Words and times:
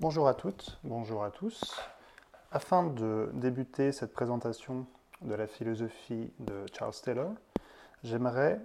Bonjour 0.00 0.28
à 0.28 0.32
toutes, 0.32 0.78
bonjour 0.82 1.24
à 1.24 1.30
tous. 1.30 1.78
Afin 2.52 2.84
de 2.84 3.28
débuter 3.34 3.92
cette 3.92 4.14
présentation 4.14 4.86
de 5.20 5.34
la 5.34 5.46
philosophie 5.46 6.32
de 6.38 6.64
Charles 6.72 6.94
Taylor, 7.04 7.32
j'aimerais 8.02 8.62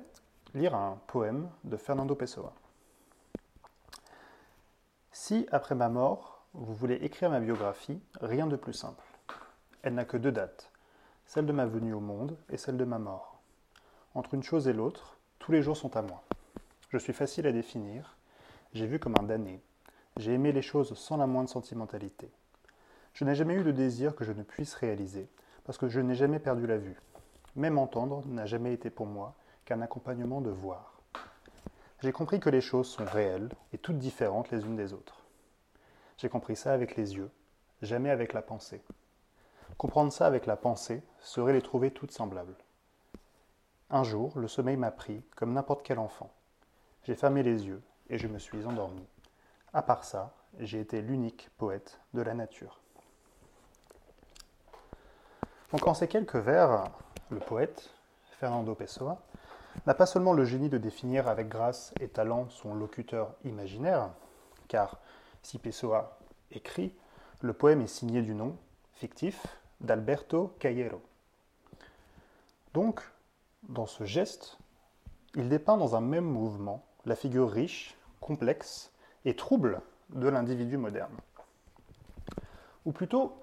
lire 0.54 0.76
un 0.76 0.98
poème 1.08 1.50
de 1.66 1.76
Fernando 1.76 2.16
Pessoa. 2.16 2.54
Si, 5.12 5.46
après 5.52 5.76
ma 5.76 5.90
mort, 5.90 6.46
vous 6.54 6.74
voulez 6.74 6.96
écrire 6.96 7.30
ma 7.30 7.42
biographie, 7.42 8.00
rien 8.22 8.48
de 8.48 8.56
plus 8.56 8.72
simple. 8.72 9.04
Elle 9.84 9.96
n'a 9.96 10.06
que 10.06 10.16
deux 10.16 10.32
dates, 10.32 10.72
celle 11.26 11.48
de 11.48 11.52
ma 11.52 11.66
venue 11.66 11.94
au 11.94 12.00
monde 12.00 12.38
et 12.48 12.56
celle 12.56 12.78
de 12.78 12.86
ma 12.86 12.98
mort. 12.98 13.42
Entre 14.14 14.36
une 14.36 14.44
chose 14.44 14.70
et 14.70 14.74
l'autre, 14.74 15.18
tous 15.40 15.52
les 15.52 15.62
jours 15.62 15.76
sont 15.76 15.98
à 15.98 16.02
moi. 16.02 16.24
Je 16.92 16.98
suis 16.98 17.12
facile 17.12 17.46
à 17.46 17.52
définir, 17.52 18.16
j'ai 18.72 18.88
vu 18.88 19.00
comme 19.00 19.16
un 19.20 19.24
damné, 19.24 19.62
j'ai 20.18 20.34
aimé 20.34 20.52
les 20.52 20.62
choses 20.62 20.98
sans 20.98 21.18
la 21.18 21.28
moindre 21.28 21.50
sentimentalité. 21.50 22.32
Je 23.14 23.26
n'ai 23.26 23.36
jamais 23.36 23.56
eu 23.56 23.64
de 23.64 23.72
désir 23.72 24.16
que 24.16 24.24
je 24.24 24.32
ne 24.32 24.44
puisse 24.44 24.74
réaliser, 24.74 25.30
parce 25.66 25.78
que 25.78 25.90
je 25.90 26.00
n'ai 26.00 26.16
jamais 26.16 26.40
perdu 26.40 26.68
la 26.68 26.78
vue. 26.78 27.00
Même 27.56 27.78
entendre 27.78 28.24
n'a 28.28 28.46
jamais 28.46 28.74
été 28.74 28.90
pour 28.90 29.08
moi 29.08 29.36
qu'un 29.66 29.82
accompagnement 29.82 30.42
de 30.42 30.50
voir. 30.50 31.02
J'ai 32.02 32.12
compris 32.12 32.40
que 32.40 32.50
les 32.50 32.62
choses 32.62 32.88
sont 32.88 33.06
réelles 33.06 33.50
et 33.74 33.78
toutes 33.78 33.98
différentes 33.98 34.52
les 34.52 34.62
unes 34.62 34.76
des 34.76 34.94
autres. 34.94 35.26
J'ai 36.18 36.30
compris 36.30 36.56
ça 36.56 36.72
avec 36.74 36.96
les 36.96 37.16
yeux, 37.16 37.32
jamais 37.82 38.10
avec 38.10 38.34
la 38.34 38.42
pensée. 38.42 38.82
Comprendre 39.78 40.14
ça 40.14 40.28
avec 40.28 40.46
la 40.46 40.56
pensée 40.56 41.04
serait 41.20 41.54
les 41.54 41.62
trouver 41.62 41.92
toutes 41.92 42.12
semblables. 42.12 42.56
Un 43.90 44.04
jour, 44.04 44.38
le 44.38 44.48
sommeil 44.48 44.78
m'a 44.78 44.92
pris 44.92 45.24
comme 45.36 45.54
n'importe 45.54 45.84
quel 45.84 46.00
enfant. 46.00 46.32
J'ai 47.04 47.16
fermé 47.16 47.44
les 47.44 47.68
yeux 47.68 47.82
et 48.10 48.18
je 48.18 48.28
me 48.28 48.40
suis 48.40 48.66
endormi. 48.66 49.06
À 49.76 49.82
part 49.82 50.06
ça, 50.06 50.32
j'ai 50.58 50.80
été 50.80 51.02
l'unique 51.02 51.50
poète 51.58 52.00
de 52.14 52.22
la 52.22 52.34
nature. 52.34 52.80
Donc 55.74 55.86
en 55.86 55.94
ces 55.94 56.08
quelques 56.08 56.38
vers, 56.38 56.86
le 57.30 57.40
poète, 57.40 57.90
Fernando 58.40 58.74
Pessoa, 58.74 59.22
n'a 59.86 59.94
pas 59.94 60.06
seulement 60.06 60.32
le 60.32 60.46
génie 60.46 60.70
de 60.70 60.78
définir 60.78 61.28
avec 61.28 61.50
grâce 61.50 61.94
et 62.00 62.08
talent 62.08 62.48
son 62.48 62.74
locuteur 62.74 63.34
imaginaire, 63.44 64.12
car 64.70 65.02
si 65.42 65.60
Pessoa 65.60 66.20
écrit, 66.52 66.96
le 67.42 67.52
poème 67.52 67.82
est 67.82 67.88
signé 67.88 68.22
du 68.22 68.34
nom, 68.34 68.56
fictif, 68.94 69.46
d'Alberto 69.82 70.56
Cayero. 70.58 71.02
Donc, 72.74 73.02
dans 73.68 73.88
ce 73.88 74.06
geste, 74.06 74.58
il 75.34 75.50
dépeint 75.50 75.76
dans 75.76 75.98
un 75.98 76.02
même 76.02 76.24
mouvement 76.24 76.86
la 77.04 77.18
figure 77.18 77.52
riche, 77.52 77.98
complexe 78.22 78.94
et 79.26 79.36
trouble 79.36 79.82
de 80.10 80.28
l'individu 80.28 80.78
moderne. 80.78 81.16
Ou 82.86 82.92
plutôt, 82.92 83.38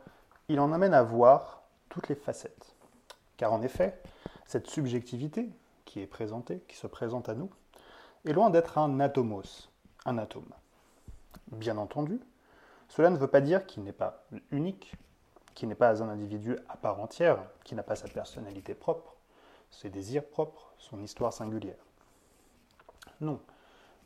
il 0.48 0.60
en 0.60 0.72
amène 0.72 0.94
à 0.94 1.02
voir 1.02 1.62
toutes 1.88 2.08
les 2.08 2.14
facettes. 2.14 2.74
Car 3.36 3.52
en 3.52 3.62
effet, 3.62 4.00
cette 4.46 4.68
subjectivité 4.68 5.50
qui 5.84 6.00
est 6.00 6.06
présentée, 6.06 6.60
qui 6.68 6.76
se 6.76 6.86
présente 6.86 7.28
à 7.28 7.34
nous, 7.34 7.50
est 8.24 8.32
loin 8.32 8.50
d'être 8.50 8.78
un 8.78 9.00
atomos, 9.00 9.68
un 10.04 10.18
atome. 10.18 10.52
Bien 11.48 11.76
entendu, 11.76 12.20
cela 12.88 13.10
ne 13.10 13.16
veut 13.16 13.26
pas 13.26 13.40
dire 13.40 13.66
qu'il 13.66 13.82
n'est 13.82 13.92
pas 13.92 14.24
unique, 14.50 14.94
qu'il 15.54 15.68
n'est 15.68 15.74
pas 15.74 16.02
un 16.02 16.08
individu 16.08 16.56
à 16.68 16.76
part 16.76 17.00
entière, 17.00 17.38
qui 17.64 17.74
n'a 17.74 17.82
pas 17.82 17.96
sa 17.96 18.08
personnalité 18.08 18.74
propre, 18.74 19.16
ses 19.70 19.90
désirs 19.90 20.24
propres, 20.24 20.72
son 20.78 21.02
histoire 21.02 21.32
singulière. 21.32 21.84
Non. 23.20 23.40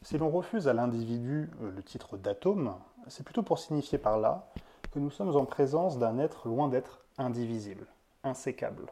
Si 0.06 0.18
l'on 0.18 0.30
refuse 0.30 0.68
à 0.68 0.72
l'individu 0.72 1.50
euh, 1.60 1.72
le 1.72 1.82
titre 1.82 2.16
d'atome, 2.16 2.76
c'est 3.08 3.24
plutôt 3.24 3.42
pour 3.42 3.58
signifier 3.58 3.98
par 3.98 4.20
là 4.20 4.48
que 4.92 5.00
nous 5.00 5.10
sommes 5.10 5.34
en 5.34 5.44
présence 5.44 5.98
d'un 5.98 6.20
être 6.20 6.46
loin 6.46 6.68
d'être 6.68 7.00
indivisible, 7.18 7.88
insécable. 8.22 8.86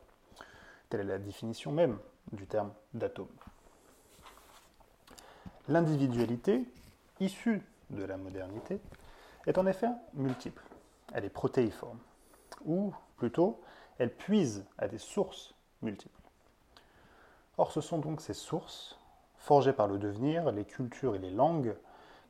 Telle 0.88 1.02
est 1.02 1.04
la 1.04 1.20
définition 1.20 1.70
même 1.70 1.98
du 2.32 2.48
terme 2.48 2.72
d'atome. 2.94 3.28
L'individualité, 5.68 6.66
issue 7.20 7.62
de 7.90 8.02
la 8.02 8.16
modernité, 8.16 8.80
est 9.46 9.56
en 9.56 9.66
effet 9.66 9.90
multiple. 10.14 10.64
Elle 11.12 11.26
est 11.26 11.30
protéiforme. 11.30 12.00
Ou 12.64 12.92
plutôt, 13.18 13.62
elle 13.98 14.12
puise 14.12 14.66
à 14.78 14.88
des 14.88 14.98
sources 14.98 15.54
multiples. 15.80 16.10
Or, 17.56 17.70
ce 17.70 17.80
sont 17.80 17.98
donc 17.98 18.20
ces 18.20 18.34
sources, 18.34 18.98
forgées 19.44 19.74
par 19.74 19.88
le 19.88 19.98
devenir, 19.98 20.50
les 20.52 20.64
cultures 20.64 21.14
et 21.14 21.18
les 21.18 21.30
langues, 21.30 21.76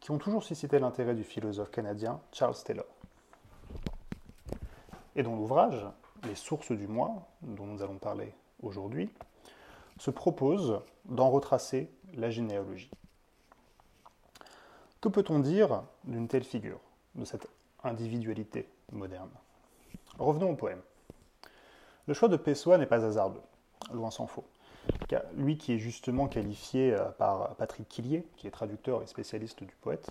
qui 0.01 0.11
ont 0.11 0.19
toujours 0.19 0.43
suscité 0.43 0.81
l'intérêt 0.81 1.15
du 1.15 1.23
philosophe 1.23 1.71
canadien 1.71 2.21
Charles 2.33 2.57
Taylor. 2.65 2.87
Et 5.15 5.23
dont 5.23 5.37
l'ouvrage, 5.37 5.87
Les 6.27 6.35
sources 6.35 6.73
du 6.73 6.89
moi, 6.89 7.29
dont 7.43 7.67
nous 7.67 7.83
allons 7.83 7.99
parler 7.99 8.33
aujourd'hui, 8.63 9.11
se 9.99 10.11
propose 10.11 10.81
d'en 11.05 11.29
retracer 11.29 11.91
la 12.15 12.31
généalogie. 12.31 12.91
Que 15.03 15.11
peut-on 15.11 15.39
dire 15.39 15.83
d'une 16.05 16.29
telle 16.29 16.45
figure, 16.45 16.81
de 17.15 17.27
cette 17.27 17.47
individualité 17.83 18.67
moderne? 18.91 19.29
Revenons 20.19 20.53
au 20.53 20.57
poème. 20.57 20.81
Le 22.07 22.15
choix 22.15 22.29
de 22.29 22.39
Pessoa 22.39 22.79
n'est 22.79 22.87
pas 22.87 23.05
hasardeux, 23.05 23.43
loin 23.93 24.11
s'en 24.11 24.27
faut. 24.27 24.47
Lui 25.37 25.56
qui 25.56 25.72
est 25.72 25.78
justement 25.78 26.27
qualifié 26.27 26.93
euh, 26.93 27.05
par 27.11 27.55
Patrick 27.56 27.89
Quillier, 27.89 28.27
qui 28.37 28.47
est 28.47 28.50
traducteur 28.50 29.03
et 29.03 29.06
spécialiste 29.06 29.62
du 29.62 29.75
poète, 29.81 30.11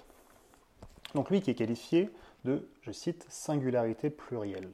donc 1.13 1.29
lui 1.29 1.41
qui 1.41 1.51
est 1.51 1.55
qualifié 1.55 2.09
de, 2.45 2.67
je 2.81 2.91
cite, 2.91 3.25
singularité 3.29 4.09
plurielle. 4.09 4.71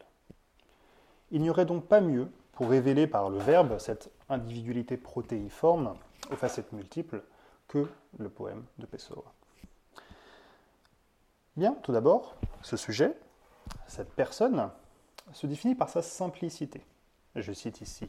Il 1.31 1.41
n'y 1.41 1.49
aurait 1.49 1.65
donc 1.65 1.85
pas 1.85 2.01
mieux 2.01 2.27
pour 2.53 2.69
révéler 2.69 3.07
par 3.07 3.29
le 3.29 3.37
verbe 3.37 3.77
cette 3.79 4.11
individualité 4.29 4.97
protéiforme 4.97 5.95
aux 6.31 6.35
facettes 6.35 6.71
multiples 6.73 7.23
que 7.67 7.87
le 8.17 8.29
poème 8.29 8.65
de 8.79 8.85
Pessoa. 8.85 9.23
Bien, 11.55 11.75
tout 11.83 11.91
d'abord, 11.91 12.35
ce 12.61 12.77
sujet, 12.77 13.15
cette 13.87 14.11
personne, 14.13 14.69
se 15.33 15.47
définit 15.47 15.75
par 15.75 15.89
sa 15.89 16.01
simplicité. 16.01 16.83
Je 17.35 17.53
cite 17.53 17.81
ici 17.81 18.07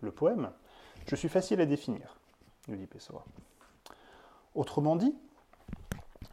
le 0.00 0.12
poème. 0.12 0.50
Je 1.06 1.16
suis 1.16 1.28
facile 1.28 1.60
à 1.60 1.66
définir, 1.66 2.18
nous 2.68 2.76
dit 2.76 2.86
Pessoa. 2.86 3.24
Autrement 4.54 4.96
dit, 4.96 5.14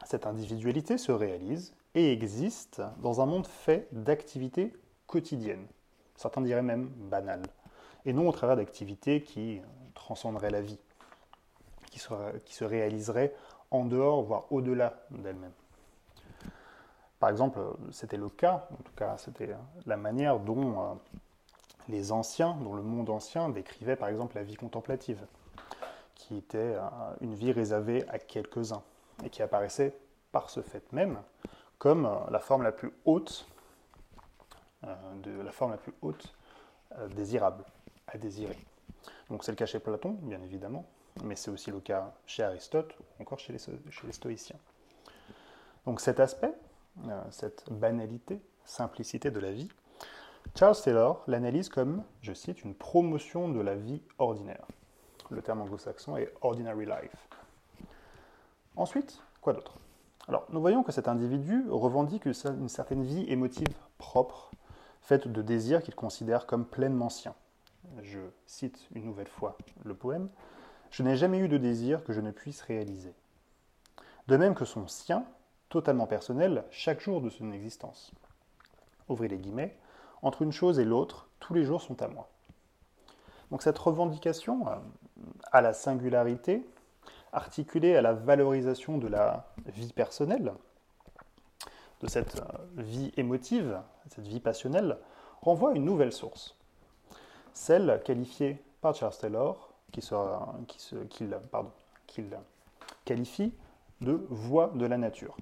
cette 0.04 0.26
individualité 0.26 0.98
se 0.98 1.12
réalise 1.12 1.74
et 1.94 2.12
existe 2.12 2.82
dans 2.98 3.20
un 3.20 3.26
monde 3.26 3.46
fait 3.46 3.88
d'activités 3.92 4.72
quotidiennes, 5.06 5.66
certains 6.16 6.40
diraient 6.40 6.62
même 6.62 6.88
banales, 6.88 7.42
et 8.04 8.12
non 8.12 8.28
au 8.28 8.32
travers 8.32 8.56
d'activités 8.56 9.22
qui 9.22 9.60
transcenderaient 9.94 10.50
la 10.50 10.60
vie, 10.60 10.78
qui, 11.90 12.00
qui 12.44 12.54
se 12.54 12.64
réaliseraient 12.64 13.34
en 13.70 13.84
dehors, 13.84 14.22
voire 14.22 14.50
au-delà 14.50 15.02
d'elles-mêmes. 15.10 15.52
Par 17.18 17.30
exemple, 17.30 17.58
c'était 17.90 18.16
le 18.16 18.28
cas, 18.28 18.68
en 18.72 18.82
tout 18.82 18.92
cas 18.96 19.18
c'était 19.18 19.50
la 19.86 19.96
manière 19.96 20.38
dont 20.38 20.80
euh, 20.80 20.94
les 21.88 22.12
anciens, 22.12 22.56
dont 22.62 22.74
le 22.74 22.82
monde 22.82 23.10
ancien 23.10 23.48
décrivait 23.48 23.96
par 23.96 24.08
exemple 24.08 24.36
la 24.36 24.42
vie 24.42 24.56
contemplative, 24.56 25.24
qui 26.14 26.36
était 26.36 26.58
euh, 26.58 26.80
une 27.20 27.34
vie 27.34 27.52
réservée 27.52 28.06
à 28.08 28.18
quelques-uns, 28.18 28.82
et 29.24 29.30
qui 29.30 29.42
apparaissait 29.42 29.94
par 30.32 30.50
ce 30.50 30.60
fait 30.60 30.92
même 30.92 31.18
comme 31.78 32.06
euh, 32.06 32.30
la 32.30 32.38
forme 32.38 32.62
la 32.62 32.72
plus 32.72 32.92
haute, 33.04 33.46
de 35.24 35.40
la 35.40 35.50
forme 35.50 35.72
la 35.72 35.76
plus 35.76 35.92
haute 36.02 36.32
désirable, 37.16 37.64
à 38.06 38.16
désirer. 38.16 38.56
Donc 39.30 39.44
c'est 39.44 39.52
le 39.52 39.56
cas 39.56 39.66
chez 39.66 39.78
Platon, 39.78 40.16
bien 40.22 40.40
évidemment, 40.42 40.86
mais 41.22 41.36
c'est 41.36 41.50
aussi 41.50 41.70
le 41.70 41.80
cas 41.80 42.12
chez 42.26 42.42
Aristote 42.42 42.94
ou 42.98 43.22
encore 43.22 43.38
chez 43.38 43.52
les, 43.52 44.12
stoïciens. 44.12 44.58
Donc 45.84 46.00
cet 46.00 46.20
aspect, 46.20 46.52
euh, 47.06 47.22
cette 47.30 47.70
banalité, 47.70 48.40
simplicité 48.64 49.30
de 49.30 49.40
la 49.40 49.52
vie, 49.52 49.68
Charles 50.54 50.80
Taylor 50.82 51.22
l'analyse 51.26 51.68
comme, 51.68 52.02
je 52.20 52.32
cite, 52.32 52.64
une 52.64 52.74
promotion 52.74 53.48
de 53.48 53.60
la 53.60 53.76
vie 53.76 54.02
ordinaire. 54.18 54.66
Le 55.30 55.42
terme 55.42 55.60
anglo-saxon 55.60 56.16
est 56.16 56.32
ordinary 56.40 56.86
life. 56.86 57.28
Ensuite, 58.76 59.22
quoi 59.40 59.52
d'autre? 59.52 59.74
Alors, 60.26 60.46
nous 60.50 60.60
voyons 60.60 60.82
que 60.82 60.92
cet 60.92 61.08
individu 61.08 61.64
revendique 61.70 62.26
une 62.26 62.68
certaine 62.68 63.04
vie 63.04 63.24
émotive 63.28 63.68
propre, 63.98 64.50
faite 65.00 65.28
de 65.28 65.42
désirs 65.42 65.82
qu'il 65.82 65.94
considère 65.94 66.46
comme 66.46 66.66
pleinement 66.66 67.08
siens. 67.08 67.34
Je 68.02 68.20
cite 68.46 68.86
une 68.94 69.04
nouvelle 69.04 69.28
fois 69.28 69.56
le 69.84 69.94
poème 69.94 70.28
Je 70.90 71.02
n'ai 71.02 71.16
jamais 71.16 71.38
eu 71.38 71.48
de 71.48 71.56
désir 71.56 72.04
que 72.04 72.12
je 72.12 72.20
ne 72.20 72.30
puisse 72.30 72.60
réaliser. 72.62 73.14
De 74.26 74.36
même 74.36 74.54
que 74.54 74.64
son 74.64 74.86
sien 74.86 75.24
totalement 75.68 76.06
personnel 76.06 76.64
chaque 76.70 77.00
jour 77.00 77.20
de 77.20 77.30
son 77.30 77.52
existence. 77.52 78.12
Ouvrez 79.08 79.28
les 79.28 79.38
guillemets, 79.38 79.76
entre 80.22 80.42
une 80.42 80.52
chose 80.52 80.78
et 80.78 80.84
l'autre, 80.84 81.28
tous 81.40 81.54
les 81.54 81.64
jours 81.64 81.82
sont 81.82 82.00
à 82.02 82.08
moi. 82.08 82.28
Donc 83.50 83.62
cette 83.62 83.78
revendication 83.78 84.68
euh, 84.68 84.76
à 85.52 85.60
la 85.60 85.72
singularité, 85.72 86.66
articulée 87.32 87.96
à 87.96 88.02
la 88.02 88.12
valorisation 88.12 88.98
de 88.98 89.08
la 89.08 89.46
vie 89.66 89.92
personnelle, 89.92 90.52
de 92.00 92.06
cette 92.08 92.42
vie 92.76 93.12
émotive, 93.16 93.80
cette 94.08 94.26
vie 94.26 94.40
passionnelle, 94.40 94.98
renvoie 95.42 95.70
à 95.70 95.74
une 95.74 95.84
nouvelle 95.84 96.12
source, 96.12 96.56
celle 97.52 98.00
qualifiée 98.04 98.62
par 98.80 98.94
Charles 98.94 99.16
Taylor, 99.20 99.72
qui 99.92 100.00
qu'il 101.08 102.38
qualifie 103.04 103.52
de 104.00 104.26
voix 104.28 104.70
de 104.74 104.86
la 104.86 104.98
nature. 104.98 105.36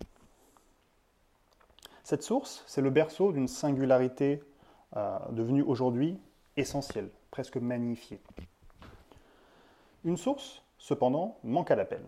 Cette 2.05 2.23
source, 2.23 2.63
c'est 2.67 2.81
le 2.81 2.91
berceau 2.91 3.33
d'une 3.33 3.49
singularité 3.49 4.43
euh, 4.97 5.19
devenue 5.31 5.63
aujourd'hui 5.63 6.19
essentielle, 6.57 7.11
presque 7.31 7.57
magnifiée. 7.57 8.21
Une 10.05 10.17
source, 10.17 10.63
cependant, 10.79 11.39
manque 11.45 11.71
à 11.71 11.77
l'appel. 11.77 12.03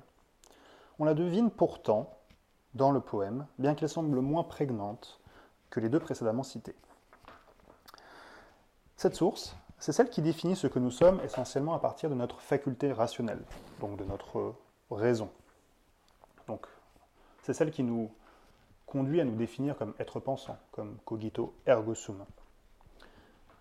On 0.98 1.04
la 1.04 1.14
devine 1.14 1.50
pourtant 1.50 2.18
dans 2.74 2.90
le 2.90 3.00
poème, 3.00 3.46
bien 3.58 3.74
qu'elle 3.74 3.88
semble 3.88 4.20
moins 4.20 4.42
prégnante 4.42 5.20
que 5.70 5.80
les 5.80 5.88
deux 5.88 6.00
précédemment 6.00 6.42
cités. 6.42 6.74
Cette 8.96 9.14
source, 9.14 9.56
c'est 9.78 9.92
celle 9.92 10.10
qui 10.10 10.22
définit 10.22 10.56
ce 10.56 10.66
que 10.66 10.78
nous 10.78 10.90
sommes 10.90 11.20
essentiellement 11.20 11.74
à 11.74 11.78
partir 11.78 12.10
de 12.10 12.14
notre 12.14 12.40
faculté 12.40 12.92
rationnelle, 12.92 13.42
donc 13.80 13.96
de 13.96 14.04
notre 14.04 14.54
raison. 14.90 15.30
Donc, 16.46 16.66
c'est 17.42 17.52
celle 17.52 17.70
qui 17.70 17.82
nous 17.82 18.10
conduit 18.86 19.20
à 19.20 19.24
nous 19.24 19.36
définir 19.36 19.76
comme 19.76 19.94
être 19.98 20.18
pensant, 20.20 20.56
comme 20.72 20.96
cogito 21.04 21.54
ergo 21.66 21.94
sum. 21.94 22.24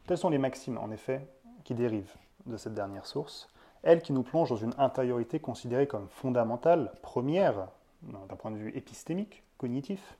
Telles 0.07 0.17
sont 0.17 0.29
les 0.29 0.37
maximes, 0.37 0.77
en 0.77 0.89
effet, 0.89 1.27
qui 1.65 1.75
dérivent 1.75 2.15
de 2.45 2.55
cette 2.55 2.73
dernière 2.73 3.05
source, 3.05 3.49
elles 3.83 4.01
qui 4.01 4.13
nous 4.13 4.23
plongent 4.23 4.49
dans 4.49 4.55
une 4.55 4.73
intériorité 4.77 5.39
considérée 5.41 5.85
comme 5.85 6.07
fondamentale, 6.07 6.93
première, 7.01 7.67
d'un 8.03 8.35
point 8.37 8.51
de 8.51 8.57
vue 8.57 8.75
épistémique, 8.75 9.43
cognitif. 9.57 10.17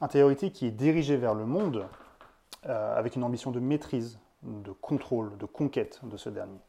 Intériorité 0.00 0.50
qui 0.50 0.66
est 0.66 0.70
dirigée 0.70 1.18
vers 1.18 1.34
le 1.34 1.44
monde 1.44 1.86
euh, 2.66 2.98
avec 2.98 3.16
une 3.16 3.22
ambition 3.22 3.50
de 3.50 3.60
maîtrise, 3.60 4.18
de 4.42 4.72
contrôle, 4.72 5.36
de 5.36 5.44
conquête 5.44 6.00
de 6.04 6.16
ce 6.16 6.30
dernier. 6.30 6.60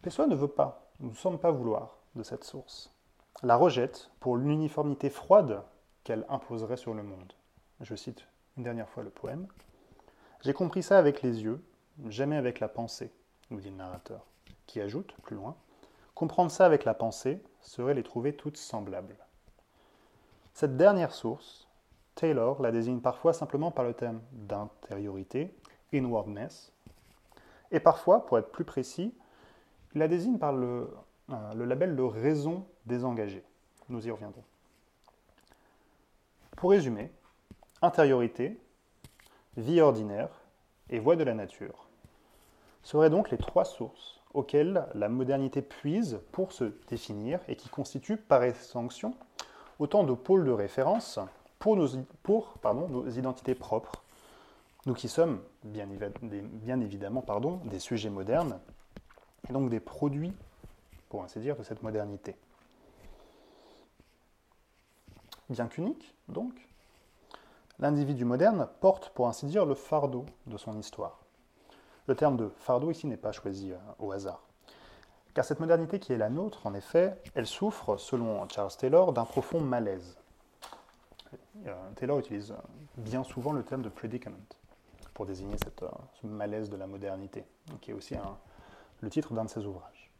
Pessoa 0.00 0.26
ne 0.26 0.34
veut 0.34 0.48
pas, 0.48 0.90
ne 1.00 1.12
sommes 1.12 1.38
pas 1.38 1.50
vouloir 1.50 1.98
de 2.14 2.22
cette 2.22 2.44
source. 2.44 2.94
La 3.42 3.56
rejette 3.56 4.10
pour 4.20 4.38
l'uniformité 4.38 5.10
froide 5.10 5.62
qu'elle 6.02 6.24
imposerait 6.30 6.78
sur 6.78 6.94
le 6.94 7.02
monde. 7.02 7.34
Je 7.80 7.94
cite 7.94 8.26
une 8.56 8.64
dernière 8.64 8.88
fois 8.88 9.02
le 9.02 9.10
poème. 9.10 9.46
J'ai 10.42 10.52
compris 10.52 10.82
ça 10.82 10.98
avec 10.98 11.22
les 11.22 11.42
yeux, 11.42 11.62
jamais 12.08 12.36
avec 12.36 12.60
la 12.60 12.68
pensée, 12.68 13.12
nous 13.50 13.60
dit 13.60 13.70
le 13.70 13.76
narrateur, 13.76 14.26
qui 14.66 14.80
ajoute, 14.80 15.14
plus 15.22 15.36
loin, 15.36 15.56
Comprendre 16.20 16.50
ça 16.50 16.66
avec 16.66 16.84
la 16.84 16.92
pensée 16.92 17.42
serait 17.62 17.94
les 17.94 18.02
trouver 18.02 18.36
toutes 18.36 18.58
semblables. 18.58 19.16
Cette 20.52 20.76
dernière 20.76 21.14
source, 21.14 21.66
Taylor 22.14 22.60
la 22.60 22.72
désigne 22.72 23.00
parfois 23.00 23.32
simplement 23.32 23.70
par 23.70 23.86
le 23.86 23.94
terme 23.94 24.20
d'intériorité, 24.32 25.54
inwardness, 25.94 26.74
et 27.70 27.80
parfois, 27.80 28.26
pour 28.26 28.38
être 28.38 28.52
plus 28.52 28.66
précis, 28.66 29.14
il 29.94 29.98
la 29.98 30.08
désigne 30.08 30.36
par 30.36 30.52
le, 30.52 30.90
euh, 31.30 31.54
le 31.54 31.64
label 31.64 31.96
de 31.96 32.02
raison 32.02 32.66
désengagée. 32.84 33.42
Nous 33.88 34.06
y 34.06 34.10
reviendrons. 34.10 34.44
Pour 36.58 36.72
résumer, 36.72 37.10
intériorité, 37.82 38.58
vie 39.56 39.80
ordinaire 39.80 40.30
et 40.90 40.98
voie 40.98 41.16
de 41.16 41.24
la 41.24 41.34
nature 41.34 41.86
seraient 42.82 43.10
donc 43.10 43.30
les 43.30 43.38
trois 43.38 43.64
sources 43.64 44.20
auxquelles 44.32 44.86
la 44.94 45.08
modernité 45.08 45.60
puise 45.62 46.20
pour 46.32 46.52
se 46.52 46.72
définir 46.88 47.40
et 47.48 47.56
qui 47.56 47.68
constituent 47.68 48.16
par 48.16 48.42
extension 48.42 49.14
autant 49.78 50.04
de 50.04 50.14
pôles 50.14 50.44
de 50.44 50.50
référence 50.50 51.18
pour 51.58 51.76
nos, 51.76 51.88
pour, 52.22 52.54
pardon, 52.58 52.88
nos 52.88 53.08
identités 53.08 53.54
propres, 53.54 54.02
nous 54.86 54.94
qui 54.94 55.08
sommes 55.08 55.42
bien, 55.62 55.86
bien 56.32 56.80
évidemment 56.80 57.22
pardon, 57.22 57.60
des 57.64 57.78
sujets 57.78 58.10
modernes 58.10 58.58
et 59.48 59.52
donc 59.52 59.68
des 59.68 59.80
produits, 59.80 60.32
pour 61.08 61.22
ainsi 61.22 61.38
dire, 61.40 61.56
de 61.56 61.62
cette 61.62 61.82
modernité. 61.82 62.36
Bien 65.48 65.66
qu'unique, 65.66 66.14
donc, 66.28 66.54
l'individu 67.80 68.24
moderne 68.24 68.68
porte, 68.80 69.10
pour 69.10 69.28
ainsi 69.28 69.46
dire, 69.46 69.64
le 69.64 69.74
fardeau 69.74 70.26
de 70.46 70.56
son 70.56 70.78
histoire. 70.78 71.20
Le 72.06 72.14
terme 72.14 72.36
de 72.36 72.48
fardeau 72.58 72.90
ici 72.90 73.06
n'est 73.06 73.16
pas 73.16 73.32
choisi 73.32 73.72
euh, 73.72 73.76
au 73.98 74.12
hasard. 74.12 74.42
Car 75.34 75.44
cette 75.44 75.60
modernité 75.60 75.98
qui 75.98 76.12
est 76.12 76.18
la 76.18 76.28
nôtre, 76.28 76.66
en 76.66 76.74
effet, 76.74 77.16
elle 77.34 77.46
souffre, 77.46 77.96
selon 77.96 78.46
Charles 78.48 78.76
Taylor, 78.76 79.12
d'un 79.12 79.24
profond 79.24 79.60
malaise. 79.60 80.18
Euh, 81.66 81.74
Taylor 81.94 82.18
utilise 82.18 82.54
bien 82.96 83.22
souvent 83.22 83.52
le 83.52 83.62
terme 83.62 83.82
de 83.82 83.88
predicament 83.88 84.36
pour 85.14 85.26
désigner 85.26 85.56
euh, 85.82 85.88
ce 86.20 86.26
malaise 86.26 86.68
de 86.68 86.76
la 86.76 86.86
modernité, 86.86 87.44
qui 87.80 87.92
est 87.92 87.94
aussi 87.94 88.14
le 89.00 89.10
titre 89.10 89.32
d'un 89.34 89.44
de 89.44 89.50
ses 89.50 89.64
ouvrages. 89.64 90.10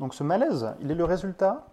Donc 0.00 0.14
ce 0.14 0.24
malaise, 0.24 0.74
il 0.80 0.90
est 0.90 0.94
le 0.94 1.04
résultat 1.04 1.66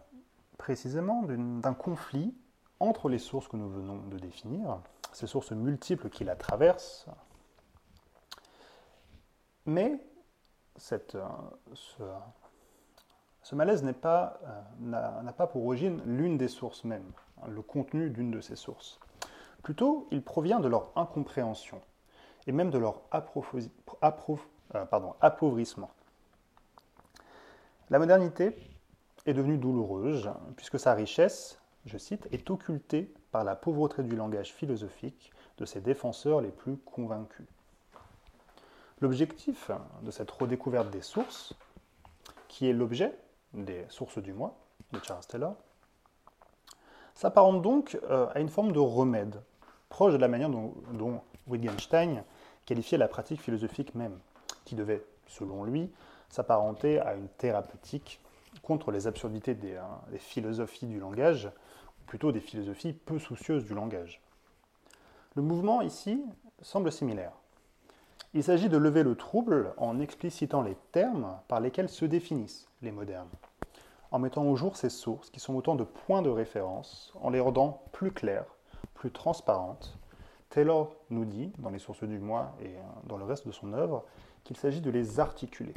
précisément 0.57 1.23
d'un 1.23 1.73
conflit 1.73 2.35
entre 2.79 3.09
les 3.09 3.19
sources 3.19 3.47
que 3.47 3.57
nous 3.57 3.69
venons 3.69 3.97
de 4.09 4.17
définir, 4.17 4.79
ces 5.13 5.27
sources 5.27 5.51
multiples 5.51 6.09
qui 6.09 6.23
la 6.23 6.35
traversent, 6.35 7.07
mais 9.65 9.99
euh, 10.91 11.27
ce, 13.43 13.55
malaise 13.55 13.83
euh, 13.83 14.27
n'a 14.81 15.33
pas 15.33 15.47
pour 15.47 15.65
origine 15.65 16.01
l'une 16.05 16.37
des 16.37 16.47
sources 16.47 16.83
mêmes, 16.83 17.11
hein, 17.41 17.47
le 17.49 17.61
contenu 17.61 18.09
d'une 18.09 18.31
de 18.31 18.41
ces 18.41 18.55
sources. 18.55 18.99
Plutôt, 19.63 20.07
il 20.11 20.21
provient 20.21 20.59
de 20.59 20.67
leur 20.67 20.91
incompréhension 20.95 21.81
et 22.45 22.51
même 22.51 22.69
de 22.69 22.77
leur 22.77 23.01
euh, 23.13 24.83
appauvrissement. 25.21 25.89
La 27.89 27.99
modernité 27.99 28.55
est 29.25 29.33
devenue 29.33 29.57
douloureuse 29.57 30.31
puisque 30.55 30.79
sa 30.79 30.93
richesse 30.93 31.59
je 31.87 31.97
cite, 31.97 32.27
est 32.31 32.49
occulté 32.49 33.13
par 33.31 33.43
la 33.43 33.55
pauvreté 33.55 34.03
du 34.03 34.15
langage 34.15 34.53
philosophique 34.53 35.31
de 35.57 35.65
ses 35.65 35.81
défenseurs 35.81 36.41
les 36.41 36.51
plus 36.51 36.77
convaincus. 36.77 37.45
L'objectif 38.99 39.71
de 40.01 40.11
cette 40.11 40.31
redécouverte 40.31 40.89
des 40.89 41.01
sources, 41.01 41.53
qui 42.47 42.67
est 42.67 42.73
l'objet 42.73 43.17
des 43.53 43.85
sources 43.89 44.17
du 44.17 44.33
moi 44.33 44.57
de 44.91 44.99
Charles 45.03 45.25
Taylor, 45.27 45.55
s'apparente 47.13 47.61
donc 47.61 47.97
euh, 48.09 48.27
à 48.33 48.39
une 48.39 48.49
forme 48.49 48.71
de 48.71 48.79
remède, 48.79 49.41
proche 49.89 50.13
de 50.13 50.17
la 50.17 50.27
manière 50.27 50.49
dont, 50.49 51.21
Wittgenstein 51.47 52.23
qualifiait 52.65 52.97
la 52.97 53.07
pratique 53.07 53.41
philosophique 53.41 53.95
même, 53.95 54.19
qui 54.65 54.75
devait, 54.75 55.03
selon 55.27 55.63
lui, 55.63 55.91
s'apparenter 56.29 56.99
à 56.99 57.15
une 57.15 57.29
thérapeutique 57.29 58.19
contre 58.61 58.91
les 58.91 59.07
absurdités 59.07 59.55
des, 59.55 59.75
euh, 59.75 59.83
des 60.11 60.17
philosophies 60.17 60.87
du 60.87 60.99
langage 60.99 61.49
plutôt 62.07 62.31
des 62.31 62.39
philosophies 62.39 62.93
peu 62.93 63.19
soucieuses 63.19 63.65
du 63.65 63.75
langage. 63.75 64.21
Le 65.35 65.43
mouvement 65.43 65.81
ici 65.81 66.23
semble 66.61 66.91
similaire. 66.91 67.33
Il 68.33 68.43
s'agit 68.43 68.69
de 68.69 68.77
lever 68.77 69.03
le 69.03 69.15
trouble 69.15 69.73
en 69.77 69.99
explicitant 69.99 70.61
les 70.61 70.75
termes 70.91 71.37
par 71.47 71.59
lesquels 71.59 71.89
se 71.89 72.05
définissent 72.05 72.67
les 72.81 72.91
modernes, 72.91 73.29
en 74.11 74.19
mettant 74.19 74.43
au 74.43 74.55
jour 74.55 74.75
ces 74.75 74.89
sources 74.89 75.29
qui 75.29 75.39
sont 75.39 75.55
autant 75.55 75.75
de 75.75 75.83
points 75.83 76.21
de 76.21 76.29
référence, 76.29 77.13
en 77.21 77.29
les 77.29 77.39
rendant 77.39 77.83
plus 77.91 78.11
claires, 78.11 78.55
plus 78.95 79.11
transparentes. 79.11 79.97
Taylor 80.49 80.95
nous 81.09 81.25
dit, 81.25 81.51
dans 81.59 81.69
les 81.69 81.79
sources 81.79 82.03
du 82.03 82.19
moi 82.19 82.55
et 82.61 82.67
euh, 82.67 82.81
dans 83.05 83.17
le 83.17 83.25
reste 83.25 83.45
de 83.45 83.51
son 83.51 83.73
œuvre, 83.73 84.05
qu'il 84.43 84.57
s'agit 84.57 84.81
de 84.81 84.89
les 84.89 85.19
articuler, 85.19 85.73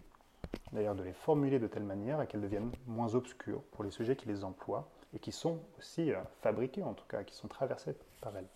d'ailleurs 0.72 0.94
de 0.94 1.02
les 1.02 1.12
formuler 1.12 1.58
de 1.58 1.66
telle 1.66 1.82
manière 1.82 2.26
qu'elles 2.28 2.40
deviennent 2.40 2.72
moins 2.86 3.14
obscures 3.14 3.62
pour 3.72 3.84
les 3.84 3.90
sujets 3.90 4.16
qui 4.16 4.28
les 4.28 4.44
emploient, 4.44 4.88
et 5.14 5.18
qui 5.18 5.32
sont 5.32 5.58
aussi 5.78 6.12
euh, 6.12 6.20
fabriquées, 6.40 6.82
en 6.82 6.94
tout 6.94 7.06
cas, 7.08 7.24
qui 7.24 7.34
sont 7.34 7.48
traversées 7.48 7.96
par 8.20 8.36
elles. 8.36 8.48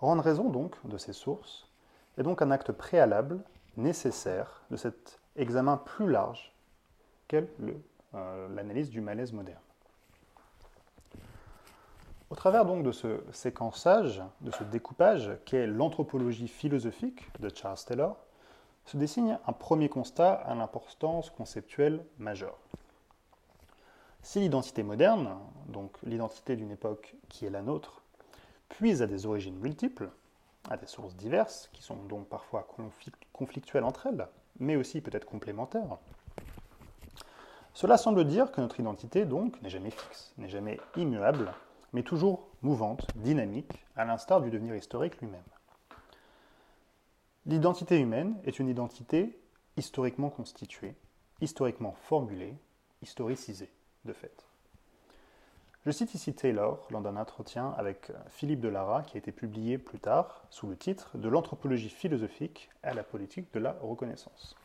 Rendre 0.00 0.22
raison 0.22 0.50
donc 0.50 0.74
de 0.86 0.98
ces 0.98 1.12
sources 1.12 1.68
est 2.18 2.22
donc 2.22 2.42
un 2.42 2.50
acte 2.50 2.72
préalable, 2.72 3.40
nécessaire, 3.76 4.62
de 4.70 4.76
cet 4.76 5.20
examen 5.36 5.76
plus 5.76 6.10
large 6.10 6.52
qu'est 7.28 7.48
euh, 8.14 8.48
l'analyse 8.48 8.90
du 8.90 9.00
malaise 9.00 9.32
moderne. 9.32 9.60
Au 12.30 12.36
travers 12.36 12.64
donc 12.64 12.82
de 12.82 12.92
ce 12.92 13.22
séquençage, 13.32 14.22
de 14.40 14.50
ce 14.50 14.64
découpage 14.64 15.30
qu'est 15.44 15.66
l'anthropologie 15.66 16.48
philosophique 16.48 17.28
de 17.40 17.48
Charles 17.48 17.78
Taylor, 17.86 18.16
se 18.86 18.96
dessine 18.96 19.38
un 19.46 19.52
premier 19.52 19.88
constat 19.88 20.32
à 20.32 20.54
l'importance 20.54 21.30
conceptuelle 21.30 22.04
majeure. 22.18 22.58
Si 24.24 24.40
l'identité 24.40 24.82
moderne, 24.82 25.38
donc 25.68 25.98
l'identité 26.02 26.56
d'une 26.56 26.70
époque 26.70 27.14
qui 27.28 27.44
est 27.44 27.50
la 27.50 27.60
nôtre, 27.60 28.00
puise 28.70 29.02
à 29.02 29.06
des 29.06 29.26
origines 29.26 29.58
multiples, 29.58 30.10
à 30.70 30.78
des 30.78 30.86
sources 30.86 31.14
diverses, 31.14 31.68
qui 31.74 31.82
sont 31.82 31.96
donc 31.96 32.26
parfois 32.30 32.66
conflictuelles 33.34 33.84
entre 33.84 34.06
elles, 34.06 34.26
mais 34.58 34.76
aussi 34.76 35.02
peut-être 35.02 35.26
complémentaires, 35.26 35.98
Cela 37.74 37.98
semble 37.98 38.24
dire 38.24 38.50
que 38.50 38.62
notre 38.62 38.80
identité, 38.80 39.26
donc, 39.26 39.60
n'est 39.60 39.68
jamais 39.68 39.90
fixe, 39.90 40.32
n'est 40.38 40.48
jamais 40.48 40.80
immuable, 40.96 41.52
mais 41.92 42.02
toujours 42.02 42.48
mouvante, 42.62 43.06
dynamique, 43.16 43.84
à 43.94 44.06
l'instar 44.06 44.40
du 44.40 44.50
devenir 44.50 44.74
historique 44.74 45.20
lui-même. 45.20 45.42
L'identité 47.44 48.00
humaine 48.00 48.40
est 48.44 48.58
une 48.58 48.70
identité 48.70 49.38
historiquement 49.76 50.30
constituée, 50.30 50.96
historiquement 51.42 51.92
formulée, 51.92 52.56
historicisée, 53.02 53.70
de 54.04 54.12
fait. 54.12 54.46
Je 55.86 55.90
cite 55.90 56.14
ici 56.14 56.32
Taylor 56.32 56.86
lors 56.90 57.02
d'un 57.02 57.16
entretien 57.16 57.74
avec 57.76 58.10
Philippe 58.28 58.60
Delara 58.60 59.02
qui 59.02 59.16
a 59.16 59.18
été 59.18 59.32
publié 59.32 59.76
plus 59.76 59.98
tard 59.98 60.46
sous 60.48 60.66
le 60.66 60.76
titre 60.76 61.18
De 61.18 61.28
l'anthropologie 61.28 61.90
philosophique 61.90 62.70
à 62.82 62.94
la 62.94 63.02
politique 63.02 63.52
de 63.52 63.60
la 63.60 63.76
reconnaissance. 63.82 64.56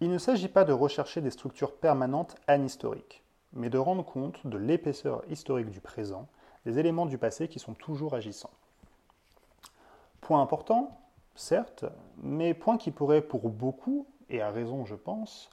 Il 0.00 0.10
ne 0.10 0.18
s'agit 0.18 0.48
pas 0.48 0.64
de 0.64 0.72
rechercher 0.74 1.22
des 1.22 1.30
structures 1.30 1.76
permanentes 1.76 2.36
anhistoriques, 2.46 3.22
mais 3.54 3.70
de 3.70 3.78
rendre 3.78 4.04
compte 4.04 4.46
de 4.46 4.58
l'épaisseur 4.58 5.22
historique 5.30 5.70
du 5.70 5.80
présent, 5.80 6.28
des 6.66 6.78
éléments 6.78 7.06
du 7.06 7.16
passé 7.16 7.48
qui 7.48 7.58
sont 7.58 7.72
toujours 7.72 8.12
agissants. 8.12 8.52
Point 10.20 10.42
important, 10.42 11.00
certes, 11.34 11.86
mais 12.18 12.52
point 12.52 12.76
qui 12.76 12.90
pourrait 12.90 13.22
pour 13.22 13.48
beaucoup, 13.48 14.06
et 14.28 14.42
à 14.42 14.50
raison 14.50 14.84
je 14.84 14.94
pense, 14.94 15.48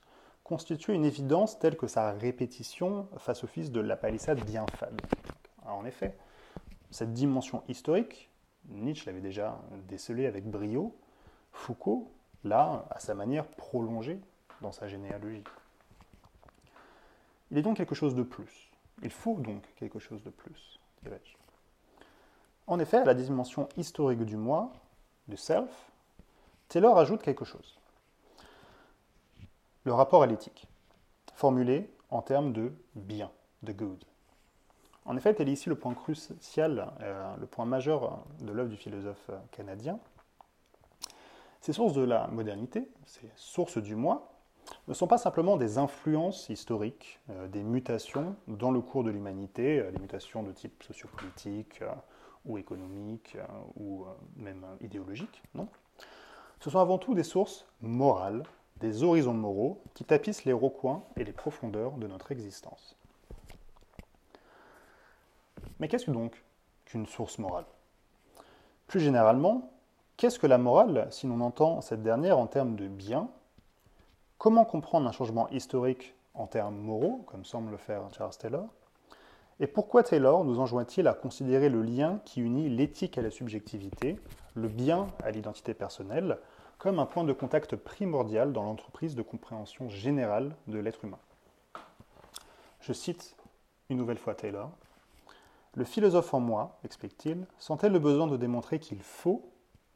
constituer 0.52 0.94
une 0.96 1.06
évidence 1.06 1.60
telle 1.60 1.78
que 1.78 1.88
sa 1.88 2.12
répétition 2.12 3.08
face 3.20 3.46
au 3.46 3.48
fils 3.48 3.72
de 3.72 3.80
la 3.80 3.96
palissade 3.96 4.44
bien 4.44 4.66
fade. 4.76 5.00
en 5.66 5.86
effet, 5.86 6.18
cette 6.90 7.14
dimension 7.14 7.64
historique, 7.70 8.30
Nietzsche 8.68 9.06
l'avait 9.06 9.22
déjà 9.22 9.62
décelée 9.88 10.26
avec 10.26 10.44
brio, 10.46 10.94
Foucault 11.54 12.12
l'a, 12.44 12.86
à 12.90 13.00
sa 13.00 13.16
manière, 13.16 13.48
prolongée 13.48 14.20
dans 14.60 14.74
sa 14.74 14.90
généalogie. 14.90 15.46
Il 17.50 17.58
est 17.58 17.62
donc 17.62 17.78
quelque 17.78 17.96
chose 17.96 18.14
de 18.14 18.24
plus. 18.24 18.72
Il 19.04 19.10
faut 19.10 19.38
donc 19.38 19.64
quelque 19.78 20.00
chose 20.00 20.22
de 20.22 20.32
plus, 20.32 20.82
dirais-je. 21.04 21.38
En 22.68 22.78
effet, 22.80 22.98
à 22.98 23.06
la 23.06 23.14
dimension 23.14 23.70
historique 23.78 24.26
du 24.26 24.36
moi, 24.36 24.74
du 25.30 25.38
self, 25.38 25.72
Taylor 26.68 27.00
ajoute 27.00 27.22
quelque 27.22 27.46
chose 27.46 27.81
le 29.84 29.94
rapport 29.94 30.24
à 30.24 30.28
l'éthique, 30.28 30.68
formulé 31.34 31.90
en 32.10 32.22
termes 32.22 32.54
de 32.54 32.74
bien, 32.96 33.32
de 33.64 33.72
good. 33.74 34.04
En 35.06 35.18
effet, 35.18 35.34
tel 35.34 35.50
est 35.50 35.54
ici 35.54 35.70
le 35.70 35.76
point 35.76 35.94
crucial, 35.94 36.92
euh, 37.02 37.36
le 37.38 37.48
point 37.48 37.66
majeur 37.66 38.24
de 38.42 38.52
l'œuvre 38.52 38.70
du 38.70 38.78
philosophe 38.78 39.32
canadien. 39.52 40.00
Ces 41.62 41.74
sources 41.74 41.94
de 41.94 42.04
la 42.04 42.28
modernité, 42.28 42.88
ces 43.06 43.30
sources 43.36 43.78
du 43.78 43.96
moi, 43.96 44.28
ne 44.88 44.94
sont 44.94 45.08
pas 45.08 45.18
simplement 45.18 45.58
des 45.58 45.80
influences 45.80 46.50
historiques, 46.50 47.20
euh, 47.30 47.48
des 47.48 47.64
mutations 47.64 48.36
dans 48.48 48.72
le 48.72 48.82
cours 48.82 49.04
de 49.04 49.10
l'humanité, 49.10 49.80
euh, 49.80 49.92
les 49.92 50.00
mutations 50.00 50.44
de 50.44 50.52
type 50.52 50.84
sociopolitique 50.84 51.84
ou 52.46 52.58
économique 52.58 53.38
ou 53.76 54.06
même 54.36 54.66
idéologique, 54.82 55.44
non. 55.54 55.68
Ce 56.60 56.72
sont 56.72 56.80
avant 56.80 56.98
tout 56.98 57.14
des 57.14 57.24
sources 57.24 57.68
morales, 57.82 58.44
des 58.82 59.04
horizons 59.04 59.34
moraux 59.34 59.82
qui 59.94 60.04
tapissent 60.04 60.46
les 60.46 60.54
recoins 60.54 61.04
et 61.16 61.24
les 61.24 61.32
profondeurs 61.32 61.94
de 61.94 62.08
notre 62.08 62.32
existence. 62.32 62.98
Mais 65.80 65.88
qu'est-ce 65.88 66.06
que 66.06 66.12
donc 66.12 66.44
qu'une 66.86 67.06
source 67.06 67.40
morale? 67.40 67.66
Plus 68.88 69.00
généralement, 69.00 69.72
qu'est-ce 70.18 70.40
que 70.40 70.48
la 70.48 70.58
morale 70.58 71.08
si 71.12 71.28
l'on 71.28 71.42
entend 71.42 71.82
cette 71.82 72.04
dernière 72.04 72.38
en 72.38 72.48
termes 72.48 72.76
de 72.76 72.88
bien? 72.88 73.30
Comment 74.38 74.66
comprendre 74.66 75.08
un 75.08 75.12
changement 75.12 75.48
historique 75.50 76.16
en 76.34 76.48
termes 76.48 76.78
moraux, 76.78 77.24
comme 77.28 77.46
semble 77.46 77.72
le 77.72 77.78
faire 77.78 78.02
Charles 78.12 78.38
Taylor? 78.38 78.66
Et 79.60 79.68
pourquoi 79.68 80.02
Taylor 80.02 80.44
nous 80.44 80.60
enjoint-il 80.60 81.08
à 81.08 81.14
considérer 81.14 81.70
le 81.70 81.84
lien 81.84 82.20
qui 82.26 82.42
unit 82.42 82.68
l'éthique 82.68 83.20
à 83.20 83.22
la 83.22 83.30
subjectivité, 83.30 84.20
le 84.56 84.68
bien 84.68 85.08
à 85.24 85.30
l'identité 85.30 85.76
personnelle, 85.76 86.40
comme 86.82 86.98
un 86.98 87.06
point 87.06 87.24
de 87.24 87.32
contact 87.32 87.76
primordial 87.76 88.54
dans 88.54 88.64
l'entreprise 88.64 89.14
de 89.14 89.22
compréhension 89.22 89.88
générale 89.88 90.56
de 90.66 90.80
l'être 90.80 91.06
humain. 91.06 91.20
Je 92.80 92.92
cite 92.92 93.36
une 93.92 93.98
nouvelle 93.98 94.18
fois 94.18 94.34
Taylor. 94.34 94.72
Le 95.76 95.84
philosophe 95.84 96.34
en 96.34 96.40
moi, 96.40 96.80
explique-t-il, 96.84 97.46
sentait 97.60 97.88
le 97.88 98.00
besoin 98.00 98.26
de 98.26 98.36
démontrer 98.36 98.80
qu'il 98.80 99.00
faut 99.00 99.48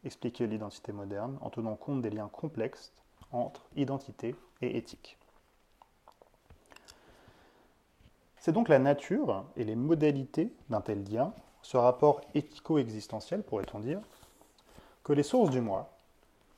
expliquer 0.04 0.46
l'identité 0.46 0.92
moderne 0.92 1.40
en 1.42 1.50
tenant 1.50 1.76
compte 1.76 2.04
des 2.04 2.12
liens 2.12 2.30
complexes 2.32 2.94
entre 3.32 3.66
identité 3.76 4.36
et 4.62 4.78
éthique. 4.78 5.18
C'est 8.38 8.52
donc 8.52 8.70
la 8.70 8.78
nature 8.78 9.44
et 9.58 9.64
les 9.64 9.76
modalités 9.76 10.54
d'un 10.70 10.82
tel 10.82 11.04
lien, 11.12 11.34
ce 11.64 11.78
rapport 11.78 12.22
éthico-existentiel 12.36 13.42
pourrait-on 13.42 13.80
dire, 13.80 14.02
que 15.04 15.14
les 15.14 15.24
sources 15.24 15.50
du 15.50 15.62
moi, 15.62 15.95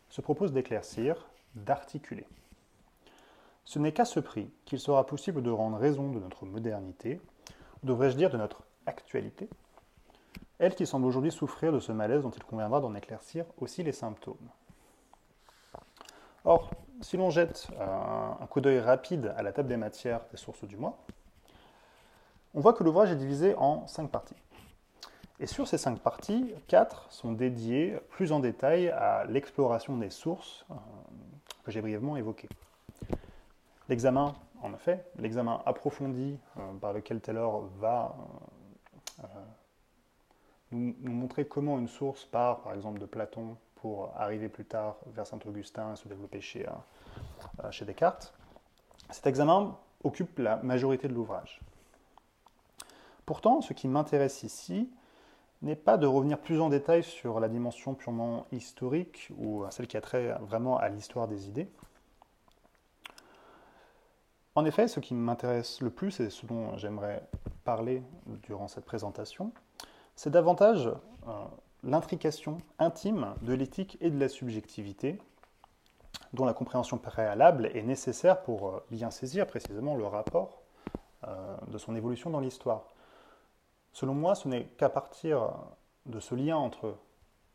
se 0.09 0.21
propose 0.21 0.53
d'éclaircir, 0.53 1.27
d'articuler. 1.55 2.27
Ce 3.65 3.79
n'est 3.79 3.91
qu'à 3.91 4.05
ce 4.05 4.19
prix 4.19 4.49
qu'il 4.65 4.79
sera 4.79 5.05
possible 5.05 5.41
de 5.41 5.49
rendre 5.49 5.77
raison 5.77 6.09
de 6.09 6.19
notre 6.19 6.45
modernité, 6.45 7.19
devrais-je 7.83 8.15
dire 8.15 8.29
de 8.29 8.37
notre 8.37 8.63
actualité, 8.85 9.49
elle 10.59 10.73
qui 10.73 10.85
semble 10.85 11.05
aujourd'hui 11.05 11.31
souffrir 11.31 11.71
de 11.71 11.79
ce 11.79 11.91
malaise 11.91 12.21
dont 12.21 12.31
il 12.31 12.43
conviendra 12.43 12.79
d'en 12.79 12.95
éclaircir 12.95 13.45
aussi 13.59 13.83
les 13.83 13.91
symptômes. 13.91 14.35
Or, 16.45 16.71
si 17.01 17.17
l'on 17.17 17.29
jette 17.29 17.67
un, 17.79 18.47
coup 18.47 18.61
d'œil 18.61 18.79
rapide 18.79 19.33
à 19.37 19.43
la 19.43 19.51
table 19.51 19.67
des 19.67 19.77
matières 19.77 20.21
des 20.31 20.37
sources 20.37 20.63
du 20.63 20.77
mois, 20.77 20.97
on 22.53 22.61
voit 22.61 22.73
que 22.73 22.83
l'ouvrage 22.83 23.11
est 23.11 23.17
divisé 23.17 23.53
en 23.55 23.85
cinq 23.85 24.09
parties. 24.09 24.35
Et 25.39 25.45
sur 25.45 25.67
ces 25.67 25.77
cinq 25.77 25.99
parties, 25.99 26.51
quatre 26.67 27.11
sont 27.11 27.31
dédiées 27.31 27.99
plus 28.09 28.31
en 28.31 28.39
détail 28.39 28.89
à 28.89 29.23
l'exploration 29.25 29.95
des 29.95 30.09
sources 30.09 30.65
euh, 30.71 30.73
que 31.63 31.69
j'ai 31.69 31.81
brièvement 31.81 32.17
évoquées. 32.17 32.49
L'examen, 33.87 34.33
en 34.63 34.73
effet, 34.73 35.05
l'examen 35.17 35.61
approfondi 35.67 36.39
euh, 36.57 36.73
par 36.81 36.91
lequel 36.91 37.21
Taylor 37.21 37.67
va 37.77 38.15
euh, 39.19 39.23
nous, 40.71 40.95
montrer 41.03 41.45
comment 41.45 41.77
une 41.77 41.87
source 41.87 42.25
part, 42.25 42.61
par 42.61 42.73
exemple, 42.73 42.99
de 42.99 43.05
Platon 43.05 43.57
pour 43.75 44.11
arriver 44.17 44.49
plus 44.49 44.65
tard 44.65 44.97
vers 45.05 45.27
Saint-Augustin 45.27 45.93
et 45.93 45.95
se 45.97 46.07
développer 46.07 46.41
chez, 46.41 46.65
chez 47.69 47.85
Descartes. 47.85 48.33
Cet 49.11 49.27
examen 49.27 49.77
occupe 50.03 50.39
la 50.39 50.57
majorité 50.57 51.07
de 51.07 51.13
l'ouvrage. 51.13 51.61
Pourtant, 53.27 53.61
ce 53.61 53.73
qui 53.73 53.87
m'intéresse 53.87 54.41
ici, 54.41 54.89
n'est 55.61 55.75
pas 55.75 55.97
de 55.97 56.05
revenir 56.05 56.39
plus 56.39 56.61
en 56.61 56.69
détail 56.69 57.03
sur 57.03 57.39
la 57.39 57.49
dimension 57.49 57.95
purement 57.95 58.45
historique 58.51 59.31
ou 59.37 59.65
celle 59.71 59.87
qui 59.87 59.97
a 59.97 60.01
trait 60.01 60.35
vraiment 60.41 60.77
à 60.77 60.89
l'histoire 60.89 61.27
des 61.27 61.47
idées. 61.47 61.67
En 64.57 64.65
effet, 64.65 64.87
ce 64.87 64.99
qui 64.99 65.13
m'intéresse 65.13 65.81
le 65.81 65.91
plus 65.91 66.19
et 66.19 66.31
ce 66.31 66.47
dont 66.47 66.75
j'aimerais 66.77 67.21
parler 67.63 68.01
durant 68.41 68.67
cette 68.67 68.85
présentation, 68.85 69.51
c'est 70.15 70.31
davantage 70.31 70.87
euh, 70.87 71.31
l'intrication 71.83 72.57
intime 72.79 73.35
de 73.43 73.53
l'éthique 73.53 73.99
et 74.01 74.09
de 74.09 74.19
la 74.19 74.27
subjectivité, 74.27 75.19
dont 76.33 76.45
la 76.45 76.55
compréhension 76.55 76.97
préalable 76.97 77.69
est 77.75 77.83
nécessaire 77.83 78.41
pour 78.41 78.69
euh, 78.69 78.83
bien 78.89 79.11
saisir 79.11 79.45
précisément 79.45 79.93
le 79.93 80.07
rapport 80.07 80.63
euh, 81.27 81.55
de 81.67 81.77
son 81.77 81.95
évolution 81.95 82.31
dans 82.31 82.39
l'histoire. 82.39 82.87
Selon 83.97 84.13
moi, 84.13 84.35
ce 84.35 84.47
n'est 84.47 84.65
qu'à 84.77 84.89
partir 84.89 85.55
de 86.05 86.19
ce 86.19 86.35
lien 86.35 86.55
entre 86.55 86.99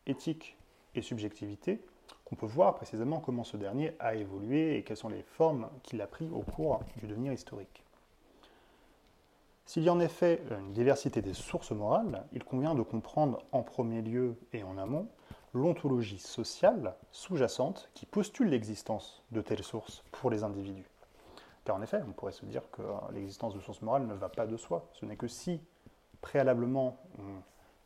éthique 0.06 0.56
et 0.96 1.00
subjectivité 1.00 1.80
qu'on 2.24 2.34
peut 2.34 2.46
voir 2.46 2.74
précisément 2.74 3.20
comment 3.20 3.44
ce 3.44 3.56
dernier 3.56 3.94
a 4.00 4.16
évolué 4.16 4.76
et 4.76 4.82
quelles 4.82 4.96
sont 4.96 5.08
les 5.08 5.22
formes 5.22 5.68
qu'il 5.84 6.00
a 6.00 6.08
prises 6.08 6.32
au 6.32 6.40
cours 6.40 6.80
du 6.96 7.06
devenir 7.06 7.32
historique. 7.32 7.84
S'il 9.66 9.84
y 9.84 9.88
a 9.88 9.92
en 9.92 10.00
effet 10.00 10.42
une 10.50 10.72
diversité 10.72 11.22
des 11.22 11.32
sources 11.32 11.70
morales, 11.70 12.26
il 12.32 12.42
convient 12.42 12.74
de 12.74 12.82
comprendre 12.82 13.38
en 13.52 13.62
premier 13.62 14.02
lieu 14.02 14.34
et 14.52 14.64
en 14.64 14.78
amont 14.78 15.06
l'ontologie 15.54 16.18
sociale 16.18 16.96
sous-jacente 17.12 17.88
qui 17.94 18.04
postule 18.04 18.48
l'existence 18.48 19.22
de 19.30 19.42
telles 19.42 19.62
sources 19.62 20.02
pour 20.10 20.28
les 20.28 20.42
individus. 20.42 20.90
Car 21.64 21.76
en 21.76 21.82
effet, 21.82 22.00
on 22.04 22.10
pourrait 22.10 22.32
se 22.32 22.44
dire 22.46 22.68
que 22.72 22.82
l'existence 23.12 23.54
de 23.54 23.60
sources 23.60 23.82
morales 23.82 24.08
ne 24.08 24.14
va 24.14 24.28
pas 24.28 24.48
de 24.48 24.56
soi. 24.56 24.88
Ce 24.92 25.06
n'est 25.06 25.14
que 25.14 25.28
si 25.28 25.60
préalablement 26.22 26.96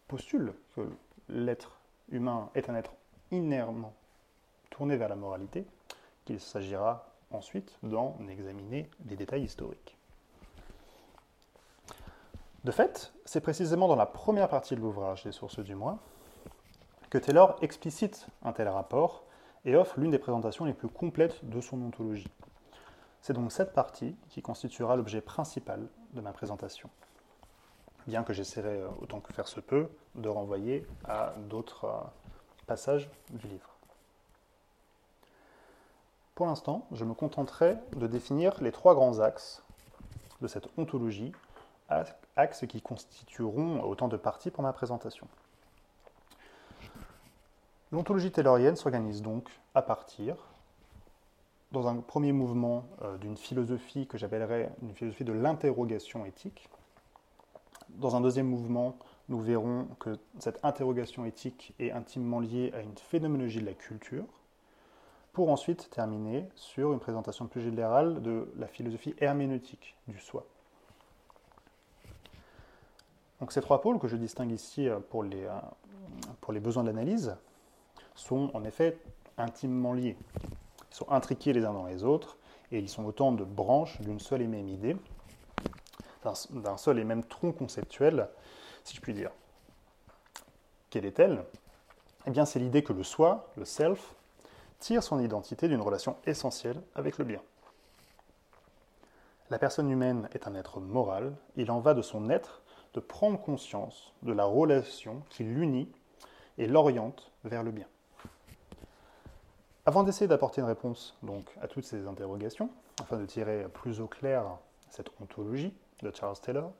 postule 0.06 0.54
que 0.76 0.88
l'être 1.28 1.80
humain 2.10 2.50
est 2.54 2.70
un 2.70 2.76
être 2.76 2.92
inhéremment 3.32 3.92
tourné 4.70 4.96
vers 4.96 5.08
la 5.08 5.16
moralité, 5.16 5.66
qu'il 6.24 6.38
s'agira 6.38 7.08
ensuite 7.32 7.76
d'en 7.82 8.16
examiner 8.28 8.88
les 9.06 9.16
détails 9.16 9.42
historiques. 9.42 9.96
De 12.62 12.70
fait, 12.70 13.12
c'est 13.24 13.40
précisément 13.40 13.88
dans 13.88 13.96
la 13.96 14.06
première 14.06 14.48
partie 14.48 14.76
de 14.76 14.80
l'ouvrage 14.80 15.24
des 15.24 15.32
sources 15.32 15.60
du 15.60 15.74
moi 15.74 15.98
que 17.10 17.18
Taylor 17.18 17.56
explicite 17.62 18.26
un 18.42 18.52
tel 18.52 18.68
rapport 18.68 19.24
et 19.64 19.76
offre 19.76 19.98
l'une 19.98 20.10
des 20.10 20.18
présentations 20.18 20.64
les 20.64 20.74
plus 20.74 20.88
complètes 20.88 21.44
de 21.48 21.60
son 21.60 21.80
ontologie. 21.82 22.30
C'est 23.20 23.32
donc 23.32 23.52
cette 23.52 23.72
partie 23.72 24.16
qui 24.28 24.42
constituera 24.42 24.96
l'objet 24.96 25.20
principal 25.20 25.88
de 26.12 26.20
ma 26.20 26.32
présentation, 26.32 26.90
bien 28.06 28.22
que 28.22 28.32
j'essaierai, 28.32 28.80
euh, 28.80 28.88
autant 29.00 29.20
que 29.20 29.32
faire 29.32 29.48
se 29.48 29.60
peut, 29.60 29.88
de 30.14 30.28
renvoyer 30.28 30.86
à 31.04 31.32
d'autres 31.48 31.84
euh, 31.84 32.00
passages 32.66 33.10
du 33.30 33.46
livre. 33.48 33.70
Pour 36.34 36.46
l'instant, 36.46 36.86
je 36.92 37.04
me 37.04 37.14
contenterai 37.14 37.76
de 37.96 38.06
définir 38.06 38.62
les 38.62 38.72
trois 38.72 38.94
grands 38.94 39.20
axes 39.20 39.62
de 40.42 40.48
cette 40.48 40.68
ontologie, 40.76 41.32
axes 42.36 42.66
qui 42.68 42.82
constitueront 42.82 43.80
autant 43.82 44.08
de 44.08 44.18
parties 44.18 44.50
pour 44.50 44.62
ma 44.62 44.72
présentation. 44.74 45.28
L'ontologie 47.92 48.32
taylorienne 48.32 48.76
s'organise 48.76 49.22
donc 49.22 49.48
à 49.74 49.80
partir 49.80 50.36
dans 51.72 51.88
un 51.88 51.96
premier 51.96 52.32
mouvement 52.32 52.84
euh, 53.02 53.16
d'une 53.18 53.36
philosophie 53.36 54.06
que 54.06 54.18
j'appellerais 54.18 54.70
une 54.82 54.92
philosophie 54.92 55.24
de 55.24 55.32
l'interrogation 55.32 56.26
éthique. 56.26 56.68
Dans 57.96 58.14
un 58.16 58.20
deuxième 58.20 58.46
mouvement, 58.46 58.96
nous 59.28 59.40
verrons 59.40 59.88
que 59.98 60.18
cette 60.38 60.64
interrogation 60.64 61.24
éthique 61.24 61.74
est 61.78 61.90
intimement 61.90 62.40
liée 62.40 62.72
à 62.74 62.80
une 62.80 62.96
phénoménologie 62.96 63.60
de 63.60 63.66
la 63.66 63.74
culture, 63.74 64.26
pour 65.32 65.50
ensuite 65.50 65.90
terminer 65.90 66.48
sur 66.54 66.92
une 66.92 66.98
présentation 66.98 67.46
plus 67.46 67.60
générale 67.60 68.22
de 68.22 68.50
la 68.56 68.66
philosophie 68.66 69.14
herméneutique 69.18 69.96
du 70.08 70.18
soi. 70.18 70.46
Donc 73.40 73.52
ces 73.52 73.60
trois 73.60 73.82
pôles 73.82 73.98
que 73.98 74.08
je 74.08 74.16
distingue 74.16 74.52
ici 74.52 74.88
euh, 74.88 74.98
pour 74.98 75.22
les, 75.22 75.44
euh, 75.44 75.50
pour 76.40 76.54
les 76.54 76.60
besoins 76.60 76.82
de 76.84 76.88
l'analyse 76.88 77.36
sont 78.14 78.50
en 78.54 78.64
effet 78.64 78.98
intimement 79.36 79.92
liés 79.92 80.16
sont 80.96 81.10
intriqués 81.10 81.52
les 81.52 81.64
uns 81.64 81.72
dans 81.72 81.86
les 81.86 82.04
autres, 82.04 82.38
et 82.72 82.78
ils 82.78 82.88
sont 82.88 83.04
autant 83.04 83.32
de 83.32 83.44
branches 83.44 84.00
d'une 84.00 84.18
seule 84.18 84.42
et 84.42 84.46
même 84.46 84.68
idée, 84.68 84.96
d'un 86.50 86.76
seul 86.76 86.98
et 86.98 87.04
même 87.04 87.24
tronc 87.24 87.52
conceptuel, 87.52 88.28
si 88.84 88.96
je 88.96 89.00
puis 89.00 89.14
dire. 89.14 89.30
Quelle 90.90 91.04
est-elle? 91.04 91.44
Eh 92.26 92.30
bien, 92.30 92.44
c'est 92.44 92.58
l'idée 92.58 92.82
que 92.82 92.92
le 92.92 93.02
soi, 93.02 93.48
le 93.56 93.64
self, 93.64 94.14
tire 94.78 95.02
son 95.02 95.20
identité 95.20 95.68
d'une 95.68 95.80
relation 95.80 96.16
essentielle 96.26 96.80
avec 96.94 97.18
le 97.18 97.24
bien. 97.24 97.40
La 99.50 99.58
personne 99.58 99.90
humaine 99.90 100.28
est 100.32 100.48
un 100.48 100.54
être 100.54 100.80
moral, 100.80 101.32
il 101.56 101.70
en 101.70 101.78
va 101.78 101.94
de 101.94 102.02
son 102.02 102.30
être 102.30 102.62
de 102.94 103.00
prendre 103.00 103.40
conscience 103.40 104.12
de 104.22 104.32
la 104.32 104.44
relation 104.44 105.22
qui 105.28 105.44
l'unit 105.44 105.88
et 106.58 106.66
l'oriente 106.66 107.30
vers 107.44 107.62
le 107.62 107.70
bien. 107.70 107.86
Avant 109.84 110.02
d'essayer 110.02 110.26
d'apporter 110.26 110.62
une 110.62 110.66
réponse 110.66 111.16
donc, 111.22 111.48
à 111.60 111.68
toutes 111.68 111.84
ces 111.84 112.08
interrogations, 112.08 112.70
afin 113.00 113.18
de 113.18 113.26
tirer 113.26 113.66
plus 113.72 114.00
au 114.00 114.08
clair 114.08 114.44
cette 114.90 115.10
ontologie 115.20 115.72
de 116.02 116.12
Charles 116.14 116.38
Taylor, 116.38 116.72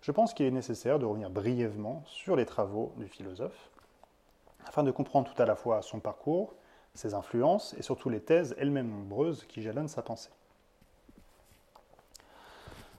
je 0.00 0.12
pense 0.12 0.34
qu'il 0.34 0.46
est 0.46 0.50
nécessaire 0.50 0.98
de 0.98 1.04
revenir 1.04 1.30
brièvement 1.30 2.02
sur 2.06 2.36
les 2.36 2.46
travaux 2.46 2.92
du 2.96 3.08
philosophe, 3.08 3.70
afin 4.66 4.82
de 4.82 4.90
comprendre 4.90 5.32
tout 5.32 5.40
à 5.40 5.46
la 5.46 5.56
fois 5.56 5.82
son 5.82 6.00
parcours, 6.00 6.54
ses 6.94 7.14
influences 7.14 7.74
et 7.74 7.82
surtout 7.82 8.08
les 8.08 8.20
thèses 8.20 8.54
elles-mêmes 8.58 8.90
nombreuses 8.90 9.44
qui 9.44 9.62
jalonnent 9.62 9.88
sa 9.88 10.02
pensée. 10.02 10.30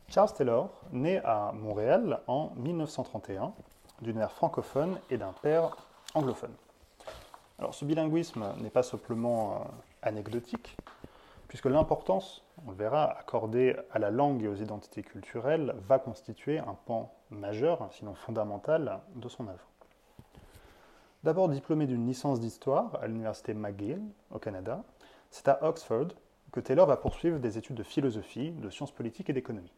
Charles 0.10 0.34
Taylor 0.34 0.72
naît 0.92 1.22
à 1.24 1.52
Montréal 1.54 2.22
en 2.28 2.52
1931 2.56 3.54
d'une 4.02 4.18
mère 4.18 4.32
francophone 4.32 5.00
et 5.10 5.18
d'un 5.18 5.34
père 5.34 5.76
anglophone. 6.16 6.54
Alors 7.60 7.76
ce 7.76 7.86
bilinguisme 7.86 8.54
n'est 8.62 8.70
pas 8.70 8.84
simplement 8.84 9.54
euh, 9.54 9.58
anecdotique, 10.02 10.78
puisque 11.50 11.66
l'importance, 11.66 12.46
on 12.66 12.72
le 12.72 12.78
verra, 12.78 13.06
accordée 13.20 13.76
à 13.92 14.00
la 14.00 14.12
langue 14.12 14.44
et 14.44 14.48
aux 14.48 14.56
identités 14.56 15.02
culturelles 15.02 15.76
va 15.88 16.00
constituer 16.00 16.60
un 16.60 16.78
pan 16.86 17.12
majeur, 17.32 17.86
sinon 17.92 18.14
fondamental, 18.14 19.02
de 19.16 19.28
son 19.28 19.48
œuvre. 19.48 19.68
D'abord 21.24 21.50
diplômé 21.50 21.88
d'une 21.88 22.08
licence 22.08 22.40
d'histoire 22.40 22.98
à 23.02 23.08
l'université 23.08 23.54
McGill 23.54 24.00
au 24.32 24.38
Canada, 24.40 24.84
c'est 25.32 25.48
à 25.50 25.68
Oxford 25.68 26.10
que 26.52 26.60
Taylor 26.60 26.88
va 26.88 26.98
poursuivre 26.98 27.40
des 27.40 27.58
études 27.58 27.76
de 27.76 27.84
philosophie, 27.84 28.52
de 28.52 28.70
sciences 28.70 28.92
politiques 28.92 29.30
et 29.30 29.34
d'économie. 29.34 29.74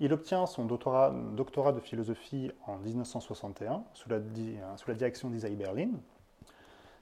Il 0.00 0.12
obtient 0.12 0.46
son 0.46 0.64
doctorat, 0.64 1.12
de 1.72 1.80
philosophie 1.80 2.50
en 2.66 2.78
1961 2.78 3.84
sous 3.92 4.08
la, 4.08 4.18
sous 4.76 4.88
la 4.88 4.94
direction 4.94 5.30
d'Isaïe 5.30 5.56
Berlin, 5.56 5.90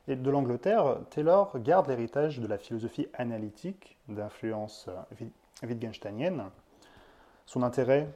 et 0.06 0.16
de 0.16 0.30
l'Angleterre, 0.30 0.98
Taylor 1.10 1.58
garde 1.58 1.88
l'héritage 1.88 2.38
de 2.38 2.46
la 2.46 2.58
philosophie 2.58 3.08
analytique 3.14 3.96
d'influence 4.08 4.88
euh, 4.88 5.26
wittgensteinienne, 5.66 6.44
son 7.46 7.62
intérêt 7.62 8.08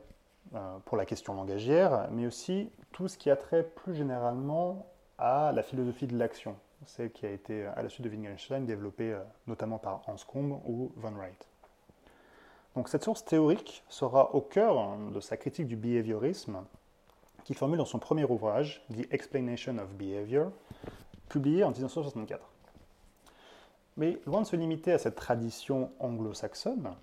euh, 0.55 0.79
pour 0.85 0.97
la 0.97 1.07
question 1.07 1.35
langagière, 1.35 2.09
mais 2.11 2.27
aussi 2.27 2.71
tout 2.93 3.09
ce 3.09 3.17
qui 3.17 3.31
a 3.31 3.37
trait 3.37 3.63
plus 3.63 3.95
généralement 3.95 4.87
à 5.19 5.53
la 5.53 5.63
philosophie 5.63 6.07
de 6.07 6.17
l'action, 6.17 6.57
celle 6.85 7.11
qui 7.11 7.27
a 7.27 7.31
été, 7.31 7.65
à 7.65 7.83
la 7.83 7.89
suite 7.89 8.05
de 8.05 8.11
Wittgenstein, 8.11 8.67
développée 8.67 9.13
euh, 9.13 9.23
notamment 9.47 9.79
par 9.79 10.03
Hans 10.07 10.17
Combe 10.27 10.61
ou 10.67 10.93
Von 10.97 11.13
Wright. 11.13 11.49
Donc 12.75 12.89
cette 12.89 13.05
source 13.05 13.25
théorique 13.25 13.83
sera 13.89 14.35
au 14.35 14.43
cœur 14.43 14.79
hein, 14.79 15.11
de 15.13 15.21
sa 15.21 15.37
critique 15.37 15.67
du 15.67 15.77
behaviorisme, 15.77 16.65
qu'il 17.45 17.57
formule 17.57 17.79
dans 17.79 17.87
son 17.87 17.99
premier 17.99 18.25
ouvrage, 18.25 18.85
The 18.93 19.11
Explanation 19.11 19.79
of 19.79 19.95
Behavior, 19.95 20.53
publié 21.29 21.65
en 21.65 21.71
1964. 21.71 22.43
Mais 23.97 24.21
loin 24.27 24.43
de 24.43 24.47
se 24.47 24.57
limiter 24.57 24.93
à 24.93 24.99
cette 24.99 25.17
tradition 25.17 25.91
anglo-saxonne, 25.99 26.95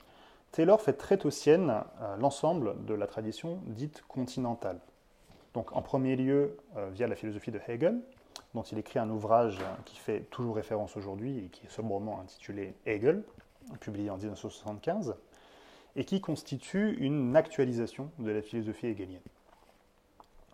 Taylor 0.52 0.82
fait 0.82 0.94
très 0.94 1.18
tôt 1.18 1.32
sienne 1.32 1.84
euh, 2.02 2.16
l'ensemble 2.18 2.86
de 2.86 2.94
la 2.94 3.08
tradition 3.08 3.60
dite 3.66 4.04
continentale. 4.08 4.80
Donc 5.54 5.76
en 5.76 5.82
premier 5.82 6.16
lieu 6.16 6.58
euh, 6.78 6.90
via 6.92 7.08
la 7.08 7.16
philosophie 7.16 7.52
de 7.52 7.60
Hegel, 7.68 8.00
dont 8.54 8.64
il 8.64 8.78
écrit 8.78 9.00
un 9.00 9.10
ouvrage 9.10 9.60
qui 9.84 9.98
fait 9.98 10.22
toujours 10.32 10.56
référence 10.56 10.96
aujourd'hui 10.96 11.40
et 11.40 11.48
qui 11.50 11.66
est 11.66 11.70
sobrement 11.70 12.22
intitulé 12.22 12.74
Hegel, 12.86 13.24
publié 13.80 14.10
en 14.10 14.18
1975, 14.18 15.16
et 15.96 16.06
qui 16.06 16.22
constitue 16.22 16.96
une 17.00 17.36
actualisation 17.36 18.12
de 18.20 18.32
la 18.32 18.42
philosophie 18.42 18.88
hegelienne. 18.88 19.22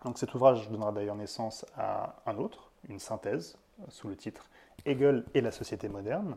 Donc 0.04 0.18
cet 0.18 0.34
ouvrage 0.34 0.68
donnera 0.68 0.92
d'ailleurs 0.92 1.16
naissance 1.16 1.64
à 1.76 2.16
un 2.26 2.36
autre, 2.36 2.70
une 2.88 2.98
synthèse, 2.98 3.56
sous 3.88 4.08
le 4.08 4.16
titre 4.16 4.48
Hegel 4.84 5.24
et 5.34 5.40
la 5.40 5.52
société 5.52 5.88
moderne, 5.88 6.36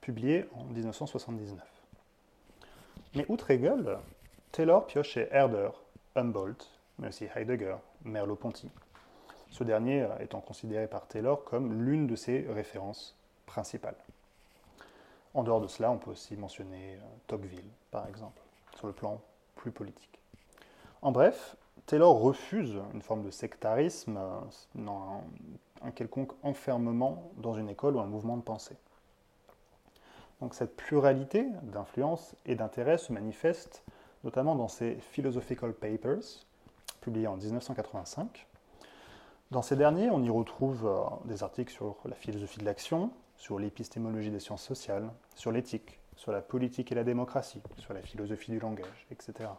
publié 0.00 0.46
en 0.54 0.64
1979. 0.64 1.64
Mais 3.14 3.26
outre 3.28 3.50
Hegel, 3.50 3.98
Taylor 4.52 4.86
pioche 4.86 5.16
Herder, 5.16 5.70
Humboldt, 6.14 6.66
mais 6.98 7.08
aussi 7.08 7.26
Heidegger, 7.34 7.76
Merleau-Ponty. 8.04 8.70
Ce 9.50 9.64
dernier 9.64 10.06
étant 10.20 10.40
considéré 10.40 10.86
par 10.86 11.06
Taylor 11.06 11.44
comme 11.44 11.84
l'une 11.84 12.06
de 12.06 12.16
ses 12.16 12.46
références 12.48 13.16
principales. 13.46 13.96
En 15.34 15.42
dehors 15.42 15.60
de 15.60 15.66
cela, 15.66 15.90
on 15.90 15.98
peut 15.98 16.12
aussi 16.12 16.36
mentionner 16.36 16.94
euh, 16.94 17.00
Tocqueville, 17.26 17.70
par 17.90 18.08
exemple, 18.08 18.40
sur 18.76 18.86
le 18.86 18.92
plan 18.92 19.20
plus 19.54 19.70
politique. 19.70 20.18
En 21.02 21.12
bref, 21.12 21.56
Taylor 21.84 22.18
refuse 22.18 22.80
une 22.94 23.02
forme 23.02 23.22
de 23.22 23.30
sectarisme, 23.30 24.16
euh, 24.16 24.40
un 25.82 25.90
quelconque 25.90 26.32
enfermement 26.42 27.30
dans 27.36 27.54
une 27.54 27.68
école 27.68 27.96
ou 27.96 28.00
un 28.00 28.06
mouvement 28.06 28.36
de 28.36 28.42
pensée. 28.42 28.76
Donc 30.40 30.54
cette 30.54 30.76
pluralité 30.76 31.46
d'influences 31.62 32.36
et 32.44 32.54
d'intérêts 32.54 32.98
se 32.98 33.12
manifeste 33.12 33.82
notamment 34.24 34.56
dans 34.56 34.68
ses 34.68 34.96
Philosophical 34.96 35.72
Papers, 35.72 36.44
publiés 37.00 37.28
en 37.28 37.36
1985. 37.36 38.46
Dans 39.52 39.62
ces 39.62 39.76
derniers, 39.76 40.10
on 40.10 40.20
y 40.22 40.30
retrouve 40.30 40.86
euh, 40.86 41.04
des 41.26 41.44
articles 41.44 41.72
sur 41.72 41.96
la 42.04 42.16
philosophie 42.16 42.58
de 42.58 42.64
l'action, 42.64 43.12
sur 43.36 43.60
l'épistémologie 43.60 44.30
des 44.30 44.40
sciences 44.40 44.64
sociales, 44.64 45.08
sur 45.36 45.52
l'éthique, 45.52 46.00
sur 46.16 46.32
la 46.32 46.40
politique 46.40 46.90
et 46.90 46.96
la 46.96 47.04
démocratie, 47.04 47.62
sur 47.78 47.94
la 47.94 48.02
philosophie 48.02 48.50
du 48.50 48.58
langage, 48.58 49.06
etc. 49.12 49.50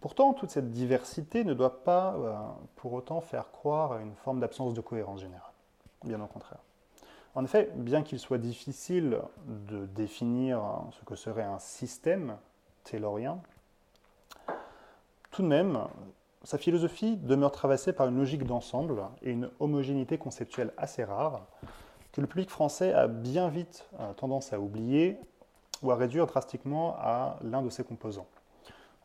Pourtant, 0.00 0.34
toute 0.34 0.50
cette 0.50 0.70
diversité 0.70 1.44
ne 1.44 1.54
doit 1.54 1.82
pas 1.82 2.14
euh, 2.14 2.34
pour 2.76 2.92
autant 2.92 3.20
faire 3.20 3.50
croire 3.50 3.92
à 3.92 4.00
une 4.00 4.14
forme 4.14 4.40
d'absence 4.40 4.74
de 4.74 4.80
cohérence 4.80 5.20
générale. 5.20 5.52
Bien 6.04 6.20
au 6.20 6.26
contraire. 6.26 6.58
En 7.34 7.44
effet, 7.44 7.70
bien 7.74 8.02
qu'il 8.02 8.18
soit 8.18 8.38
difficile 8.38 9.18
de 9.46 9.86
définir 9.86 10.62
ce 10.98 11.04
que 11.04 11.16
serait 11.16 11.42
un 11.42 11.58
système 11.58 12.36
taylorien, 12.84 13.40
tout 15.36 15.42
de 15.42 15.48
même, 15.48 15.80
sa 16.44 16.56
philosophie 16.56 17.18
demeure 17.18 17.52
traversée 17.52 17.92
par 17.92 18.08
une 18.08 18.16
logique 18.16 18.44
d'ensemble 18.44 19.02
et 19.20 19.32
une 19.32 19.50
homogénéité 19.60 20.16
conceptuelle 20.16 20.72
assez 20.78 21.04
rare 21.04 21.42
que 22.12 22.22
le 22.22 22.26
public 22.26 22.48
français 22.48 22.94
a 22.94 23.06
bien 23.06 23.48
vite 23.48 23.86
euh, 24.00 24.14
tendance 24.14 24.54
à 24.54 24.60
oublier 24.60 25.18
ou 25.82 25.90
à 25.90 25.96
réduire 25.96 26.26
drastiquement 26.26 26.96
à 26.98 27.36
l'un 27.42 27.60
de 27.60 27.68
ses 27.68 27.84
composants. 27.84 28.28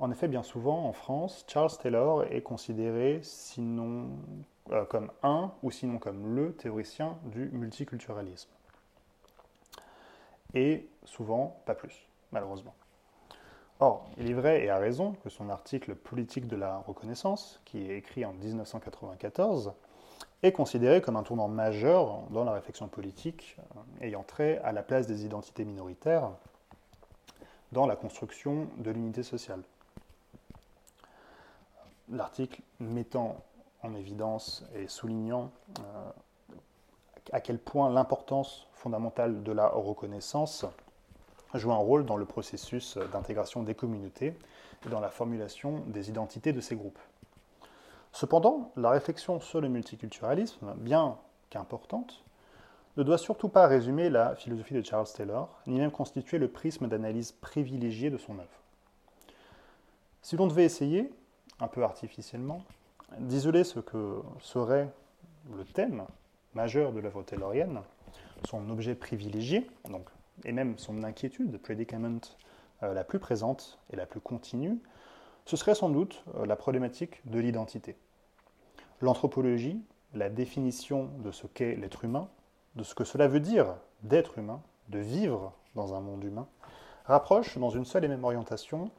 En 0.02 0.10
effet, 0.10 0.28
bien 0.28 0.42
souvent, 0.42 0.86
en 0.88 0.94
France, 0.94 1.46
Charles 1.48 1.78
Taylor 1.78 2.24
est 2.24 2.42
considéré 2.42 3.20
sinon 3.22 4.10
euh, 4.72 4.84
comme 4.84 5.12
un 5.22 5.52
ou 5.62 5.70
sinon 5.70 6.00
comme 6.00 6.36
le 6.36 6.54
théoricien 6.54 7.20
du 7.26 7.50
multiculturalisme. 7.50 8.50
et 10.56 10.90
souvent 11.06 11.62
pas 11.66 11.76
plus, 11.76 12.08
malheureusement. 12.32 12.74
Or, 13.80 14.10
il 14.18 14.28
est 14.28 14.34
vrai 14.34 14.64
et 14.64 14.72
à 14.72 14.80
raison 14.80 15.14
que 15.24 15.30
son 15.30 15.50
article 15.50 15.94
Politique 15.94 16.48
de 16.48 16.56
la 16.56 16.80
reconnaissance, 16.80 17.62
qui 17.64 17.88
est 17.88 17.98
écrit 17.98 18.26
en 18.26 18.34
1994, 18.34 19.72
est 20.42 20.52
considéré 20.52 21.02
comme 21.02 21.16
un 21.16 21.24
tournant 21.24 21.48
majeur 21.48 22.24
dans 22.32 22.44
la 22.44 22.54
réflexion 22.54 22.88
politique 22.88 23.56
euh, 23.60 24.06
ayant 24.06 24.24
trait 24.24 24.58
à 24.64 24.72
la 24.72 24.82
place 24.82 25.06
des 25.06 25.26
identités 25.26 25.64
minoritaires 25.64 26.32
dans 27.72 27.86
la 27.86 27.96
construction 27.96 28.68
de 28.80 28.90
l'unité 28.90 29.22
sociale. 29.22 29.62
L'article 32.12 32.62
mettant 32.80 33.38
en 33.84 33.96
évidence 33.96 34.66
et 34.76 34.88
soulignant 34.88 35.52
euh, 35.80 36.54
à 37.32 37.40
quel 37.40 37.58
point 37.58 37.90
l'importance 37.90 38.68
fondamentale 38.74 39.44
de 39.44 39.52
la 39.52 39.68
reconnaissance 39.70 40.66
joue 41.54 41.72
un 41.72 41.78
rôle 41.78 42.06
dans 42.06 42.18
le 42.18 42.26
processus 42.26 42.98
d'intégration 43.12 43.64
des 43.64 43.76
communautés 43.76 44.38
et 44.86 44.90
dans 44.90 45.00
la 45.00 45.10
formulation 45.10 45.84
des 45.88 46.10
identités 46.10 46.54
de 46.54 46.62
ces 46.62 46.76
groupes. 46.76 47.00
Cependant, 48.12 48.72
la 48.76 48.90
réflexion 48.90 49.40
sur 49.40 49.62
le 49.62 49.70
multiculturalisme, 49.70 50.74
bien 50.78 51.18
qu'importante, 51.50 52.24
ne 52.98 53.04
doit 53.04 53.18
surtout 53.18 53.48
pas 53.48 53.68
résumer 53.68 54.10
la 54.10 54.36
philosophie 54.36 54.74
de 54.74 54.82
Charles 54.82 55.08
Taylor, 55.16 55.62
ni 55.66 55.80
même 55.80 55.92
constituer 55.92 56.40
le 56.40 56.50
prisme 56.50 56.88
d'analyse 56.88 57.32
privilégié 57.32 58.10
de 58.10 58.18
son 58.18 58.34
œuvre. 58.34 58.50
Si 60.22 60.36
l'on 60.36 60.48
devait 60.48 60.66
essayer, 60.66 61.10
un 61.62 61.68
peu 61.68 61.84
artificiellement, 61.84 62.64
d'isoler 63.20 63.64
ce 63.64 63.80
que 63.80 64.22
serait 64.40 64.90
le 65.56 65.64
thème 65.64 66.06
majeur 66.54 66.92
de 66.92 67.00
l'œuvre 67.00 67.24
taylorienne, 67.24 67.82
son 68.46 68.70
objet 68.70 68.96
privilégié, 68.96 69.68
donc, 69.90 70.10
et 70.44 70.52
même 70.52 70.78
son 70.78 71.04
inquiétude, 71.04 71.58
predicament 71.62 72.20
euh, 72.84 72.94
la 72.94 73.04
plus 73.04 73.20
présente 73.20 73.80
et 73.92 73.96
la 73.96 74.06
plus 74.06 74.20
continue, 74.20 74.80
ce 75.46 75.56
serait 75.56 75.76
sans 75.76 75.90
doute 75.90 76.24
euh, 76.36 76.46
la 76.46 76.56
problématique 76.56 77.22
de 77.30 77.40
l'identité. 77.40 77.96
L'anthropologie, 79.02 79.82
la 80.14 80.30
définition 80.30 81.10
de 81.20 81.32
ce 81.32 81.48
qu'est 81.48 81.76
l'être 81.76 82.04
humain, 82.04 82.28
de 82.76 82.84
ce 82.84 82.96
que 82.96 83.04
cela 83.04 83.28
veut 83.28 83.40
dire 83.40 83.76
d'être 84.04 84.38
humain, 84.38 84.62
de 84.90 85.00
vivre 85.00 85.54
dans 85.76 85.94
un 85.94 86.02
monde 86.02 86.24
humain, 86.24 86.48
rapproche 87.06 87.58
dans 87.58 87.70
une 87.70 87.86
seule 87.86 88.06
et 88.06 88.08
même 88.08 88.24
orientation 88.24 88.90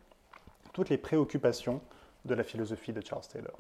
toutes 0.73 0.89
les 0.89 0.99
préoccupations 0.99 1.81
de 2.25 2.35
la 2.35 2.45
philosophie 2.45 2.93
de 2.93 3.01
Charles 3.05 3.27
Taylor. 3.27 3.57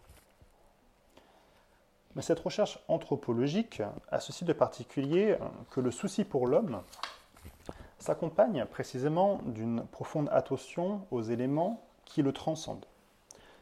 Mais 2.14 2.22
cette 2.22 2.40
recherche 2.40 2.78
anthropologique 2.88 3.82
a 4.10 4.20
ceci 4.20 4.44
de 4.44 4.52
particulier 4.52 5.36
que 5.70 5.80
le 5.80 5.90
souci 5.90 6.24
pour 6.24 6.46
l'homme 6.46 6.82
s'accompagne 7.98 8.66
précisément 8.66 9.40
d'une 9.46 9.86
profonde 9.86 10.28
attention 10.32 11.06
aux 11.10 11.22
éléments 11.22 11.82
qui 12.04 12.22
le 12.22 12.32
transcendent, 12.32 12.84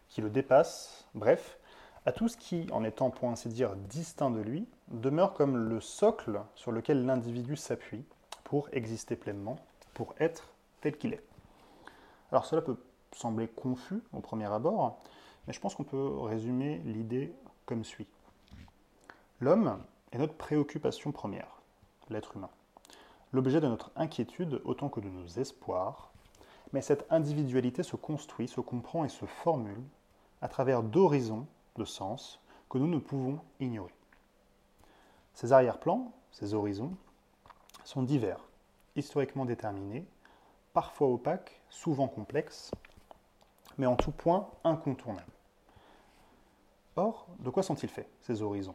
qui 0.08 0.20
le 0.20 0.30
dépassent, 0.30 1.06
bref, 1.14 1.58
à 2.06 2.12
tout 2.12 2.28
ce 2.28 2.36
qui, 2.36 2.66
en 2.72 2.82
étant 2.82 3.10
pour 3.10 3.28
ainsi 3.28 3.48
dire 3.48 3.76
distinct 3.76 4.30
de 4.30 4.40
lui, 4.40 4.66
demeure 4.88 5.34
comme 5.34 5.56
le 5.56 5.80
socle 5.80 6.40
sur 6.54 6.72
lequel 6.72 7.04
l'individu 7.04 7.56
s'appuie 7.56 8.04
pour 8.42 8.68
exister 8.72 9.14
pleinement, 9.14 9.56
pour 9.94 10.14
être 10.18 10.48
tel 10.80 10.96
qu'il 10.96 11.12
est. 11.12 11.22
Alors 12.32 12.46
cela 12.46 12.62
peut 12.62 12.78
sembler 13.14 13.48
confus 13.48 14.02
au 14.12 14.20
premier 14.20 14.46
abord, 14.46 15.00
mais 15.46 15.52
je 15.52 15.60
pense 15.60 15.74
qu'on 15.74 15.84
peut 15.84 16.18
résumer 16.18 16.78
l'idée 16.84 17.32
comme 17.66 17.84
suit. 17.84 18.06
L'homme 19.40 19.82
est 20.12 20.18
notre 20.18 20.34
préoccupation 20.34 21.12
première, 21.12 21.60
l'être 22.08 22.36
humain, 22.36 22.50
l'objet 23.32 23.60
de 23.60 23.68
notre 23.68 23.90
inquiétude 23.96 24.60
autant 24.64 24.88
que 24.88 25.00
de 25.00 25.08
nos 25.08 25.26
espoirs, 25.26 26.10
mais 26.72 26.82
cette 26.82 27.06
individualité 27.10 27.82
se 27.82 27.96
construit, 27.96 28.48
se 28.48 28.60
comprend 28.60 29.04
et 29.04 29.08
se 29.08 29.24
formule 29.24 29.82
à 30.42 30.48
travers 30.48 30.82
d'horizons 30.82 31.46
de 31.76 31.84
sens 31.84 32.40
que 32.68 32.78
nous 32.78 32.86
ne 32.86 32.98
pouvons 32.98 33.40
ignorer. 33.58 33.94
Ces 35.34 35.52
arrière-plans, 35.52 36.12
ces 36.30 36.54
horizons, 36.54 36.94
sont 37.84 38.02
divers, 38.02 38.44
historiquement 38.96 39.44
déterminés, 39.44 40.06
parfois 40.72 41.08
opaques, 41.08 41.60
souvent 41.68 42.08
complexes, 42.08 42.70
mais 43.78 43.86
en 43.86 43.96
tout 43.96 44.12
point 44.12 44.48
incontournables. 44.64 45.32
Or, 46.96 47.26
de 47.38 47.50
quoi 47.50 47.62
sont-ils 47.62 47.88
faits, 47.88 48.08
ces 48.20 48.42
horizons, 48.42 48.74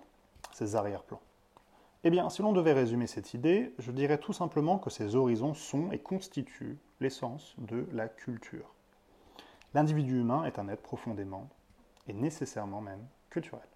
ces 0.52 0.76
arrière-plans? 0.76 1.22
Eh 2.04 2.10
bien, 2.10 2.30
si 2.30 2.42
l'on 2.42 2.54
devait 2.54 2.74
résumer 2.74 3.08
cette 3.08 3.34
idée, 3.34 3.74
je 3.80 3.92
dirais 3.92 4.20
tout 4.20 4.34
simplement 4.34 4.78
que 4.78 4.90
ces 4.90 5.16
horizons 5.16 5.54
sont 5.54 5.92
et 5.92 6.00
constituent 6.00 6.78
l'essence 7.00 7.56
de 7.58 7.88
la 7.92 8.08
culture. 8.08 8.74
L'individu 9.74 10.20
humain 10.20 10.46
est 10.46 10.60
un 10.60 10.70
être 10.70 10.84
profondément 10.84 11.50
et 12.08 12.14
nécessairement 12.14 12.82
même 12.82 13.06
culturel. 13.30 13.68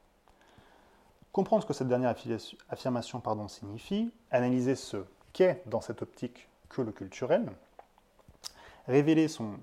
Comprendre 1.31 1.63
ce 1.63 1.67
que 1.67 1.73
cette 1.73 1.87
dernière 1.87 2.15
affirmation 2.69 3.21
signifie, 3.47 4.11
analyser 4.31 4.75
ce 4.75 5.05
qu'est 5.33 5.63
dans 5.65 5.81
cette 5.81 6.01
optique 6.01 6.49
que 6.69 6.81
le 6.81 6.91
culturel, 6.91 7.51
révéler 8.89 9.27
son 9.27 9.53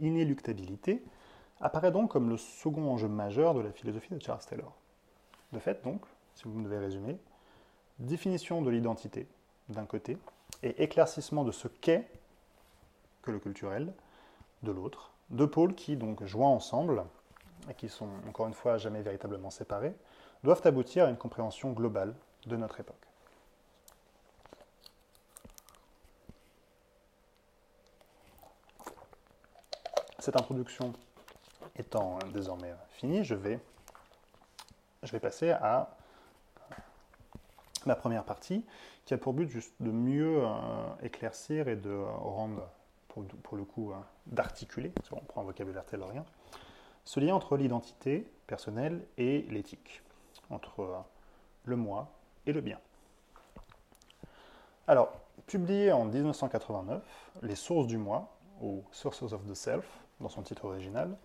inéluctabilité, 0.00 1.04
apparaît 1.60 1.92
donc 1.92 2.10
comme 2.10 2.28
le 2.28 2.38
second 2.38 2.90
enjeu 2.90 3.06
majeur 3.06 3.54
de 3.54 3.60
la 3.60 3.70
philosophie 3.70 4.14
de 4.14 4.22
Charles 4.22 4.44
Taylor. 4.48 4.74
De 5.52 5.58
fait, 5.58 5.84
donc, 5.84 6.02
si 6.34 6.44
vous 6.44 6.58
me 6.58 6.64
devez 6.64 6.78
résumer, 6.78 7.18
définition 7.98 8.62
de 8.62 8.70
l'identité 8.70 9.28
d'un 9.68 9.84
côté 9.84 10.16
et 10.62 10.82
éclaircissement 10.82 11.44
de 11.44 11.52
ce 11.52 11.68
qu'est 11.68 12.08
que 13.20 13.30
le 13.30 13.38
culturel 13.38 13.92
de 14.62 14.72
l'autre, 14.72 15.12
deux 15.30 15.48
pôles 15.48 15.74
qui, 15.74 15.96
donc, 15.96 16.24
jouant 16.24 16.54
ensemble, 16.54 17.04
et 17.70 17.74
qui 17.74 17.88
sont 17.88 18.08
encore 18.28 18.48
une 18.48 18.54
fois 18.54 18.78
jamais 18.78 19.02
véritablement 19.02 19.50
séparés, 19.50 19.94
doivent 20.42 20.62
aboutir 20.64 21.04
à 21.04 21.10
une 21.10 21.16
compréhension 21.16 21.72
globale 21.72 22.14
de 22.46 22.56
notre 22.56 22.80
époque. 22.80 23.06
Cette 30.22 30.36
introduction 30.36 30.92
étant 31.76 32.20
désormais 32.32 32.72
finie, 32.90 33.24
je 33.24 33.34
vais, 33.34 33.58
je 35.02 35.10
vais 35.10 35.18
passer 35.18 35.50
à 35.50 35.96
ma 37.86 37.96
première 37.96 38.22
partie, 38.22 38.64
qui 39.04 39.14
a 39.14 39.18
pour 39.18 39.32
but 39.32 39.50
juste 39.50 39.74
de 39.80 39.90
mieux 39.90 40.44
euh, 40.44 40.48
éclaircir 41.02 41.66
et 41.66 41.74
de 41.74 41.92
rendre, 41.92 42.68
pour, 43.08 43.24
pour 43.42 43.56
le 43.56 43.64
coup, 43.64 43.90
euh, 43.90 43.96
d'articuler, 44.26 44.92
si 45.02 45.12
on 45.12 45.18
prend 45.22 45.40
un 45.40 45.44
vocabulaire 45.44 45.84
taylorien, 45.86 46.24
ce 47.04 47.18
lien 47.18 47.34
entre 47.34 47.56
l'identité 47.56 48.30
personnelle 48.46 49.04
et 49.18 49.42
l'éthique, 49.50 50.02
entre 50.50 50.82
euh, 50.82 50.98
le 51.64 51.74
moi 51.74 52.12
et 52.46 52.52
le 52.52 52.60
bien. 52.60 52.78
Alors, 54.86 55.14
publié 55.48 55.90
en 55.90 56.04
1989, 56.04 57.02
Les 57.42 57.56
sources 57.56 57.88
du 57.88 57.98
moi, 57.98 58.32
ou 58.60 58.84
Sources 58.92 59.32
of 59.32 59.44
the 59.48 59.54
Self, 59.54 60.01
dans 60.22 60.28
son 60.28 60.42
titre 60.42 60.64
original, 60.64 61.16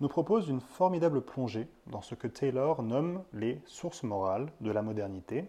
nous 0.00 0.08
propose 0.08 0.48
une 0.48 0.60
formidable 0.60 1.22
plongée 1.22 1.68
dans 1.86 2.02
ce 2.02 2.14
que 2.14 2.26
Taylor 2.26 2.82
nomme 2.82 3.22
les 3.32 3.60
sources 3.66 4.02
morales 4.02 4.48
de 4.60 4.70
la 4.70 4.82
modernité, 4.82 5.46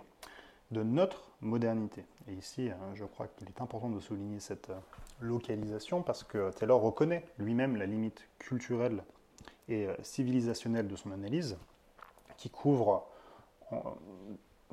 de 0.72 0.84
notre 0.84 1.30
modernité. 1.42 2.06
Et 2.28 2.34
ici, 2.34 2.70
hein, 2.70 2.94
je 2.94 3.06
crois 3.06 3.28
qu'il 3.28 3.48
est 3.48 3.62
important 3.62 3.90
de 3.90 4.00
souligner 4.00 4.40
cette 4.40 4.70
euh, 4.70 4.80
localisation 5.22 6.02
parce 6.02 6.24
que 6.24 6.52
Taylor 6.52 6.82
reconnaît 6.82 7.26
lui-même 7.38 7.76
la 7.76 7.86
limite 7.86 8.28
culturelle 8.40 9.04
et 9.70 9.88
euh, 9.88 9.96
civilisationnelle 10.02 10.88
de 10.88 10.96
son 10.96 11.12
analyse, 11.12 11.58
qui 12.38 12.50
couvre, 12.50 13.08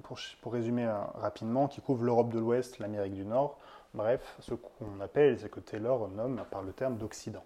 pour, 0.02 0.52
résumer 0.52 0.84
euh, 0.84 0.98
rapidement, 1.14 1.68
qui 1.68 1.80
couvre 1.80 2.04
l'Europe 2.04 2.30
de 2.30 2.38
l'Ouest, 2.38 2.78
l'Amérique 2.78 3.14
du 3.14 3.24
Nord, 3.24 3.58
bref, 3.92 4.36
ce 4.40 4.54
qu'on 4.54 5.00
appelle, 5.00 5.38
ce 5.38 5.46
que 5.46 5.60
Taylor 5.60 6.08
nomme 6.08 6.44
par 6.50 6.62
le 6.62 6.72
terme 6.72 6.96
d'Occident. 6.96 7.44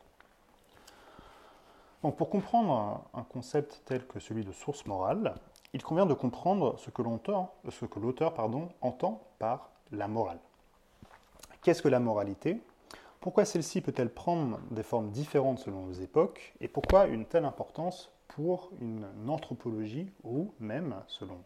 Donc 2.03 2.17
pour 2.17 2.31
comprendre 2.31 3.05
un 3.13 3.23
concept 3.25 3.83
tel 3.85 4.07
que 4.07 4.21
celui 4.21 4.45
de 4.45 4.53
source 4.53 4.87
morale, 4.87 5.35
il 5.73 5.83
convient 5.83 6.07
de 6.07 6.15
comprendre 6.15 6.79
ce 6.79 6.91
que 6.91 7.03
l'auteur 7.03 8.35
entend 8.81 9.23
par 9.39 9.71
la 9.91 10.09
morale. 10.09 10.39
Qu'est-ce 11.63 11.83
que 11.83 11.89
la 11.89 12.01
moralité? 12.01 12.63
Pourquoi 13.21 13.45
celle-ci 13.45 13.81
peut-elle 13.81 14.11
prendre 14.11 14.61
des 14.71 14.85
formes 14.85 15.11
différentes 15.11 15.59
selon 15.59 15.89
les 15.89 16.03
époques? 16.03 16.55
Et 16.61 16.69
pourquoi 16.69 17.07
une 17.07 17.27
telle 17.27 17.45
importance 17.45 18.13
pour 18.29 18.71
une 18.81 19.07
anthropologie 19.29 20.13
ou 20.23 20.53
même, 20.61 20.95
selon 21.09 21.43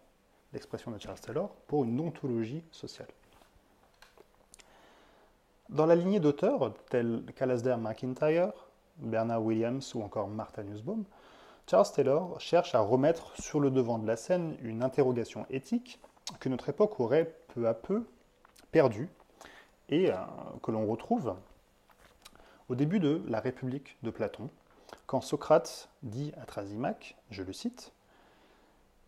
l'expression 0.53 0.91
de 0.91 0.99
Charles 0.99 1.21
Taylor, 1.21 1.49
pour 1.67 1.85
une 1.85 1.99
ontologie 1.99 2.63
sociale? 2.71 3.09
Dans 5.71 5.87
la 5.87 5.97
lignée 5.97 6.21
d'auteurs 6.21 6.75
tels 6.91 7.25
qu'Alasdair 7.35 7.79
MacIntyre, 7.79 8.53
Bernard 9.03 9.45
Williams 9.45 9.95
ou 9.95 10.03
encore 10.03 10.29
Martha 10.29 10.63
Nussbaum, 10.63 11.05
Charles 11.69 11.93
Taylor 11.95 12.41
cherche 12.41 12.75
à 12.75 12.81
remettre 12.81 13.41
sur 13.41 13.61
le 13.61 13.71
devant 13.71 13.99
de 13.99 14.07
la 14.07 14.17
scène 14.17 14.57
une 14.63 14.83
interrogation 14.83 15.47
éthique 15.51 16.01
que 16.41 16.49
notre 16.49 16.69
époque 16.69 17.01
aurait 17.01 17.35
peu 17.55 17.69
à 17.69 17.75
peu 17.75 18.05
perdue 18.71 19.09
et 19.89 20.11
euh, 20.11 20.17
que 20.63 20.71
l'on 20.71 20.87
retrouve 20.87 21.35
au 22.69 22.75
début 22.75 23.01
de 23.01 23.23
la 23.29 23.41
République 23.41 23.99
de 24.03 24.11
Platon, 24.11 24.49
quand 25.07 25.21
Socrate 25.21 25.91
dit 26.03 26.33
à 26.41 26.47
Thrasymach, 26.47 27.17
je 27.31 27.43
le 27.43 27.53
cite, 27.53 27.93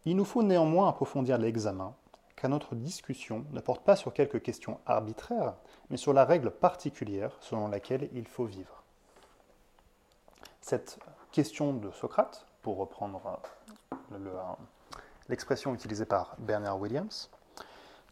Il 0.04 0.16
nous 0.16 0.26
faut 0.26 0.42
néanmoins 0.42 0.88
approfondir 0.88 1.38
l'examen, 1.38 1.94
car 2.36 2.50
notre 2.50 2.74
discussion 2.74 3.46
ne 3.52 3.60
porte 3.60 3.82
pas 3.82 3.96
sur 3.96 4.12
quelques 4.12 4.42
questions 4.42 4.80
arbitraires, 4.84 5.54
mais 5.88 5.96
sur 5.96 6.12
la 6.12 6.26
règle 6.26 6.50
particulière 6.50 7.36
selon 7.40 7.68
laquelle 7.68 8.10
il 8.12 8.26
faut 8.26 8.44
vivre. 8.44 8.83
Cette 10.66 10.98
question 11.30 11.74
de 11.74 11.90
Socrate, 11.90 12.46
pour 12.62 12.78
reprendre 12.78 13.20
l'expression 15.28 15.74
utilisée 15.74 16.06
par 16.06 16.36
Bernard 16.38 16.80
Williams, 16.80 17.28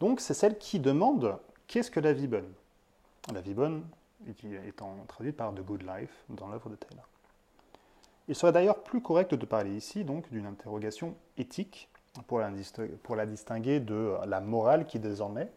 donc 0.01 0.21
c'est 0.21 0.35
celle 0.35 0.59
qui 0.59 0.79
demande 0.79 1.39
qu'est-ce 1.67 1.91
que 1.91 1.99
la 1.99 2.13
vie 2.13 2.27
bonne? 2.27 2.53
La 3.33 3.41
vie 3.41 3.55
bonne 3.55 3.87
étant 4.67 4.95
traduite 5.09 5.39
par 5.39 5.55
The 5.55 5.63
Good 5.63 5.81
Life 5.81 6.25
dans 6.29 6.47
l'œuvre 6.49 6.69
de 6.69 6.75
Taylor. 6.75 7.09
Il 8.29 8.35
serait 8.35 8.53
d'ailleurs 8.53 8.83
plus 8.83 9.01
correct 9.01 9.33
de 9.33 9.47
parler 9.47 9.75
ici 9.75 10.05
d'une 10.05 10.45
interrogation 10.45 11.17
éthique 11.39 11.89
pour 12.27 12.39
la, 12.39 13.25
distinguer 13.25 13.81
de 13.81 14.15
la 14.27 14.43
morale 14.43 14.85
qui 14.85 14.99
désormais 14.99 15.51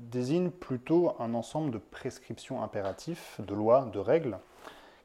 désigne 0.00 0.50
plutôt 0.50 1.14
un 1.20 1.34
ensemble 1.34 1.70
de 1.70 1.78
prescriptions 1.78 2.64
impératifs, 2.64 3.40
de 3.40 3.54
lois, 3.54 3.84
de 3.84 4.00
règles 4.00 4.40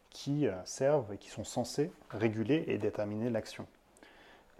qui 0.09 0.47
euh, 0.47 0.53
servent 0.65 1.13
et 1.13 1.17
qui 1.17 1.29
sont 1.29 1.43
censées 1.43 1.91
réguler 2.09 2.63
et 2.67 2.77
déterminer 2.77 3.29
l'action. 3.29 3.67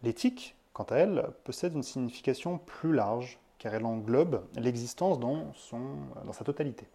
L'éthique, 0.04 0.56
quant 0.74 0.84
à 0.84 0.98
elle, 0.98 1.30
possède 1.44 1.74
une 1.74 1.84
signification 1.84 2.58
plus 2.60 2.94
large 2.94 3.40
car 3.58 3.74
elle 3.74 3.86
englobe 3.86 4.46
l'existence 4.56 5.20
dans, 5.20 5.52
dans 6.26 6.34
sa 6.34 6.44
totalité. 6.44 6.86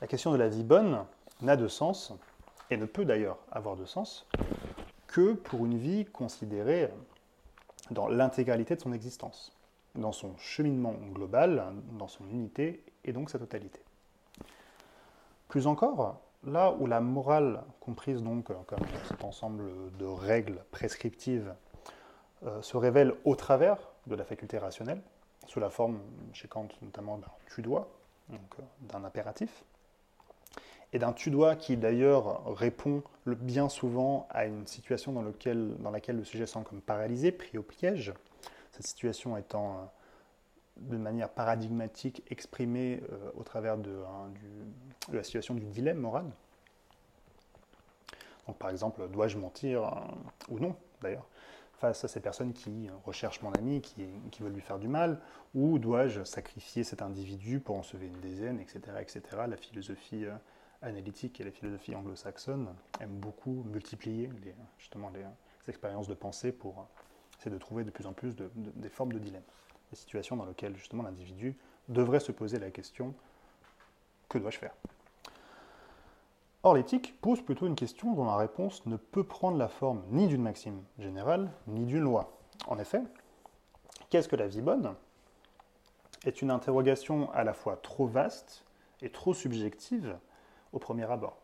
La 0.00 0.06
question 0.06 0.32
de 0.32 0.36
la 0.36 0.48
vie 0.48 0.64
bonne 0.64 1.04
n'a 1.40 1.56
de 1.56 1.68
sens, 1.68 2.12
et 2.70 2.76
ne 2.76 2.86
peut 2.86 3.04
d'ailleurs 3.04 3.38
avoir 3.50 3.76
de 3.76 3.84
sens, 3.84 4.26
que 5.06 5.32
pour 5.32 5.66
une 5.66 5.78
vie 5.78 6.04
considérée 6.06 6.90
dans 7.90 8.08
l'intégralité 8.08 8.76
de 8.76 8.80
son 8.80 8.92
existence, 8.92 9.52
dans 9.94 10.12
son 10.12 10.36
cheminement 10.36 10.94
global, 11.12 11.74
dans 11.98 12.08
son 12.08 12.28
unité 12.28 12.82
et 13.04 13.12
donc 13.12 13.30
sa 13.30 13.38
totalité. 13.38 13.80
Plus 15.48 15.66
encore, 15.66 16.20
là 16.44 16.74
où 16.78 16.86
la 16.86 17.00
morale, 17.00 17.62
comprise 17.80 18.22
donc 18.22 18.46
comme 18.66 18.86
cet 19.08 19.24
ensemble 19.24 19.64
de 19.98 20.04
règles 20.04 20.62
prescriptives, 20.70 21.54
euh, 22.46 22.62
se 22.62 22.76
révèle 22.76 23.12
au 23.24 23.36
travers 23.36 23.76
de 24.06 24.14
la 24.14 24.24
faculté 24.24 24.58
rationnelle, 24.58 25.02
sous 25.46 25.60
la 25.60 25.68
forme, 25.68 26.00
chez 26.32 26.48
Kant 26.48 26.68
notamment, 26.80 27.18
d'un 27.18 27.26
tu 27.54 27.60
dois, 27.60 27.88
donc 28.30 28.40
euh, 28.58 28.62
d'un 28.80 29.04
impératif, 29.04 29.64
et 30.92 30.98
d'un 30.98 31.12
tu 31.12 31.30
dois 31.30 31.54
qui 31.54 31.76
d'ailleurs 31.76 32.44
répond 32.56 33.02
bien 33.26 33.68
souvent 33.68 34.26
à 34.30 34.46
une 34.46 34.66
situation 34.66 35.12
dans, 35.12 35.22
laquelle 35.22 36.16
le 36.16 36.24
sujet 36.24 36.46
semble 36.46 36.66
comme 36.66 36.80
paralysé, 36.80 37.30
pris 37.30 37.58
au 37.58 37.62
piège, 37.62 38.12
cette 38.72 38.86
situation 38.86 39.36
étant 39.36 39.74
euh, 39.74 39.84
de 40.80 40.96
manière 40.96 41.28
paradigmatique 41.28 42.22
exprimée 42.30 43.02
euh, 43.12 43.30
au 43.34 43.42
travers 43.42 43.76
de, 43.76 44.02
la 45.12 45.22
situation 45.22 45.54
du 45.54 45.64
dilemme 45.66 45.98
moral. 45.98 46.30
Donc 48.46 48.58
par 48.58 48.70
exemple, 48.70 49.06
dois-je 49.08 49.38
mentir 49.38 50.04
ou 50.48 50.58
non 50.58 50.74
d'ailleurs 51.02 51.26
face 51.74 52.04
à 52.04 52.08
ces 52.08 52.20
personnes 52.20 52.52
qui 52.52 52.90
recherchent 53.06 53.40
mon 53.40 53.52
ami, 53.52 53.80
qui, 53.80 54.06
qui 54.30 54.42
veulent 54.42 54.52
lui 54.52 54.60
faire 54.60 54.78
du 54.78 54.88
mal, 54.88 55.18
ou 55.54 55.78
dois-je 55.78 56.24
sacrifier 56.24 56.84
cet 56.84 57.00
individu 57.00 57.58
pour 57.58 57.76
en 57.76 57.82
sauver 57.82 58.06
une 58.06 58.20
dizaine, 58.20 58.60
etc. 58.60 58.80
etc. 59.00 59.22
La 59.48 59.56
philosophie 59.56 60.26
euh, 60.26 60.34
analytique 60.82 61.40
et 61.40 61.44
la 61.44 61.50
philosophie 61.50 61.94
anglo-saxonne 61.94 62.68
aiment 63.00 63.18
beaucoup 63.18 63.64
multiplier 63.64 64.30
les, 64.44 64.54
justement 64.78 65.10
les, 65.10 65.24
expériences 65.68 66.08
de 66.08 66.14
pensée 66.14 66.50
pour 66.50 66.88
essayer 67.38 67.50
de 67.50 67.58
trouver 67.58 67.84
de 67.84 67.90
plus 67.90 68.06
en 68.06 68.12
plus 68.12 68.34
de, 68.34 68.50
des 68.56 68.88
formes 68.88 69.12
de 69.12 69.20
dilemme, 69.20 69.42
des 69.90 69.96
situations 69.96 70.36
dans 70.36 70.46
lesquelles 70.46 70.76
justement 70.76 71.02
l'individu 71.02 71.56
devrait 71.88 72.20
se 72.20 72.32
poser 72.32 72.58
la 72.58 72.70
question 72.70 73.14
que 74.28 74.38
dois-je 74.38 74.58
faire? 74.58 74.74
Or, 76.62 76.74
l'éthique 76.74 77.18
pose 77.20 77.40
plutôt 77.40 77.66
une 77.66 77.74
question 77.74 78.12
dont 78.12 78.26
la 78.26 78.36
réponse 78.36 78.84
ne 78.86 78.96
peut 78.96 79.24
prendre 79.24 79.56
la 79.56 79.68
forme 79.68 80.02
ni 80.10 80.28
d'une 80.28 80.42
maxime 80.42 80.82
générale, 80.98 81.50
ni 81.66 81.86
d'une 81.86 82.02
loi. 82.02 82.36
En 82.66 82.78
effet, 82.78 83.00
qu'est-ce 84.10 84.28
que 84.28 84.36
la 84.36 84.46
vie 84.46 84.60
bonne? 84.60 84.94
Est 86.26 86.42
une 86.42 86.50
interrogation 86.50 87.32
à 87.32 87.44
la 87.44 87.54
fois 87.54 87.78
trop 87.78 88.06
vaste 88.06 88.64
et 89.00 89.10
trop 89.10 89.32
subjective 89.32 90.18
au 90.72 90.78
premier 90.78 91.10
abord. 91.10 91.38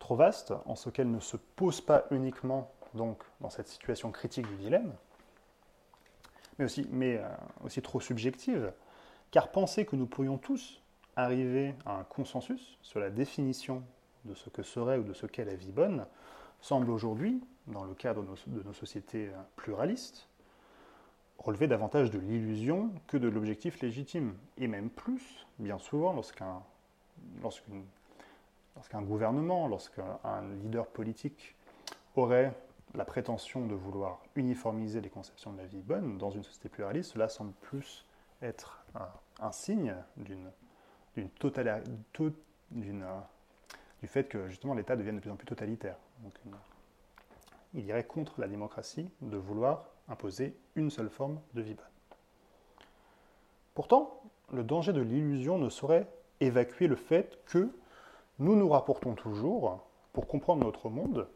Trop 0.00 0.16
vaste 0.16 0.52
en 0.64 0.74
ce 0.74 0.90
qu'elle 0.90 1.10
ne 1.10 1.20
se 1.20 1.36
pose 1.36 1.80
pas 1.80 2.04
uniquement 2.10 2.72
donc 2.94 3.22
dans 3.40 3.50
cette 3.50 3.68
situation 3.68 4.10
critique 4.10 4.48
du 4.48 4.56
dilemme, 4.56 4.92
mais 6.90 7.18
euh, 7.18 7.28
aussi 7.64 7.82
trop 7.82 8.00
subjective, 8.00 8.72
car 9.30 9.50
penser 9.50 9.84
que 9.84 9.96
nous 9.96 10.06
pourrions 10.06 10.38
tous 10.38 10.82
arriver 11.16 11.74
à 11.84 11.98
un 11.98 12.04
consensus 12.04 12.78
sur 12.82 13.00
la 13.00 13.10
définition 13.10 13.82
de 14.24 14.34
ce 14.34 14.50
que 14.50 14.62
serait 14.62 14.98
ou 14.98 15.02
de 15.02 15.12
ce 15.12 15.26
qu'est 15.26 15.44
la 15.44 15.54
vie 15.54 15.72
bonne 15.72 16.06
semble 16.60 16.90
aujourd'hui, 16.90 17.42
dans 17.66 17.84
le 17.84 17.94
cadre 17.94 18.22
de 18.22 18.62
nos, 18.62 18.72
sociétés 18.72 19.28
euh, 19.28 19.36
pluralistes, 19.56 20.28
relever 21.38 21.68
davantage 21.68 22.10
de 22.10 22.18
l'illusion 22.18 22.90
que 23.06 23.16
de 23.16 23.28
l'objectif 23.28 23.80
légitime, 23.80 24.34
et 24.56 24.66
même 24.66 24.90
plus, 24.90 25.46
bien 25.58 25.78
souvent, 25.78 26.12
lorsqu'un 26.12 26.62
gouvernement, 29.02 29.68
lorsqu'un 29.68 30.18
leader 30.62 30.86
politique 30.86 31.54
aurait 32.16 32.52
la 32.96 33.04
prétention 33.04 33.66
de 33.66 33.74
vouloir 33.74 34.20
uniformiser 34.34 35.00
les 35.00 35.10
conceptions 35.10 35.52
de 35.52 35.58
la 35.58 35.66
vie 35.66 35.82
bonne 35.82 36.18
dans 36.18 36.30
une 36.30 36.42
société 36.42 36.68
pluraliste, 36.68 37.12
cela 37.12 37.28
semble 37.28 37.52
plus 37.60 38.06
être 38.42 38.84
un, 39.40 39.52
signe 39.52 39.94
d'une, 40.16 40.50
d'une 41.14 41.28
d'une, 42.70 43.04
du 44.00 44.06
fait 44.08 44.24
que 44.24 44.48
justement 44.48 44.74
l'État 44.74 44.96
devienne 44.96 45.16
de 45.16 45.20
plus 45.20 45.30
en 45.30 45.36
plus 45.36 45.46
totalitaire. 45.46 45.96
Il 47.74 47.84
irait 47.84 48.04
contre 48.04 48.40
la 48.40 48.48
démocratie 48.48 49.08
de 49.20 49.36
vouloir 49.36 49.84
imposer 50.08 50.56
une 50.74 50.90
seule 50.90 51.10
forme 51.10 51.40
de 51.54 51.62
vie 51.62 51.74
bonne. 51.74 51.84
Pourtant, 53.74 54.22
le 54.52 54.64
danger 54.64 54.92
de 54.92 55.00
l'illusion 55.00 55.58
ne 55.58 55.68
saurait 55.68 56.08
évacuer 56.40 56.86
le 56.86 56.96
fait 56.96 57.38
que 57.46 57.70
nous 58.38 58.56
nous 58.56 58.68
rapportons 58.68 59.14
toujours, 59.14 59.86
pour 60.12 60.26
comprendre 60.26 60.64
notre 60.64 60.88
monde, 60.88 61.28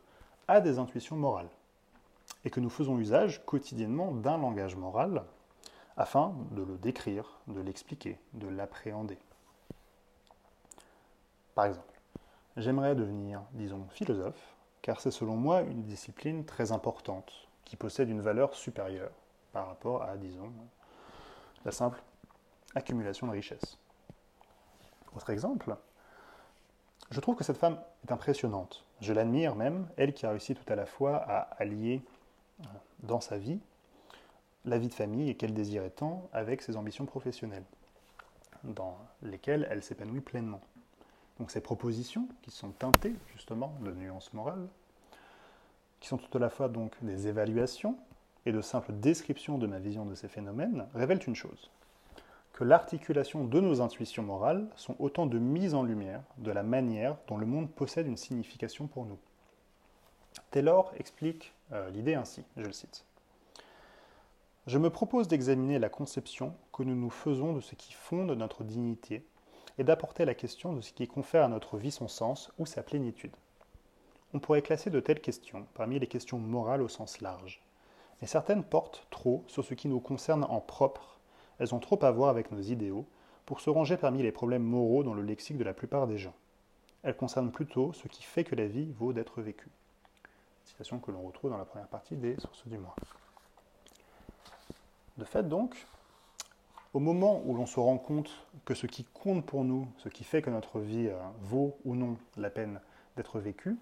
des 0.59 0.81
intuitions 0.81 1.15
morales, 1.15 1.51
et 2.45 2.51
que 2.51 2.59
nous 2.59 2.71
faisons 2.71 2.99
usage 2.99 3.45
quotidiennement 3.47 4.11
d'un 4.11 4.39
langage 4.39 4.75
moral 4.75 5.23
afin 5.97 6.35
de 6.51 6.63
le 6.63 6.77
décrire, 6.79 7.39
de 7.47 7.61
l'expliquer, 7.61 8.19
de 8.33 8.49
l'appréhender. 8.49 9.19
Par 11.55 11.67
exemple, 11.67 12.01
j'aimerais 12.57 12.97
devenir, 12.97 13.43
disons, 13.53 13.87
philosophe, 13.91 14.57
car 14.83 15.01
c'est 15.01 15.11
selon 15.11 15.37
moi 15.37 15.61
une 15.61 15.85
discipline 15.85 16.45
très 16.45 16.73
importante, 16.73 17.33
qui 17.65 17.77
possède 17.77 18.09
une 18.09 18.23
valeur 18.23 18.55
supérieure 18.55 19.13
par 19.53 19.69
rapport 19.69 20.03
à, 20.03 20.17
disons, 20.17 20.51
la 21.65 21.71
simple 21.71 22.03
accumulation 22.75 23.27
de 23.27 23.33
richesses. 23.33 23.79
Autre 25.15 25.31
exemple, 25.31 25.77
je 27.11 27.21
trouve 27.21 27.37
que 27.37 27.45
cette 27.45 27.59
femme 27.59 27.79
est 28.07 28.13
impressionnante. 28.13 28.85
Je 29.01 29.13
l'admire 29.13 29.55
même, 29.57 29.89
elle 29.97 30.13
qui 30.13 30.27
a 30.27 30.31
réussi 30.31 30.55
tout 30.55 30.71
à 30.73 30.77
la 30.77 30.87
fois 30.87 31.17
à 31.17 31.39
allier 31.59 32.03
euh, 32.61 32.65
dans 33.03 33.21
sa 33.21 33.39
vie 33.39 33.59
la 34.67 34.79
vie 34.79 34.89
de 34.89 34.95
famille 34.95 35.31
et 35.31 35.35
qu'elle 35.37 35.55
désirait 35.55 35.91
tant 35.91 36.29
avec 36.33 36.61
ses 36.61 36.77
ambitions 36.77 37.07
professionnelles, 37.07 37.65
dans 38.63 38.99
lesquelles 39.23 39.67
elle 39.71 39.83
s'épanouit 39.83 40.21
pleinement. 40.21 40.61
Donc 41.39 41.51
ces 41.51 41.63
propositions, 41.63 42.29
qui 42.43 42.51
sont 42.51 42.71
teintées 42.71 43.15
justement 43.33 43.75
de 43.81 43.93
nuances 43.93 44.35
morales, 44.35 44.69
qui 45.99 46.09
sont 46.09 46.19
tout 46.19 46.37
à 46.37 46.41
la 46.41 46.51
fois 46.51 46.69
donc 46.69 46.93
des 47.03 47.27
évaluations 47.27 47.97
et 48.45 48.53
de 48.53 48.61
simples 48.61 48.93
descriptions 48.93 49.57
de 49.57 49.67
ma 49.67 49.79
vision 49.79 50.05
de 50.05 50.15
ces 50.15 50.29
phénomènes, 50.29 50.87
révèlent 50.95 51.27
une 51.27 51.35
chose 51.35 51.71
l'articulation 52.65 53.45
de 53.45 53.61
nos 53.61 53.81
intuitions 53.81 54.23
morales 54.23 54.67
sont 54.77 54.97
autant 54.99 55.27
de 55.27 55.39
mises 55.39 55.75
en 55.75 55.83
lumière 55.83 56.23
de 56.39 56.51
la 56.51 56.63
manière 56.63 57.17
dont 57.27 57.39
le 57.39 57.47
monde 57.47 57.71
possède 57.71 58.07
une 58.07 58.17
signification 58.17 58.87
pour 58.87 59.07
nous. 59.07 59.19
Taylor 60.51 60.93
explique 60.99 61.55
euh, 61.73 61.91
l'idée 61.91 62.15
ainsi, 62.15 62.45
je 62.57 62.65
le 62.65 62.73
cite. 62.73 63.05
Je 64.67 64.79
me 64.79 64.91
propose 64.91 65.27
d'examiner 65.27 65.79
la 65.79 65.89
conception 65.89 66.55
que 66.73 66.83
nous 66.83 66.95
nous 66.95 67.11
faisons 67.11 67.55
de 67.55 67.61
ce 67.61 67.75
qui 67.75 67.93
fonde 67.93 68.31
notre 68.33 68.63
dignité 68.63 69.25
et 69.79 69.85
d'apporter 69.85 70.25
la 70.25 70.35
question 70.35 70.73
de 70.75 70.81
ce 70.81 70.93
qui 70.93 71.09
confère 71.09 71.45
à 71.45 71.49
notre 71.49 71.79
vie 71.79 71.91
son 71.91 72.09
sens 72.09 72.53
ou 72.59 72.67
sa 72.67 72.83
plénitude. 72.83 73.35
On 74.35 74.39
pourrait 74.39 74.63
classer 74.63 74.91
de 74.91 75.01
telles 75.01 75.21
questions 75.21 75.67
parmi 75.75 75.99
les 75.99 76.07
questions 76.07 76.39
morales 76.39 76.83
au 76.83 76.89
sens 76.89 77.21
large, 77.21 77.63
mais 78.21 78.29
certaines 78.29 78.63
portent 78.63 79.07
trop 79.11 79.45
sur 79.47 79.65
ce 79.65 79.75
qui 79.75 79.89
nous 79.89 80.01
concerne 80.01 80.45
en 80.45 80.61
propre 80.61 81.20
elles 81.61 81.75
ont 81.75 81.79
trop 81.79 82.03
à 82.03 82.11
voir 82.11 82.31
avec 82.31 82.51
nos 82.51 82.61
idéaux 82.61 83.07
pour 83.45 83.61
se 83.61 83.71
ranger 83.71 83.97
parmi 83.97 84.23
les 84.23 84.33
problèmes 84.33 84.63
moraux 84.63 85.05
dans 85.05 85.15
le 85.15 85.23
lexique 85.23 85.59
de 85.59 85.65
la 85.65 85.75
plupart 85.75 86.07
des 86.07 86.19
gens. 86.19 86.35
Elle 87.03 87.17
concerne 87.17 87.53
plutôt 87.53 87.93
ce 87.93 88.09
qui 88.09 88.23
fait 88.23 88.45
que 88.45 88.55
la 88.55 88.67
vie 88.67 88.91
vaut 88.93 89.13
d'être 89.13 89.43
vécue. 89.43 89.71
Citation 90.65 90.99
que 90.99 91.11
l'on 91.11 91.23
retrouve 91.23 91.51
dans 91.51 91.59
la 91.59 91.65
première 91.65 91.89
partie 91.89 92.17
des 92.17 92.39
sources 92.41 92.67
du 92.67 92.79
mois. 92.79 92.97
De 95.19 95.25
fait, 95.25 95.49
donc, 95.49 95.87
au 96.95 96.99
moment 96.99 97.43
où 97.45 97.55
l'on 97.55 97.67
se 97.67 97.79
rend 97.79 97.99
compte 97.99 98.31
que 98.65 98.75
ce 98.75 98.87
qui 98.87 99.05
compte 99.05 99.45
pour 99.45 99.65
nous, 99.65 99.87
ce 99.99 100.09
qui 100.09 100.25
fait 100.25 100.41
que 100.41 100.51
notre 100.51 100.81
vie 100.81 101.09
euh, 101.09 101.19
vaut 101.43 101.77
ou 101.85 101.95
non 101.95 102.17
la 102.39 102.49
peine 102.49 102.81
d'être 103.17 103.39
vécue, 103.39 103.77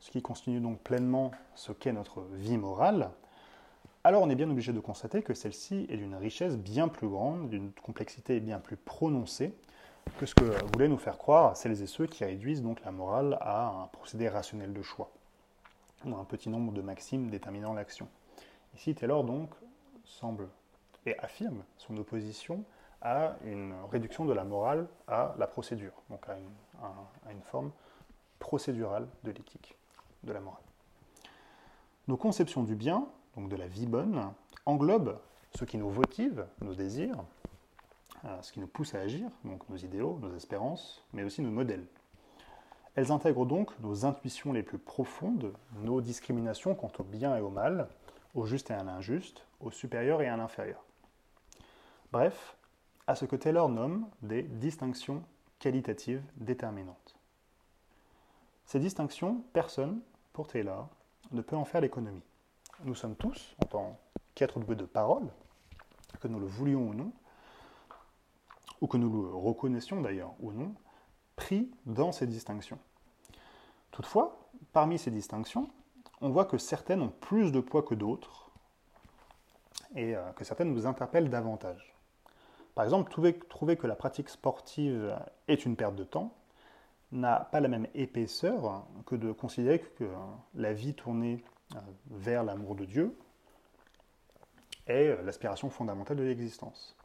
ce 0.00 0.10
qui 0.10 0.22
constitue 0.22 0.58
donc 0.58 0.80
pleinement 0.80 1.30
ce 1.54 1.70
qu'est 1.70 1.92
notre 1.92 2.22
vie 2.32 2.58
morale, 2.58 3.10
alors 4.04 4.22
on 4.22 4.30
est 4.30 4.34
bien 4.34 4.50
obligé 4.50 4.72
de 4.72 4.80
constater 4.80 5.22
que 5.22 5.34
celle-ci 5.34 5.86
est 5.88 5.96
d'une 5.96 6.16
richesse 6.16 6.56
bien 6.56 6.88
plus 6.88 7.08
grande, 7.08 7.48
d'une 7.50 7.72
complexité 7.72 8.40
bien 8.40 8.58
plus 8.58 8.76
prononcée 8.76 9.54
que 10.18 10.26
ce 10.26 10.34
que 10.34 10.44
voulaient 10.72 10.88
nous 10.88 10.98
faire 10.98 11.18
croire 11.18 11.56
celles 11.56 11.80
et 11.80 11.86
ceux 11.86 12.06
qui 12.06 12.24
réduisent 12.24 12.62
donc 12.62 12.84
la 12.84 12.90
morale 12.90 13.38
à 13.40 13.68
un 13.68 13.86
procédé 13.86 14.28
rationnel 14.28 14.72
de 14.72 14.82
choix, 14.82 15.10
ou 16.04 16.16
un 16.16 16.24
petit 16.24 16.48
nombre 16.48 16.72
de 16.72 16.82
maximes 16.82 17.30
déterminant 17.30 17.72
l'action. 17.72 18.08
Ici, 18.74 18.94
Taylor 18.94 19.22
donc 19.22 19.50
semble 20.04 20.48
et 21.06 21.16
affirme 21.20 21.62
son 21.76 21.96
opposition 21.96 22.64
à 23.00 23.36
une 23.44 23.74
réduction 23.90 24.24
de 24.24 24.32
la 24.32 24.44
morale 24.44 24.88
à 25.06 25.34
la 25.38 25.46
procédure, 25.46 25.92
donc 26.10 26.28
à 26.28 26.36
une, 26.36 26.50
à 27.26 27.32
une 27.32 27.42
forme 27.42 27.70
procédurale 28.40 29.06
de 29.22 29.30
l'éthique, 29.30 29.76
de 30.24 30.32
la 30.32 30.40
morale. 30.40 30.62
Nos 32.08 32.16
conceptions 32.16 32.64
du 32.64 32.74
bien 32.74 33.06
donc 33.36 33.48
de 33.48 33.56
la 33.56 33.66
vie 33.66 33.86
bonne, 33.86 34.32
englobe 34.66 35.18
ce 35.54 35.64
qui 35.64 35.78
nous 35.78 35.90
motive, 35.90 36.46
nos 36.60 36.74
désirs, 36.74 37.24
euh, 38.24 38.40
ce 38.42 38.52
qui 38.52 38.60
nous 38.60 38.66
pousse 38.66 38.94
à 38.94 39.00
agir, 39.00 39.28
donc 39.44 39.68
nos 39.68 39.76
idéaux, 39.76 40.18
nos 40.20 40.34
espérances, 40.34 41.04
mais 41.12 41.24
aussi 41.24 41.42
nos 41.42 41.50
modèles. 41.50 41.86
Elles 42.94 43.10
intègrent 43.10 43.46
donc 43.46 43.70
nos 43.80 44.04
intuitions 44.04 44.52
les 44.52 44.62
plus 44.62 44.78
profondes, 44.78 45.52
nos 45.82 46.00
discriminations 46.00 46.74
quant 46.74 46.92
au 46.98 47.04
bien 47.04 47.36
et 47.36 47.40
au 47.40 47.50
mal, 47.50 47.88
au 48.34 48.44
juste 48.44 48.70
et 48.70 48.74
à 48.74 48.84
l'injuste, 48.84 49.46
au 49.60 49.70
supérieur 49.70 50.20
et 50.22 50.28
à 50.28 50.36
l'inférieur. 50.36 50.84
Bref, 52.12 52.56
à 53.06 53.14
ce 53.14 53.24
que 53.24 53.36
Taylor 53.36 53.68
nomme 53.68 54.06
des 54.20 54.42
distinctions 54.42 55.22
qualitatives 55.58 56.22
déterminantes. 56.36 57.16
Ces 58.66 58.78
distinctions, 58.78 59.42
personne, 59.52 60.00
pour 60.32 60.46
Taylor, 60.46 60.88
ne 61.30 61.40
peut 61.40 61.56
en 61.56 61.64
faire 61.64 61.80
l'économie 61.80 62.22
nous 62.84 62.94
sommes 62.94 63.16
tous, 63.16 63.56
en 63.62 63.66
tant 63.66 63.98
qu'êtres 64.34 64.60
de 64.60 64.84
parole, 64.84 65.28
que 66.20 66.28
nous 66.28 66.38
le 66.38 66.46
voulions 66.46 66.88
ou 66.88 66.94
non, 66.94 67.12
ou 68.80 68.86
que 68.86 68.96
nous 68.96 69.10
le 69.22 69.34
reconnaissions 69.34 70.00
d'ailleurs 70.00 70.34
ou 70.40 70.52
non, 70.52 70.74
pris 71.36 71.70
dans 71.86 72.12
ces 72.12 72.26
distinctions. 72.26 72.78
Toutefois, 73.90 74.48
parmi 74.72 74.98
ces 74.98 75.10
distinctions, 75.10 75.68
on 76.20 76.30
voit 76.30 76.44
que 76.44 76.58
certaines 76.58 77.02
ont 77.02 77.12
plus 77.20 77.52
de 77.52 77.60
poids 77.60 77.82
que 77.82 77.94
d'autres 77.94 78.50
et 79.94 80.16
euh, 80.16 80.32
que 80.32 80.44
certaines 80.44 80.72
nous 80.72 80.86
interpellent 80.86 81.30
davantage. 81.30 81.94
Par 82.74 82.84
exemple, 82.84 83.10
trouver, 83.10 83.76
que 83.76 83.86
la 83.86 83.94
pratique 83.94 84.30
sportive 84.30 85.14
est 85.46 85.66
une 85.66 85.76
perte 85.76 85.94
de 85.94 86.04
temps 86.04 86.32
n'a 87.10 87.40
pas 87.52 87.60
la 87.60 87.68
même 87.68 87.86
épaisseur 87.94 88.86
que 89.04 89.14
de 89.14 89.32
considérer 89.32 89.80
que 89.80 90.08
la 90.54 90.72
vie 90.72 90.94
tournée 90.94 91.44
vers 92.10 92.44
l'amour 92.44 92.74
de 92.74 92.84
Dieu 92.84 93.16
est 94.86 95.08
euh, 95.08 95.22
l'aspiration 95.22 95.70
fondamentale 95.70 96.16
de 96.16 96.22
l'existence. 96.22 96.96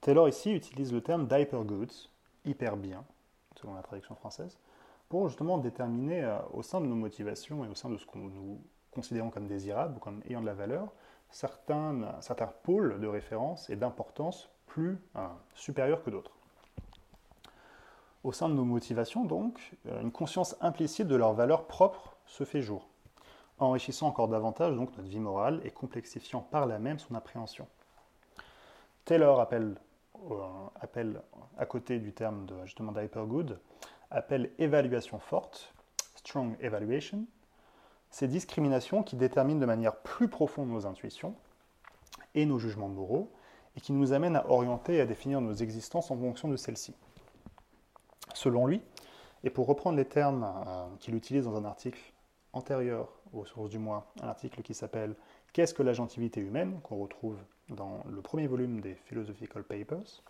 Taylor 0.00 0.28
ici 0.28 0.52
utilise 0.52 0.92
le 0.92 1.00
terme 1.00 1.26
d'hyper 1.26 1.64
goods, 1.64 2.08
hyper 2.44 2.76
bien, 2.76 3.04
selon 3.60 3.74
la 3.74 3.82
traduction 3.82 4.14
française, 4.14 4.58
pour 5.08 5.28
justement 5.28 5.58
déterminer 5.58 6.24
euh, 6.24 6.38
au 6.52 6.62
sein 6.62 6.80
de 6.80 6.86
nos 6.86 6.94
motivations 6.94 7.64
et 7.64 7.68
au 7.68 7.74
sein 7.74 7.88
de 7.88 7.96
ce 7.96 8.06
que 8.06 8.18
nous 8.18 8.60
considérons 8.92 9.30
comme 9.30 9.46
désirable 9.46 9.96
ou 9.96 10.00
comme 10.00 10.22
ayant 10.28 10.40
de 10.40 10.46
la 10.46 10.54
valeur, 10.54 10.92
certains, 11.30 12.16
certains 12.20 12.52
pôles 12.62 12.98
de 13.00 13.06
référence 13.06 13.68
et 13.68 13.76
d'importance 13.76 14.48
plus 14.66 14.98
supérieurs 15.54 16.02
que 16.02 16.08
d'autres. 16.08 16.32
Au 18.24 18.32
sein 18.32 18.48
de 18.48 18.54
nos 18.54 18.64
motivations, 18.64 19.24
donc, 19.24 19.76
une 19.84 20.12
conscience 20.12 20.56
implicite 20.60 21.08
de 21.08 21.16
leur 21.16 21.34
valeur 21.34 21.66
propre 21.66 22.16
se 22.26 22.44
fait 22.44 22.62
jour 22.62 22.88
enrichissant 23.58 24.08
encore 24.08 24.28
davantage 24.28 24.74
donc 24.74 24.96
notre 24.96 25.08
vie 25.08 25.20
morale 25.20 25.60
et 25.64 25.70
complexifiant 25.70 26.40
par 26.40 26.66
là 26.66 26.78
même 26.78 26.98
son 26.98 27.14
appréhension. 27.14 27.66
Taylor 29.04 29.40
appelle, 29.40 29.76
euh, 30.30 30.42
appelle 30.80 31.22
à 31.58 31.66
côté 31.66 31.98
du 31.98 32.12
terme 32.12 32.46
de, 32.46 32.54
justement 32.64 32.92
d'hypergood, 32.92 33.60
appelle 34.10 34.50
évaluation 34.58 35.18
forte, 35.18 35.72
strong 36.16 36.56
evaluation, 36.60 37.24
ces 38.10 38.28
discriminations 38.28 39.02
qui 39.02 39.16
déterminent 39.16 39.60
de 39.60 39.66
manière 39.66 39.96
plus 39.96 40.28
profonde 40.28 40.68
nos 40.68 40.86
intuitions 40.86 41.34
et 42.34 42.46
nos 42.46 42.58
jugements 42.58 42.88
moraux 42.88 43.32
et 43.76 43.80
qui 43.80 43.92
nous 43.92 44.12
amènent 44.12 44.36
à 44.36 44.48
orienter 44.50 44.96
et 44.96 45.00
à 45.00 45.06
définir 45.06 45.40
nos 45.40 45.52
existences 45.52 46.10
en 46.10 46.16
fonction 46.16 46.48
de 46.48 46.56
celles-ci. 46.56 46.94
Selon 48.34 48.66
lui, 48.66 48.82
et 49.44 49.50
pour 49.50 49.66
reprendre 49.66 49.96
les 49.96 50.04
termes 50.04 50.44
euh, 50.44 50.86
qu'il 50.98 51.14
utilise 51.14 51.44
dans 51.44 51.56
un 51.56 51.64
article 51.64 52.00
antérieur 52.56 53.08
aux 53.32 53.44
sources 53.44 53.70
du 53.70 53.78
mois, 53.78 54.06
un 54.22 54.28
article 54.28 54.62
qui 54.62 54.74
s'appelle 54.74 55.14
Qu'est-ce 55.52 55.74
que 55.74 55.82
la 55.82 55.92
gentilité 55.92 56.40
humaine? 56.40 56.80
qu'on 56.82 56.96
retrouve 56.96 57.38
dans 57.68 58.02
le 58.08 58.20
premier 58.20 58.46
volume 58.46 58.80
des 58.80 58.94
Philosophical 58.94 59.62
Papers. 59.62 60.22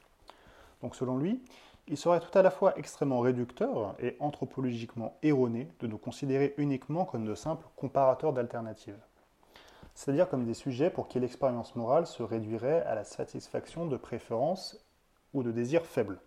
Donc 0.83 0.95
selon 0.95 1.19
lui, 1.19 1.43
il 1.89 1.97
serait 1.97 2.21
tout 2.21 2.37
à 2.37 2.43
la 2.43 2.51
fois 2.51 2.77
extrêmement 2.79 3.21
réducteur 3.21 3.95
et 4.01 4.17
anthropologiquement 4.19 5.17
erroné 5.23 5.69
de 5.81 5.87
nous 5.87 5.99
considérer 5.99 6.55
uniquement 6.59 7.05
comme 7.05 7.25
de 7.25 7.35
simples 7.35 7.67
comparateurs 7.77 8.33
d'alternatives. 8.33 8.99
C'est-à-dire 9.95 10.29
comme 10.29 10.45
des 10.45 10.55
sujets 10.55 10.91
pour 10.91 11.09
qui 11.09 11.21
l'expérience 11.21 11.75
morale 11.77 12.07
se 12.07 12.23
réduirait 12.23 12.83
à 12.83 12.95
la 12.95 13.05
satisfaction 13.05 13.87
de 13.87 13.97
préférences 13.97 14.85
ou 15.33 15.43
de 15.43 15.53
désirs 15.53 15.87
faibles. 15.87 16.21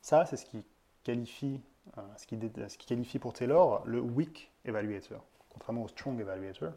Ça, 0.00 0.26
c'est 0.26 0.36
ce 0.36 0.46
qui 0.46 0.64
qualifie 1.04 1.60
ce 2.16 2.26
qui, 2.26 2.38
ce 2.68 2.78
qui, 2.78 2.86
qualifie 2.86 3.18
pour 3.18 3.32
Taylor 3.32 3.82
le 3.86 4.00
weak 4.00 4.50
evaluator, 4.64 5.22
contrairement 5.50 5.82
au 5.82 5.88
strong 5.88 6.20
evaluator. 6.20 6.72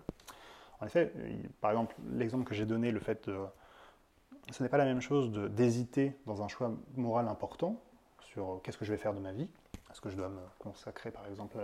En 0.80 0.86
effet, 0.86 1.12
par 1.62 1.72
exemple, 1.72 1.96
l'exemple 2.12 2.44
que 2.44 2.54
j'ai 2.54 2.66
donné, 2.66 2.92
le 2.92 3.00
fait 3.00 3.28
de. 3.30 3.38
Ce 4.52 4.64
n'est 4.64 4.70
pas 4.70 4.78
la 4.78 4.86
même 4.86 5.02
chose 5.02 5.32
d'hésiter 5.32 6.16
dans 6.26 6.42
un 6.42 6.48
choix 6.48 6.72
moral 6.96 7.28
important 7.28 7.82
sur 8.20 8.62
qu'est-ce 8.64 8.78
que 8.78 8.86
je 8.86 8.92
vais 8.92 8.98
faire 8.98 9.14
de 9.14 9.20
ma 9.20 9.34
vie? 9.34 9.50
Est-ce 9.92 10.00
que 10.00 10.10
je 10.10 10.16
dois 10.16 10.30
me 10.30 10.42
consacrer, 10.60 11.12
par 11.12 11.26
exemple, 11.28 11.58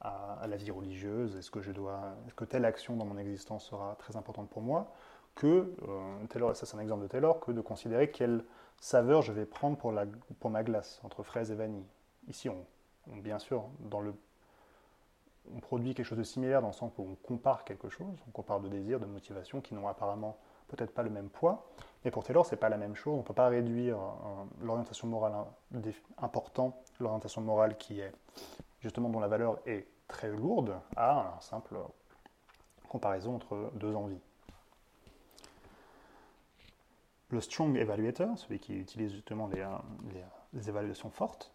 à, 0.00 0.46
la 0.46 0.56
vie 0.56 0.70
religieuse? 0.70 1.36
Est-ce 1.36 1.50
que, 1.50 1.58
que 1.58 2.44
telle 2.44 2.64
action 2.64 2.96
dans 2.96 3.04
mon 3.04 3.18
existence 3.18 3.66
sera 3.66 3.96
très 3.98 4.16
importante 4.16 4.48
pour 4.48 4.62
moi? 4.62 4.92
Que, 5.34 5.74
euh, 5.86 6.26
Taylor, 6.30 6.56
ça 6.56 6.64
c'est 6.64 6.76
un 6.76 6.80
exemple 6.80 7.02
de 7.02 7.08
Taylor, 7.08 7.40
que 7.40 7.52
de 7.52 7.60
considérer 7.60 8.10
quelle 8.10 8.42
saveur 8.80 9.20
je 9.20 9.32
vais 9.32 9.44
prendre 9.44 9.76
pour, 9.76 9.92
pour 10.40 10.50
ma 10.50 10.62
glace, 10.62 11.00
entre 11.02 11.22
fraise 11.22 11.50
et 11.50 11.54
vanille. 11.54 11.84
Ici, 12.28 12.48
on, 12.48 12.64
bien 13.16 13.38
sûr, 13.38 13.64
dans 13.80 14.00
le, 14.00 14.14
on 15.54 15.60
produit 15.60 15.94
quelque 15.94 16.06
chose 16.06 16.18
de 16.18 16.24
similaire 16.24 16.60
dans 16.60 16.68
le 16.68 16.72
sens 16.72 16.92
où 16.98 17.02
on 17.02 17.14
compare 17.26 17.64
quelque 17.64 17.88
chose, 17.88 18.16
on 18.26 18.30
compare 18.30 18.60
de 18.60 18.68
désirs, 18.68 19.00
de 19.00 19.06
motivations 19.06 19.60
qui 19.60 19.74
n'ont 19.74 19.86
apparemment 19.86 20.36
peut-être 20.68 20.92
pas 20.92 21.02
le 21.02 21.10
même 21.10 21.28
poids. 21.28 21.66
Mais 22.04 22.10
pour 22.10 22.24
Taylor, 22.24 22.44
c'est 22.44 22.56
pas 22.56 22.68
la 22.68 22.76
même 22.76 22.96
chose. 22.96 23.14
On 23.14 23.18
ne 23.18 23.22
peut 23.22 23.34
pas 23.34 23.48
réduire 23.48 23.98
l'orientation 24.60 25.06
morale 25.06 25.32
important, 26.18 26.76
l'orientation 26.98 27.40
morale 27.40 27.76
qui 27.76 28.00
est 28.00 28.12
justement 28.80 29.08
dont 29.08 29.20
la 29.20 29.28
valeur 29.28 29.58
est 29.66 29.86
très 30.08 30.30
lourde, 30.30 30.80
à 30.96 31.36
un 31.36 31.40
simple 31.40 31.76
comparaison 32.88 33.36
entre 33.36 33.70
deux 33.74 33.94
envies. 33.94 34.20
Le 37.30 37.40
strong 37.40 37.76
evaluator, 37.76 38.38
celui 38.38 38.60
qui 38.60 38.74
utilise 38.78 39.12
justement 39.12 39.50
les 40.52 40.68
évaluations 40.68 41.10
fortes, 41.10 41.52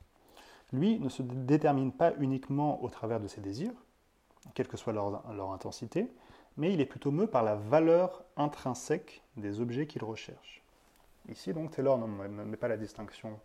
lui 0.73 0.99
ne 0.99 1.09
se 1.09 1.21
détermine 1.21 1.91
pas 1.91 2.13
uniquement 2.19 2.83
au 2.83 2.89
travers 2.89 3.19
de 3.19 3.27
ses 3.27 3.41
désirs, 3.41 3.73
quelle 4.53 4.67
que 4.67 4.77
soit 4.77 4.93
leur, 4.93 5.51
intensité, 5.51 6.11
mais 6.57 6.73
il 6.73 6.81
est 6.81 6.85
plutôt 6.85 7.11
meut 7.11 7.27
par 7.27 7.43
la 7.43 7.55
valeur 7.55 8.23
intrinsèque 8.37 9.23
des 9.37 9.59
objets 9.59 9.87
qu'il 9.87 10.03
recherche. 10.03 10.63
Ici, 11.29 11.53
donc, 11.53 11.71
Taylor 11.71 11.97
ne 11.97 12.27
met 12.27 12.57
pas 12.57 12.67
la 12.67 12.77
distinction 12.77 13.39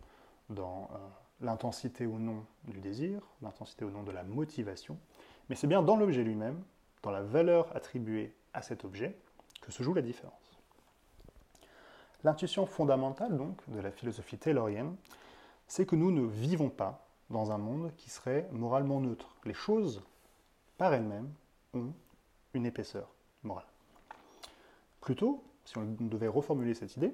dans 0.49 0.89
euh, 0.93 0.97
l'intensité 1.41 2.05
ou 2.05 2.17
non 2.17 2.45
du 2.65 2.79
désir, 2.79 3.21
l'intensité 3.41 3.85
ou 3.85 3.91
non 3.91 4.03
de 4.03 4.11
la 4.11 4.23
motivation, 4.23 4.97
mais 5.49 5.55
c'est 5.55 5.67
bien 5.67 5.83
dans 5.83 5.95
l'objet 5.95 6.23
lui-même, 6.23 6.63
dans 7.03 7.11
la 7.11 7.21
valeur 7.21 7.73
attribuée 7.75 8.35
à 8.53 8.61
cet 8.61 8.83
objet, 8.83 9.17
que 9.61 9.71
se 9.71 9.83
joue 9.83 9.93
la 9.93 10.01
différence. 10.01 10.61
L'intuition 12.23 12.65
fondamentale, 12.65 13.37
donc, 13.37 13.61
de 13.69 13.79
la 13.79 13.91
philosophie 13.91 14.37
taylorienne, 14.37 14.95
c'est 15.67 15.85
que 15.85 15.95
nous 15.95 16.11
ne 16.11 16.25
vivons 16.25 16.69
pas 16.69 17.06
dans 17.29 17.51
un 17.51 17.57
monde 17.57 17.91
qui 17.97 18.09
serait 18.09 18.47
moralement 18.51 18.99
neutre. 18.99 19.35
Les 19.45 19.53
choses, 19.53 20.03
par 20.77 20.93
elles-mêmes, 20.93 21.31
ont 21.73 21.93
une 22.53 22.65
épaisseur 22.65 23.09
morale. 23.43 23.65
Plutôt, 25.01 25.43
si 25.65 25.77
on 25.77 25.85
devait 25.99 26.27
reformuler 26.27 26.73
cette 26.73 26.95
idée, 26.97 27.13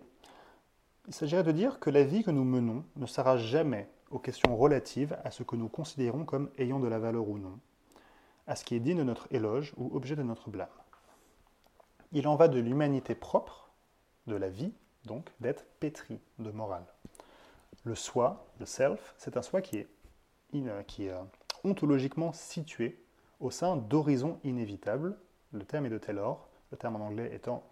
Il 1.07 1.13
s'agirait 1.13 1.43
de 1.43 1.51
dire 1.51 1.79
que 1.79 1.89
la 1.89 2.03
vie 2.03 2.23
que 2.23 2.31
nous 2.31 2.45
menons 2.45 2.85
ne 2.95 3.05
sera 3.05 3.35
jamais 3.35 3.89
aux 4.09 4.19
questions 4.19 4.55
relatives 4.55 5.17
à 5.25 5.31
ce 5.31 5.43
que 5.43 5.57
nous 5.57 5.67
considérons 5.67 6.23
comme 6.23 6.49
ayant 6.57 6.79
de 6.79 6.87
la 6.87 6.97
valeur 6.97 7.27
ou 7.27 7.37
non, 7.37 7.59
à 8.47 8.55
ce 8.55 8.63
qui 8.63 8.75
est 8.75 8.79
digne 8.79 8.99
de 8.99 9.03
notre 9.03 9.27
éloge 9.31 9.73
ou 9.75 9.93
objet 9.95 10.15
de 10.15 10.23
notre 10.23 10.49
blâme. 10.49 10.69
Il 12.13 12.27
en 12.27 12.35
va 12.35 12.47
de 12.47 12.59
l'humanité 12.59 13.15
propre, 13.15 13.69
de 14.27 14.35
la 14.35 14.47
vie, 14.47 14.71
donc, 15.03 15.29
d'être 15.41 15.65
pétri 15.81 16.21
de 16.39 16.51
morale. 16.51 16.85
Le 17.83 17.95
soi, 17.95 18.45
le 18.59 18.65
self, 18.65 19.13
c'est 19.17 19.35
un 19.35 19.41
soi 19.41 19.61
qui 19.61 19.79
est, 19.79 19.89
qui 20.87 21.05
est 21.05 21.11
euh, 21.11 21.23
ontologiquement 21.63 22.33
situé 22.33 22.99
au 23.39 23.49
sein 23.51 23.75
d'horizons 23.75 24.39
inévitables. 24.43 25.17
Le 25.51 25.65
terme 25.65 25.87
est 25.87 25.89
de 25.89 25.97
Taylor, 25.97 26.47
le 26.71 26.77
terme 26.77 26.95
en 26.95 27.05
anglais 27.05 27.33
étant 27.33 27.63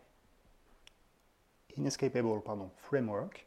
inescapable 1.77 2.41
pardon, 2.41 2.69
framework. 2.77 3.45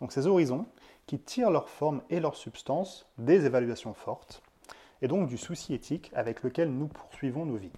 Donc 0.00 0.12
ces 0.12 0.26
horizons 0.26 0.66
qui 1.06 1.18
tirent 1.18 1.50
leur 1.50 1.68
forme 1.68 2.02
et 2.10 2.20
leur 2.20 2.36
substance 2.36 3.06
des 3.18 3.46
évaluations 3.46 3.94
fortes 3.94 4.42
et 5.02 5.08
donc 5.08 5.28
du 5.28 5.38
souci 5.38 5.74
éthique 5.74 6.10
avec 6.14 6.42
lequel 6.42 6.70
nous 6.70 6.88
poursuivons 6.88 7.46
nos 7.46 7.56
vies. 7.56 7.72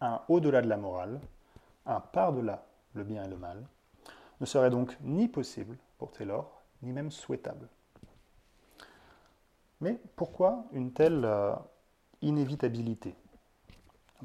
Un 0.00 0.20
au-delà 0.28 0.62
de 0.62 0.68
la 0.68 0.76
morale, 0.76 1.20
un 1.86 2.00
par-delà 2.00 2.66
le 2.94 3.04
bien 3.04 3.24
et 3.24 3.28
le 3.28 3.36
mal, 3.36 3.66
ne 4.40 4.46
serait 4.46 4.70
donc 4.70 4.96
ni 5.00 5.28
possible 5.28 5.76
pour 5.98 6.12
Taylor, 6.12 6.62
ni 6.82 6.92
même 6.92 7.10
souhaitable. 7.10 7.68
Mais 9.80 9.98
pourquoi 10.16 10.64
une 10.72 10.92
telle 10.92 11.24
euh, 11.24 11.54
inévitabilité? 12.22 13.14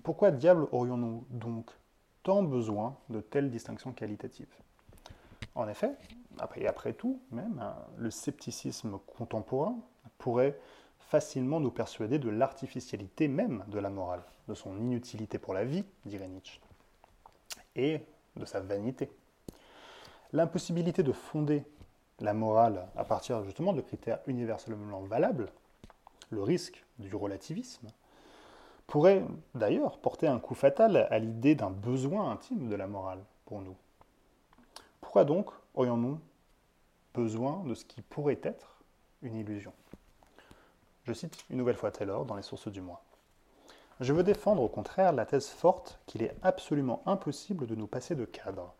Pourquoi 0.04 0.32
diable 0.32 0.68
aurions-nous 0.72 1.26
donc 1.30 1.70
tant 2.24 2.41
besoin 2.41 2.97
de 3.10 3.22
telles 3.22 3.51
distinctions 3.51 3.93
qualitatives? 3.93 4.54
En 5.56 5.68
effet, 5.68 5.95
après, 6.39 6.93
tout, 6.93 7.22
même, 7.32 7.60
hein, 7.60 7.76
le 7.97 8.10
scepticisme 8.10 8.97
contemporain 9.06 9.78
pourrait 10.18 10.58
facilement 10.97 11.60
nous 11.60 11.70
persuader 11.70 12.18
de 12.18 12.30
l'artificialité 12.30 13.28
même 13.28 13.64
de 13.68 13.78
la 13.78 13.91
morale, 13.91 14.24
de 14.47 14.56
son 14.56 14.76
inutilité 14.78 15.38
pour 15.38 15.54
la 15.54 15.64
vie, 15.64 15.86
dirait 16.06 16.28
Nietzsche, 16.28 16.60
et 17.76 18.01
de 18.36 18.45
sa 18.45 18.62
vanité. 18.62 19.12
L'impossibilité 20.32 21.04
de 21.04 21.12
fonder 21.12 21.64
la 22.20 22.34
morale 22.34 22.88
à 22.95 23.03
partir 23.03 23.43
justement 23.43 23.74
de 23.74 23.82
critères 23.82 24.20
universellement 24.28 25.01
valables, 25.01 25.51
le 26.30 26.43
risque 26.43 26.84
du 26.99 27.16
relativisme, 27.16 27.88
pourrait 28.88 29.24
d'ailleurs 29.55 29.97
porter 29.97 30.28
un 30.28 30.39
coup 30.39 30.55
fatal 30.55 31.07
à 31.09 31.20
l'idée 31.20 31.55
d'un 31.55 31.70
besoin 31.70 32.32
intime 32.32 32.70
de 32.70 32.76
la 32.76 32.88
morale 32.88 33.24
pour 33.45 33.61
nous. 33.61 33.76
Pourquoi 35.01 35.26
donc 35.26 35.49
aurions-nous 35.74 36.20
besoin 37.14 37.64
de 37.66 37.74
ce 37.76 37.86
qui 37.86 38.01
pourrait 38.01 38.39
être 38.43 38.84
une 39.22 39.36
illusion? 39.36 39.74
Je 41.05 41.14
cite 41.14 41.45
une 41.49 41.57
nouvelle 41.57 41.76
fois 41.76 41.91
Taylor 41.91 42.26
dans 42.26 42.36
les 42.36 42.41
sources 42.41 42.68
du 42.68 42.82
mois. 42.82 43.03
Je 43.99 44.14
veux 44.14 44.24
défendre 44.24 44.61
au 44.61 44.70
contraire 44.70 45.14
la 45.14 45.26
thèse 45.26 45.49
forte 45.49 45.99
qu'il 46.05 46.24
est 46.24 46.36
absolument 46.41 47.03
impossible 47.05 47.68
de 47.68 47.76
nous 47.76 47.88
passer 47.88 48.16
de 48.16 48.26
cadre. 48.26 48.74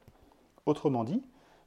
Autrement 0.66 1.04
dit, 1.04 1.24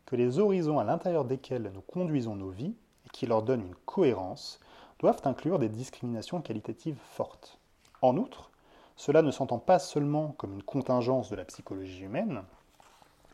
que 0.06 0.16
les 0.16 0.38
horizons 0.38 0.78
à 0.78 0.84
l'intérieur 0.84 1.24
desquels 1.24 1.70
nous 1.74 1.82
conduisons 1.82 2.36
nos 2.36 2.50
vies 2.50 2.74
et 3.04 3.08
qui 3.12 3.26
leur 3.26 3.42
donnent 3.42 3.66
une 3.66 3.74
cohérence 3.84 4.60
doivent 5.00 5.22
inclure 5.24 5.58
des 5.58 5.68
discriminations 5.68 6.40
qualitatives 6.40 6.98
fortes. 7.10 7.58
En 8.02 8.16
outre, 8.16 8.50
cela 8.96 9.20
ne 9.20 9.30
s'entend 9.30 9.58
pas 9.58 9.78
seulement 9.78 10.28
comme 10.38 10.54
une 10.54 10.62
contingence 10.62 11.28
de 11.28 11.36
la 11.36 11.44
psychologie 11.44 12.02
humaine, 12.02 12.42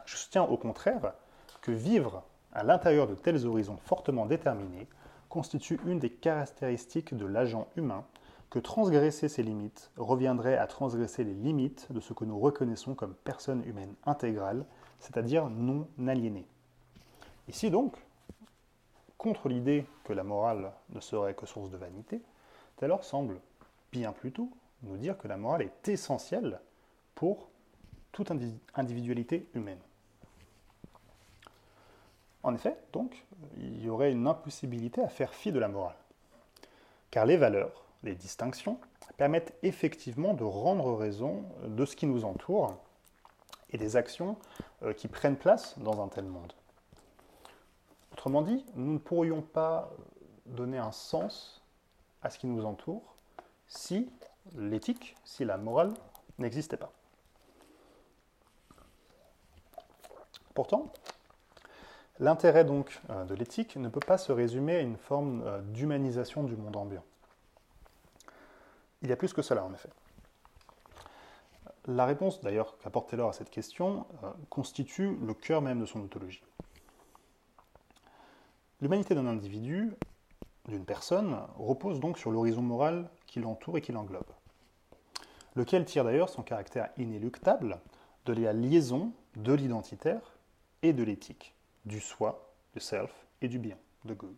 je 0.05 0.16
soutiens 0.16 0.43
au 0.43 0.57
contraire 0.57 1.12
que 1.61 1.70
vivre 1.70 2.25
à 2.53 2.64
l'intérieur 2.64 3.07
de 3.07 3.14
tels 3.14 3.47
horizons 3.47 3.79
fortement 3.85 4.27
déterminés 4.27 4.89
constitue 5.29 5.81
une 5.87 5.99
des 5.99 6.11
caractéristiques 6.11 7.16
de 7.16 7.25
l'agent 7.25 7.68
humain, 7.77 8.05
que 8.51 8.59
transgresser 8.59 9.29
ses 9.29 9.43
limites 9.43 9.91
reviendrait 9.97 10.59
à 10.59 10.66
transgresser 10.66 11.25
les 11.25 11.33
limites 11.33 11.91
de 11.91 12.01
ce 12.01 12.12
que 12.12 12.27
nous 12.27 12.39
reconnaissons 12.39 12.95
comme 12.95 13.14
personne 13.25 13.64
humaine 13.64 13.95
intégrale, 14.05 14.66
c'est-à-dire 14.99 15.49
non 15.49 15.89
aliénée. 16.07 16.47
Ici 17.49 17.70
donc, 17.70 17.97
contre 19.18 19.49
l'idée 19.49 19.86
que 20.05 20.12
la 20.12 20.24
morale 20.24 20.72
ne 20.90 21.01
serait 21.01 21.34
que 21.34 21.47
source 21.47 21.70
de 21.70 21.76
vanité, 21.76 22.20
Taylor 22.76 23.05
semble 23.05 23.40
bien 23.93 24.12
plutôt 24.12 24.51
nous 24.82 24.97
dire 24.97 25.16
que 25.18 25.28
la 25.28 25.36
morale 25.36 25.62
est 25.62 25.88
essentielle 25.88 26.61
pour 27.14 27.49
toute 28.11 28.32
individualité 28.74 29.49
humaine. 29.55 29.78
En 32.43 32.55
effet, 32.55 32.76
donc, 32.93 33.24
il 33.57 33.82
y 33.82 33.88
aurait 33.88 34.12
une 34.12 34.26
impossibilité 34.26 35.01
à 35.03 35.09
faire 35.09 35.32
fi 35.32 35.53
de 35.53 35.59
la 35.59 35.68
morale. 35.68 35.97
Car 37.11 37.24
les 37.26 37.36
valeurs, 37.36 37.84
les 38.03 38.14
distinctions, 38.14 38.78
permettent 39.16 39.55
effectivement 39.62 40.34
de 40.34 40.45
rendre 40.45 40.95
raison 40.95 41.45
de 41.64 41.84
ce 41.84 41.95
qui 41.95 42.07
nous 42.07 42.24
entoure 42.24 42.76
et 43.70 43.78
des 43.78 43.97
actions 43.97 44.36
euh, 44.82 44.93
qui 44.93 45.09
prennent 45.09 45.36
place 45.36 45.78
dans 45.78 46.03
un 46.03 46.09
tel 46.09 46.24
monde. 46.24 46.53
Autrement 48.12 48.42
dit, 48.42 48.64
nous 48.74 48.92
ne 48.92 48.98
pourrions 48.98 49.42
pas 49.42 49.90
donner 50.46 50.78
un 50.78 50.92
sens 50.92 51.62
à 52.22 52.30
ce 52.30 52.38
qui 52.38 52.46
nous 52.46 52.64
entoure 52.64 53.16
si 53.66 54.10
l'éthique, 54.54 55.16
si 55.24 55.44
la 55.44 55.56
morale 55.56 55.94
n'existait 56.38 56.76
pas. 56.76 56.92
Pourtant, 60.54 60.92
l'intérêt 62.18 62.64
donc 62.64 63.00
euh, 63.08 63.24
de 63.24 63.34
l'éthique 63.34 63.76
ne 63.76 63.88
peut 63.88 64.00
pas 64.00 64.18
se 64.18 64.32
résumer 64.32 64.76
à 64.76 64.80
une 64.80 64.98
forme 64.98 65.42
euh, 65.46 65.62
d'humanisation 65.62 66.42
du 66.44 66.56
monde 66.56 66.76
ambiant. 66.76 67.04
Il 69.00 69.08
y 69.08 69.12
a 69.12 69.16
plus 69.16 69.32
que 69.32 69.42
cela 69.42 69.64
en 69.64 69.72
effet. 69.72 69.88
La 71.86 72.04
réponse 72.04 72.40
d'ailleurs 72.42 72.76
qu'apporte 72.78 73.08
Taylor 73.08 73.30
à 73.30 73.32
cette 73.32 73.50
question 73.50 74.06
euh, 74.22 74.30
constitue 74.50 75.16
le 75.22 75.34
cœur 75.34 75.62
même 75.62 75.80
de 75.80 75.86
son 75.86 76.00
ontologie. 76.00 76.42
L'humanité 78.83 79.14
d'un 79.14 79.28
individu, 79.28 79.93
d'une 80.66 80.85
personne, 80.85 81.39
repose 81.57 82.01
donc 82.01 82.18
sur 82.18 82.33
l'horizon 82.33 82.62
moral 82.62 83.09
qui 83.28 83.39
l'entoure 83.39 83.78
et 83.78 83.80
qui 83.80 83.93
l'englobe, 83.93 84.26
lequel 85.55 85.85
tire 85.85 86.03
d'ailleurs 86.03 86.28
son 86.28 86.43
caractère 86.43 86.91
inéluctable 86.99 87.78
de 88.26 88.33
la 88.33 88.53
liaison 88.53 89.12
de 89.37 89.53
l'identitaire 89.53 90.37
et 90.83 90.93
de 90.93 91.05
l'éthique, 91.05 91.55
du 91.85 92.01
soi, 92.01 92.53
du 92.74 92.80
self 92.80 93.12
et 93.41 93.47
du 93.47 93.61
bien, 93.61 93.76
de 94.05 94.14
good. 94.14 94.35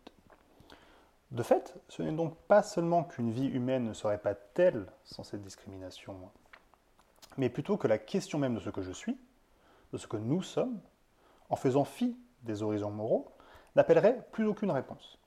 De 1.31 1.41
fait, 1.41 1.73
ce 1.89 2.03
n'est 2.03 2.11
donc 2.11 2.37
pas 2.47 2.61
seulement 2.61 3.03
qu'une 3.03 3.31
vie 3.31 3.47
humaine 3.47 3.85
ne 3.85 3.93
serait 3.93 4.21
pas 4.21 4.35
telle 4.35 4.85
sans 5.05 5.23
cette 5.23 5.41
discrimination, 5.41 6.15
mais 7.37 7.49
plutôt 7.49 7.77
que 7.77 7.87
la 7.87 7.97
question 7.97 8.37
même 8.37 8.53
de 8.53 8.59
ce 8.59 8.69
que 8.69 8.83
je 8.83 8.91
suis, 8.91 9.17
de 9.91 9.97
ce 9.97 10.05
que 10.05 10.17
nous 10.17 10.43
sommes, 10.43 10.79
en 11.49 11.55
faisant 11.55 11.83
fi 11.83 12.15
des 12.43 12.61
horizons 12.61 12.91
moraux, 12.91 13.34
n'appellerait 13.75 14.27
plus 14.31 14.45
aucune 14.45 14.71
réponse. 14.71 15.17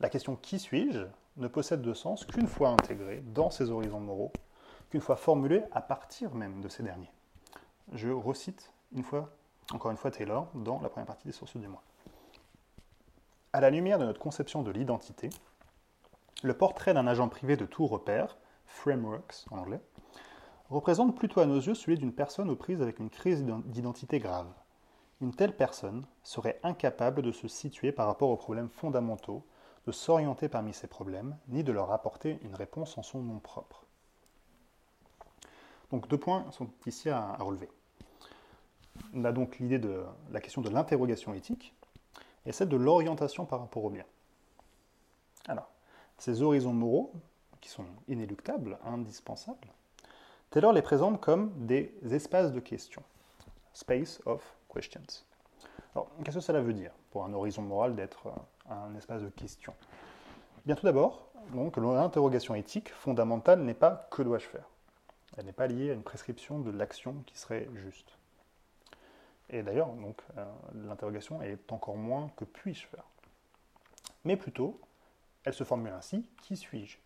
La 0.00 0.08
question 0.08 0.36
qui 0.36 0.58
suis-je 0.58 1.06
ne 1.36 1.48
possède 1.48 1.82
de 1.82 1.94
sens 1.94 2.24
qu'une 2.24 2.46
fois 2.46 2.70
intégrée 2.70 3.22
dans 3.34 3.50
ces 3.50 3.70
horizons 3.70 4.00
moraux, 4.00 4.32
qu'une 4.90 5.00
fois 5.00 5.16
formulée 5.16 5.62
à 5.72 5.80
partir 5.80 6.34
même 6.34 6.60
de 6.60 6.68
ces 6.68 6.82
derniers. 6.82 7.10
Je 7.92 8.08
recite 8.10 8.72
une 8.92 9.02
fois, 9.02 9.30
encore 9.72 9.90
une 9.90 9.96
fois 9.96 10.10
Taylor 10.10 10.48
dans 10.54 10.80
la 10.80 10.88
première 10.88 11.06
partie 11.06 11.26
des 11.26 11.32
sources 11.32 11.56
du 11.56 11.68
mois. 11.68 11.82
À 13.52 13.60
la 13.60 13.70
lumière 13.70 13.98
de 13.98 14.04
notre 14.04 14.20
conception 14.20 14.62
de 14.62 14.70
l'identité, 14.70 15.30
le 16.42 16.54
portrait 16.54 16.94
d'un 16.94 17.06
agent 17.06 17.28
privé 17.28 17.56
de 17.56 17.66
tout 17.66 17.86
repère, 17.86 18.36
frameworks 18.66 19.46
en 19.50 19.58
anglais, 19.58 19.80
représente 20.70 21.16
plutôt 21.16 21.40
à 21.40 21.46
nos 21.46 21.60
yeux 21.60 21.74
celui 21.74 21.98
d'une 21.98 22.12
personne 22.12 22.50
aux 22.50 22.56
prises 22.56 22.82
avec 22.82 22.98
une 22.98 23.10
crise 23.10 23.44
d'identité 23.44 24.18
grave, 24.18 24.46
une 25.20 25.34
telle 25.34 25.56
personne 25.56 26.06
serait 26.22 26.60
incapable 26.62 27.22
de 27.22 27.32
se 27.32 27.48
situer 27.48 27.92
par 27.92 28.06
rapport 28.06 28.30
aux 28.30 28.36
problèmes 28.36 28.68
fondamentaux, 28.68 29.44
de 29.86 29.92
s'orienter 29.92 30.48
parmi 30.48 30.72
ces 30.72 30.86
problèmes, 30.86 31.36
ni 31.48 31.64
de 31.64 31.72
leur 31.72 31.92
apporter 31.92 32.38
une 32.42 32.54
réponse 32.54 32.96
en 32.98 33.02
son 33.02 33.20
nom 33.20 33.38
propre. 33.38 33.84
Donc 35.90 36.08
deux 36.08 36.18
points 36.18 36.50
sont 36.52 36.68
ici 36.86 37.08
à, 37.08 37.36
relever. 37.36 37.68
On 39.14 39.24
a 39.24 39.32
donc 39.32 39.58
l'idée 39.58 39.78
de 39.78 40.04
la 40.30 40.40
question 40.40 40.60
de 40.60 40.68
l'interrogation 40.68 41.34
éthique 41.34 41.74
et 42.44 42.52
celle 42.52 42.68
de 42.68 42.76
l'orientation 42.76 43.46
par 43.46 43.60
rapport 43.60 43.84
au 43.84 43.90
bien. 43.90 44.04
Alors, 45.46 45.70
ces 46.18 46.42
horizons 46.42 46.74
moraux, 46.74 47.12
qui 47.60 47.70
sont 47.70 47.86
inéluctables, 48.06 48.78
indispensables, 48.84 49.72
Taylor 50.50 50.72
les 50.72 50.82
présente 50.82 51.20
comme 51.20 51.66
des 51.66 51.94
espaces 52.10 52.52
de 52.52 52.60
questions, 52.60 53.02
space 53.72 54.20
of 54.26 54.57
questions. 54.68 55.02
Alors, 55.94 56.10
qu'est-ce 56.24 56.36
que 56.36 56.42
cela 56.42 56.60
veut 56.60 56.74
dire 56.74 56.92
pour 57.10 57.24
un 57.24 57.32
horizon 57.32 57.62
moral 57.62 57.96
d'être 57.96 58.28
euh, 58.28 58.72
un 58.72 58.94
espace 58.94 59.22
de 59.22 59.28
questions? 59.28 59.74
Bien 60.64 60.74
tout 60.74 60.84
d'abord, 60.84 61.30
donc 61.52 61.76
l'interrogation 61.76 62.54
éthique 62.54 62.92
fondamentale 62.92 63.60
n'est 63.60 63.74
pas 63.74 64.08
que 64.10 64.22
dois-je 64.22 64.46
faire? 64.46 64.68
Elle 65.36 65.46
n'est 65.46 65.52
pas 65.52 65.66
liée 65.66 65.90
à 65.90 65.94
une 65.94 66.02
prescription 66.02 66.58
de 66.58 66.70
l'action 66.70 67.22
qui 67.26 67.38
serait 67.38 67.68
juste. 67.74 68.18
Et 69.50 69.62
d'ailleurs, 69.62 69.88
donc, 69.88 70.20
euh, 70.36 70.44
l'interrogation 70.74 71.40
est 71.42 71.72
encore 71.72 71.96
moins 71.96 72.30
que 72.36 72.44
puis-je 72.44 72.86
faire? 72.86 73.04
Mais 74.24 74.36
plutôt, 74.36 74.80
elle 75.44 75.54
se 75.54 75.64
formule 75.64 75.92
ainsi 75.92 76.26
qui 76.42 76.56
suis-je? 76.56 76.98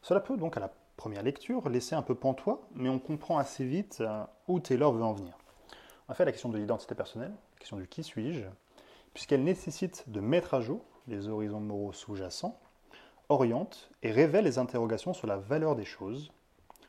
Cela 0.00 0.20
peut 0.20 0.36
donc, 0.36 0.56
à 0.56 0.60
la 0.60 0.70
première 0.96 1.22
lecture, 1.22 1.68
laisser 1.68 1.94
un 1.94 2.02
peu 2.02 2.14
pantois, 2.14 2.62
mais 2.74 2.88
on 2.88 2.98
comprend 2.98 3.38
assez 3.38 3.64
vite 3.64 3.98
euh, 4.00 4.24
où 4.48 4.60
Taylor 4.60 4.92
veut 4.92 5.02
en 5.02 5.12
venir. 5.12 5.36
En 6.12 6.14
fait, 6.14 6.26
la 6.26 6.32
question 6.32 6.50
de 6.50 6.58
l'identité 6.58 6.94
personnelle, 6.94 7.32
la 7.54 7.58
question 7.58 7.78
du 7.78 7.88
qui 7.88 8.02
suis-je, 8.02 8.44
puisqu'elle 9.14 9.44
nécessite 9.44 10.04
de 10.10 10.20
mettre 10.20 10.52
à 10.52 10.60
jour 10.60 10.84
les 11.08 11.26
horizons 11.26 11.58
moraux 11.58 11.94
sous-jacents, 11.94 12.60
oriente 13.30 13.88
et 14.02 14.10
révèle 14.10 14.44
les 14.44 14.58
interrogations 14.58 15.14
sur 15.14 15.26
la 15.26 15.38
valeur 15.38 15.74
des 15.74 15.86
choses, 15.86 16.30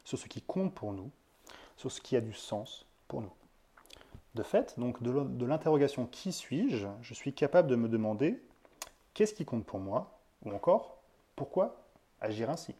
sur 0.04 0.20
ce 0.20 0.28
qui 0.28 0.42
compte 0.42 0.76
pour 0.76 0.92
nous, 0.92 1.10
sur 1.78 1.90
ce 1.90 2.02
qui 2.02 2.18
a 2.18 2.20
du 2.20 2.34
sens 2.34 2.86
pour 3.08 3.22
nous. 3.22 3.32
De 4.36 4.44
fait, 4.44 4.78
donc 4.78 5.02
de 5.02 5.46
l'interrogation 5.46 6.06
qui 6.06 6.34
suis-je, 6.34 6.90
je 7.02 7.14
suis 7.14 7.34
capable 7.34 7.70
de 7.70 7.78
me 7.78 7.88
demander 7.88 8.44
qu'est-ce 9.14 9.34
qui 9.34 9.46
compte 9.46 9.66
pour 9.66 9.80
moi, 9.80 10.20
ou 10.44 10.52
encore 10.52 10.98
pourquoi 11.38 11.78
agir 12.20 12.50
ainsi. 12.50 12.76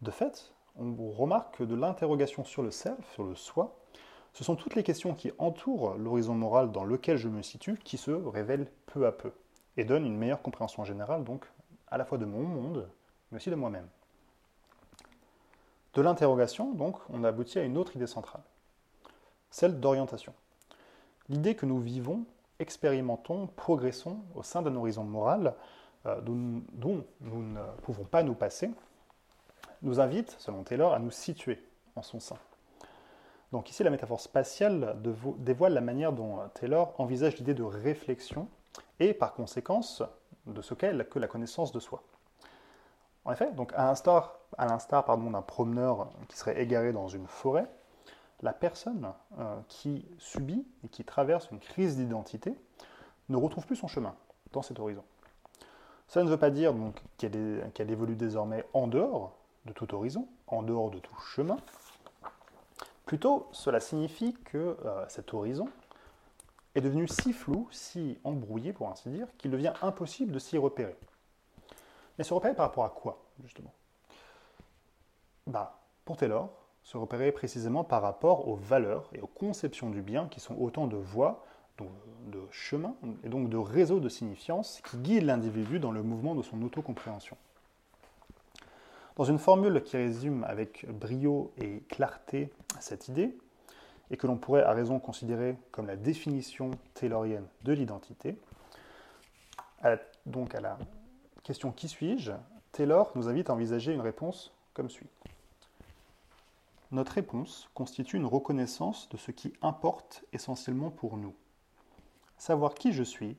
De 0.00 0.10
fait, 0.10 0.52
on 0.74 0.92
remarque 1.12 1.58
que 1.58 1.62
de 1.62 1.76
l'interrogation 1.76 2.42
sur 2.42 2.64
le 2.64 2.72
self, 2.72 2.98
sur 3.12 3.22
le 3.22 3.36
soi, 3.36 3.78
ce 4.32 4.44
sont 4.44 4.56
toutes 4.56 4.74
les 4.74 4.82
questions 4.82 5.14
qui 5.14 5.30
entourent 5.38 5.94
l'horizon 5.94 6.34
moral 6.34 6.72
dans 6.72 6.84
lequel 6.84 7.16
je 7.16 7.28
me 7.28 7.42
situe 7.42 7.78
qui 7.84 7.98
se 7.98 8.10
révèlent 8.10 8.70
peu 8.86 9.06
à 9.06 9.12
peu 9.12 9.32
et 9.76 9.84
donnent 9.84 10.06
une 10.06 10.16
meilleure 10.16 10.42
compréhension 10.42 10.84
générale 10.84 11.24
donc 11.24 11.46
à 11.88 11.98
la 11.98 12.04
fois 12.04 12.18
de 12.18 12.24
mon 12.24 12.42
monde 12.42 12.88
mais 13.30 13.36
aussi 13.36 13.50
de 13.50 13.54
moi-même. 13.54 13.88
De 15.94 16.00
l'interrogation, 16.00 16.72
donc, 16.72 16.96
on 17.10 17.24
aboutit 17.24 17.58
à 17.58 17.64
une 17.64 17.76
autre 17.76 17.96
idée 17.96 18.06
centrale, 18.06 18.42
celle 19.50 19.80
d'orientation. 19.80 20.32
L'idée 21.28 21.54
que 21.54 21.66
nous 21.66 21.80
vivons, 21.80 22.24
expérimentons, 22.58 23.46
progressons 23.46 24.20
au 24.34 24.42
sein 24.42 24.62
d'un 24.62 24.74
horizon 24.76 25.04
moral 25.04 25.54
euh, 26.06 26.20
dont, 26.20 26.62
dont 26.72 27.04
nous 27.20 27.42
ne 27.42 27.60
pouvons 27.82 28.04
pas 28.04 28.22
nous 28.22 28.34
passer, 28.34 28.70
nous 29.82 30.00
invite, 30.00 30.34
selon 30.38 30.62
Taylor, 30.62 30.94
à 30.94 30.98
nous 30.98 31.10
situer 31.10 31.62
en 31.96 32.02
son 32.02 32.20
sein. 32.20 32.36
Donc 33.52 33.68
ici, 33.68 33.84
la 33.84 33.90
métaphore 33.90 34.20
spatiale 34.20 34.96
dévoile 35.38 35.74
la 35.74 35.82
manière 35.82 36.12
dont 36.12 36.40
euh, 36.40 36.46
Taylor 36.54 36.94
envisage 36.98 37.36
l'idée 37.36 37.54
de 37.54 37.62
réflexion 37.62 38.48
et 38.98 39.12
par 39.12 39.34
conséquence 39.34 40.02
de 40.46 40.62
ce 40.62 40.74
qu'est 40.74 41.08
que 41.08 41.18
la 41.18 41.28
connaissance 41.28 41.70
de 41.70 41.78
soi. 41.78 42.02
En 43.24 43.32
effet, 43.32 43.52
donc 43.52 43.72
à 43.76 43.84
l'instar, 43.84 44.38
d'un 44.58 45.42
promeneur 45.42 46.10
qui 46.28 46.36
serait 46.36 46.60
égaré 46.60 46.92
dans 46.92 47.08
une 47.08 47.26
forêt, 47.26 47.66
la 48.40 48.52
personne 48.52 49.12
euh, 49.38 49.56
qui 49.68 50.04
subit 50.18 50.66
et 50.84 50.88
qui 50.88 51.04
traverse 51.04 51.48
une 51.52 51.60
crise 51.60 51.96
d'identité 51.96 52.54
ne 53.28 53.36
retrouve 53.36 53.66
plus 53.66 53.76
son 53.76 53.86
chemin 53.86 54.14
dans 54.52 54.62
cet 54.62 54.80
horizon. 54.80 55.04
Ça 56.08 56.24
ne 56.24 56.28
veut 56.28 56.38
pas 56.38 56.50
dire 56.50 56.74
qu'elle 57.18 57.90
évolue 57.90 58.16
désormais 58.16 58.64
en 58.72 58.88
dehors 58.88 59.36
de 59.66 59.72
tout 59.72 59.94
horizon, 59.94 60.26
en 60.48 60.62
dehors 60.62 60.90
de 60.90 60.98
tout 60.98 61.16
chemin, 61.20 61.56
Plutôt, 63.06 63.48
cela 63.52 63.80
signifie 63.80 64.34
que 64.44 64.76
euh, 64.84 65.08
cet 65.08 65.34
horizon 65.34 65.68
est 66.74 66.80
devenu 66.80 67.08
si 67.08 67.32
flou, 67.32 67.68
si 67.70 68.18
embrouillé 68.24 68.72
pour 68.72 68.88
ainsi 68.88 69.08
dire, 69.10 69.26
qu'il 69.38 69.50
devient 69.50 69.72
impossible 69.82 70.32
de 70.32 70.38
s'y 70.38 70.56
repérer. 70.56 70.96
Mais 72.16 72.24
se 72.24 72.32
repérer 72.32 72.54
par 72.54 72.66
rapport 72.66 72.84
à 72.84 72.90
quoi, 72.90 73.22
justement? 73.42 73.72
Bah, 75.46 75.80
Pour 76.04 76.16
Taylor, 76.16 76.50
se 76.82 76.96
repérer 76.96 77.32
précisément 77.32 77.84
par 77.84 78.02
rapport 78.02 78.48
aux 78.48 78.56
valeurs 78.56 79.10
et 79.12 79.20
aux 79.20 79.26
conceptions 79.26 79.90
du 79.90 80.02
bien 80.02 80.28
qui 80.28 80.40
sont 80.40 80.56
autant 80.56 80.86
de 80.86 80.96
voies, 80.96 81.44
de 82.26 82.40
chemins 82.50 82.94
et 83.24 83.28
donc 83.28 83.48
de 83.48 83.56
réseaux 83.56 83.98
de 83.98 84.08
signifiance 84.08 84.80
qui 84.88 84.96
guident 84.98 85.24
l'individu 85.24 85.80
dans 85.80 85.90
le 85.90 86.02
mouvement 86.02 86.34
de 86.34 86.42
son 86.42 86.62
autocompréhension. 86.62 87.36
Dans 89.16 89.24
une 89.24 89.38
formule 89.38 89.82
qui 89.82 89.96
résume 89.96 90.44
avec 90.44 90.86
brio 90.90 91.52
et 91.58 91.80
clarté 91.88 92.50
cette 92.80 93.08
idée, 93.08 93.36
et 94.10 94.16
que 94.16 94.26
l'on 94.26 94.36
pourrait 94.36 94.62
à 94.62 94.72
raison 94.72 94.98
considérer 94.98 95.56
comme 95.70 95.86
la 95.86 95.96
définition 95.96 96.70
taylorienne 96.94 97.46
de 97.62 97.72
l'identité, 97.72 98.38
donc 100.26 100.54
à 100.54 100.60
la 100.60 100.78
question 101.42 101.72
qui 101.72 101.88
suis-je, 101.88 102.32
Taylor 102.72 103.10
nous 103.14 103.28
invite 103.28 103.50
à 103.50 103.54
envisager 103.54 103.92
une 103.92 104.00
réponse 104.00 104.52
comme 104.74 104.88
suit. 104.88 105.08
Notre 106.90 107.12
réponse 107.12 107.70
constitue 107.74 108.16
une 108.16 108.26
reconnaissance 108.26 109.08
de 109.08 109.16
ce 109.16 109.30
qui 109.30 109.52
importe 109.62 110.24
essentiellement 110.32 110.90
pour 110.90 111.16
nous. 111.16 111.34
Savoir 112.36 112.74
qui 112.74 112.92
je 112.92 113.02
suis 113.02 113.36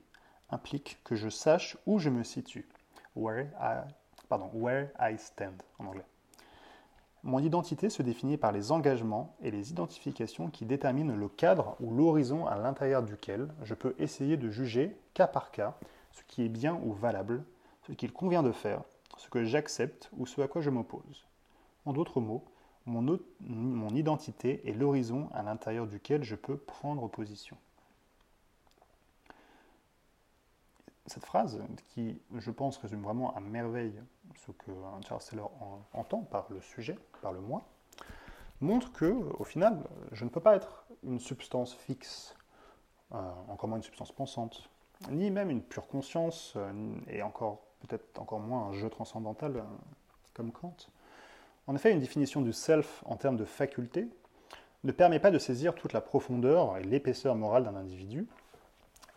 implique 0.49 0.99
que 1.03 1.15
je 1.15 1.29
sache 1.29 1.77
où 1.85 1.99
je 1.99 2.09
me 2.09 2.23
situe, 2.23 2.67
where 3.15 3.47
I 3.59 3.81
pardon, 4.33 4.49
Where 4.55 4.87
I 4.99 5.15
Stand 5.19 5.61
en 5.77 5.85
anglais. 5.85 6.07
Mon 7.21 7.37
identité 7.37 7.91
se 7.91 8.01
définit 8.01 8.37
par 8.37 8.51
les 8.51 8.71
engagements 8.71 9.35
et 9.43 9.51
les 9.51 9.69
identifications 9.69 10.49
qui 10.49 10.65
déterminent 10.65 11.15
le 11.15 11.29
cadre 11.29 11.75
ou 11.79 11.93
l'horizon 11.93 12.47
à 12.47 12.57
l'intérieur 12.57 13.03
duquel 13.03 13.53
je 13.61 13.75
peux 13.75 13.93
essayer 13.99 14.35
de 14.35 14.49
juger 14.49 14.97
cas 15.13 15.27
par 15.27 15.51
cas 15.51 15.77
ce 16.13 16.23
qui 16.23 16.43
est 16.43 16.49
bien 16.49 16.79
ou 16.83 16.93
valable, 16.93 17.43
ce 17.83 17.91
qu'il 17.91 18.11
convient 18.11 18.41
de 18.41 18.51
faire, 18.51 18.81
ce 19.17 19.29
que 19.29 19.43
j'accepte 19.43 20.09
ou 20.17 20.25
ce 20.25 20.41
à 20.41 20.47
quoi 20.47 20.63
je 20.63 20.71
m'oppose. 20.71 21.27
En 21.85 21.93
d'autres 21.93 22.19
mots, 22.19 22.43
mon, 22.87 23.19
mon 23.39 23.89
identité 23.89 24.67
est 24.67 24.73
l'horizon 24.73 25.29
à 25.31 25.43
l'intérieur 25.43 25.85
duquel 25.85 26.23
je 26.23 26.35
peux 26.35 26.57
prendre 26.57 27.07
position. 27.07 27.55
cette 31.05 31.25
phrase, 31.25 31.61
qui, 31.89 32.19
je 32.37 32.51
pense, 32.51 32.77
résume 32.77 33.03
vraiment 33.03 33.35
à 33.35 33.39
merveille 33.39 34.01
ce 34.35 34.51
que 34.51 34.71
entend 35.93 36.21
par 36.21 36.47
le 36.49 36.61
sujet, 36.61 36.97
par 37.21 37.31
le 37.31 37.39
moi, 37.39 37.63
montre 38.61 38.91
que, 38.91 39.11
au 39.37 39.43
final, 39.43 39.83
je 40.11 40.23
ne 40.23 40.29
peux 40.29 40.39
pas 40.39 40.55
être 40.55 40.85
une 41.03 41.19
substance 41.19 41.73
fixe, 41.73 42.35
euh, 43.13 43.17
encore 43.49 43.69
moins 43.69 43.77
une 43.77 43.83
substance 43.83 44.11
pensante, 44.11 44.69
ni 45.09 45.29
même 45.29 45.49
une 45.49 45.61
pure 45.61 45.87
conscience, 45.87 46.53
euh, 46.55 46.95
et 47.07 47.21
encore 47.21 47.61
peut-être 47.81 48.19
encore 48.19 48.39
moins 48.39 48.67
un 48.67 48.73
jeu 48.73 48.89
transcendantal 48.89 49.57
euh, 49.57 49.63
comme 50.33 50.51
Kant. 50.51 50.75
En 51.67 51.75
effet, 51.75 51.91
une 51.91 51.99
définition 51.99 52.41
du 52.41 52.53
self 52.53 53.03
en 53.05 53.15
termes 53.17 53.37
de 53.37 53.45
faculté 53.45 54.07
ne 54.83 54.91
permet 54.91 55.19
pas 55.19 55.31
de 55.31 55.39
saisir 55.39 55.75
toute 55.75 55.93
la 55.93 56.01
profondeur 56.01 56.77
et 56.77 56.83
l'épaisseur 56.83 57.35
morale 57.35 57.63
d'un 57.63 57.75
individu, 57.75 58.27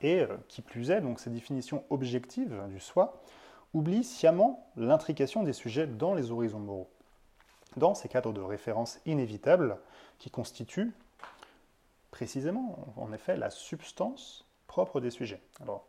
et 0.03 0.25
qui 0.47 0.61
plus 0.61 0.91
est, 0.91 1.01
donc 1.01 1.19
ces 1.19 1.31
définitions 1.31 1.83
objectives 1.89 2.63
du 2.69 2.79
soi 2.79 3.23
oublient 3.75 4.05
sciemment 4.05 4.67
l'intrication 4.77 5.43
des 5.43 5.53
sujets 5.53 5.87
dans 5.87 6.15
les 6.15 6.31
horizons 6.31 6.61
moraux, 6.61 6.91
dans 7.77 7.95
ces 7.95 8.09
cadres 8.09 8.33
de 8.33 8.41
référence 8.41 8.99
inévitables 9.07 9.79
qui 10.19 10.31
constituent 10.31 10.93
précisément, 12.11 12.79
en 12.97 13.13
effet, 13.13 13.37
la 13.37 13.51
substance 13.51 14.47
propre 14.67 15.01
des 15.01 15.11
sujets. 15.11 15.43
Alors, 15.61 15.87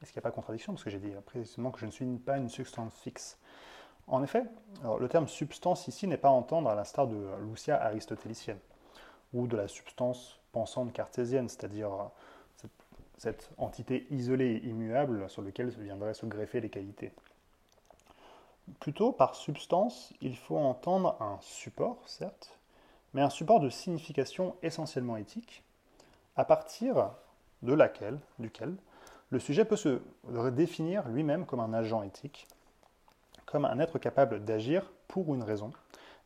est-ce 0.00 0.12
qu'il 0.12 0.20
n'y 0.20 0.26
a 0.26 0.30
pas 0.30 0.34
contradiction? 0.34 0.72
Parce 0.74 0.84
que 0.84 0.90
j'ai 0.90 0.98
dit 0.98 1.12
précisément 1.24 1.70
que 1.70 1.80
je 1.80 1.86
ne 1.86 1.90
suis 1.90 2.06
pas 2.18 2.36
une 2.36 2.48
substance 2.48 2.94
fixe. 3.00 3.38
En 4.06 4.22
effet, 4.22 4.44
le 4.84 5.08
terme 5.08 5.26
substance 5.26 5.88
ici 5.88 6.06
n'est 6.06 6.16
pas 6.16 6.28
à 6.28 6.32
entendre 6.32 6.68
à 6.70 6.76
l'instar 6.76 7.08
de 7.08 7.16
l'ousia 7.40 7.82
aristotélicienne, 7.82 8.60
ou 9.32 9.48
de 9.48 9.56
la 9.56 9.66
substance 9.66 10.38
pensante 10.52 10.92
cartésienne, 10.92 11.48
c'est-à-dire 11.48 11.90
cette 13.18 13.50
entité 13.56 14.06
isolée 14.10 14.60
et 14.62 14.66
immuable 14.66 15.28
sur 15.30 15.42
laquelle 15.42 15.70
viendraient 15.70 16.14
se 16.14 16.26
greffer 16.26 16.60
les 16.60 16.70
qualités. 16.70 17.12
Plutôt, 18.80 19.12
par 19.12 19.34
substance, 19.34 20.12
il 20.20 20.36
faut 20.36 20.58
entendre 20.58 21.16
un 21.20 21.38
support, 21.40 22.02
certes, 22.06 22.58
mais 23.14 23.22
un 23.22 23.30
support 23.30 23.60
de 23.60 23.70
signification 23.70 24.56
essentiellement 24.62 25.16
éthique, 25.16 25.62
à 26.36 26.44
partir 26.44 27.10
de 27.62 27.72
laquelle, 27.72 28.18
duquel, 28.38 28.74
le 29.30 29.38
sujet 29.38 29.64
peut 29.64 29.76
se 29.76 30.00
définir 30.50 31.08
lui-même 31.08 31.46
comme 31.46 31.60
un 31.60 31.72
agent 31.72 32.02
éthique, 32.02 32.46
comme 33.46 33.64
un 33.64 33.78
être 33.78 33.98
capable 33.98 34.44
d'agir 34.44 34.90
pour 35.08 35.34
une 35.34 35.42
raison, 35.42 35.72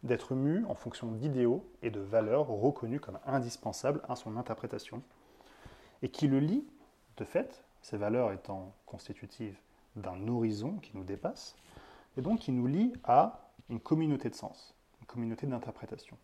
d'être 0.02 0.34
mu 0.34 0.64
en 0.66 0.74
fonction 0.74 1.12
d'idéaux 1.12 1.64
et 1.82 1.90
de 1.90 2.00
valeurs 2.00 2.48
reconnus 2.48 3.00
comme 3.00 3.18
indispensables 3.26 4.00
à 4.08 4.16
son 4.16 4.36
interprétation, 4.36 5.02
et 6.02 6.08
qui 6.08 6.26
le 6.26 6.40
lie 6.40 6.64
de 7.20 7.24
fait, 7.24 7.62
ces 7.82 7.98
valeurs 7.98 8.32
étant 8.32 8.72
constitutives 8.86 9.56
d'un 9.94 10.26
horizon 10.26 10.78
qui 10.78 10.92
nous 10.94 11.04
dépasse, 11.04 11.54
et 12.16 12.22
donc 12.22 12.40
qui 12.40 12.50
nous 12.50 12.66
lie 12.66 12.92
à 13.04 13.50
une 13.68 13.78
communauté 13.78 14.30
de 14.30 14.34
sens, 14.34 14.74
une 15.00 15.06
communauté 15.06 15.46
d'interprétation. 15.46 16.16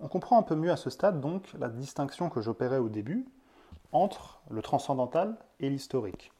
On 0.00 0.08
comprend 0.08 0.38
un 0.38 0.42
peu 0.42 0.56
mieux 0.56 0.70
à 0.70 0.76
ce 0.76 0.90
stade 0.90 1.20
donc 1.20 1.52
la 1.58 1.68
distinction 1.68 2.30
que 2.30 2.40
j'opérais 2.40 2.78
au 2.78 2.88
début 2.88 3.26
entre 3.92 4.40
le 4.48 4.62
transcendantal 4.62 5.36
et 5.60 5.68
l'historique. 5.68 6.32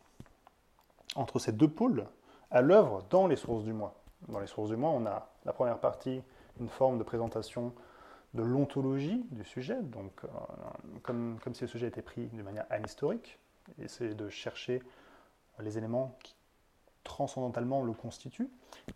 Entre 1.16 1.38
ces 1.38 1.52
deux 1.52 1.68
pôles 1.68 2.06
à 2.50 2.62
l'œuvre 2.62 3.04
dans 3.10 3.26
les 3.26 3.36
sources 3.36 3.64
du 3.64 3.72
moi. 3.72 3.94
Dans 4.28 4.40
les 4.40 4.46
sources 4.46 4.70
du 4.70 4.76
moi, 4.76 4.90
on 4.90 5.04
a 5.06 5.28
la 5.44 5.52
première 5.52 5.78
partie, 5.78 6.22
une 6.60 6.68
forme 6.68 6.98
de 6.98 7.02
présentation 7.02 7.74
de 8.34 8.42
l'ontologie 8.42 9.24
du 9.30 9.44
sujet, 9.44 9.80
donc 9.82 10.12
euh, 10.24 10.28
comme, 11.02 11.38
si 11.54 11.62
le 11.62 11.68
sujet 11.68 11.88
était 11.88 12.02
pris 12.02 12.26
de 12.26 12.42
manière 12.42 12.66
anhistorique, 12.70 13.38
essayer 13.78 14.14
de 14.14 14.28
chercher 14.28 14.82
les 15.60 15.78
éléments 15.78 16.16
qui 16.22 16.34
transcendentalement 17.04 17.82
le 17.82 17.94
constituent, 17.94 18.50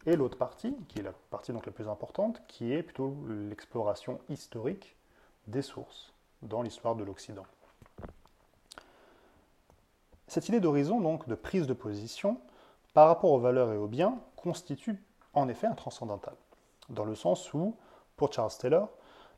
et 0.05 0.16
l'autre 0.16 0.37
partie, 0.37 0.76
qui 0.89 0.99
est 0.99 1.03
la 1.03 1.12
partie 1.30 1.53
donc 1.53 1.64
la 1.64 1.72
plus 1.72 1.89
importante, 1.89 2.43
qui 2.47 2.72
est 2.72 2.83
plutôt 2.83 3.16
l'exploration 3.26 4.20
historique 4.28 4.97
des 5.47 5.62
sources 5.62 6.12
dans 6.43 6.61
l'histoire 6.61 6.95
de 6.95 7.05
l'Occident. 7.05 7.47
Cette 10.26 10.49
idée 10.49 10.61
d'horizon, 10.61 11.01
donc 11.01 11.26
de 11.26 11.35
prise 11.35 11.66
de 11.66 11.72
position, 11.72 12.39
par 12.95 13.09
rapport 13.09 13.33
aux 13.33 13.41
valeurs 13.41 13.72
et 13.72 13.76
aux 13.76 13.89
biens, 13.89 14.18
constitue 14.37 15.03
en 15.33 15.49
effet 15.49 15.66
un 15.66 15.74
transcendantal, 15.74 16.35
dans 16.91 17.05
le 17.05 17.14
sens 17.14 17.53
où, 17.55 17.74
pour 18.16 18.33
Charles 18.33 18.53
Taylor, 18.59 18.91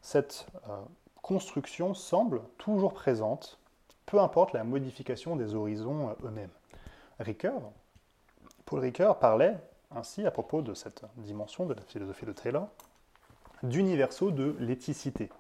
cette 0.05 0.47
euh, 0.69 0.77
construction 1.23 1.95
semble 1.95 2.43
toujours 2.59 2.93
présente, 2.93 3.59
peu 4.05 4.21
importe 4.21 4.53
la 4.53 4.63
modification 4.63 5.35
des 5.35 5.55
horizons 5.55 6.11
euh, 6.11 6.27
eux-mêmes. 6.27 6.51
Ricoeur, 7.19 7.73
Paul 8.67 8.81
Ricoeur 8.81 9.19
parlait 9.19 9.57
ainsi 9.91 10.27
à 10.27 10.31
propos 10.31 10.61
de 10.61 10.75
cette 10.75 11.07
dimension 11.17 11.65
de 11.65 11.73
la 11.73 11.81
philosophie 11.81 12.27
de 12.27 12.33
Taylor 12.33 12.69
d'universaux 13.63 14.31
de 14.31 14.55
l'éthicité, 14.61 15.31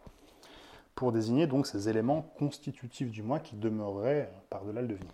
pour 0.94 1.12
désigner 1.12 1.46
donc 1.46 1.66
ces 1.66 1.90
éléments 1.90 2.22
constitutifs 2.22 3.10
du 3.10 3.22
moi 3.22 3.40
qui 3.40 3.56
demeureraient 3.56 4.32
par-delà 4.48 4.80
le 4.80 4.88
devenir. 4.88 5.12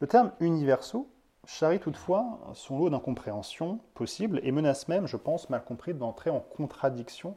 Le 0.00 0.06
terme 0.06 0.30
universaux 0.38 1.08
charrie 1.44 1.80
toutefois 1.80 2.38
son 2.54 2.78
lot 2.78 2.88
d'incompréhensions 2.88 3.80
possibles 3.94 4.40
et 4.44 4.52
menace 4.52 4.86
même, 4.86 5.08
je 5.08 5.16
pense, 5.16 5.50
mal 5.50 5.64
compris, 5.64 5.92
d'entrer 5.92 6.30
en 6.30 6.38
contradiction 6.38 7.34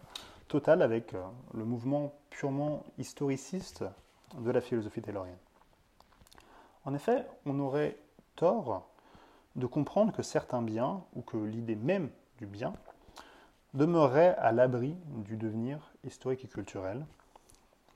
totale 0.50 0.82
avec 0.82 1.14
euh, 1.14 1.24
le 1.54 1.64
mouvement 1.64 2.14
purement 2.30 2.84
historiciste 2.98 3.86
de 4.38 4.52
la 4.52 4.60
philosophie 4.60 5.02
taylorienne. 5.02 5.38
En 6.84 6.94
effet, 6.94 7.26
on 7.46 7.58
aurait 7.60 7.98
tort 8.36 8.90
de 9.56 9.66
comprendre 9.66 10.12
que 10.12 10.24
certains 10.24 10.62
biens, 10.62 11.04
ou 11.16 11.22
que 11.22 11.38
l'idée 11.38 11.76
même 11.76 12.10
du 12.38 12.46
bien, 12.46 12.74
demeurerait 13.74 14.36
à 14.38 14.52
l'abri 14.52 14.96
du 15.06 15.38
devenir 15.38 15.94
historique 16.04 16.44
et 16.46 16.48
culturel, 16.48 17.06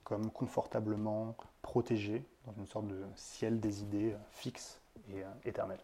comme 0.04 0.30
confortablement 0.32 1.36
protégé 1.62 2.24
dans 2.46 2.54
une 2.54 2.68
sorte 2.68 2.88
de 2.88 3.04
ciel 3.16 3.60
des 3.60 3.82
idées 3.82 4.16
fixe 4.32 4.80
et 5.10 5.24
euh, 5.24 5.28
éternel. 5.46 5.80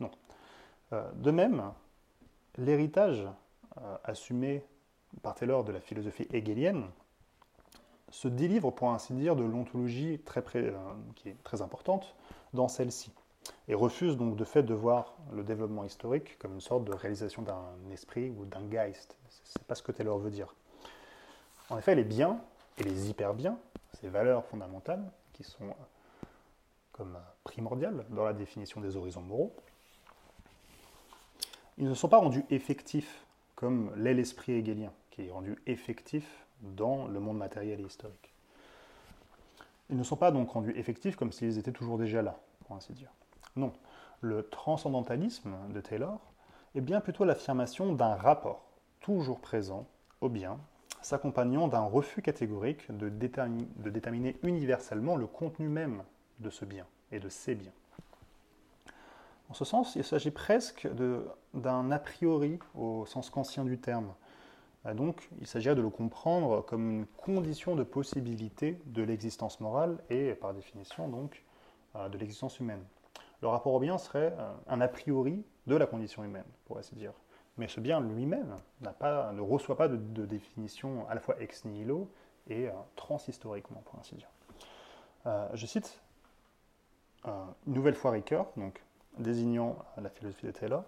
Non. 0.00 0.10
Euh, 0.92 1.10
de 1.12 1.30
même, 1.30 1.72
l'héritage 2.56 3.26
euh, 3.78 3.96
assumé 4.04 4.64
par 5.22 5.34
Taylor 5.34 5.64
de 5.64 5.72
la 5.72 5.80
philosophie 5.80 6.26
hegelienne 6.32 6.86
se 8.10 8.28
délivre, 8.28 8.70
pour 8.70 8.90
ainsi 8.90 9.12
dire, 9.14 9.36
de 9.36 9.44
l'ontologie 9.44 10.20
très, 10.24 10.44
qui 11.16 11.30
est 11.30 11.42
très 11.44 11.62
importante 11.62 12.14
dans 12.52 12.68
celle-ci, 12.68 13.10
et 13.68 13.74
refuse 13.74 14.16
donc 14.16 14.36
de 14.36 14.44
fait 14.44 14.62
de 14.62 14.74
voir 14.74 15.14
le 15.32 15.42
développement 15.42 15.84
historique 15.84 16.38
comme 16.38 16.54
une 16.54 16.60
sorte 16.60 16.84
de 16.84 16.92
réalisation 16.92 17.42
d'un 17.42 17.90
esprit 17.90 18.30
ou 18.30 18.44
d'un 18.44 18.62
Geist. 18.68 19.16
C'est 19.44 19.62
pas 19.64 19.74
ce 19.74 19.82
que 19.82 19.92
Taylor 19.92 20.18
veut 20.18 20.30
dire. 20.30 20.54
En 21.70 21.78
effet, 21.78 21.94
les 21.94 22.04
biens 22.04 22.40
et 22.78 22.82
les 22.82 23.08
hyperbiens, 23.08 23.58
ces 24.00 24.08
valeurs 24.08 24.44
fondamentales 24.44 25.10
qui 25.32 25.42
sont 25.42 25.64
euh, 25.64 26.26
comme 26.92 27.18
primordiales 27.44 28.04
dans 28.10 28.24
la 28.24 28.34
définition 28.34 28.80
des 28.80 28.96
horizons 28.96 29.22
moraux, 29.22 29.54
ils 31.78 31.88
ne 31.88 31.94
sont 31.94 32.08
pas 32.08 32.18
rendus 32.18 32.44
effectifs 32.50 33.24
comme 33.54 33.92
l'est 33.96 34.14
l'esprit 34.14 34.52
hegelien, 34.52 34.92
qui 35.12 35.26
est 35.26 35.30
rendu 35.30 35.56
effectif 35.66 36.46
dans 36.62 37.06
le 37.06 37.20
monde 37.20 37.38
matériel 37.38 37.80
et 37.80 37.84
historique. 37.84 38.32
Ils 39.90 39.96
ne 39.96 40.02
sont 40.02 40.16
pas 40.16 40.30
donc 40.30 40.50
rendus 40.50 40.76
effectifs 40.76 41.16
comme 41.16 41.32
s'ils 41.32 41.58
étaient 41.58 41.72
toujours 41.72 41.98
déjà 41.98 42.22
là, 42.22 42.40
pour 42.64 42.74
ainsi 42.74 42.92
dire. 42.92 43.10
Non, 43.56 43.72
le 44.20 44.48
transcendantalisme 44.48 45.54
de 45.72 45.80
Taylor 45.80 46.18
est 46.74 46.80
bien 46.80 47.00
plutôt 47.00 47.24
l'affirmation 47.24 47.92
d'un 47.92 48.14
rapport 48.14 48.64
toujours 49.00 49.40
présent 49.40 49.86
au 50.20 50.28
bien, 50.28 50.58
s'accompagnant 51.02 51.68
d'un 51.68 51.84
refus 51.84 52.22
catégorique 52.22 52.90
de, 52.96 53.08
déterminer 53.08 54.36
universellement 54.42 55.16
le 55.16 55.26
contenu 55.26 55.68
même 55.68 56.02
de 56.38 56.48
ce 56.48 56.64
bien 56.64 56.86
et 57.10 57.20
de 57.20 57.28
ces 57.28 57.54
biens. 57.54 57.72
En 59.50 59.54
ce 59.54 59.66
sens, 59.66 59.96
il 59.96 60.04
s'agit 60.04 60.30
presque 60.30 60.88
d'un 61.52 61.90
a 61.90 61.98
priori 61.98 62.58
au 62.74 63.04
sens 63.04 63.28
kantien 63.28 63.64
du 63.64 63.78
terme. 63.78 64.14
Euh, 64.86 64.94
donc, 64.94 65.28
il 65.40 65.46
s'agirait 65.46 65.74
de 65.74 65.82
le 65.82 65.90
comprendre 65.90 66.62
comme 66.62 66.90
une 66.90 67.06
condition 67.06 67.76
de 67.76 67.82
possibilité 67.82 68.78
de 68.86 69.02
l'existence 69.02 69.60
morale 69.60 69.98
et, 70.10 70.34
par 70.34 70.54
définition, 70.54 71.08
donc, 71.08 71.44
euh, 71.96 72.08
de 72.08 72.18
l'existence 72.18 72.58
humaine. 72.60 72.82
Le 73.40 73.48
rapport 73.48 73.74
au 73.74 73.80
bien 73.80 73.98
serait 73.98 74.34
euh, 74.38 74.52
un 74.68 74.80
a 74.80 74.88
priori 74.88 75.44
de 75.66 75.76
la 75.76 75.86
condition 75.86 76.24
humaine, 76.24 76.44
pour 76.66 76.78
ainsi 76.78 76.94
dire. 76.94 77.12
Mais 77.58 77.68
ce 77.68 77.80
bien 77.80 78.00
lui-même 78.00 78.56
ne 78.80 79.40
reçoit 79.40 79.76
pas 79.76 79.86
de, 79.88 80.24
définition 80.24 81.06
à 81.08 81.14
la 81.14 81.20
fois 81.20 81.40
ex 81.40 81.66
nihilo 81.66 82.08
et 82.48 82.70
transhistoriquement, 82.96 83.82
pour 83.84 83.98
ainsi 84.00 84.14
dire. 84.14 84.30
je 85.52 85.66
cite 85.66 86.00
une 87.26 87.74
nouvelle 87.74 87.94
fois 87.94 88.12
Ricoeur, 88.12 88.46
désignant 89.18 89.76
la 89.98 90.08
philosophie 90.08 90.46
de 90.46 90.50
Taylor, 90.50 90.82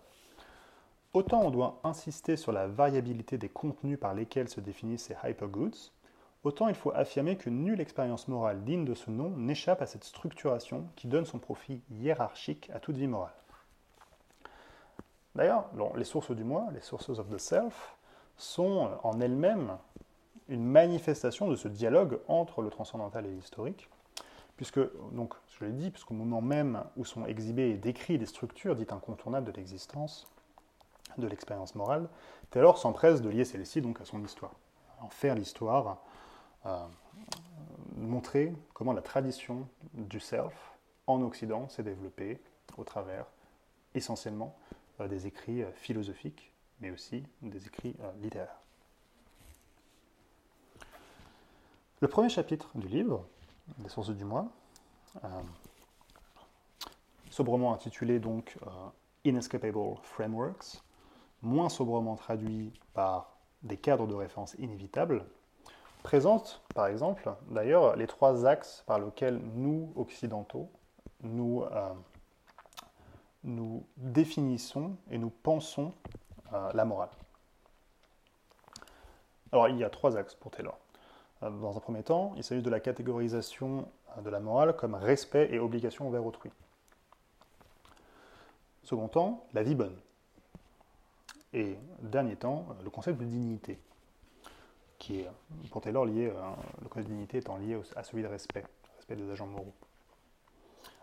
autant 1.14 1.42
on 1.42 1.50
doit 1.50 1.80
insister 1.84 2.36
sur 2.36 2.52
la 2.52 2.66
variabilité 2.66 3.38
des 3.38 3.48
contenus 3.48 3.98
par 3.98 4.14
lesquels 4.14 4.48
se 4.48 4.60
définissent 4.60 5.04
ces 5.04 5.16
hypergoods, 5.28 5.92
autant 6.42 6.68
il 6.68 6.74
faut 6.74 6.92
affirmer 6.92 7.36
que 7.36 7.48
nulle 7.48 7.80
expérience 7.80 8.28
morale 8.28 8.64
digne 8.64 8.84
de 8.84 8.94
ce 8.94 9.10
nom 9.10 9.30
n'échappe 9.30 9.80
à 9.80 9.86
cette 9.86 10.04
structuration 10.04 10.88
qui 10.96 11.06
donne 11.06 11.24
son 11.24 11.38
profit 11.38 11.80
hiérarchique 11.90 12.68
à 12.74 12.80
toute 12.80 12.96
vie 12.96 13.06
morale. 13.06 13.32
D'ailleurs, 15.36 15.70
les 15.96 16.04
sources 16.04 16.32
du 16.32 16.44
moi, 16.44 16.68
les 16.72 16.80
sources 16.80 17.08
of 17.08 17.28
the 17.28 17.38
self, 17.38 17.96
sont 18.36 18.90
en 19.02 19.20
elles-mêmes 19.20 19.78
une 20.48 20.64
manifestation 20.64 21.48
de 21.48 21.56
ce 21.56 21.68
dialogue 21.68 22.18
entre 22.28 22.60
le 22.60 22.70
transcendantal 22.70 23.26
et 23.26 23.30
l'historique, 23.30 23.88
puisque, 24.56 24.80
donc, 25.12 25.34
je 25.48 25.64
l'ai 25.64 25.72
dit, 25.72 25.90
puisqu'au 25.90 26.14
moment 26.14 26.40
même 26.40 26.84
où 26.96 27.04
sont 27.04 27.26
exhibées 27.26 27.70
et 27.70 27.76
décrites 27.76 28.20
des 28.20 28.26
structures 28.26 28.76
dites 28.76 28.92
incontournables 28.92 29.50
de 29.50 29.56
l'existence, 29.56 30.28
de 31.18 31.26
l'expérience 31.26 31.74
morale, 31.74 32.08
Taylor 32.50 32.78
s'empresse 32.78 33.22
de 33.22 33.28
lier 33.28 33.44
celle-ci 33.44 33.80
donc 33.80 34.00
à 34.00 34.04
son 34.04 34.22
histoire, 34.24 34.52
en 35.00 35.08
faire 35.08 35.34
l'histoire, 35.34 36.02
euh, 36.66 36.86
montrer 37.96 38.52
comment 38.72 38.92
la 38.92 39.02
tradition 39.02 39.68
du 39.92 40.20
self 40.20 40.72
en 41.06 41.22
Occident 41.22 41.68
s'est 41.68 41.82
développée 41.82 42.40
au 42.76 42.84
travers 42.84 43.26
essentiellement 43.94 44.56
euh, 45.00 45.08
des 45.08 45.26
écrits 45.26 45.62
euh, 45.62 45.72
philosophiques, 45.72 46.52
mais 46.80 46.90
aussi 46.90 47.24
des 47.42 47.66
écrits 47.66 47.94
littéraires. 48.20 48.60
Le 52.00 52.08
premier 52.08 52.28
chapitre 52.28 52.68
du 52.74 52.88
livre 52.88 53.24
des 53.78 53.88
sources 53.88 54.10
du 54.10 54.24
moi, 54.24 54.48
euh, 55.22 55.28
sobrement 57.30 57.72
intitulé 57.72 58.18
donc 58.18 58.58
Inescapable 59.24 59.96
Frameworks, 60.02 60.82
moins 61.44 61.68
sobrement 61.68 62.16
traduit 62.16 62.72
par 62.92 63.36
des 63.62 63.76
cadres 63.76 64.06
de 64.06 64.14
référence 64.14 64.54
inévitables, 64.58 65.24
présente 66.02 66.62
par 66.74 66.86
exemple 66.86 67.30
d'ailleurs 67.50 67.96
les 67.96 68.06
trois 68.06 68.46
axes 68.46 68.82
par 68.86 68.98
lesquels 68.98 69.40
nous, 69.54 69.92
occidentaux, 69.96 70.68
nous, 71.22 71.62
euh, 71.70 71.88
nous 73.44 73.86
définissons 73.96 74.96
et 75.10 75.18
nous 75.18 75.30
pensons 75.30 75.92
la 76.72 76.84
morale. 76.84 77.08
Alors 79.50 79.68
il 79.68 79.76
y 79.76 79.84
a 79.84 79.90
trois 79.90 80.16
axes 80.16 80.34
pour 80.34 80.50
Taylor. 80.50 80.76
Euh, 81.44 81.50
dans 81.60 81.76
un 81.76 81.80
premier 81.80 82.02
temps, 82.02 82.32
il 82.36 82.44
s'agit 82.44 82.62
de 82.62 82.70
la 82.70 82.80
catégorisation 82.80 83.88
euh, 84.16 84.20
de 84.20 84.30
la 84.30 84.40
morale 84.40 84.74
comme 84.76 84.94
respect 84.94 85.48
et 85.52 85.58
obligation 85.58 86.08
envers 86.08 86.24
autrui. 86.24 86.50
Second 88.82 89.08
temps, 89.08 89.46
la 89.54 89.62
vie 89.62 89.74
bonne. 89.74 89.96
Et 91.54 91.78
dernier 92.02 92.36
temps, 92.36 92.66
euh, 92.68 92.82
le 92.82 92.90
concept 92.90 93.18
de 93.18 93.24
dignité, 93.24 93.78
qui 94.98 95.20
est 95.20 95.30
pour 95.70 95.80
Taylor 95.80 96.04
lié, 96.04 96.32
le 96.82 96.88
concept 96.88 97.08
de 97.08 97.14
dignité 97.14 97.38
étant 97.38 97.56
lié 97.56 97.80
à 97.94 98.02
celui 98.02 98.22
de 98.22 98.28
respect, 98.28 98.64
respect 98.96 99.16
des 99.16 99.30
agents 99.30 99.46
moraux. 99.46 99.72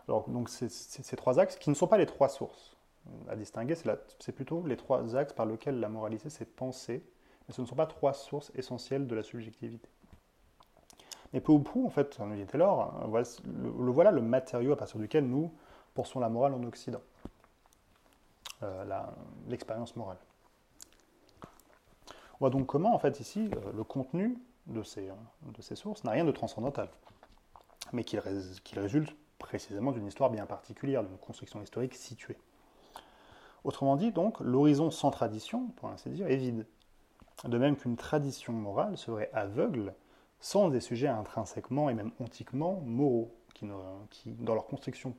Alors, 0.08 0.28
donc, 0.28 0.48
ces 0.50 1.16
trois 1.16 1.38
axes 1.38 1.56
qui 1.56 1.70
ne 1.70 1.74
sont 1.74 1.86
pas 1.86 1.96
les 1.96 2.06
trois 2.06 2.28
sources 2.28 2.76
à 3.28 3.36
distinguer, 3.36 3.74
c'est 4.18 4.32
plutôt 4.32 4.66
les 4.66 4.76
trois 4.76 5.16
axes 5.16 5.32
par 5.32 5.46
lesquels 5.46 5.80
la 5.80 5.88
moralité 5.88 6.28
s'est 6.28 6.44
pensée, 6.44 7.02
mais 7.46 7.54
ce 7.54 7.62
ne 7.62 7.66
sont 7.66 7.74
pas 7.74 7.86
trois 7.86 8.12
sources 8.12 8.52
essentielles 8.54 9.06
de 9.06 9.14
la 9.14 9.22
subjectivité. 9.22 9.88
Mais 11.32 11.40
peu 11.40 11.52
ou 11.52 11.60
prou, 11.60 11.86
en 11.86 11.90
fait, 11.90 12.18
nous 12.18 12.36
dit 12.36 12.44
Taylor, 12.44 13.08
le, 13.10 13.90
voilà 13.90 14.10
le 14.10 14.20
matériau 14.20 14.72
à 14.72 14.76
partir 14.76 14.98
duquel 14.98 15.26
nous 15.26 15.52
pensons 15.94 16.20
la 16.20 16.28
morale 16.28 16.54
en 16.54 16.62
Occident, 16.64 17.00
euh, 18.62 18.84
l'expérience 19.48 19.96
morale. 19.96 20.18
Voit 22.42 22.50
donc 22.50 22.66
comment, 22.66 22.92
en 22.92 22.98
fait, 22.98 23.20
ici, 23.20 23.48
euh, 23.54 23.72
le 23.72 23.84
contenu 23.84 24.36
de 24.66 24.82
ces, 24.82 25.76
sources 25.76 26.02
n'a 26.02 26.10
rien 26.10 26.24
de 26.24 26.32
transcendantal, 26.32 26.88
mais 27.92 28.02
qu'il 28.02 28.18
résulte 28.18 29.14
précisément 29.38 29.92
d'une 29.92 30.08
histoire 30.08 30.28
bien 30.28 30.44
particulière, 30.44 31.04
d'une 31.04 31.18
construction 31.18 31.62
historique 31.62 31.94
située. 31.94 32.36
Autrement 33.62 33.94
dit, 33.94 34.10
donc, 34.10 34.40
l'horizon 34.40 34.90
sans 34.90 35.12
tradition, 35.12 35.68
pour 35.76 35.90
ainsi 35.90 36.10
dire, 36.10 36.26
est 36.26 36.34
vide. 36.34 36.66
De 37.44 37.58
même 37.58 37.76
qu'une 37.76 37.94
tradition 37.94 38.52
morale 38.52 38.98
serait 38.98 39.30
aveugle 39.32 39.94
sans 40.40 40.68
des 40.68 40.80
sujets 40.80 41.06
intrinsèquement 41.06 41.90
et 41.90 41.94
même 41.94 42.10
ontiquement 42.18 42.82
moraux, 42.84 43.32
qui, 43.54 43.68
qui 44.10 44.32
dans 44.32 44.54
leur 44.54 44.66
construction 44.66 45.14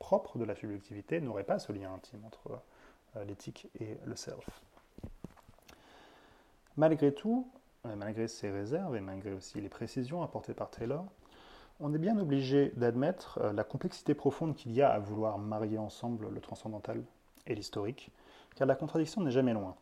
propre 0.00 0.38
de 0.38 0.44
la 0.44 0.56
subjectivité, 0.56 1.20
n'auraient 1.20 1.44
pas 1.44 1.60
ce 1.60 1.70
lien 1.70 1.94
intime 1.94 2.24
entre 2.24 2.60
euh, 3.14 3.24
l'éthique 3.26 3.68
et 3.78 3.96
le 4.04 4.16
self. 4.16 4.44
Malgré 6.76 7.12
tout, 7.12 7.48
malgré 7.84 8.26
ces 8.26 8.50
réserves 8.50 8.96
et 8.96 9.00
malgré 9.00 9.32
aussi 9.32 9.60
les 9.60 9.68
précisions 9.68 10.22
apportées 10.22 10.54
par 10.54 10.70
Taylor, 10.70 11.04
on 11.80 11.92
est 11.94 11.98
bien 11.98 12.18
obligé 12.18 12.72
d'admettre 12.76 13.38
euh, 13.42 13.52
la 13.52 13.64
complexité 13.64 14.14
profonde 14.14 14.54
qu'il 14.54 14.72
y 14.72 14.82
a 14.82 14.90
à 14.90 14.98
vouloir 14.98 15.38
marier 15.38 15.78
ensemble 15.78 16.28
le 16.30 16.40
transcendantal 16.40 17.02
et 17.46 17.54
l'historique, 17.54 18.10
car 18.54 18.66
la 18.66 18.76
contradiction 18.76 19.22
n'est 19.22 19.30
jamais 19.30 19.52
loin. 19.52 19.74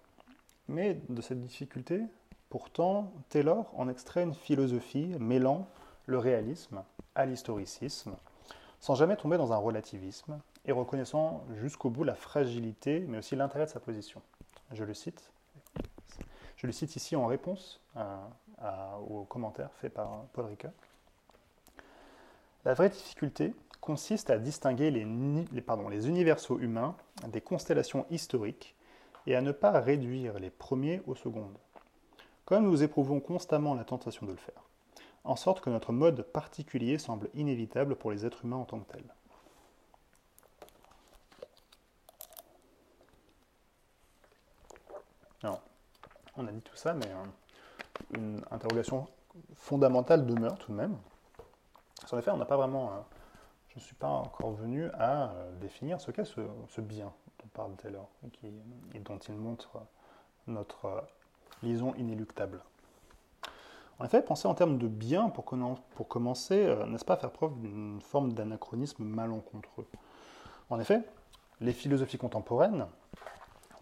Mais 0.68 1.00
de 1.08 1.20
cette 1.20 1.40
difficulté, 1.40 2.02
pourtant, 2.48 3.12
Taylor 3.28 3.70
en 3.76 3.88
extrait 3.88 4.22
une 4.22 4.34
philosophie 4.34 5.14
mêlant 5.18 5.68
le 6.06 6.18
réalisme 6.18 6.82
à 7.14 7.26
l'historicisme, 7.26 8.16
sans 8.80 8.94
jamais 8.94 9.16
tomber 9.16 9.36
dans 9.36 9.52
un 9.52 9.56
relativisme, 9.56 10.40
et 10.64 10.72
reconnaissant 10.72 11.44
jusqu'au 11.60 11.90
bout 11.90 12.04
la 12.04 12.14
fragilité, 12.14 13.04
mais 13.08 13.18
aussi 13.18 13.36
l'intérêt 13.36 13.66
de 13.66 13.70
sa 13.70 13.80
position. 13.80 14.22
Je 14.72 14.84
le 14.84 14.94
cite. 14.94 15.30
Je 16.62 16.68
le 16.68 16.72
cite 16.72 16.94
ici 16.94 17.16
en 17.16 17.26
réponse 17.26 17.80
au 19.08 19.24
commentaire 19.24 19.72
fait 19.80 19.88
par 19.88 20.26
Paul 20.32 20.44
Ricoeur. 20.44 20.70
La 22.64 22.74
vraie 22.74 22.88
difficulté 22.88 23.52
consiste 23.80 24.30
à 24.30 24.38
distinguer 24.38 24.92
les, 24.92 25.04
les 25.04 26.08
universaux 26.08 26.60
humains 26.60 26.94
des 27.26 27.40
constellations 27.40 28.06
historiques 28.10 28.76
et 29.26 29.34
à 29.34 29.40
ne 29.40 29.50
pas 29.50 29.72
réduire 29.80 30.38
les 30.38 30.50
premiers 30.50 31.02
aux 31.08 31.16
secondes, 31.16 31.58
comme 32.44 32.64
nous 32.64 32.84
éprouvons 32.84 33.18
constamment 33.18 33.74
la 33.74 33.82
tentation 33.82 34.24
de 34.24 34.30
le 34.30 34.38
faire, 34.38 34.62
en 35.24 35.34
sorte 35.34 35.62
que 35.62 35.70
notre 35.70 35.92
mode 35.92 36.22
particulier 36.22 36.96
semble 36.98 37.28
inévitable 37.34 37.96
pour 37.96 38.12
les 38.12 38.24
êtres 38.24 38.44
humains 38.44 38.58
en 38.58 38.66
tant 38.66 38.78
que 38.78 38.92
tels. 38.92 39.14
Alors, 45.42 45.60
on 46.36 46.46
a 46.46 46.52
dit 46.52 46.62
tout 46.62 46.76
ça, 46.76 46.94
mais 46.94 47.06
euh, 47.06 48.16
une 48.18 48.40
interrogation 48.50 49.06
fondamentale 49.54 50.26
demeure 50.26 50.58
tout 50.58 50.72
de 50.72 50.76
même. 50.76 50.96
En 52.10 52.18
effet, 52.18 52.30
on 52.30 52.36
n'a 52.36 52.44
pas 52.44 52.56
vraiment. 52.56 52.88
Euh, 52.88 53.00
je 53.68 53.78
ne 53.78 53.84
suis 53.84 53.94
pas 53.94 54.08
encore 54.08 54.52
venu 54.52 54.90
à 54.92 55.30
euh, 55.30 55.52
définir 55.60 56.00
ce 56.00 56.10
qu'est 56.10 56.26
ce, 56.26 56.80
bien 56.80 57.12
dont 57.38 57.48
parle 57.54 57.74
Taylor 57.76 58.06
et, 58.92 58.98
dont 59.00 59.18
il 59.18 59.34
montre 59.34 59.78
notre 60.46 61.04
liaison 61.62 61.94
inéluctable. 61.94 62.62
En 63.98 64.04
effet, 64.04 64.20
penser 64.20 64.46
en 64.48 64.54
termes 64.54 64.78
de 64.78 64.88
bien 64.88 65.30
pour 65.30 65.44
commencer, 66.08 66.74
n'est-ce 66.88 67.04
pas 67.04 67.16
faire 67.16 67.30
preuve 67.30 67.58
d'une 67.60 68.00
forme 68.00 68.32
d'anachronisme 68.32 69.04
malencontreux? 69.04 69.86
En 70.70 70.80
effet, 70.80 71.02
les 71.60 71.72
philosophies 71.72 72.18
contemporaines, 72.18 72.86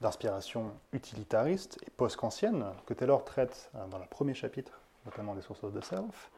d'inspiration 0.01 0.73
utilitariste 0.93 1.79
et 1.87 1.91
post-kantienne, 1.91 2.65
que 2.87 2.95
Taylor 2.95 3.25
traite 3.25 3.71
dans 3.91 3.99
le 3.99 4.07
premier 4.07 4.35
chapitre, 4.35 4.81
notamment 5.07 5.35
des 5.35 5.43
sources 5.43 5.71
de 5.71 5.81
self, 5.81 6.31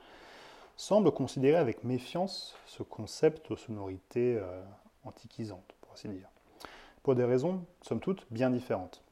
semble 0.76 1.12
considérer 1.12 1.56
avec 1.56 1.84
méfiance 1.84 2.56
ce 2.66 2.82
concept 2.82 3.50
aux 3.50 3.56
sonorités 3.56 4.36
euh, 4.36 4.62
antiquisantes, 5.04 5.74
pour 5.80 5.92
ainsi 5.92 6.08
dire, 6.08 6.28
pour 7.02 7.14
des 7.14 7.24
raisons, 7.24 7.64
somme 7.82 8.00
toute, 8.00 8.26
bien 8.30 8.50
différentes. 8.50 9.02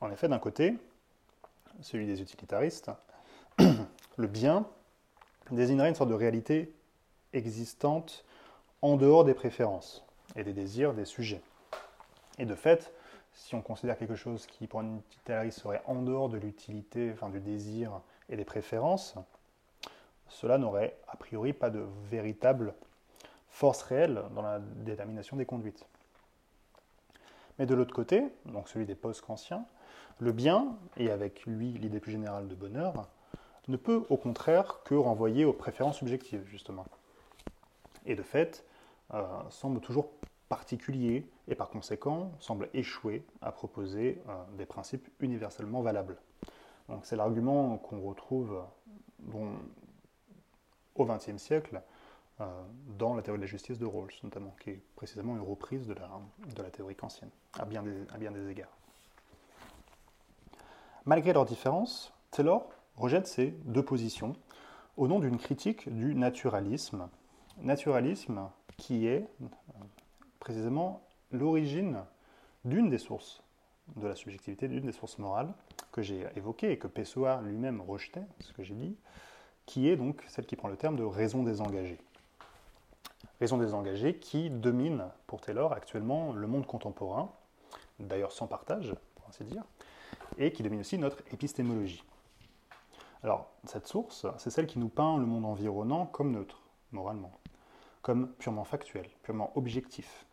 En 0.00 0.10
effet, 0.10 0.28
d'un 0.28 0.38
côté, 0.38 0.76
celui 1.82 2.06
des 2.06 2.22
utilitaristes, 2.22 2.90
le 4.16 4.26
bien 4.26 4.66
désignerait 5.50 5.88
une 5.88 5.94
sorte 5.94 6.10
de 6.10 6.14
réalité 6.14 6.72
existante 7.32 8.24
en 8.82 8.96
dehors 8.96 9.24
des 9.24 9.34
préférences 9.34 10.04
et 10.36 10.44
des 10.44 10.52
désirs 10.52 10.94
des 10.94 11.04
sujets. 11.04 11.42
Et 12.38 12.46
de 12.46 12.54
fait, 12.54 12.92
si 13.32 13.54
on 13.54 13.62
considère 13.62 13.96
quelque 13.96 14.16
chose 14.16 14.46
qui, 14.46 14.66
pour 14.66 14.80
un 14.80 14.98
utilitariste, 14.98 15.60
serait 15.60 15.82
en 15.86 16.02
dehors 16.02 16.28
de 16.28 16.38
l'utilité, 16.38 17.10
enfin 17.12 17.28
du 17.28 17.40
désir 17.40 18.00
et 18.28 18.36
des 18.36 18.44
préférences, 18.44 19.14
cela 20.28 20.58
n'aurait 20.58 20.96
a 21.08 21.16
priori 21.16 21.52
pas 21.52 21.70
de 21.70 21.84
véritable 22.10 22.74
force 23.48 23.82
réelle 23.82 24.22
dans 24.34 24.42
la 24.42 24.60
détermination 24.60 25.36
des 25.36 25.46
conduites. 25.46 25.86
Mais 27.58 27.66
de 27.66 27.74
l'autre 27.74 27.94
côté, 27.94 28.24
donc 28.46 28.68
celui 28.68 28.86
des 28.86 28.94
post-kantiens, 28.94 29.64
le 30.18 30.32
bien, 30.32 30.76
et 30.96 31.10
avec 31.10 31.44
lui 31.44 31.72
l'idée 31.72 32.00
plus 32.00 32.12
générale 32.12 32.48
de 32.48 32.54
bonheur, 32.54 33.08
ne 33.68 33.76
peut 33.76 34.04
au 34.08 34.16
contraire 34.16 34.80
que 34.84 34.94
renvoyer 34.94 35.44
aux 35.44 35.52
préférences 35.52 35.98
subjectives, 35.98 36.44
justement. 36.46 36.86
Et 38.06 38.14
de 38.14 38.22
fait, 38.22 38.64
euh, 39.14 39.24
semble 39.50 39.80
toujours 39.80 40.10
particulier 40.50 41.26
et 41.48 41.54
par 41.54 41.70
conséquent 41.70 42.32
semble 42.40 42.68
échouer 42.74 43.24
à 43.40 43.52
proposer 43.52 44.20
euh, 44.28 44.32
des 44.58 44.66
principes 44.66 45.08
universellement 45.20 45.80
valables. 45.80 46.18
Donc 46.90 47.06
c'est 47.06 47.16
l'argument 47.16 47.78
qu'on 47.78 48.02
retrouve, 48.02 48.60
au 50.96 51.04
XXe 51.04 51.36
siècle 51.36 51.80
euh, 52.40 52.62
dans 52.98 53.14
la 53.14 53.22
théorie 53.22 53.38
de 53.38 53.44
la 53.44 53.50
justice 53.50 53.78
de 53.78 53.86
Rawls, 53.86 54.12
notamment, 54.24 54.54
qui 54.60 54.70
est 54.70 54.82
précisément 54.96 55.36
une 55.36 55.42
reprise 55.42 55.86
de 55.86 55.94
la, 55.94 56.10
de 56.56 56.62
la 56.62 56.70
théorie 56.70 56.96
kantienne, 56.96 57.30
à 57.58 57.64
bien, 57.64 57.82
des, 57.82 58.50
égards. 58.50 58.76
Malgré 61.04 61.32
leurs 61.32 61.44
différences, 61.44 62.12
Taylor 62.32 62.68
rejette 62.96 63.28
ces 63.28 63.52
deux 63.66 63.84
positions 63.84 64.34
au 64.96 65.06
nom 65.06 65.20
d'une 65.20 65.38
critique 65.38 65.88
du 65.88 66.14
naturalisme. 66.14 67.08
Naturalisme 67.58 68.48
qui 68.76 69.06
est 69.06 69.28
précisément 70.40 71.02
l'origine 71.30 72.04
d'une 72.64 72.90
des 72.90 72.98
sources 72.98 73.42
de 73.96 74.08
la 74.08 74.14
subjectivité, 74.14 74.68
d'une 74.68 74.84
des 74.84 74.92
sources 74.92 75.18
morales 75.18 75.52
que 75.92 76.02
j'ai 76.02 76.26
évoquées 76.36 76.72
et 76.72 76.78
que 76.78 76.86
Pessoa 76.86 77.40
lui-même 77.42 77.80
rejetait, 77.80 78.24
ce 78.40 78.52
que 78.52 78.62
j'ai 78.62 78.74
dit, 78.74 78.96
qui 79.66 79.88
est 79.88 79.96
donc 79.96 80.22
celle 80.28 80.46
qui 80.46 80.56
prend 80.56 80.68
le 80.68 80.76
terme 80.76 80.96
de 80.96 81.04
raison 81.04 81.42
désengagée. 81.42 81.98
Raison 83.40 83.58
désengagée 83.58 84.18
qui 84.18 84.50
domine 84.50 85.04
pour 85.26 85.40
Taylor 85.40 85.72
actuellement 85.72 86.32
le 86.32 86.46
monde 86.46 86.66
contemporain, 86.66 87.30
d'ailleurs 87.98 88.32
sans 88.32 88.46
partage, 88.46 88.94
pour 89.14 89.28
ainsi 89.28 89.44
dire, 89.44 89.64
et 90.38 90.52
qui 90.52 90.62
domine 90.62 90.80
aussi 90.80 90.98
notre 90.98 91.18
épistémologie. 91.32 92.04
Alors, 93.22 93.50
cette 93.64 93.86
source, 93.86 94.26
c'est 94.38 94.50
celle 94.50 94.66
qui 94.66 94.78
nous 94.78 94.88
peint 94.88 95.18
le 95.18 95.26
monde 95.26 95.44
environnant 95.44 96.06
comme 96.06 96.32
neutre, 96.32 96.62
moralement, 96.92 97.32
comme 98.02 98.32
purement 98.34 98.64
factuel, 98.64 99.08
purement 99.22 99.52
objectif. 99.56 100.26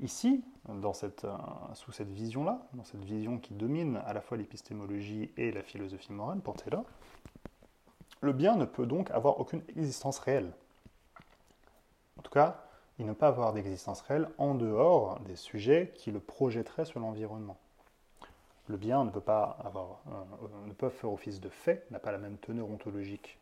Ici, 0.00 0.44
dans 0.68 0.92
cette, 0.92 1.24
euh, 1.24 1.36
sous 1.74 1.90
cette 1.90 2.10
vision-là, 2.10 2.60
dans 2.74 2.84
cette 2.84 3.02
vision 3.04 3.38
qui 3.38 3.54
domine 3.54 3.96
à 4.04 4.12
la 4.12 4.20
fois 4.20 4.36
l'épistémologie 4.36 5.30
et 5.38 5.52
la 5.52 5.62
philosophie 5.62 6.12
morale 6.12 6.40
Taylor, 6.56 6.84
le 8.20 8.32
bien 8.34 8.56
ne 8.56 8.66
peut 8.66 8.84
donc 8.84 9.10
avoir 9.10 9.40
aucune 9.40 9.62
existence 9.68 10.18
réelle. 10.18 10.52
En 12.18 12.22
tout 12.22 12.30
cas, 12.30 12.62
il 12.98 13.06
ne 13.06 13.14
peut 13.14 13.24
avoir 13.24 13.54
d'existence 13.54 14.02
réelle 14.02 14.28
en 14.36 14.54
dehors 14.54 15.20
des 15.20 15.36
sujets 15.36 15.92
qui 15.94 16.10
le 16.10 16.20
projetteraient 16.20 16.84
sur 16.84 17.00
l'environnement. 17.00 17.56
Le 18.68 18.76
bien 18.76 19.02
ne 19.04 19.10
peut 19.10 19.20
pas 19.20 19.58
avoir, 19.64 20.00
euh, 20.08 20.66
ne 20.66 20.72
peut 20.72 20.90
faire 20.90 21.10
office 21.10 21.40
de 21.40 21.48
fait, 21.48 21.90
n'a 21.90 22.00
pas 22.00 22.12
la 22.12 22.18
même 22.18 22.36
teneur 22.36 22.68
ontologique 22.68 23.38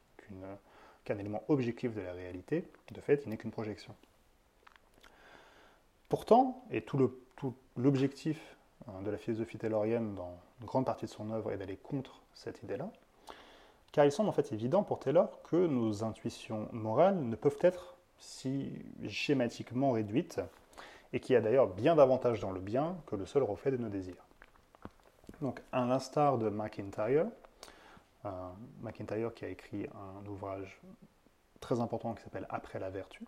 qu'un 1.05 1.19
élément 1.19 1.43
objectif 1.49 1.95
de 1.95 2.01
la 2.01 2.13
réalité. 2.13 2.65
De 2.93 3.01
fait, 3.01 3.23
il 3.25 3.31
n'est 3.31 3.39
qu'une 3.39 3.51
projection. 3.51 3.95
Pourtant, 6.15 6.63
et 6.71 6.81
tout 6.81 7.11
l'objectif 7.77 8.57
hein, 8.87 9.03
de 9.03 9.11
la 9.11 9.19
philosophie 9.19 9.59
taylorienne 9.59 10.15
dans 10.15 10.39
une 10.61 10.67
grande 10.67 10.87
partie 10.87 11.07
de 11.07 11.11
son 11.11 11.33
œuvre 11.33 11.51
est 11.51 11.57
d'aller 11.57 11.77
contre 11.77 12.23
cette 12.35 12.63
idée-là, 12.63 12.89
car 13.91 14.05
il 14.05 14.13
semble 14.13 14.29
en 14.29 14.33
fait 14.33 14.53
évident 14.53 14.85
pour 14.85 15.01
Taylor 15.01 15.43
que 15.43 15.67
nos 15.67 16.05
intuitions 16.05 16.69
morales 16.71 17.19
ne 17.19 17.35
peuvent 17.35 17.59
être 17.63 17.97
si 18.17 18.71
schématiquement 19.09 19.91
réduites, 19.91 20.41
et 21.13 21.19
qu'il 21.19 21.33
y 21.33 21.37
a 21.37 21.41
d'ailleurs 21.41 21.67
bien 21.67 21.97
davantage 21.97 22.39
dans 22.39 22.53
le 22.53 22.61
bien 22.61 22.97
que 23.07 23.17
le 23.17 23.27
seul 23.27 23.43
reflet 23.43 23.73
de 23.73 23.79
nos 23.79 23.89
désirs. 23.89 24.25
Donc, 25.41 25.63
à 25.73 25.85
l'instar 25.85 26.39
de 26.39 26.49
McIntyre, 26.49 27.27
euh, 28.25 28.31
McIntyre 28.83 29.35
qui 29.35 29.47
a 29.47 29.49
écrit 29.49 29.89
un 29.89 30.25
ouvrage 30.29 30.81
très 31.59 31.81
important 31.81 32.15
qui 32.15 32.23
s'appelle 32.23 32.47
Après 32.51 32.79
la 32.79 32.91
vertu, 32.91 33.25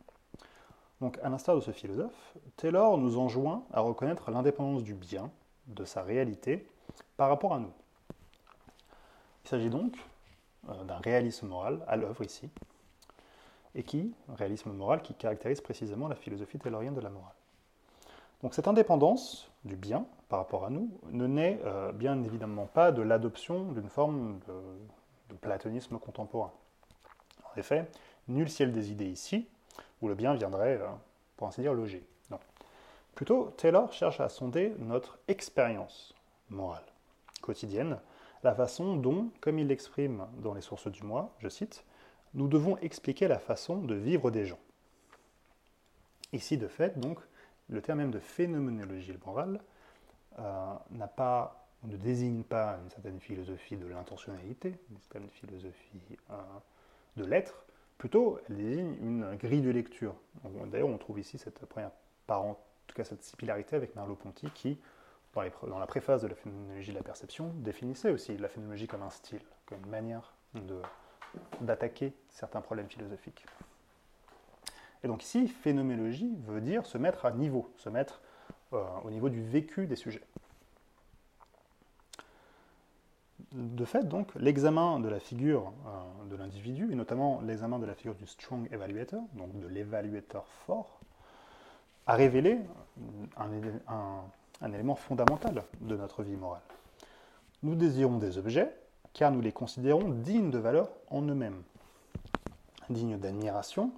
donc 1.00 1.18
à 1.22 1.28
l'instar 1.28 1.54
de 1.54 1.60
ce 1.60 1.72
philosophe, 1.72 2.34
Taylor 2.56 2.98
nous 2.98 3.18
enjoint 3.18 3.64
à 3.72 3.80
reconnaître 3.80 4.30
l'indépendance 4.30 4.82
du 4.82 4.94
bien, 4.94 5.30
de 5.66 5.84
sa 5.84 6.02
réalité, 6.02 6.66
par 7.16 7.28
rapport 7.28 7.54
à 7.54 7.58
nous. 7.58 7.72
Il 9.44 9.48
s'agit 9.48 9.70
donc 9.70 9.96
euh, 10.68 10.84
d'un 10.84 10.98
réalisme 10.98 11.48
moral 11.48 11.84
à 11.86 11.96
l'œuvre 11.96 12.24
ici, 12.24 12.48
et 13.74 13.82
qui, 13.82 14.14
réalisme 14.28 14.72
moral 14.72 15.02
qui 15.02 15.14
caractérise 15.14 15.60
précisément 15.60 16.08
la 16.08 16.16
philosophie 16.16 16.58
taylorienne 16.58 16.94
de 16.94 17.00
la 17.00 17.10
morale. 17.10 17.34
Donc 18.42 18.54
cette 18.54 18.68
indépendance 18.68 19.50
du 19.64 19.76
bien 19.76 20.06
par 20.28 20.38
rapport 20.38 20.64
à 20.64 20.70
nous 20.70 20.90
ne 21.10 21.26
naît 21.26 21.60
euh, 21.64 21.92
bien 21.92 22.22
évidemment 22.22 22.66
pas 22.66 22.92
de 22.92 23.02
l'adoption 23.02 23.72
d'une 23.72 23.88
forme 23.88 24.40
de, 24.48 25.34
platonisme 25.40 25.98
contemporain. 25.98 26.52
En 27.44 27.58
effet, 27.58 27.90
nul 28.28 28.48
ciel 28.48 28.72
des 28.72 28.90
idées 28.90 29.10
ici, 29.10 29.48
où 30.00 30.08
le 30.08 30.14
bien 30.14 30.34
viendrait, 30.34 30.78
euh, 30.80 30.88
pour 31.36 31.48
ainsi 31.48 31.60
dire, 31.60 31.74
loger. 31.74 32.06
Non. 32.30 32.38
Plutôt, 33.14 33.52
Taylor 33.56 33.92
cherche 33.92 34.20
à 34.20 34.28
sonder 34.28 34.74
notre 34.78 35.18
expérience 35.28 36.14
morale 36.50 36.84
quotidienne, 37.40 37.98
la 38.42 38.54
façon 38.54 38.96
dont, 38.96 39.30
comme 39.40 39.58
il 39.58 39.68
l'exprime 39.68 40.26
dans 40.38 40.54
les 40.54 40.60
sources 40.60 40.88
du 40.88 41.02
mois, 41.02 41.34
je 41.38 41.48
cite, 41.48 41.84
nous 42.34 42.48
devons 42.48 42.76
expliquer 42.78 43.28
la 43.28 43.38
façon 43.38 43.78
de 43.78 43.94
vivre 43.94 44.30
des 44.30 44.44
gens. 44.44 44.58
Ici, 46.32 46.58
de 46.58 46.68
fait, 46.68 46.98
donc, 46.98 47.18
le 47.68 47.80
terme 47.80 47.98
même 47.98 48.10
de 48.10 48.18
phénoménologie 48.18 49.16
morale 49.24 49.60
euh, 50.38 50.74
n'a 50.90 51.08
pas, 51.08 51.66
ne 51.84 51.96
désigne 51.96 52.42
pas 52.42 52.78
une 52.82 52.90
certaine 52.90 53.20
philosophie 53.20 53.76
de 53.76 53.86
l'intentionnalité, 53.86 54.74
une 54.90 54.98
certaine 54.98 55.28
philosophie 55.30 56.02
euh, 56.30 56.34
de 57.16 57.24
l'être, 57.24 57.65
plutôt 57.98 58.38
elle 58.48 58.56
désigne 58.56 58.96
une 59.00 59.36
grille 59.36 59.62
de 59.62 59.70
lecture. 59.70 60.14
D'ailleurs, 60.66 60.88
on 60.88 60.98
trouve 60.98 61.18
ici 61.18 61.38
cette 61.38 61.64
première 61.66 61.90
en 62.28 62.56
tout 62.86 62.94
cas 62.94 63.04
cette 63.04 63.22
similarité 63.22 63.76
avec 63.76 63.94
Merleau-Ponty 63.94 64.50
qui, 64.50 64.78
dans, 65.34 65.42
dans, 65.68 65.78
la 65.78 65.86
préface 65.86 66.22
de 66.22 66.28
la 66.28 66.34
phénoménologie 66.34 66.92
de 66.92 66.96
la 66.96 67.02
perception, 67.02 67.52
définissait 67.56 68.10
aussi 68.10 68.36
la 68.36 68.48
phénoménologie 68.48 68.86
comme 68.86 69.02
un 69.02 69.10
style, 69.10 69.42
comme 69.66 69.78
une 69.84 69.90
manière 69.90 70.32
d'attaquer 71.60 72.14
certains 72.30 72.60
problèmes 72.60 72.88
philosophiques. 72.88 73.44
Et 75.04 75.08
donc 75.08 75.22
ici, 75.22 75.46
phénoménologie 75.48 76.36
veut 76.46 76.60
dire 76.60 76.86
se 76.86 76.98
mettre 76.98 77.26
à 77.26 77.30
niveau, 77.30 77.70
se 77.76 77.88
mettre 77.88 78.20
euh, 78.72 78.82
au 79.04 79.10
niveau 79.10 79.28
du 79.28 79.42
vécu 79.42 79.86
des 79.86 79.96
sujets. 79.96 80.22
De 83.52 83.84
fait, 83.84 84.08
donc, 84.08 84.34
l'examen 84.34 84.98
de 85.00 85.08
la 85.08 85.20
figure 85.20 85.72
euh, 85.86 86.30
de 86.30 86.36
l'individu, 86.36 86.90
et 86.90 86.94
notamment 86.94 87.40
l'examen 87.42 87.78
de 87.78 87.86
la 87.86 87.94
figure 87.94 88.14
du 88.14 88.26
strong 88.26 88.68
evaluator, 88.72 89.22
donc 89.34 89.58
de 89.60 89.66
l'évaluateur 89.66 90.46
fort, 90.66 91.00
a 92.06 92.14
révélé 92.14 92.60
un 93.36 94.72
élément 94.72 94.94
fondamental 94.94 95.64
de 95.80 95.96
notre 95.96 96.22
vie 96.22 96.36
morale. 96.36 96.62
Nous 97.62 97.74
désirons 97.74 98.18
des 98.18 98.38
objets 98.38 98.72
car 99.16 99.32
nous 99.32 99.40
les 99.40 99.50
considérons 99.50 100.10
dignes 100.10 100.50
de 100.50 100.58
valeur 100.58 100.90
en 101.10 101.22
eux-mêmes, 101.22 101.62
dignes 102.90 103.16
d'admiration, 103.16 103.90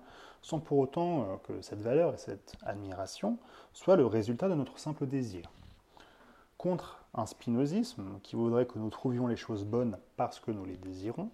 sans 0.43 0.61
pour 0.61 0.79
autant 0.79 1.23
euh, 1.23 1.37
que 1.43 1.61
cette 1.61 1.81
valeur 1.81 2.15
et 2.15 2.19
cette 2.19 2.55
admiration 2.63 3.37
soient 3.73 3.97
le 3.97 4.07
résultat 4.07 4.49
de 4.49 4.55
notre 4.55 4.79
simple 4.79 5.07
désir. 5.07 5.51
Contre 6.57 7.03
un 7.19 7.27
spinozisme 7.27 8.21
qui 8.23 8.37
voudrait 8.37 8.67
que 8.67 8.79
nous 8.79 8.91
trouvions 8.91 9.27
les 9.27 9.37
choses 9.37 9.65
bonnes 9.65 9.99
parce 10.17 10.41
que 10.41 10.51
nous 10.51 10.65
les 10.65 10.77
désirons, 10.77 11.31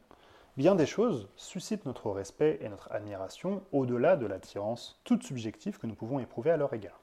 bien 0.57 0.74
des 0.74 0.87
choses 0.87 1.28
suscitent 1.37 1.85
notre 1.85 2.11
respect 2.11 2.59
et 2.61 2.68
notre 2.68 2.91
admiration 2.93 3.62
au-delà 3.72 4.16
de 4.16 4.26
l'attirance 4.26 5.01
toute 5.05 5.22
subjective 5.22 5.78
que 5.78 5.87
nous 5.87 5.95
pouvons 5.95 6.18
éprouver 6.18 6.51
à 6.51 6.57
leur 6.57 6.72
égard. 6.72 7.01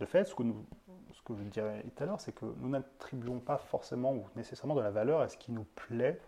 De 0.00 0.06
fait, 0.06 0.24
ce 0.24 0.34
que, 0.34 0.42
je 0.42 1.42
dirais 1.44 1.84
tout 1.96 2.02
à 2.02 2.06
l'heure, 2.06 2.20
c'est 2.20 2.32
que 2.32 2.46
nous 2.58 2.68
n'attribuons 2.68 3.40
pas 3.40 3.58
forcément 3.58 4.12
ou 4.12 4.26
nécessairement 4.36 4.74
de 4.74 4.80
la 4.80 4.90
valeur 4.90 5.20
à 5.20 5.28
ce 5.28 5.36
qui 5.36 5.52
nous 5.52 5.66
plaît, 5.74 6.20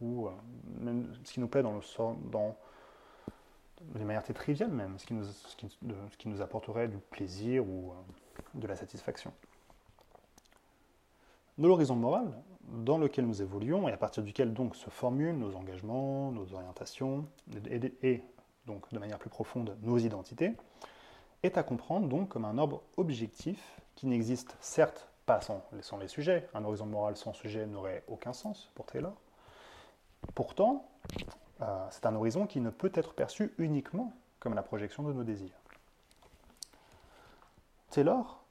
ou 0.00 0.26
euh, 0.26 0.30
même 0.80 1.14
ce 1.24 1.32
qui 1.32 1.40
nous 1.40 1.48
plaît 1.48 1.62
dans, 1.62 1.72
le, 1.72 1.80
dans 2.30 2.56
de 3.82 4.04
manière 4.04 4.22
très 4.22 4.34
triviale 4.34 4.70
même, 4.70 4.98
ce 4.98 5.06
qui, 5.06 5.14
nous, 5.14 5.24
ce, 5.24 5.56
qui, 6.18 6.28
nous, 6.28 6.40
apporterait 6.40 6.88
du 6.88 6.98
plaisir 6.98 7.64
ou 7.66 7.92
euh, 7.92 7.94
de 8.54 8.66
la 8.66 8.76
satisfaction. 8.76 9.32
L'horizon 11.58 11.94
moral, 11.94 12.32
dans 12.68 12.98
lequel 12.98 13.26
nous 13.26 13.40
évoluons 13.40 13.88
et 13.88 13.92
à 13.92 13.96
partir 13.96 14.22
duquel 14.22 14.52
donc 14.52 14.74
se 14.74 14.90
formulent 14.90 15.38
nos 15.38 15.54
engagements, 15.54 16.32
nos 16.32 16.52
orientations 16.52 17.26
et, 18.02 18.22
donc 18.66 18.92
de 18.92 18.98
manière 18.98 19.18
plus 19.18 19.30
profonde 19.30 19.76
nos 19.82 19.98
identités, 19.98 20.52
est 21.42 21.56
à 21.56 21.62
comprendre 21.62 22.08
donc 22.08 22.30
comme 22.30 22.44
un 22.44 22.58
ordre 22.58 22.82
objectif 22.96 23.80
qui 23.94 24.06
n'existe 24.06 24.56
certes 24.60 25.08
pas 25.26 25.40
sans, 25.40 25.62
sans 25.80 25.98
les 25.98 26.08
sujets. 26.08 26.48
Un 26.54 26.64
horizon 26.64 26.86
moral 26.86 27.16
sans 27.16 27.32
sujet 27.32 27.66
n'aurait 27.66 28.02
aucun 28.08 28.32
sens 28.32 28.70
pour 28.74 28.86
Taylor. 28.86 29.14
Pourtant, 30.34 30.88
euh, 31.60 31.86
c'est 31.90 32.06
un 32.06 32.14
horizon 32.16 32.46
qui 32.46 32.60
ne 32.60 32.70
peut 32.70 32.92
être 32.94 33.14
perçu 33.14 33.54
uniquement 33.58 34.12
comme 34.40 34.54
la 34.54 34.62
projection 34.62 35.02
de 35.02 35.12
nos 35.12 35.22
désirs. 35.22 35.56
Taylor 37.90 38.43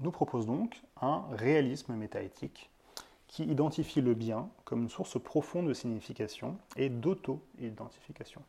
nous 0.00 0.10
propose 0.10 0.46
donc 0.46 0.82
un 1.00 1.24
réalisme 1.30 1.94
métaéthique 1.94 2.70
qui 3.26 3.44
identifie 3.44 4.00
le 4.00 4.14
bien 4.14 4.48
comme 4.64 4.82
une 4.82 4.88
source 4.88 5.20
profonde 5.20 5.68
de 5.68 5.74
signification 5.74 6.56
et 6.76 6.88
d'auto-identification. 6.88 8.42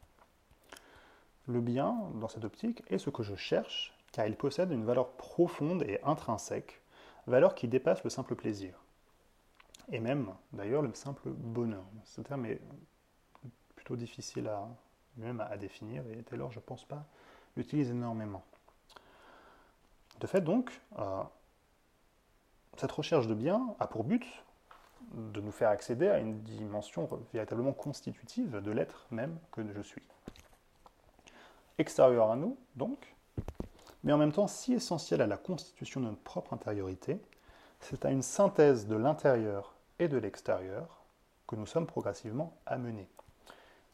Le 1.48 1.62
bien, 1.62 1.98
dans 2.16 2.28
cette 2.28 2.46
optique, 2.46 2.84
est 2.90 3.00
ce 3.00 3.10
que 3.10 3.24
je 3.24 3.36
cherche, 3.36 3.94
car 4.12 4.28
il 4.28 4.36
possède 4.36 4.72
une 4.72 4.86
valeur 4.86 5.10
profonde 5.14 5.84
et 5.84 6.00
intrinsèque, 6.04 6.82
valeur 7.28 7.56
qui 7.56 7.68
dépasse 7.68 8.04
le 8.04 8.10
simple 8.10 8.36
plaisir, 8.36 8.80
et 9.92 10.00
même 10.00 10.34
d'ailleurs 10.54 10.82
le 10.82 10.94
simple 10.94 11.30
bonheur. 11.30 11.84
Ce 12.06 12.22
terme 12.22 12.46
est 12.46 12.62
difficile 13.96 14.48
à, 14.48 15.58
définir, 15.58 16.04
et 16.08 16.24
Taylor, 16.24 16.52
je 16.52 16.60
ne 16.60 16.64
pense 16.64 16.86
pas, 16.86 17.06
l'utilise 17.56 17.90
énormément. 17.90 18.44
De 20.20 20.28
fait, 20.28 20.42
donc, 20.42 20.82
euh, 20.98 21.24
cette 22.78 22.92
recherche 22.92 23.28
de 23.28 23.34
bien 23.34 23.76
a 23.80 23.88
pour 23.88 24.04
but 24.04 24.26
de 25.14 25.42
nous 25.42 25.52
faire 25.52 25.70
accéder 25.70 26.08
à 26.08 26.20
une 26.20 26.42
dimension 26.42 27.08
véritablement 27.34 27.74
constitutive 27.74 28.58
de 28.58 28.72
l'être 28.72 29.08
même 29.12 29.38
que 29.52 29.62
je 29.74 29.82
suis. 29.82 30.04
Extérieur 31.78 32.32
à 32.32 32.36
nous, 32.36 32.58
donc, 32.76 33.16
mais 34.04 34.12
en 34.12 34.18
même 34.18 34.34
temps 34.34 34.48
si 34.48 34.74
essentiel 34.74 35.22
à 35.22 35.28
la 35.28 35.38
constitution 35.38 36.02
de 36.02 36.08
notre 36.08 36.22
propre 36.22 36.54
intériorité, 36.54 37.20
c'est 37.80 38.06
à 38.06 38.12
une 38.12 38.22
synthèse 38.22 38.88
de 38.88 38.96
l'intérieur 38.96 39.74
et 40.00 40.10
de 40.10 40.18
l'extérieur 40.18 41.04
que 41.48 41.56
nous 41.56 41.66
sommes 41.66 41.88
progressivement 41.88 42.58
amenés. 42.66 43.10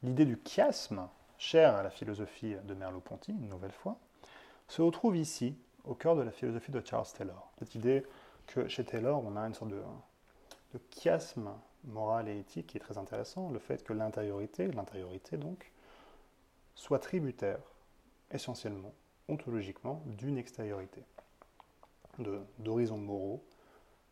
L'idée 0.03 0.25
du 0.25 0.39
chiasme, 0.43 1.07
chère 1.37 1.75
à 1.75 1.83
la 1.83 1.89
philosophie 1.89 2.55
de 2.63 2.73
Merleau-Ponty, 2.73 3.31
une 3.31 3.49
nouvelle 3.49 3.71
fois, 3.71 3.97
se 4.67 4.81
retrouve 4.81 5.15
ici, 5.15 5.55
au 5.85 5.93
cœur 5.93 6.15
de 6.15 6.21
la 6.21 6.31
philosophie 6.31 6.71
de 6.71 6.81
Charles 6.85 7.07
Taylor. 7.17 7.51
Cette 7.59 7.75
idée 7.75 8.03
que 8.47 8.67
chez 8.67 8.83
Taylor, 8.83 9.23
on 9.25 9.35
a 9.35 9.41
une 9.41 9.53
sorte 9.53 9.71
de, 9.71 9.81
de 10.73 10.79
chiasme 10.91 11.49
moral 11.85 12.27
et 12.27 12.39
éthique 12.39 12.67
qui 12.67 12.77
est 12.77 12.79
très 12.81 12.97
intéressant, 12.97 13.49
le 13.49 13.59
fait 13.59 13.83
que 13.83 13.93
l'intériorité, 13.93 14.67
l'intériorité 14.67 15.37
donc, 15.37 15.71
soit 16.75 16.99
tributaire, 16.99 17.59
essentiellement, 18.31 18.93
ontologiquement, 19.27 20.01
d'une 20.05 20.37
extériorité, 20.37 21.03
d'horizons 22.59 22.97
moraux 22.97 23.43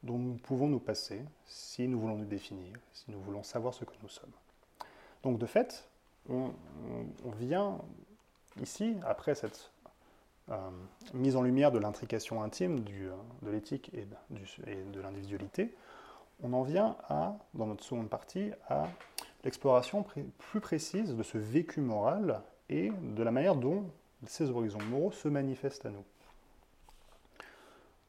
dont 0.04 0.18
nous 0.18 0.36
pouvons 0.36 0.68
nous 0.68 0.80
passer 0.80 1.24
si 1.46 1.88
nous 1.88 2.00
voulons 2.00 2.18
nous 2.18 2.26
définir, 2.26 2.76
si 2.92 3.10
nous 3.10 3.22
voulons 3.22 3.44
savoir 3.44 3.74
ce 3.74 3.86
que 3.86 3.94
nous 4.02 4.10
sommes. 4.10 4.34
Donc 5.24 5.40
de 5.40 5.46
fait, 5.46 5.88
on, 6.30 6.54
vient 7.38 7.80
ici, 8.62 8.96
après 9.06 9.36
cette 9.36 9.72
mise 11.14 11.36
en 11.36 11.42
lumière 11.42 11.72
de 11.72 11.80
l'intrication 11.80 12.44
intime 12.44 12.84
de 12.84 13.50
l'éthique 13.50 13.92
et 13.94 14.06
de, 14.30 15.00
l'individualité, 15.00 15.74
on 16.44 16.54
en 16.54 16.64
vient 16.64 16.98
à, 17.08 17.38
dans 17.54 17.68
notre 17.68 17.84
seconde 17.84 18.10
partie, 18.10 18.52
à 18.68 18.88
l'exploration 19.44 20.06
plus 20.38 20.60
précise 20.60 21.16
de 21.16 21.24
ce 21.24 21.38
vécu 21.38 21.82
moral 21.82 22.42
et 22.70 22.92
de 23.02 23.24
la 23.24 23.32
manière 23.32 23.56
dont 23.56 23.86
ces 24.28 24.50
horizons 24.50 24.82
moraux 24.90 25.12
se 25.12 25.28
manifestent 25.28 25.86
à 25.86 25.90
nous. 25.90 26.04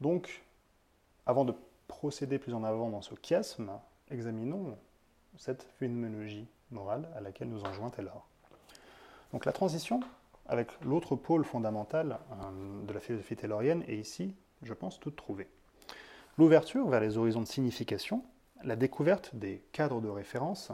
Donc, 0.00 0.42
avant 1.26 1.44
de 1.44 1.54
procéder 1.88 2.38
plus 2.38 2.54
en 2.54 2.64
avant 2.64 2.90
dans 2.90 3.02
ce 3.02 3.14
chiasme, 3.22 3.70
examinons 4.10 4.76
cette 5.38 5.66
phénoménologie 5.78 6.46
morale 6.70 7.08
à 7.16 7.20
laquelle 7.20 7.48
nous 7.48 7.62
enjoint 7.64 7.90
Taylor. 7.90 8.26
Donc 9.32 9.44
la 9.44 9.52
transition 9.52 10.00
avec 10.46 10.68
l'autre 10.82 11.16
pôle 11.16 11.44
fondamental 11.44 12.18
euh, 12.32 12.82
de 12.86 12.92
la 12.92 13.00
philosophie 13.00 13.36
taylorienne 13.36 13.82
est 13.88 13.96
ici, 13.96 14.34
je 14.62 14.74
pense, 14.74 15.00
toute 15.00 15.16
trouvée. 15.16 15.48
L'ouverture 16.38 16.88
vers 16.88 17.00
les 17.00 17.16
horizons 17.16 17.40
de 17.40 17.46
signification, 17.46 18.24
la 18.62 18.76
découverte 18.76 19.34
des 19.34 19.62
cadres 19.72 20.00
de 20.00 20.08
référence 20.08 20.72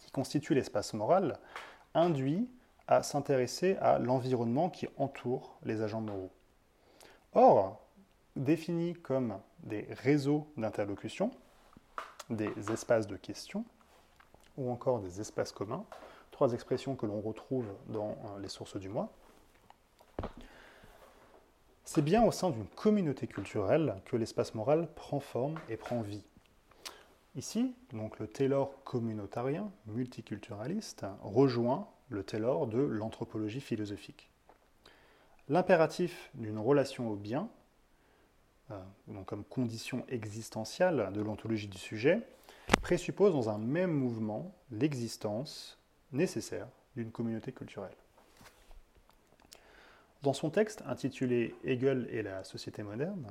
qui 0.00 0.10
constituent 0.10 0.54
l'espace 0.54 0.92
moral, 0.94 1.38
induit 1.94 2.48
à 2.86 3.02
s'intéresser 3.02 3.76
à 3.80 3.98
l'environnement 3.98 4.68
qui 4.68 4.88
entoure 4.98 5.56
les 5.64 5.80
agents 5.80 6.00
moraux. 6.00 6.30
Or, 7.32 7.80
définis 8.36 8.94
comme 8.94 9.38
des 9.62 9.86
réseaux 10.02 10.46
d'interlocution, 10.56 11.30
des 12.30 12.52
espaces 12.70 13.06
de 13.06 13.16
questions 13.16 13.64
ou 14.56 14.70
encore 14.70 15.00
des 15.00 15.20
espaces 15.20 15.52
communs, 15.52 15.84
trois 16.34 16.52
expressions 16.52 16.96
que 16.96 17.06
l'on 17.06 17.20
retrouve 17.20 17.66
dans 17.86 18.10
euh, 18.10 18.40
les 18.40 18.48
sources 18.48 18.76
du 18.76 18.88
moi. 18.88 19.12
C'est 21.84 22.02
bien 22.02 22.24
au 22.24 22.32
sein 22.32 22.50
d'une 22.50 22.66
communauté 22.66 23.28
culturelle 23.28 24.02
que 24.04 24.16
l'espace 24.16 24.52
moral 24.52 24.88
prend 24.96 25.20
forme 25.20 25.54
et 25.68 25.76
prend 25.76 26.02
vie. 26.02 26.24
Ici, 27.36 27.76
donc 27.92 28.18
le 28.18 28.26
Taylor 28.26 28.82
communautarien, 28.82 29.70
multiculturaliste, 29.86 31.06
rejoint 31.22 31.86
le 32.08 32.24
Taylor 32.24 32.66
de 32.66 32.78
l'anthropologie 32.78 33.60
philosophique. 33.60 34.28
L'impératif 35.48 36.32
d'une 36.34 36.58
relation 36.58 37.10
au 37.10 37.14
bien, 37.14 37.48
euh, 38.72 38.82
donc 39.06 39.26
comme 39.26 39.44
condition 39.44 40.04
existentielle 40.08 41.10
de 41.12 41.20
l'ontologie 41.20 41.68
du 41.68 41.78
sujet, 41.78 42.26
présuppose 42.82 43.34
dans 43.34 43.50
un 43.50 43.58
même 43.58 43.92
mouvement 43.92 44.52
l'existence 44.72 45.78
nécessaire 46.14 46.68
d'une 46.96 47.10
communauté 47.10 47.52
culturelle. 47.52 47.96
Dans 50.22 50.32
son 50.32 50.48
texte 50.48 50.82
intitulé 50.86 51.54
Hegel 51.64 52.08
et 52.10 52.22
la 52.22 52.44
société 52.44 52.82
moderne, 52.82 53.26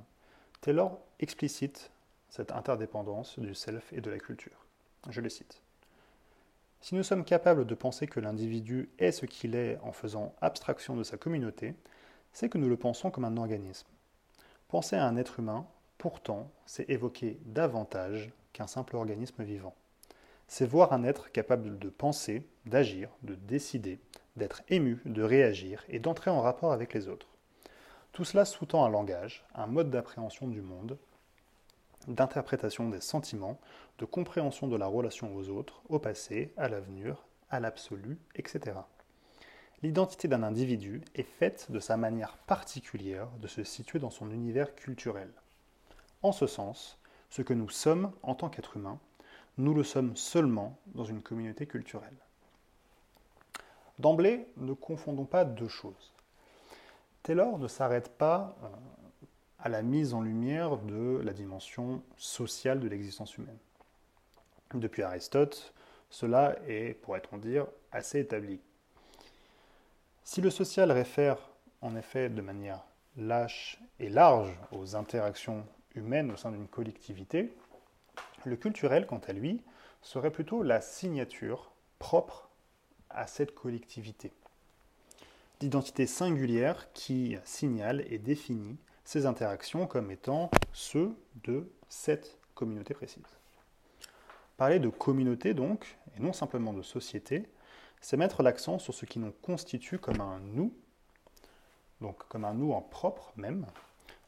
Taylor 0.61 0.99
explicite 1.19 1.89
cette 2.29 2.51
interdépendance 2.51 3.39
du 3.39 3.55
self 3.55 3.91
et 3.93 4.01
de 4.01 4.11
la 4.11 4.19
culture. 4.19 4.65
Je 5.09 5.21
le 5.21 5.29
cite. 5.29 5.61
Si 6.81 6.95
nous 6.95 7.03
sommes 7.03 7.25
capables 7.25 7.65
de 7.65 7.75
penser 7.75 8.07
que 8.07 8.19
l'individu 8.19 8.89
est 8.99 9.11
ce 9.11 9.25
qu'il 9.25 9.55
est 9.55 9.79
en 9.83 9.91
faisant 9.91 10.35
abstraction 10.41 10.95
de 10.95 11.03
sa 11.03 11.17
communauté, 11.17 11.75
c'est 12.33 12.49
que 12.49 12.57
nous 12.57 12.69
le 12.69 12.77
pensons 12.77 13.09
comme 13.09 13.25
un 13.25 13.37
organisme. 13.37 13.87
Penser 14.67 14.95
à 14.95 15.07
un 15.07 15.15
être 15.15 15.39
humain, 15.39 15.65
pourtant, 15.97 16.51
c'est 16.65 16.89
évoquer 16.89 17.39
davantage 17.45 18.31
qu'un 18.51 18.67
simple 18.67 18.97
organisme 18.97 19.43
vivant. 19.43 19.75
C'est 20.55 20.67
voir 20.67 20.93
un 20.93 21.03
être 21.03 21.31
capable 21.31 21.79
de 21.79 21.89
penser, 21.89 22.47
d'agir, 22.67 23.09
de 23.23 23.33
décider, 23.33 23.97
d'être 24.35 24.61
ému, 24.69 25.01
de 25.03 25.23
réagir 25.23 25.83
et 25.89 25.97
d'entrer 25.97 26.29
en 26.29 26.41
rapport 26.41 26.71
avec 26.71 26.93
les 26.93 27.07
autres. 27.07 27.25
Tout 28.11 28.23
cela 28.23 28.45
sous-tend 28.45 28.85
un 28.85 28.89
langage, 28.89 29.43
un 29.55 29.65
mode 29.65 29.89
d'appréhension 29.89 30.47
du 30.47 30.61
monde, 30.61 30.99
d'interprétation 32.07 32.87
des 32.87 33.01
sentiments, 33.01 33.59
de 33.97 34.05
compréhension 34.05 34.67
de 34.67 34.75
la 34.77 34.85
relation 34.85 35.35
aux 35.35 35.49
autres, 35.49 35.81
au 35.89 35.97
passé, 35.97 36.53
à 36.55 36.69
l'avenir, 36.69 37.25
à 37.49 37.59
l'absolu, 37.59 38.19
etc. 38.35 38.77
L'identité 39.81 40.27
d'un 40.27 40.43
individu 40.43 41.01
est 41.15 41.23
faite 41.23 41.71
de 41.71 41.79
sa 41.79 41.97
manière 41.97 42.37
particulière 42.37 43.27
de 43.39 43.47
se 43.47 43.63
situer 43.63 43.97
dans 43.97 44.11
son 44.11 44.29
univers 44.29 44.75
culturel. 44.75 45.31
En 46.21 46.31
ce 46.31 46.45
sens, 46.45 46.99
ce 47.31 47.41
que 47.41 47.55
nous 47.55 47.69
sommes 47.69 48.11
en 48.21 48.35
tant 48.35 48.49
qu'être 48.49 48.77
humain, 48.77 48.99
nous 49.57 49.73
le 49.73 49.83
sommes 49.83 50.15
seulement 50.15 50.77
dans 50.87 51.05
une 51.05 51.21
communauté 51.21 51.65
culturelle. 51.65 52.17
D'emblée, 53.99 54.47
ne 54.57 54.73
confondons 54.73 55.25
pas 55.25 55.45
deux 55.45 55.67
choses. 55.67 56.13
Taylor 57.21 57.57
ne 57.59 57.67
s'arrête 57.67 58.09
pas 58.09 58.55
euh, 58.63 58.67
à 59.59 59.69
la 59.69 59.81
mise 59.81 60.13
en 60.13 60.21
lumière 60.21 60.77
de 60.77 61.21
la 61.23 61.33
dimension 61.33 62.01
sociale 62.17 62.79
de 62.79 62.87
l'existence 62.87 63.37
humaine. 63.37 63.57
Depuis 64.73 65.03
Aristote, 65.03 65.73
cela 66.09 66.55
est, 66.67 66.99
pourrait-on 67.01 67.37
dire, 67.37 67.67
assez 67.91 68.19
établi. 68.19 68.59
Si 70.23 70.41
le 70.41 70.49
social 70.49 70.91
réfère 70.91 71.37
en 71.81 71.95
effet 71.95 72.29
de 72.29 72.41
manière 72.41 72.83
lâche 73.17 73.79
et 73.99 74.09
large 74.09 74.57
aux 74.71 74.95
interactions 74.95 75.65
humaines 75.95 76.31
au 76.31 76.37
sein 76.37 76.51
d'une 76.51 76.67
collectivité, 76.67 77.53
le 78.45 78.55
culturel, 78.55 79.05
quant 79.05 79.21
à 79.27 79.33
lui, 79.33 79.61
serait 80.01 80.31
plutôt 80.31 80.63
la 80.63 80.81
signature 80.81 81.71
propre 81.99 82.49
à 83.09 83.27
cette 83.27 83.55
collectivité. 83.55 84.31
L'identité 85.61 86.07
singulière 86.07 86.91
qui 86.93 87.37
signale 87.45 88.03
et 88.09 88.17
définit 88.17 88.77
ces 89.05 89.25
interactions 89.25 89.87
comme 89.87 90.11
étant 90.11 90.49
ceux 90.73 91.15
de 91.43 91.71
cette 91.87 92.37
communauté 92.55 92.93
précise. 92.93 93.23
Parler 94.57 94.79
de 94.79 94.89
communauté 94.89 95.53
donc, 95.53 95.97
et 96.17 96.21
non 96.21 96.33
simplement 96.33 96.73
de 96.73 96.81
société, 96.81 97.47
c'est 98.01 98.17
mettre 98.17 98.43
l'accent 98.43 98.79
sur 98.79 98.93
ce 98.93 99.05
qui 99.05 99.19
nous 99.19 99.31
constitue 99.41 99.99
comme 99.99 100.21
un 100.21 100.39
nous, 100.39 100.73
donc 102.01 102.27
comme 102.27 102.45
un 102.45 102.53
nous 102.53 102.73
en 102.73 102.81
propre 102.81 103.31
même, 103.37 103.65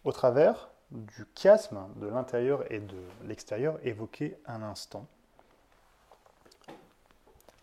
au 0.04 0.12
travers 0.12 0.70
du 0.96 1.26
chiasme 1.36 1.80
de 1.98 2.08
l'intérieur 2.08 2.72
et 2.72 2.80
de 2.80 2.98
l'extérieur 3.26 3.80
évoqué 3.84 4.36
un 4.46 4.62
instant, 4.64 5.06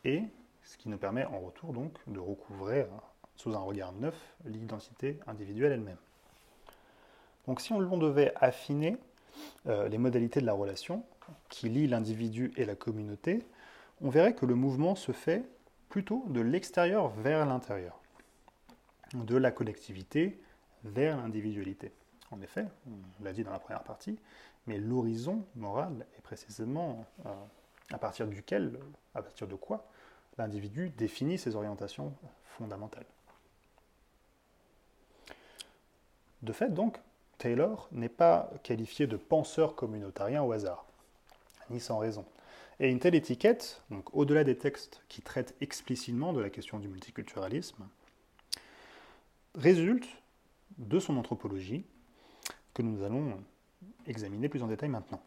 et 0.04 0.22
ce 0.64 0.76
qui 0.76 0.88
nous 0.88 0.98
permet 0.98 1.24
en 1.24 1.40
retour 1.40 1.72
donc 1.72 1.92
de 2.06 2.18
recouvrir 2.18 2.86
sous 3.36 3.54
un 3.54 3.60
regard 3.60 3.92
neuf 3.92 4.14
l'identité 4.44 5.18
individuelle 5.26 5.72
elle-même. 5.72 5.96
Donc 7.46 7.60
si 7.60 7.72
on 7.72 7.96
devait 7.96 8.32
affiner 8.36 8.96
euh, 9.66 9.88
les 9.88 9.98
modalités 9.98 10.40
de 10.40 10.46
la 10.46 10.52
relation 10.52 11.04
qui 11.48 11.68
lie 11.68 11.86
l'individu 11.86 12.52
et 12.56 12.64
la 12.64 12.74
communauté, 12.74 13.44
on 14.00 14.10
verrait 14.10 14.34
que 14.34 14.46
le 14.46 14.54
mouvement 14.54 14.94
se 14.94 15.12
fait 15.12 15.44
plutôt 15.88 16.24
de 16.28 16.40
l'extérieur 16.40 17.08
vers 17.08 17.46
l'intérieur, 17.46 18.00
de 19.14 19.36
la 19.36 19.50
collectivité 19.50 20.40
vers 20.84 21.16
l'individualité. 21.16 21.92
En 22.32 22.40
effet, 22.40 22.66
on 22.86 23.24
l'a 23.24 23.32
dit 23.32 23.44
dans 23.44 23.52
la 23.52 23.58
première 23.58 23.84
partie, 23.84 24.18
mais 24.66 24.78
l'horizon 24.78 25.44
moral 25.54 26.06
est 26.16 26.22
précisément 26.22 27.04
euh, 27.26 27.30
à 27.92 27.98
partir 27.98 28.26
duquel, 28.26 28.78
à 29.14 29.22
partir 29.22 29.46
de 29.46 29.54
quoi 29.54 29.86
l'individu 30.38 30.88
définit 30.88 31.38
ses 31.38 31.56
orientations 31.56 32.14
fondamentales. 32.44 33.06
De 36.42 36.52
fait, 36.52 36.72
donc, 36.72 36.98
Taylor 37.38 37.88
n'est 37.92 38.08
pas 38.08 38.50
qualifié 38.62 39.06
de 39.06 39.16
penseur 39.16 39.74
communautarien 39.74 40.42
au 40.42 40.52
hasard, 40.52 40.86
ni 41.70 41.80
sans 41.80 41.98
raison. 41.98 42.24
Et 42.80 42.88
une 42.88 42.98
telle 42.98 43.14
étiquette, 43.14 43.82
donc 43.90 44.14
au-delà 44.14 44.42
des 44.42 44.56
textes 44.56 45.02
qui 45.08 45.20
traitent 45.22 45.54
explicitement 45.60 46.32
de 46.32 46.40
la 46.40 46.50
question 46.50 46.78
du 46.78 46.88
multiculturalisme, 46.88 47.86
résulte 49.54 50.08
de 50.78 50.98
son 50.98 51.16
anthropologie 51.16 51.84
que 52.74 52.82
nous 52.82 53.02
allons 53.02 53.38
examiner 54.06 54.48
plus 54.48 54.62
en 54.62 54.68
détail 54.68 54.88
maintenant. 54.88 55.20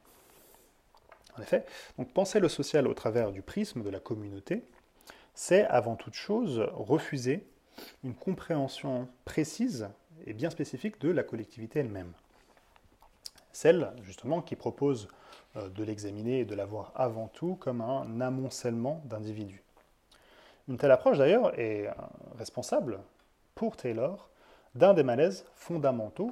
En 1.38 1.41
effet, 1.41 1.66
donc 1.98 2.12
penser 2.14 2.39
le 2.39 2.50
social 2.50 2.88
au 2.88 2.93
travers 2.93 3.32
du 3.32 3.41
prisme 3.41 3.84
de 3.84 3.89
la 3.89 4.00
communauté, 4.00 4.64
c'est 5.34 5.66
avant 5.66 5.96
toute 5.96 6.14
chose 6.14 6.60
refuser 6.74 7.46
une 8.04 8.16
compréhension 8.16 9.08
précise 9.26 9.89
et 10.26 10.34
bien 10.34 10.50
spécifique 10.50 11.00
de 11.02 11.10
la 11.10 11.24
collectivité 11.24 11.80
elle-même. 11.80 12.14
Celle, 13.52 13.91
justement, 14.02 14.41
qui 14.41 14.56
propose 14.56 15.08
euh, 15.58 15.70
de 15.70 15.84
l'examiner 15.84 16.39
et 16.39 16.46
de 16.46 16.56
la 16.56 16.66
voir 16.66 16.91
avant 16.96 17.28
tout 17.28 17.56
comme 17.56 17.82
un 17.82 18.22
amoncellement 18.22 19.02
d'individus. 19.06 19.64
Une 20.68 20.78
telle 20.78 20.91
approche, 20.91 21.18
d'ailleurs, 21.18 21.58
est 21.60 21.88
euh, 21.88 21.93
responsable, 22.38 23.00
pour 23.54 23.78
Taylor, 23.78 24.30
d'un 24.74 24.93
des 24.93 25.04
malaises 25.04 25.46
fondamentaux 25.54 26.32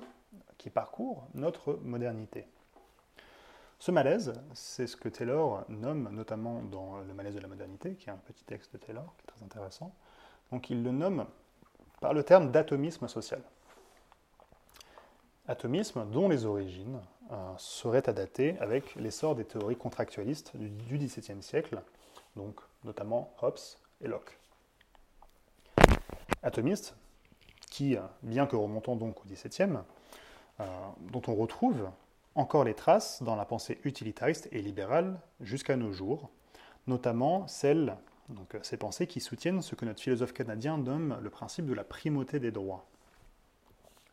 qui 0.64 0.70
parcourent 0.70 1.28
notre 1.34 1.74
modernité. 1.84 2.48
Ce 3.80 3.92
malaise, 3.92 4.32
c'est 4.54 4.88
ce 4.88 4.96
que 4.96 5.10
Taylor 5.10 5.66
nomme 5.68 6.08
notamment 6.14 6.62
dans 6.62 7.00
Le 7.00 7.14
malaise 7.14 7.36
de 7.36 7.42
la 7.42 7.50
modernité, 7.50 7.96
qui 7.96 8.08
est 8.08 8.14
un 8.14 8.18
petit 8.18 8.46
texte 8.46 8.72
de 8.72 8.78
Taylor, 8.78 9.14
qui 9.18 9.24
est 9.24 9.28
très 9.28 9.44
intéressant. 9.44 9.94
Donc 10.54 10.70
il 10.70 10.82
le 10.82 10.92
nomme 10.92 11.26
par 12.00 12.14
le 12.14 12.24
terme 12.24 12.50
d'atomisme 12.50 13.10
social. 13.10 13.42
Atomisme 15.50 16.10
dont 16.10 16.30
les 16.30 16.46
origines 16.46 17.02
euh, 17.34 17.54
seraient 17.58 18.08
à 18.08 18.14
dater 18.14 18.58
avec 18.60 18.96
l'essor 18.96 19.36
des 19.36 19.44
théories 19.44 19.76
contractualistes 19.76 20.56
du 20.56 20.98
XVIIe 20.98 21.44
siècle, 21.44 21.82
donc 22.38 22.62
notamment 22.86 23.34
Hobbes 23.42 23.60
et 24.00 24.08
Locke. 24.08 24.40
Atomiste, 26.42 26.96
qui, 27.70 27.98
bien 28.22 28.48
que 28.48 28.56
remontant 28.56 28.96
donc 28.96 29.26
au 29.26 29.28
XVIIe, 29.28 29.80
euh, 30.60 30.66
dont 31.12 31.22
on 31.28 31.36
retrouve 31.36 31.90
encore 32.36 32.64
les 32.64 32.74
traces 32.74 33.22
dans 33.22 33.36
la 33.36 33.46
pensée 33.46 33.80
utilitariste 33.84 34.48
et 34.52 34.62
libérale 34.62 35.20
jusqu'à 35.40 35.76
nos 35.76 35.92
jours, 35.92 36.30
notamment 36.88 37.48
celles, 37.48 37.96
donc 38.30 38.58
ces 38.64 38.78
pensées 38.78 39.08
qui 39.08 39.20
soutiennent 39.20 39.62
ce 39.62 39.76
que 39.76 39.86
notre 39.86 40.02
philosophe 40.02 40.34
canadien 40.34 40.78
nomme 40.78 41.18
le 41.22 41.30
principe 41.30 41.66
de 41.66 41.74
la 41.74 41.84
primauté 41.84 42.40
des 42.40 42.52
droits. 42.52 42.86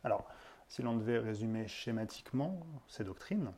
Alors, 0.03 0.25
si 0.69 0.81
l'on 0.81 0.95
devait 0.95 1.19
résumer 1.19 1.67
schématiquement 1.67 2.59
ces 2.87 3.03
doctrines, 3.03 3.51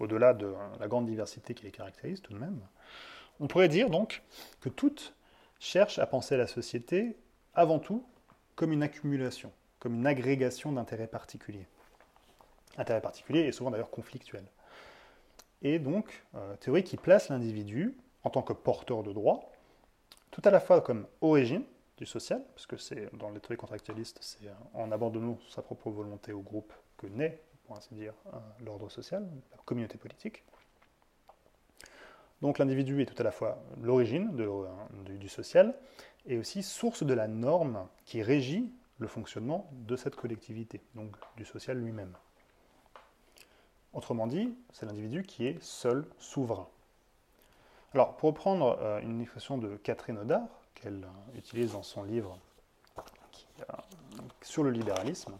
au-delà 0.00 0.34
de 0.34 0.54
la 0.80 0.88
grande 0.88 1.06
diversité 1.06 1.54
qui 1.54 1.64
les 1.64 1.70
caractérise 1.70 2.20
tout 2.20 2.32
de 2.32 2.38
même, 2.38 2.60
on 3.40 3.46
pourrait 3.46 3.68
dire 3.68 3.90
donc 3.90 4.22
que 4.60 4.68
toutes 4.68 5.14
cherchent 5.58 5.98
à 5.98 6.06
penser 6.06 6.36
la 6.36 6.46
société 6.46 7.16
avant 7.54 7.78
tout 7.78 8.04
comme 8.54 8.72
une 8.72 8.82
accumulation, 8.82 9.52
comme 9.78 9.94
une 9.94 10.06
agrégation 10.06 10.72
d'intérêts 10.72 11.06
particuliers. 11.06 11.66
Intérêts 12.76 13.00
particuliers 13.00 13.40
et 13.40 13.52
souvent 13.52 13.70
d'ailleurs 13.70 13.90
conflictuels. 13.90 14.46
et 15.62 15.78
donc 15.78 16.24
théorie 16.60 16.84
qui 16.84 16.96
place 16.96 17.28
l'individu 17.28 17.96
en 18.24 18.30
tant 18.30 18.42
que 18.42 18.52
porteur 18.52 19.02
de 19.02 19.12
droit, 19.12 19.52
tout 20.30 20.42
à 20.44 20.50
la 20.50 20.60
fois 20.60 20.80
comme 20.80 21.06
origine 21.20 21.64
du 21.96 22.06
social, 22.06 22.44
parce 22.54 22.66
que 22.66 22.76
c'est 22.76 23.08
dans 23.16 23.30
les 23.30 23.40
théories 23.40 23.56
contractualistes, 23.56 24.18
c'est 24.20 24.50
en 24.74 24.92
abandonnant 24.92 25.38
sa 25.48 25.62
propre 25.62 25.90
volonté 25.90 26.32
au 26.32 26.40
groupe 26.40 26.72
que 26.98 27.06
naît, 27.06 27.40
pour 27.64 27.76
ainsi 27.76 27.94
dire, 27.94 28.12
l'ordre 28.60 28.90
social, 28.90 29.26
la 29.50 29.58
communauté 29.64 29.96
politique. 29.96 30.44
Donc 32.42 32.58
l'individu 32.58 33.00
est 33.00 33.06
tout 33.06 33.14
à 33.18 33.24
la 33.24 33.32
fois 33.32 33.62
l'origine 33.80 34.36
du 35.04 35.28
social 35.28 35.74
et 36.26 36.36
aussi 36.36 36.62
source 36.62 37.02
de 37.02 37.14
la 37.14 37.28
norme 37.28 37.88
qui 38.04 38.22
régit 38.22 38.70
le 38.98 39.08
fonctionnement 39.08 39.70
de 39.72 39.96
cette 39.96 40.16
collectivité, 40.16 40.82
donc 40.94 41.16
du 41.36 41.44
social 41.44 41.78
lui-même. 41.78 42.14
Autrement 43.96 44.26
dit, 44.26 44.54
c'est 44.74 44.84
l'individu 44.84 45.22
qui 45.22 45.46
est 45.46 45.60
seul 45.62 46.04
souverain. 46.18 46.68
Alors, 47.94 48.14
pour 48.18 48.28
reprendre 48.28 48.78
euh, 48.82 49.00
une 49.00 49.22
expression 49.22 49.56
de 49.56 49.76
Catherine 49.76 50.18
Audard, 50.18 50.48
qu'elle 50.74 51.02
euh, 51.02 51.38
utilise 51.38 51.72
dans 51.72 51.82
son 51.82 52.02
livre 52.02 52.38
euh, 52.98 53.72
sur 54.42 54.64
le 54.64 54.70
libéralisme, 54.70 55.38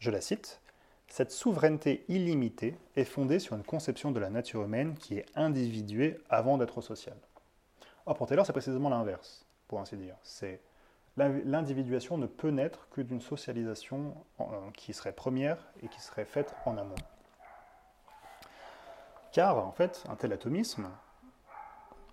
je 0.00 0.10
la 0.10 0.20
cite, 0.20 0.60
Cette 1.06 1.30
souveraineté 1.30 2.04
illimitée 2.08 2.76
est 2.96 3.04
fondée 3.04 3.38
sur 3.38 3.54
une 3.54 3.62
conception 3.62 4.10
de 4.10 4.18
la 4.18 4.28
nature 4.28 4.64
humaine 4.64 4.96
qui 4.98 5.18
est 5.18 5.26
individuée 5.36 6.18
avant 6.28 6.58
d'être 6.58 6.80
sociale. 6.80 7.18
Or, 8.04 8.16
pour 8.16 8.26
Taylor, 8.26 8.44
c'est 8.44 8.52
précisément 8.52 8.88
l'inverse, 8.88 9.46
pour 9.68 9.78
ainsi 9.78 9.96
dire. 9.96 10.16
C'est 10.24 10.60
l'individuation 11.16 12.18
ne 12.18 12.26
peut 12.26 12.50
naître 12.50 12.88
que 12.90 13.00
d'une 13.00 13.20
socialisation 13.20 14.14
qui 14.74 14.94
serait 14.94 15.12
première 15.12 15.58
et 15.82 15.88
qui 15.88 16.00
serait 16.00 16.24
faite 16.24 16.54
en 16.64 16.78
amont. 16.78 16.96
Car, 19.32 19.58
en 19.58 19.72
fait, 19.72 20.04
un 20.08 20.16
tel 20.16 20.32
atomisme 20.32 20.88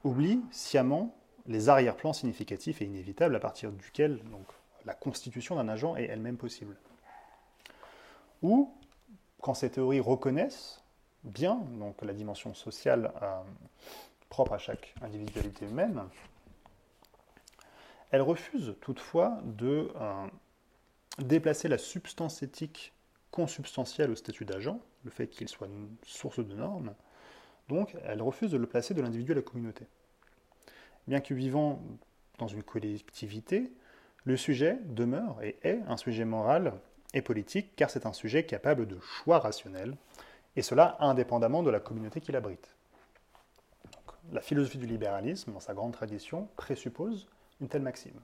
oublie 0.03 0.41
sciemment 0.51 1.13
les 1.45 1.67
arrière-plans 1.67 2.13
significatifs 2.13 2.81
et 2.81 2.85
inévitables 2.85 3.35
à 3.35 3.39
partir 3.39 3.71
duquel 3.71 4.23
donc, 4.31 4.45
la 4.85 4.93
constitution 4.93 5.55
d'un 5.55 5.67
agent 5.67 5.95
est 5.97 6.05
elle-même 6.05 6.37
possible. 6.37 6.77
Ou, 8.41 8.73
quand 9.41 9.53
ces 9.53 9.69
théories 9.69 9.99
reconnaissent 9.99 10.81
bien 11.23 11.55
donc, 11.77 12.01
la 12.01 12.13
dimension 12.13 12.53
sociale 12.53 13.11
euh, 13.21 13.41
propre 14.29 14.53
à 14.53 14.57
chaque 14.57 14.93
individualité 15.01 15.65
humaine, 15.65 16.03
elles 18.11 18.21
refusent 18.21 18.75
toutefois 18.79 19.39
de 19.43 19.91
euh, 19.99 20.27
déplacer 21.17 21.67
la 21.67 21.77
substance 21.77 22.41
éthique 22.43 22.93
consubstantielle 23.31 24.11
au 24.11 24.15
statut 24.15 24.45
d'agent, 24.45 24.79
le 25.03 25.11
fait 25.11 25.27
qu'il 25.27 25.49
soit 25.49 25.67
une 25.67 25.95
source 26.03 26.39
de 26.39 26.55
normes, 26.55 26.95
donc, 27.69 27.95
elle 28.03 28.21
refuse 28.21 28.51
de 28.51 28.57
le 28.57 28.65
placer 28.65 28.93
de 28.93 29.01
l'individu 29.01 29.31
à 29.31 29.35
la 29.35 29.41
communauté. 29.43 29.85
Bien 31.07 31.21
que 31.21 31.35
vivant 31.35 31.79
dans 32.39 32.47
une 32.47 32.63
collectivité, 32.63 33.71
le 34.25 34.35
sujet 34.35 34.79
demeure 34.85 35.41
et 35.43 35.57
est 35.61 35.79
un 35.87 35.95
sujet 35.95 36.25
moral 36.25 36.73
et 37.13 37.21
politique, 37.21 37.75
car 37.75 37.89
c'est 37.89 38.07
un 38.07 38.13
sujet 38.13 38.43
capable 38.43 38.87
de 38.87 38.99
choix 38.99 39.39
rationnels, 39.39 39.95
et 40.55 40.63
cela 40.63 40.97
indépendamment 40.99 41.61
de 41.61 41.69
la 41.69 41.79
communauté 41.79 42.21
qui 42.21 42.31
l'abrite. 42.31 42.75
La 44.31 44.41
philosophie 44.41 44.79
du 44.79 44.87
libéralisme, 44.87 45.53
dans 45.53 45.59
sa 45.59 45.73
grande 45.73 45.93
tradition, 45.93 46.49
présuppose 46.55 47.27
une 47.61 47.69
telle 47.69 47.81
maxime. 47.83 48.19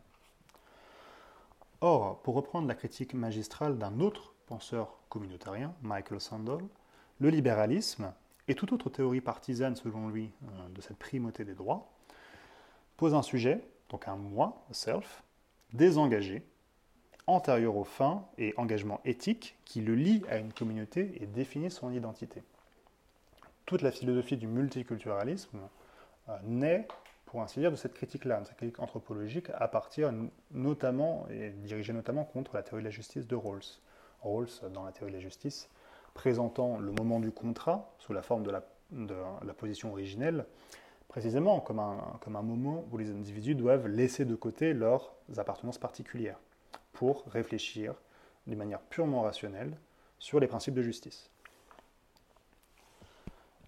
Or, 1.81 2.21
pour 2.23 2.33
reprendre 2.33 2.67
la 2.67 2.75
critique 2.75 3.13
magistrale 3.13 3.77
d'un 3.77 3.99
autre 3.99 4.33
penseur 4.47 4.97
communautarien, 5.09 5.75
Michael 5.81 6.19
Sandel, 6.19 6.65
le 7.19 7.29
libéralisme 7.29 8.11
et 8.47 8.55
toute 8.55 8.71
autre 8.71 8.89
théorie 8.89 9.21
partisane, 9.21 9.75
selon 9.75 10.09
lui, 10.09 10.31
euh, 10.43 10.69
de 10.69 10.81
cette 10.81 10.97
primauté 10.97 11.45
des 11.45 11.53
droits, 11.53 11.91
pose 12.97 13.13
un 13.13 13.21
sujet, 13.21 13.61
donc 13.89 14.07
un 14.07 14.15
moi, 14.15 14.65
self, 14.71 15.23
désengagé, 15.73 16.43
antérieur 17.27 17.75
aux 17.75 17.83
fins 17.83 18.25
et 18.37 18.53
engagements 18.57 19.01
éthiques 19.03 19.57
qui 19.65 19.81
le 19.81 19.95
lie 19.95 20.21
à 20.29 20.37
une 20.37 20.53
communauté 20.53 21.17
et 21.21 21.25
définit 21.25 21.71
son 21.71 21.91
identité. 21.91 22.43
Toute 23.65 23.81
la 23.81 23.91
philosophie 23.91 24.37
du 24.37 24.47
multiculturalisme 24.47 25.59
euh, 26.29 26.37
naît, 26.43 26.87
pour 27.25 27.41
ainsi 27.41 27.59
dire, 27.59 27.71
de 27.71 27.75
cette 27.75 27.95
critique-là, 27.95 28.41
de 28.41 28.45
cette 28.45 28.57
critique 28.57 28.79
anthropologique, 28.79 29.47
à 29.55 29.67
partir 29.67 30.13
notamment, 30.51 31.25
et 31.31 31.49
dirigée 31.49 31.93
notamment 31.93 32.23
contre 32.23 32.55
la 32.55 32.61
théorie 32.61 32.83
de 32.83 32.87
la 32.87 32.91
justice 32.91 33.25
de 33.25 33.35
Rawls. 33.35 33.79
Rawls, 34.21 34.49
dans 34.71 34.83
la 34.83 34.91
théorie 34.91 35.11
de 35.11 35.17
la 35.17 35.23
justice, 35.23 35.67
présentant 36.15 36.79
le 36.79 36.91
moment 36.91 37.19
du 37.19 37.29
contrat 37.29 37.93
sous 37.99 38.13
la 38.13 38.23
forme 38.23 38.43
de 38.43 38.49
la, 38.49 39.53
position 39.53 39.91
originelle, 39.91 40.45
précisément 41.07 41.59
comme 41.59 41.79
un, 41.79 42.41
moment 42.41 42.85
où 42.91 42.97
les 42.97 43.11
individus 43.11 43.53
doivent 43.53 43.87
laisser 43.87 44.25
de 44.25 44.33
côté 44.33 44.73
leurs 44.73 45.13
appartenances 45.37 45.77
particulières 45.77 46.39
pour 46.93 47.25
réfléchir 47.27 47.93
d'une 48.47 48.57
manière 48.57 48.81
purement 48.81 49.21
rationnelle 49.21 49.77
sur 50.17 50.39
les 50.39 50.47
principes 50.47 50.73
de 50.73 50.81
justice. 50.81 51.29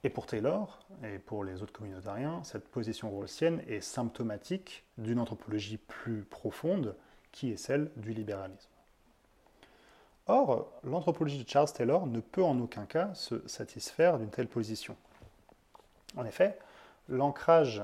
Et 0.04 0.10
pour 0.10 0.26
Taylor 0.26 0.80
et 1.04 1.20
pour 1.20 1.44
les 1.44 1.62
autres 1.62 1.74
communautariens, 1.74 2.44
cette 2.44 2.68
position 2.70 3.12
rawlsienne 3.12 3.62
est 3.68 3.82
symptomatique 3.82 4.86
d'une 4.98 5.20
anthropologie 5.20 5.78
plus 5.78 6.24
profonde 6.24 6.96
qui 7.32 7.52
est 7.52 7.58
celle 7.58 7.92
du 7.98 8.14
libéralisme. 8.14 8.70
Or, 10.28 10.68
l'anthropologie 10.84 11.42
de 11.42 11.50
Charles 11.50 11.72
Taylor 11.72 12.06
ne 12.06 12.20
peut 12.20 12.44
en 12.44 12.60
aucun 12.60 12.86
cas 12.86 13.14
se 13.14 13.48
satisfaire 13.48 14.20
d'une 14.20 14.30
telle 14.30 14.48
position. 14.48 14.98
En 16.18 16.26
effet, 16.26 16.58
l'ancrage 17.08 17.84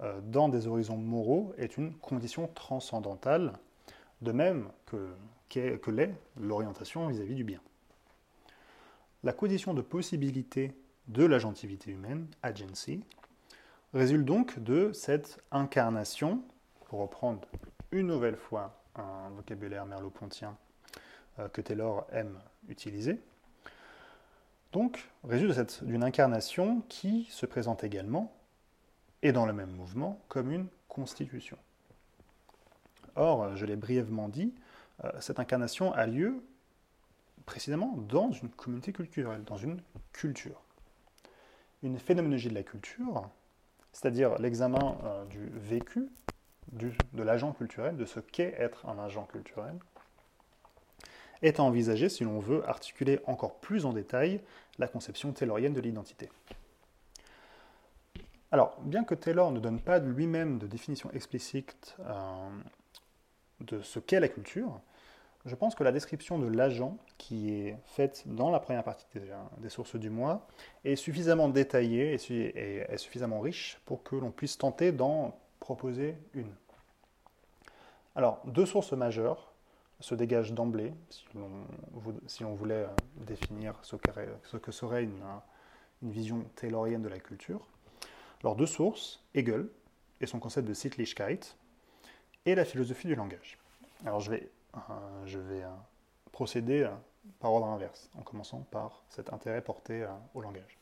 euh, 0.00 0.20
dans 0.22 0.48
des 0.48 0.66
horizons 0.66 0.96
moraux 0.96 1.52
est 1.58 1.76
une 1.76 1.94
condition 1.94 2.48
transcendantale, 2.54 3.52
de 4.22 4.32
même 4.32 4.68
que, 4.86 5.14
l'est 5.90 6.14
l'orientation 6.40 7.08
vis-à-vis 7.08 7.34
du 7.34 7.44
bien. 7.44 7.60
La 9.22 9.34
condition 9.34 9.74
de 9.74 9.82
possibilité 9.82 10.74
de 11.08 11.24
l'agentivité 11.26 11.90
humaine, 11.90 12.26
agency, 12.42 13.04
résulte 13.92 14.24
donc 14.24 14.58
de 14.58 14.92
cette 14.92 15.42
incarnation, 15.50 16.42
pour 16.86 17.00
reprendre 17.00 17.46
une 17.90 18.06
nouvelle 18.06 18.36
fois 18.36 18.82
un 18.96 19.28
vocabulaire 19.36 19.84
merleau-pontien 19.84 20.56
que 21.52 21.60
Taylor 21.60 22.06
aime 22.12 22.38
utiliser. 22.68 23.20
Donc, 24.72 25.10
résulte 25.24 25.84
d'une 25.84 26.02
incarnation 26.02 26.82
qui 26.88 27.26
se 27.30 27.44
présente 27.44 27.84
également, 27.84 28.32
et 29.22 29.32
dans 29.32 29.46
le 29.46 29.52
même 29.52 29.70
mouvement, 29.70 30.18
comme 30.28 30.50
une 30.50 30.66
constitution. 30.88 31.58
Or, 33.14 33.54
je 33.56 33.66
l'ai 33.66 33.76
brièvement 33.76 34.28
dit, 34.28 34.54
euh, 35.04 35.10
cette 35.20 35.38
incarnation 35.38 35.92
a 35.92 36.06
lieu 36.06 36.42
précisément 37.44 37.94
dans 38.08 38.32
une 38.32 38.48
communauté 38.48 38.92
culturelle, 38.92 39.44
dans 39.44 39.58
une 39.58 39.82
culture. 40.12 40.62
Une 41.82 41.98
phénoménologie 41.98 42.48
de 42.48 42.54
la 42.54 42.62
culture, 42.62 43.28
c'est-à-dire 43.92 44.38
l'examen 44.38 44.96
euh, 45.04 45.24
du 45.26 45.50
vécu, 45.54 46.08
de 46.72 47.22
l'agent 47.22 47.52
culturel, 47.52 47.96
de 47.96 48.06
ce 48.06 48.20
qu'est 48.20 48.54
être 48.58 48.86
un 48.86 48.98
agent 48.98 49.24
culturel, 49.26 49.74
est 51.42 51.60
à 51.60 51.62
envisager 51.62 52.08
si 52.08 52.24
l'on 52.24 52.38
veut 52.38 52.68
articuler 52.68 53.20
encore 53.26 53.56
plus 53.56 53.84
en 53.84 53.92
détail 53.92 54.40
la 54.78 54.88
conception 54.88 55.32
taylorienne 55.32 55.74
de 55.74 55.80
l'identité. 55.80 56.28
Alors, 58.50 58.78
bien 58.82 59.04
que 59.04 59.14
Taylor 59.14 59.50
ne 59.50 59.60
donne 59.60 59.80
pas 59.80 59.98
lui-même 59.98 60.58
de 60.58 60.66
définition 60.66 61.10
explicite 61.12 61.96
euh, 62.00 62.48
de 63.60 63.80
ce 63.80 63.98
qu'est 63.98 64.20
la 64.20 64.28
culture, 64.28 64.80
je 65.44 65.54
pense 65.56 65.74
que 65.74 65.82
la 65.82 65.90
description 65.90 66.38
de 66.38 66.46
l'agent 66.46 66.96
qui 67.18 67.52
est 67.52 67.76
faite 67.84 68.22
dans 68.26 68.50
la 68.50 68.60
première 68.60 68.84
partie 68.84 69.06
des, 69.58 69.68
sources 69.68 69.96
du 69.96 70.08
mois 70.08 70.46
est 70.84 70.94
suffisamment 70.94 71.48
détaillée 71.48 72.14
et, 72.14 72.98
suffisamment 72.98 73.40
riche 73.40 73.80
pour 73.84 74.04
que 74.04 74.14
l'on 74.14 74.30
puisse 74.30 74.56
tenter 74.56 74.92
d'en 74.92 75.36
proposer 75.58 76.16
une. 76.34 76.52
Alors, 78.14 78.40
deux 78.44 78.66
sources 78.66 78.92
majeures 78.92 79.51
se 80.02 80.16
dégage 80.16 80.52
d'emblée, 80.52 80.92
si 82.26 82.42
l'on 82.42 82.54
voulait 82.54 82.74
euh, 82.74 82.88
définir 83.24 83.74
ce, 83.82 83.96
que 83.96 84.72
serait 84.72 85.04
une, 85.04 85.22
vision 86.02 86.44
taylorienne 86.56 87.02
de 87.02 87.08
la 87.08 87.20
culture. 87.20 87.64
Alors 88.42 88.56
deux 88.56 88.66
sources, 88.66 89.22
Hegel 89.34 89.68
et 90.20 90.26
son 90.26 90.40
concept 90.40 90.66
de 90.66 90.74
Sittlichkeit, 90.74 91.38
et 92.44 92.56
la 92.56 92.64
philosophie 92.64 93.06
du 93.06 93.14
langage. 93.14 93.56
Alors 94.04 94.18
je 94.18 94.32
vais, 94.32 94.50
euh, 94.74 95.36
euh, 95.36 95.68
procéder 96.32 96.90
par 97.38 97.52
ordre 97.52 97.68
inverse, 97.68 98.10
en 98.18 98.22
commençant 98.22 98.66
par 98.72 99.04
cet 99.08 99.32
intérêt 99.32 99.62
porté 99.62 100.04
au 100.34 100.42
langage. 100.42 100.76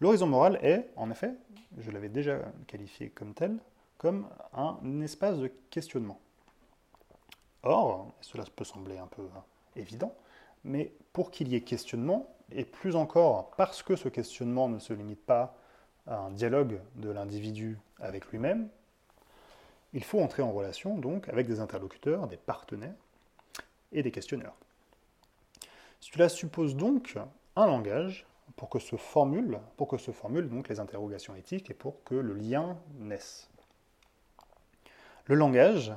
L'horizon 0.00 0.26
moral 0.26 0.58
est, 0.62 0.90
en 0.96 1.10
effet, 1.10 1.32
je 1.78 1.90
l'avais 1.90 2.10
déjà 2.10 2.40
qualifié 2.66 3.08
comme 3.08 3.32
tel, 3.32 3.56
comme 3.96 4.26
un 4.52 5.00
espace 5.00 5.38
de 5.38 5.50
questionnement. 5.70 6.20
Or, 7.62 8.12
cela 8.20 8.44
peut 8.56 8.64
sembler 8.64 8.98
un 8.98 9.06
peu 9.06 9.22
hein, 9.22 9.44
évident, 9.76 10.14
mais 10.64 10.92
pour 11.12 11.30
qu'il 11.30 11.48
y 11.48 11.54
ait 11.54 11.62
questionnement, 11.62 12.28
et 12.50 12.64
plus 12.64 12.96
encore 12.96 13.50
parce 13.56 13.82
que 13.82 13.96
ce 13.96 14.08
questionnement 14.08 14.68
ne 14.68 14.78
se 14.78 14.92
limite 14.92 15.24
pas 15.24 15.56
à 16.06 16.18
un 16.18 16.30
dialogue 16.30 16.80
de 16.96 17.10
l'individu 17.10 17.78
avec 18.00 18.26
lui-même, 18.26 18.68
il 19.92 20.04
faut 20.04 20.20
entrer 20.20 20.42
en 20.42 20.52
relation 20.52 20.98
donc 20.98 21.28
avec 21.28 21.46
des 21.46 21.60
interlocuteurs, 21.60 22.26
des 22.26 22.36
partenaires 22.36 22.94
et 23.92 24.02
des 24.02 24.10
questionneurs. 24.10 24.56
Cela 26.00 26.28
suppose 26.28 26.76
donc 26.76 27.16
un 27.56 27.66
langage 27.66 28.26
pour 28.56 28.68
que 28.68 28.78
se 28.78 28.96
formulent, 28.96 29.60
pour 29.76 29.88
que 29.88 29.98
se 29.98 30.10
formulent 30.10 30.48
donc 30.48 30.68
les 30.68 30.80
interrogations 30.80 31.34
éthiques 31.34 31.70
et 31.70 31.74
pour 31.74 32.02
que 32.04 32.14
le 32.14 32.34
lien 32.34 32.76
naisse. 32.98 33.48
Le 35.26 35.36
langage, 35.36 35.92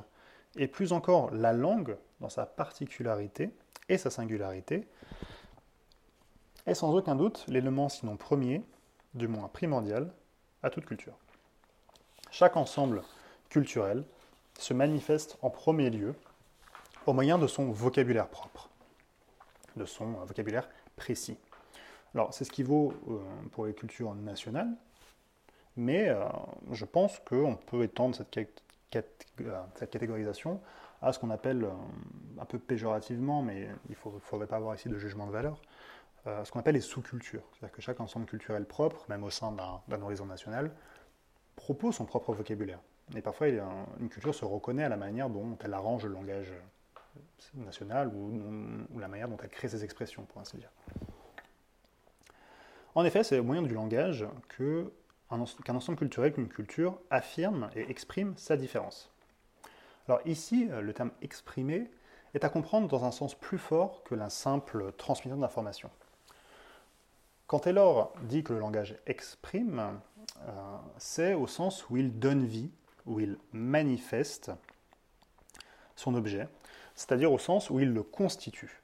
et 0.56 0.68
plus 0.68 0.92
encore 0.92 1.32
la 1.32 1.52
langue 1.52 1.96
dans 2.20 2.28
sa 2.28 2.46
particularité 2.46 3.50
et 3.88 3.98
sa 3.98 4.10
singularité, 4.10 4.88
est 6.66 6.74
sans 6.74 6.94
aucun 6.94 7.14
doute 7.14 7.44
l'élément 7.48 7.88
sinon 7.88 8.16
premier, 8.16 8.62
du 9.14 9.28
moins 9.28 9.48
primordial, 9.48 10.12
à 10.62 10.70
toute 10.70 10.84
culture. 10.84 11.16
Chaque 12.30 12.56
ensemble 12.56 13.02
culturel 13.48 14.04
se 14.58 14.74
manifeste 14.74 15.38
en 15.42 15.50
premier 15.50 15.90
lieu 15.90 16.14
au 17.06 17.12
moyen 17.12 17.38
de 17.38 17.46
son 17.46 17.70
vocabulaire 17.70 18.28
propre, 18.28 18.68
de 19.76 19.84
son 19.84 20.12
vocabulaire 20.24 20.68
précis. 20.96 21.38
Alors 22.14 22.34
c'est 22.34 22.44
ce 22.44 22.50
qui 22.50 22.62
vaut 22.62 22.92
euh, 23.08 23.18
pour 23.52 23.66
les 23.66 23.74
cultures 23.74 24.14
nationales, 24.14 24.70
mais 25.76 26.08
euh, 26.08 26.24
je 26.72 26.84
pense 26.84 27.20
qu'on 27.20 27.56
peut 27.56 27.84
étendre 27.84 28.16
cette, 28.16 28.38
euh, 28.38 28.44
cette, 28.92 29.26
catégorisation 29.90 30.60
à 31.02 31.12
ce 31.12 31.18
qu'on 31.18 31.30
appelle, 31.30 31.66
un 32.40 32.44
peu 32.44 32.58
péjorativement, 32.58 33.42
mais 33.42 33.68
il 33.88 33.96
ne 34.14 34.18
faudrait 34.20 34.46
pas 34.46 34.56
avoir 34.56 34.74
ici 34.74 34.88
de 34.88 34.96
jugement 34.96 35.26
de 35.26 35.32
valeur, 35.32 35.60
ce 36.24 36.50
qu'on 36.50 36.58
appelle 36.58 36.74
les 36.74 36.80
sous-cultures. 36.80 37.44
C'est-à-dire 37.52 37.76
que 37.76 37.82
chaque 37.82 38.00
ensemble 38.00 38.26
culturel 38.26 38.64
propre, 38.64 39.04
même 39.08 39.22
au 39.22 39.30
sein 39.30 39.52
d'un 39.52 40.02
horizon 40.02 40.26
national, 40.26 40.70
propose 41.54 41.96
son 41.96 42.06
propre 42.06 42.32
vocabulaire. 42.32 42.80
Et 43.14 43.20
parfois, 43.20 43.48
une 43.48 44.08
culture 44.08 44.34
se 44.34 44.44
reconnaît 44.44 44.84
à 44.84 44.88
la 44.88 44.96
manière 44.96 45.30
dont 45.30 45.56
elle 45.62 45.74
arrange 45.74 46.06
le 46.06 46.12
langage 46.12 46.52
national 47.54 48.08
ou, 48.08 48.98
la 48.98 49.08
manière 49.08 49.28
dont 49.28 49.36
elle 49.42 49.50
crée 49.50 49.68
ses 49.68 49.84
expressions, 49.84 50.24
pour 50.24 50.40
ainsi 50.40 50.56
dire. 50.56 50.70
En 52.94 53.04
effet, 53.04 53.22
c'est 53.22 53.38
au 53.38 53.44
moyen 53.44 53.62
du 53.62 53.74
langage 53.74 54.26
qu'un 55.28 55.74
ensemble 55.74 55.98
culturel, 55.98 56.32
qu'une 56.32 56.48
culture 56.48 56.98
affirme 57.10 57.70
et 57.74 57.90
exprime 57.90 58.34
sa 58.36 58.56
différence. 58.56 59.10
Alors 60.08 60.20
ici, 60.24 60.68
le 60.68 60.92
terme 60.92 61.10
exprimer 61.20 61.90
est 62.34 62.44
à 62.44 62.48
comprendre 62.48 62.86
dans 62.88 63.04
un 63.04 63.10
sens 63.10 63.34
plus 63.34 63.58
fort 63.58 64.04
que 64.04 64.14
la 64.14 64.30
simple 64.30 64.92
transmission 64.92 65.36
d'informations. 65.36 65.90
Quand 67.46 67.60
Taylor 67.60 68.12
dit 68.22 68.42
que 68.42 68.52
le 68.52 68.58
langage 68.58 68.96
exprime, 69.06 70.00
euh, 70.42 70.76
c'est 70.98 71.34
au 71.34 71.46
sens 71.46 71.88
où 71.88 71.96
il 71.96 72.18
donne 72.18 72.44
vie, 72.44 72.70
où 73.06 73.20
il 73.20 73.38
manifeste 73.52 74.50
son 75.94 76.14
objet, 76.14 76.48
c'est-à-dire 76.94 77.32
au 77.32 77.38
sens 77.38 77.70
où 77.70 77.78
il 77.78 77.92
le 77.92 78.02
constitue. 78.02 78.82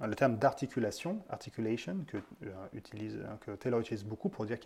Le 0.00 0.14
terme 0.14 0.36
d'articulation, 0.36 1.24
articulation, 1.28 2.04
que, 2.06 2.18
euh, 2.44 2.52
utilise, 2.72 3.18
que 3.40 3.50
Taylor 3.52 3.80
utilise 3.80 4.04
beaucoup 4.04 4.28
pour 4.28 4.46
dire 4.46 4.58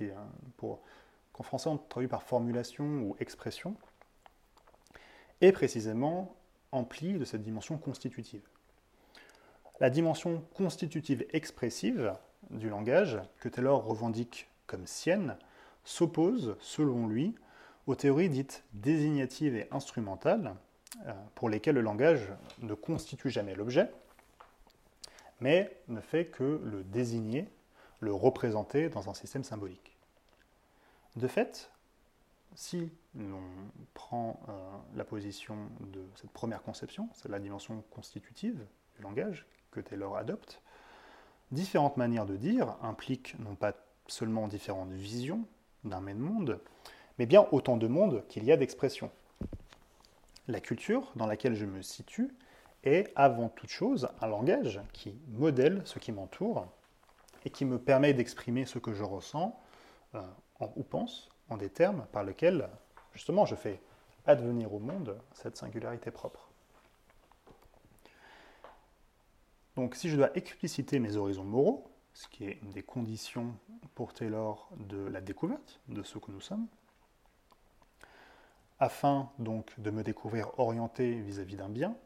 qu'en 0.58 1.42
français 1.42 1.70
on 1.70 1.78
traduit 1.78 2.08
par 2.08 2.22
formulation 2.22 2.84
ou 2.84 3.16
expression, 3.18 3.74
est 5.40 5.52
précisément 5.52 6.36
empli 6.70 7.18
de 7.18 7.24
cette 7.24 7.42
dimension 7.42 7.78
constitutive. 7.78 8.42
La 9.80 9.88
dimension 9.88 10.44
constitutive 10.54 11.24
expressive 11.30 12.14
du 12.50 12.68
langage, 12.68 13.18
que 13.40 13.48
Taylor 13.48 13.84
revendique 13.84 14.48
comme 14.66 14.86
sienne, 14.86 15.36
s'oppose, 15.84 16.56
selon 16.60 17.08
lui, 17.08 17.34
aux 17.86 17.94
théories 17.94 18.28
dites 18.28 18.64
désignatives 18.74 19.56
et 19.56 19.66
instrumentales, 19.70 20.54
euh, 21.06 21.12
pour 21.34 21.48
lesquelles 21.48 21.74
le 21.74 21.80
langage 21.80 22.28
ne 22.60 22.74
constitue 22.74 23.30
jamais 23.30 23.54
l'objet, 23.54 23.90
mais 25.42 25.76
ne 25.88 26.00
fait 26.00 26.26
que 26.26 26.60
le 26.64 26.84
désigner, 26.84 27.48
le 28.00 28.14
représenter 28.14 28.88
dans 28.88 29.10
un 29.10 29.14
système 29.14 29.42
symbolique. 29.42 29.96
De 31.16 31.26
fait, 31.26 31.70
si 32.54 32.90
l'on 33.16 33.42
prend 33.92 34.40
euh, 34.48 34.52
la 34.94 35.04
position 35.04 35.56
de 35.80 36.00
cette 36.14 36.30
première 36.30 36.62
conception, 36.62 37.08
c'est 37.14 37.28
la 37.28 37.40
dimension 37.40 37.82
constitutive 37.90 38.64
du 38.96 39.02
langage 39.02 39.46
que 39.72 39.80
Taylor 39.80 40.16
adopte, 40.16 40.62
différentes 41.50 41.96
manières 41.96 42.26
de 42.26 42.36
dire 42.36 42.76
impliquent 42.80 43.36
non 43.40 43.56
pas 43.56 43.74
seulement 44.06 44.46
différentes 44.46 44.92
visions 44.92 45.44
d'un 45.84 46.00
même 46.00 46.18
monde, 46.18 46.60
mais 47.18 47.26
bien 47.26 47.46
autant 47.50 47.76
de 47.76 47.88
mondes 47.88 48.24
qu'il 48.28 48.44
y 48.44 48.52
a 48.52 48.56
d'expressions. 48.56 49.10
La 50.46 50.60
culture 50.60 51.12
dans 51.16 51.26
laquelle 51.26 51.54
je 51.54 51.66
me 51.66 51.82
situe 51.82 52.30
est 52.84 53.12
avant 53.14 53.48
toute 53.48 53.70
chose 53.70 54.08
un 54.20 54.26
langage 54.26 54.80
qui 54.92 55.14
modèle 55.28 55.82
ce 55.84 55.98
qui 55.98 56.12
m'entoure 56.12 56.66
et 57.44 57.50
qui 57.50 57.64
me 57.64 57.78
permet 57.78 58.14
d'exprimer 58.14 58.64
ce 58.64 58.78
que 58.78 58.92
je 58.92 59.02
ressens 59.02 59.58
euh, 60.14 60.22
ou 60.76 60.82
pense 60.82 61.28
en 61.48 61.56
des 61.56 61.70
termes 61.70 62.06
par 62.12 62.24
lesquels 62.24 62.68
justement 63.12 63.46
je 63.46 63.54
fais 63.54 63.80
advenir 64.26 64.72
au 64.72 64.78
monde 64.78 65.20
cette 65.32 65.56
singularité 65.56 66.10
propre. 66.10 66.48
Donc 69.76 69.94
si 69.94 70.10
je 70.10 70.16
dois 70.16 70.36
expliciter 70.36 70.98
mes 70.98 71.16
horizons 71.16 71.44
moraux, 71.44 71.90
ce 72.12 72.28
qui 72.28 72.44
est 72.44 72.58
une 72.62 72.70
des 72.70 72.82
conditions 72.82 73.54
pour 73.94 74.12
Taylor 74.12 74.68
de 74.76 75.06
la 75.06 75.20
découverte 75.20 75.80
de 75.88 76.02
ce 76.02 76.18
que 76.18 76.30
nous 76.30 76.40
sommes, 76.40 76.66
afin 78.78 79.30
donc 79.38 79.78
de 79.80 79.90
me 79.90 80.02
découvrir 80.02 80.58
orienté 80.58 81.20
vis-à-vis 81.20 81.56
d'un 81.56 81.68
bien, 81.68 81.96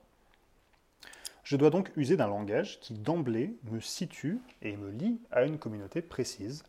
je 1.47 1.55
dois 1.55 1.71
donc 1.71 1.93
user 1.97 2.17
d'un 2.17 2.27
langage 2.27 2.81
qui 2.81 2.93
d'emblée 2.93 3.57
me 3.71 3.79
situe 3.79 4.41
et 4.63 4.77
me 4.77 4.91
lie 4.91 5.21
à 5.31 5.45
une 5.45 5.61
communauté 5.61 6.03
précise, 6.03 6.65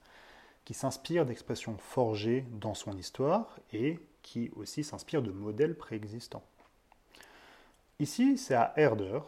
qui 0.66 0.76
s'inspire 0.76 1.26
d'expressions 1.26 1.80
forgées 1.80 2.46
dans 2.52 2.76
son 2.76 2.96
histoire 2.96 3.58
et 3.74 3.98
qui 4.22 4.52
aussi 4.56 4.84
s'inspire 4.84 5.24
de 5.24 5.32
modèles 5.32 5.76
préexistants. 5.76 6.44
Ici, 7.98 8.38
c'est 8.38 8.54
à 8.54 8.74
Herder 8.76 9.22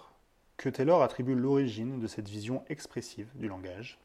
que 0.57 0.69
Taylor 0.69 1.01
attribue 1.01 1.33
l'origine 1.33 1.99
de 1.99 2.05
cette 2.05 2.29
vision 2.29 2.63
expressive 2.69 3.29
du 3.33 3.47
langage 3.47 3.97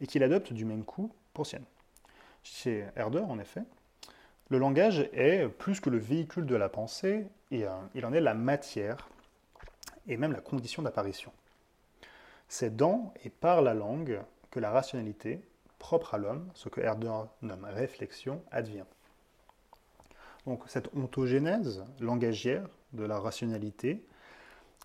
et 0.00 0.06
qu'il 0.06 0.22
adopte 0.22 0.54
du 0.54 0.64
même 0.64 0.84
coup 0.84 1.12
pour 1.34 1.46
sienne. 1.46 1.64
Chez 2.42 2.86
Herder, 2.96 3.24
en 3.28 3.38
effet, 3.38 3.64
le 4.48 4.56
langage 4.56 5.10
est 5.12 5.46
plus 5.46 5.78
que 5.78 5.90
le 5.90 5.98
véhicule 5.98 6.46
de 6.46 6.56
la 6.56 6.70
pensée, 6.70 7.26
il 7.50 7.66
en 7.66 8.12
est 8.14 8.20
la 8.22 8.32
matière 8.32 9.10
et 10.10 10.16
même 10.16 10.32
la 10.32 10.40
condition 10.40 10.82
d'apparition. 10.82 11.32
C'est 12.48 12.76
dans 12.76 13.14
et 13.24 13.30
par 13.30 13.62
la 13.62 13.74
langue 13.74 14.20
que 14.50 14.58
la 14.58 14.70
rationalité, 14.70 15.40
propre 15.78 16.14
à 16.14 16.18
l'homme, 16.18 16.50
ce 16.54 16.68
que 16.68 16.80
Herder 16.80 17.22
nomme 17.42 17.64
réflexion, 17.64 18.42
advient. 18.50 18.84
Donc 20.46 20.64
cette 20.66 20.94
ontogénèse 20.96 21.84
langagière 22.00 22.66
de 22.92 23.04
la 23.04 23.20
rationalité 23.20 24.04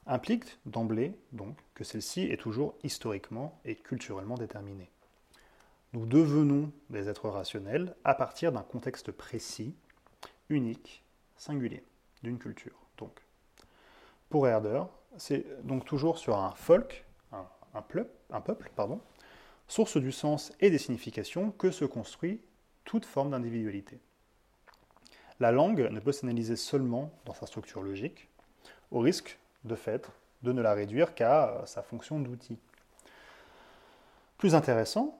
implique 0.06 0.60
d'emblée 0.68 1.18
donc 1.31 1.57
que 1.73 1.84
celle-ci 1.84 2.22
est 2.22 2.39
toujours 2.39 2.76
historiquement 2.84 3.60
et 3.65 3.76
culturellement 3.76 4.35
déterminée. 4.35 4.91
Nous 5.93 6.06
devenons 6.06 6.72
des 6.91 7.10
êtres 7.10 7.30
rationnels 7.30 7.95
à 8.03 8.14
partir 8.14 8.52
d'un 8.52 8.61
contexte 8.61 9.11
précis, 9.11 9.73
unique, 10.49 11.03
singulier, 11.35 11.84
d'une 12.22 12.38
culture. 12.38 12.77
Donc, 12.97 13.26
pour 14.30 14.47
Herder, 14.47 14.84
c'est 15.17 15.45
donc 15.65 15.85
toujours 15.85 16.17
sur 16.17 16.37
un 16.37 16.51
folk, 16.51 17.05
un, 17.73 17.81
peuple, 17.81 18.71
source 19.67 19.97
du 19.97 20.11
sens 20.11 20.53
et 20.59 20.69
des 20.69 20.77
significations 20.77 21.51
que 21.51 21.71
se 21.71 21.85
construit 21.85 22.41
toute 22.85 23.05
forme 23.05 23.31
d'individualité. 23.31 23.99
La 25.39 25.51
langue 25.51 25.89
ne 25.91 25.99
peut 25.99 26.11
s'analyser 26.11 26.55
seulement 26.55 27.11
dans 27.25 27.33
sa 27.33 27.45
structure 27.45 27.81
logique, 27.81 28.29
au 28.91 28.99
risque, 28.99 29.37
de 29.65 29.75
fait, 29.75 30.09
de 30.43 30.53
ne 30.53 30.61
la 30.61 30.73
réduire 30.73 31.15
qu'à 31.15 31.63
sa 31.65 31.81
fonction 31.81 32.19
d'outil. 32.19 32.57
Plus 34.37 34.55
intéressant, 34.55 35.19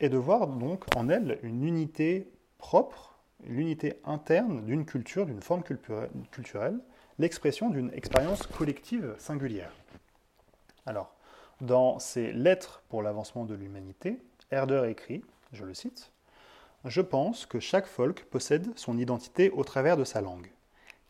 et 0.00 0.08
de 0.08 0.16
voir 0.16 0.46
donc 0.46 0.84
en 0.96 1.08
elle 1.08 1.38
une 1.42 1.64
unité 1.64 2.30
propre, 2.58 3.16
l'unité 3.44 4.00
interne 4.04 4.64
d'une 4.64 4.84
culture, 4.84 5.26
d'une 5.26 5.42
forme 5.42 5.62
culturelle, 5.62 6.78
l'expression 7.18 7.70
d'une 7.70 7.92
expérience 7.92 8.46
collective 8.46 9.14
singulière. 9.18 9.72
Alors, 10.86 11.14
dans 11.60 11.98
ses 11.98 12.32
Lettres 12.32 12.82
pour 12.88 13.02
l'avancement 13.02 13.44
de 13.44 13.54
l'humanité, 13.54 14.18
Herder 14.50 14.88
écrit, 14.88 15.22
je 15.52 15.64
le 15.64 15.74
cite, 15.74 16.10
Je 16.84 17.00
pense 17.00 17.46
que 17.46 17.60
chaque 17.60 17.86
folk 17.86 18.24
possède 18.24 18.76
son 18.76 18.98
identité 18.98 19.50
au 19.50 19.64
travers 19.64 19.96
de 19.96 20.04
sa 20.04 20.20
langue. 20.20 20.50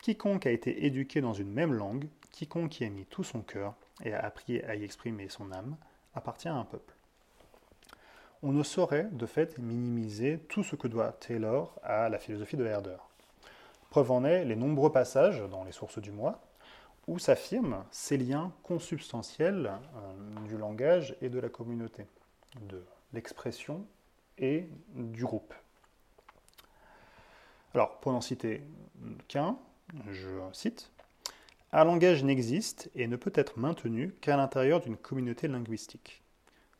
Quiconque 0.01 0.45
a 0.45 0.51
été 0.51 0.85
éduqué 0.85 1.19
dans 1.19 1.33
une 1.33 1.51
même 1.51 1.73
langue, 1.73 2.07
quiconque 2.31 2.79
y 2.79 2.85
a 2.85 2.89
mis 2.89 3.05
tout 3.05 3.23
son 3.23 3.41
cœur 3.41 3.73
et 4.03 4.13
a 4.13 4.23
appris 4.23 4.61
à 4.61 4.75
y 4.75 4.83
exprimer 4.83 5.29
son 5.29 5.51
âme, 5.51 5.75
appartient 6.13 6.47
à 6.47 6.55
un 6.55 6.65
peuple. 6.65 6.93
on 8.43 8.51
ne 8.51 8.63
saurait 8.63 9.09
de 9.11 9.25
fait 9.25 9.57
minimiser 9.57 10.39
tout 10.49 10.63
ce 10.63 10.75
que 10.75 10.87
doit 10.87 11.13
Taylor 11.13 11.73
à 11.81 12.09
la 12.09 12.19
philosophie 12.19 12.57
de 12.57 12.65
Herder. 12.65 12.97
Preuve 13.95 14.11
en 14.11 14.25
est 14.25 14.43
les 14.43 14.57
nombreux 14.57 14.91
passages 14.91 15.41
dans 15.49 15.63
les 15.63 15.71
sources 15.71 15.99
du 15.99 16.11
moi 16.11 16.41
où 17.07 17.17
s'affirment 17.17 17.85
ces 17.91 18.17
liens 18.17 18.51
consubstantiels 18.61 19.71
euh, 19.95 20.47
du 20.49 20.57
langage 20.57 21.15
et 21.21 21.29
de 21.29 21.39
la 21.39 21.47
communauté, 21.47 22.05
de 22.59 22.83
l'expression 23.13 23.87
et 24.37 24.67
du 24.95 25.23
groupe. 25.23 25.53
Alors, 27.73 28.01
pour 28.01 28.11
n'en 28.11 28.19
citer 28.19 28.63
qu'un, 29.29 29.57
je 30.11 30.27
cite 30.51 30.91
Un 31.71 31.85
langage 31.85 32.21
n'existe 32.25 32.91
et 32.95 33.07
ne 33.07 33.15
peut 33.15 33.31
être 33.33 33.57
maintenu 33.57 34.13
qu'à 34.19 34.35
l'intérieur 34.35 34.81
d'une 34.81 34.97
communauté 34.97 35.47
linguistique. 35.47 36.21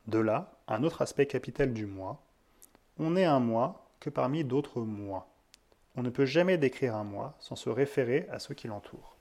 De 0.07 0.19
là, 0.19 0.59
un 0.67 0.83
autre 0.83 1.01
aspect 1.01 1.27
capital 1.27 1.71
du 1.71 1.85
moi. 1.85 2.21
On 2.99 3.11
n'est 3.11 3.23
un 3.23 3.39
moi 3.39 3.87
que 4.01 4.09
parmi 4.09 4.43
d'autres 4.43 4.81
moi. 4.81 5.29
On 5.97 6.03
ne 6.03 6.09
peut 6.09 6.26
jamais 6.26 6.57
décrire 6.57 6.95
un 6.95 7.03
moi 7.03 7.35
sans 7.39 7.55
se 7.55 7.69
référer 7.69 8.27
à 8.30 8.39
ceux 8.39 8.53
qui 8.53 8.67
l'entourent. 8.67 9.15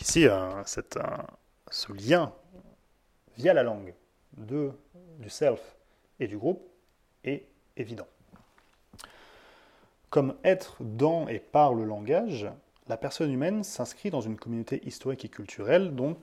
Ici, 0.00 0.26
euh, 0.26 0.62
ce 0.64 1.92
lien 1.92 2.32
via 3.36 3.54
la 3.54 3.62
langue 3.62 3.94
du 4.32 4.70
self 5.28 5.76
et 6.18 6.26
du 6.26 6.36
groupe 6.36 6.68
est 7.22 7.46
évident. 7.76 8.06
Comme 10.10 10.36
être 10.44 10.76
dans 10.80 11.28
et 11.28 11.38
par 11.38 11.74
le 11.74 11.84
langage, 11.84 12.48
la 12.88 12.96
personne 12.96 13.32
humaine 13.32 13.64
s'inscrit 13.64 14.10
dans 14.10 14.20
une 14.20 14.36
communauté 14.36 14.86
historique 14.86 15.24
et 15.24 15.28
culturelle 15.28 15.94
dont 15.94 16.16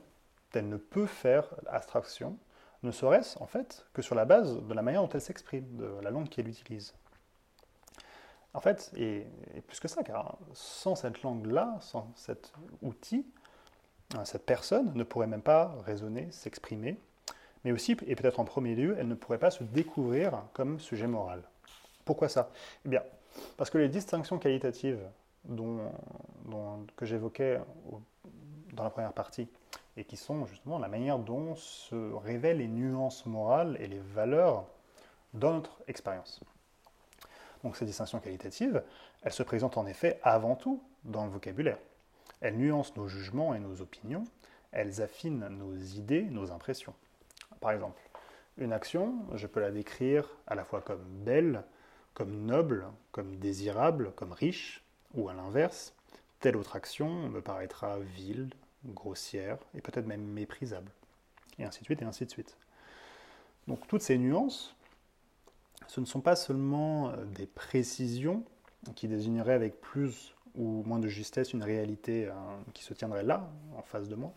elle 0.54 0.68
ne 0.68 0.76
peut 0.76 1.06
faire 1.06 1.48
abstraction, 1.66 2.38
ne 2.82 2.90
serait-ce 2.90 3.38
en 3.38 3.46
fait 3.46 3.86
que 3.92 4.02
sur 4.02 4.14
la 4.14 4.24
base 4.24 4.60
de 4.62 4.74
la 4.74 4.82
manière 4.82 5.02
dont 5.02 5.08
elle 5.08 5.20
s'exprime, 5.20 5.76
de 5.76 6.00
la 6.02 6.10
langue 6.10 6.28
qu'elle 6.28 6.48
utilise. 6.48 6.94
En 8.54 8.60
fait, 8.60 8.92
et, 8.96 9.26
plus 9.66 9.80
que 9.80 9.88
ça, 9.88 10.02
car 10.02 10.36
sans 10.52 10.94
cette 10.94 11.22
langue-là, 11.22 11.78
sans 11.80 12.10
cet 12.16 12.52
outil, 12.82 13.26
euh, 14.14 14.24
cette 14.24 14.44
personne 14.44 14.92
ne 14.94 15.04
pourrait 15.04 15.26
même 15.26 15.42
pas 15.42 15.74
raisonner, 15.86 16.30
s'exprimer, 16.30 16.98
mais 17.64 17.72
aussi, 17.72 17.96
et 18.06 18.14
peut-être 18.14 18.40
en 18.40 18.44
premier 18.44 18.74
lieu, 18.74 18.96
elle 18.98 19.08
ne 19.08 19.14
pourrait 19.14 19.38
pas 19.38 19.50
se 19.50 19.64
découvrir 19.64 20.42
comme 20.52 20.80
sujet 20.80 21.06
moral. 21.06 21.42
Pourquoi 22.04 22.28
ça? 22.28 22.50
Eh 22.84 22.88
bien, 22.88 23.02
parce 23.56 23.70
que 23.70 23.78
les 23.78 23.88
distinctions 23.88 24.38
qualitatives 24.38 25.00
dont, 25.44 25.90
que 26.96 27.06
j'évoquais 27.06 27.60
dans 28.74 28.84
la 28.84 28.90
première 28.90 29.12
partie, 29.12 29.48
et 29.96 30.04
qui 30.04 30.16
sont 30.16 30.46
justement 30.46 30.78
la 30.78 30.88
manière 30.88 31.18
dont 31.18 31.54
se 31.54 32.14
révèlent 32.14 32.58
les 32.58 32.68
nuances 32.68 33.26
morales 33.26 33.76
et 33.80 33.86
les 33.86 33.98
valeurs 33.98 34.64
dans 35.34 35.54
notre 35.54 35.82
expérience. 35.86 36.40
Donc 37.64 37.76
ces 37.76 37.84
distinctions 37.84 38.20
qualitatives, 38.20 38.82
elles 39.22 39.32
se 39.32 39.42
présentent 39.42 39.78
en 39.78 39.86
effet 39.86 40.18
avant 40.22 40.56
tout 40.56 40.82
dans 41.04 41.24
le 41.24 41.30
vocabulaire. 41.30 41.78
Elles 42.40 42.56
nuancent 42.56 42.96
nos 42.96 43.08
jugements 43.08 43.54
et 43.54 43.60
nos 43.60 43.80
opinions, 43.80 44.24
elles 44.72 45.00
affinent 45.00 45.46
nos 45.48 45.76
idées, 45.76 46.22
nos 46.22 46.50
impressions. 46.50 46.94
Par 47.60 47.70
exemple, 47.70 48.00
une 48.58 48.72
action, 48.72 49.14
je 49.34 49.46
peux 49.46 49.60
la 49.60 49.70
décrire 49.70 50.28
à 50.46 50.54
la 50.54 50.64
fois 50.64 50.80
comme 50.80 51.04
belle, 51.04 51.62
comme 52.14 52.44
noble, 52.44 52.86
comme 53.12 53.36
désirable, 53.36 54.12
comme 54.16 54.32
riche, 54.32 54.82
ou 55.14 55.28
à 55.28 55.34
l'inverse, 55.34 55.94
telle 56.40 56.56
autre 56.56 56.76
action 56.76 57.28
me 57.28 57.40
paraîtra 57.40 57.98
vile, 58.00 58.50
grossière 58.84 59.58
et 59.74 59.80
peut-être 59.80 60.06
même 60.06 60.24
méprisable. 60.24 60.90
Et 61.58 61.64
ainsi 61.64 61.80
de 61.80 61.84
suite, 61.84 62.02
et 62.02 62.04
ainsi 62.04 62.26
de 62.26 62.30
suite. 62.30 62.56
Donc 63.68 63.86
toutes 63.86 64.02
ces 64.02 64.18
nuances, 64.18 64.74
ce 65.92 66.00
ne 66.00 66.06
sont 66.06 66.22
pas 66.22 66.36
seulement 66.36 67.10
euh, 67.10 67.16
des 67.36 67.44
précisions 67.44 68.44
qui 68.94 69.08
désigneraient 69.08 69.52
avec 69.52 69.78
plus 69.82 70.34
ou 70.54 70.82
moins 70.86 70.98
de 70.98 71.06
justesse 71.06 71.52
une 71.52 71.62
réalité 71.62 72.28
euh, 72.28 72.32
qui 72.72 72.82
se 72.82 72.94
tiendrait 72.94 73.22
là, 73.22 73.50
en 73.76 73.82
face 73.82 74.08
de 74.08 74.14
moi. 74.14 74.32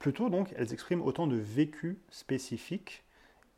Plutôt 0.00 0.28
donc, 0.28 0.52
elles 0.56 0.72
expriment 0.72 1.02
autant 1.02 1.28
de 1.28 1.36
vécu 1.36 2.00
spécifiques 2.10 3.04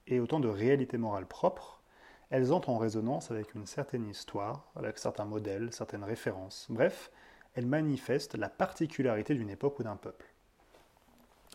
et 0.07 0.21
autant 0.21 0.39
de 0.39 0.49
réalités 0.49 0.99
morales 0.99 1.25
propres. 1.25 1.81
Elles 2.29 2.53
entrent 2.53 2.69
en 2.69 2.77
résonance 2.77 3.31
avec 3.31 3.55
une 3.55 3.65
certaine 3.65 4.07
histoire, 4.07 4.71
avec 4.77 4.99
certains 4.99 5.25
modèles, 5.25 5.73
certaines 5.73 6.05
références. 6.05 6.67
Bref, 6.69 7.11
elles 7.55 7.67
manifestent 7.67 8.37
la 8.37 8.51
particularité 8.51 9.35
d'une 9.35 9.49
époque 9.49 9.79
ou 9.79 9.83
d'un 9.83 9.97
peuple. 9.97 10.27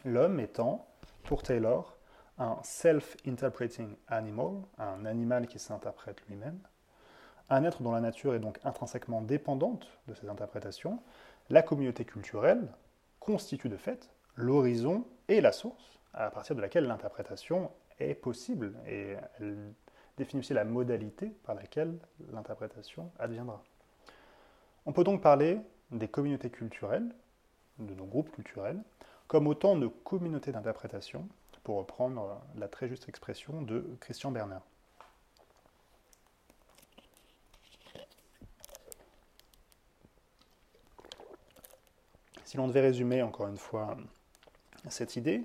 L'homme 0.03 0.39
étant, 0.39 0.87
pour 1.21 1.43
Taylor, 1.43 1.96
un 2.37 2.57
self-interpreting 2.63 3.95
animal, 4.07 4.61
un 4.77 5.05
animal 5.05 5.47
qui 5.47 5.59
s'interprète 5.59 6.21
lui-même, 6.27 6.59
un 7.49 7.63
être 7.63 7.81
dont 7.81 7.91
la 7.91 8.01
nature 8.01 8.35
est 8.35 8.39
donc 8.39 8.59
intrinsèquement 8.63 9.21
dépendante 9.21 9.87
de 10.07 10.13
ses 10.13 10.29
interprétations, 10.29 11.01
la 11.49 11.61
communauté 11.61 12.05
culturelle 12.05 12.67
constitue 13.19 13.69
de 13.69 13.77
fait 13.77 14.09
l'horizon 14.35 15.05
et 15.27 15.41
la 15.41 15.51
source 15.51 15.99
à 16.13 16.29
partir 16.29 16.55
de 16.55 16.61
laquelle 16.61 16.85
l'interprétation 16.85 17.71
est 17.99 18.15
possible 18.15 18.73
et 18.87 19.15
elle 19.39 19.73
définit 20.17 20.41
aussi 20.41 20.53
la 20.53 20.65
modalité 20.65 21.29
par 21.43 21.55
laquelle 21.55 21.97
l'interprétation 22.31 23.11
adviendra. 23.19 23.63
On 24.85 24.93
peut 24.93 25.03
donc 25.03 25.21
parler 25.21 25.59
des 25.91 26.07
communautés 26.07 26.49
culturelles, 26.49 27.13
de 27.79 27.93
nos 27.93 28.05
groupes 28.05 28.31
culturels, 28.31 28.81
comme 29.27 29.47
autant 29.47 29.75
de 29.75 29.87
communautés 29.87 30.51
d'interprétation, 30.51 31.27
pour 31.67 31.79
reprendre 31.79 32.39
la 32.55 32.69
très 32.69 32.87
juste 32.87 33.09
expression 33.09 33.61
de 33.61 33.83
Christian 33.99 34.31
Bernard. 34.31 34.61
Si 42.45 42.55
l'on 42.55 42.69
devait 42.69 42.79
résumer 42.79 43.21
encore 43.21 43.49
une 43.49 43.57
fois 43.57 43.97
cette 44.87 45.17
idée, 45.17 45.43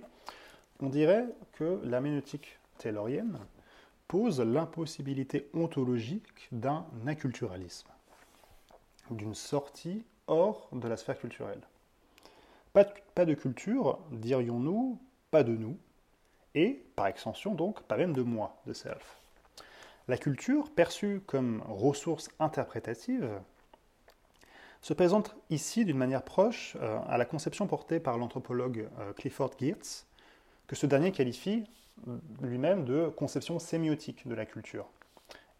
on 0.79 0.91
dirait 0.91 1.27
que 1.55 1.81
la 1.83 2.01
ménotique 2.01 2.57
taylorienne 2.79 3.41
pose 4.07 4.41
l'impossibilité 4.41 5.51
ontologique 5.55 6.47
d'un 6.53 6.87
acculturalisme, 7.09 7.89
d'une 9.11 9.35
sortie 9.35 10.05
hors 10.29 10.69
de 10.71 10.87
la 10.87 10.97
sphère 10.97 11.19
culturelle. 11.19 11.63
Pas 12.73 13.25
de 13.25 13.35
culture, 13.35 13.99
dirions-nous, 14.13 15.01
pas 15.33 15.43
de 15.43 15.57
nous, 15.57 15.77
et, 16.55 16.85
par 16.97 17.07
extension 17.07 17.55
donc, 17.55 17.83
pas 17.83 17.97
même 17.97 18.13
de 18.13 18.23
moi, 18.23 18.57
de 18.67 18.73
self. 18.73 19.19
La 20.09 20.19
culture, 20.19 20.71
perçue 20.71 21.23
comme 21.27 21.63
ressource 21.69 22.29
interprétative, 22.41 23.31
se 24.81 24.95
présente 24.95 25.37
ici 25.49 25.85
d'une 25.85 25.97
manière 25.97 26.25
proche 26.25 26.77
euh, 26.81 26.99
à 27.09 27.17
la 27.17 27.25
conception 27.25 27.69
portée 27.69 28.01
par 28.01 28.19
l'anthropologue 28.19 28.89
euh, 28.99 29.13
Clifford 29.13 29.53
Geertz, 29.59 30.07
que 30.67 30.75
ce 30.75 30.87
dernier 30.87 31.13
qualifie 31.13 31.65
lui-même 32.41 32.85
de 32.85 33.09
conception 33.09 33.59
sémiotique 33.61 34.27
de 34.27 34.35
la 34.35 34.45
culture, 34.45 34.89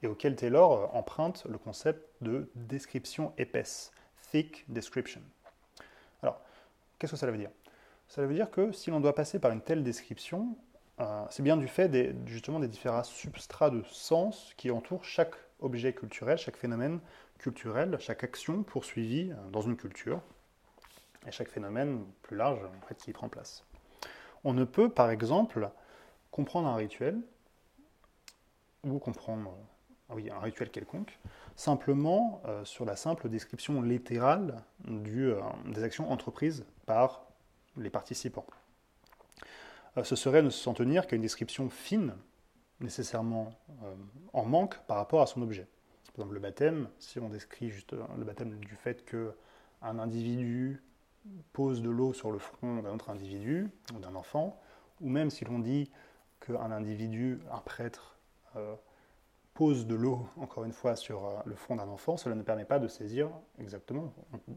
et 0.03 0.09
auquel 0.09 0.35
Taylor 0.35 0.73
euh, 0.73 0.87
emprunte 0.99 1.45
le 1.49 1.57
concept 1.57 2.05
de 2.21 2.51
description 2.57 3.33
épaisse, 3.39 3.93
thick 4.33 4.65
description. 4.69 5.21
Alors, 6.23 6.41
qu'est-ce 6.99 7.13
que 7.13 7.19
cela 7.19 7.31
veut 7.31 7.39
dire? 7.39 7.51
Cela 8.09 8.27
veut 8.27 8.35
dire 8.35 8.51
que 8.51 8.73
si 8.73 8.91
l'on 8.91 9.01
doit 9.01 9.15
passer 9.15 9.39
par 9.39 9.53
une 9.53 9.61
telle 9.61 9.85
description, 9.85 10.57
c'est 11.31 11.43
bien 11.43 11.57
du 11.57 11.67
fait 11.67 11.89
des, 11.89 12.15
justement 12.27 12.61
des 12.61 12.69
différents 12.69 13.03
substrats 13.03 13.71
de 13.71 13.83
sens 13.85 14.53
qui 14.57 14.71
entourent 14.71 15.05
chaque 15.05 15.35
objet 15.61 15.93
culturel, 15.93 16.39
chaque 16.39 16.57
phénomène 16.57 17.01
culturel, 17.39 17.97
chaque 17.99 18.23
action 18.23 18.63
poursuivie 18.63 19.33
dans 19.51 19.63
une 19.63 19.77
culture, 19.77 20.21
et 21.27 21.33
chaque 21.33 21.49
phénomène 21.49 22.05
plus 22.23 22.37
large 22.37 22.61
qui 22.99 23.13
prend 23.13 23.29
place. 23.29 23.65
On 24.45 24.53
ne 24.53 24.65
peut, 24.65 24.89
par 24.89 25.11
exemple, 25.11 25.71
comprendre 26.31 26.69
un 26.69 26.77
rituel, 26.77 27.21
ou 28.85 28.99
comprendre 28.99 29.57
oui, 30.11 30.31
un 30.31 30.41
rituel 30.41 30.71
quelconque, 30.71 31.19
simplement 31.57 32.43
euh, 32.47 32.65
sur 32.65 32.85
la 32.85 32.97
simple 32.97 33.29
description 33.29 33.83
littérale 33.83 34.63
euh, 34.89 35.41
des 35.67 35.83
actions 35.83 36.11
entreprises 36.11 36.65
par 36.87 37.25
les 37.77 37.91
participants. 37.91 38.47
Euh, 39.97 40.05
ce 40.05 40.17
serait 40.17 40.43
ne 40.43 40.51
s'en 40.51 40.75
tenir 40.75 41.07
qu'à 41.07 41.17
une 41.17 41.23
description 41.23 41.69
fine, 41.69 42.15
nécessairement 42.81 43.51
en 44.33 44.45
manque 44.45 44.77
par 44.87 44.97
rapport 44.97 45.23
à 45.23 45.27
son 45.27 45.41
objet. 45.43 45.69
Par 46.07 46.25
exemple, 46.25 46.35
le 46.35 46.41
baptême, 46.41 46.89
si 46.99 47.21
on 47.21 47.29
décrit 47.29 47.71
juste 47.71 47.93
le 47.93 48.25
baptême 48.25 48.59
du 48.59 48.75
fait 48.75 49.05
qu'un 49.05 49.99
individu 49.99 50.83
pose 51.53 51.83
de 51.83 51.91
l'eau 51.91 52.13
sur 52.13 52.31
le 52.31 52.39
front 52.39 52.83
d'un 52.83 52.93
autre 52.93 53.11
individu 53.11 53.71
ou 53.95 53.99
d'un 53.99 54.15
enfant, 54.15 54.61
ou 55.01 55.09
même 55.09 55.31
si 55.31 55.45
l'on 55.45 55.59
dit 55.59 55.91
qu'un 56.41 56.71
individu, 56.71 57.41
un 57.51 57.59
prêtre, 57.59 58.19
euh, 58.57 58.75
pose 59.55 59.87
de 59.87 59.95
l'eau, 59.95 60.27
encore 60.37 60.65
une 60.65 60.73
fois, 60.73 60.97
sur 60.97 61.25
euh, 61.25 61.39
le 61.45 61.55
front 61.55 61.77
d'un 61.77 61.89
enfant, 61.89 62.17
cela 62.17 62.35
ne 62.35 62.43
permet 62.43 62.65
pas 62.65 62.79
de 62.79 62.89
saisir 62.89 63.31
exactement, 63.59 64.13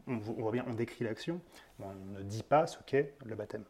on, 0.06 0.16
voit 0.18 0.52
bien, 0.52 0.64
on 0.66 0.74
décrit 0.74 1.04
l'action, 1.04 1.40
on 1.80 1.94
ne 1.94 2.22
dit 2.22 2.42
pas 2.42 2.66
ce 2.66 2.78
qu'est 2.84 3.14
le 3.24 3.34
baptême. 3.34 3.64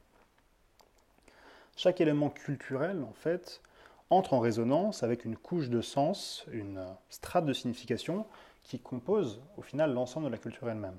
Chaque 1.78 2.00
élément 2.00 2.30
culturel, 2.30 3.02
en 3.02 3.12
fait, 3.12 3.60
entre 4.08 4.32
en 4.32 4.40
résonance 4.40 5.02
avec 5.02 5.26
une 5.26 5.36
couche 5.36 5.68
de 5.68 5.82
sens, 5.82 6.46
une 6.50 6.82
strate 7.10 7.44
de 7.44 7.52
signification 7.52 8.26
qui 8.62 8.80
compose 8.80 9.42
au 9.58 9.62
final 9.62 9.92
l'ensemble 9.92 10.26
de 10.26 10.32
la 10.32 10.38
culture 10.38 10.70
elle-même. 10.70 10.98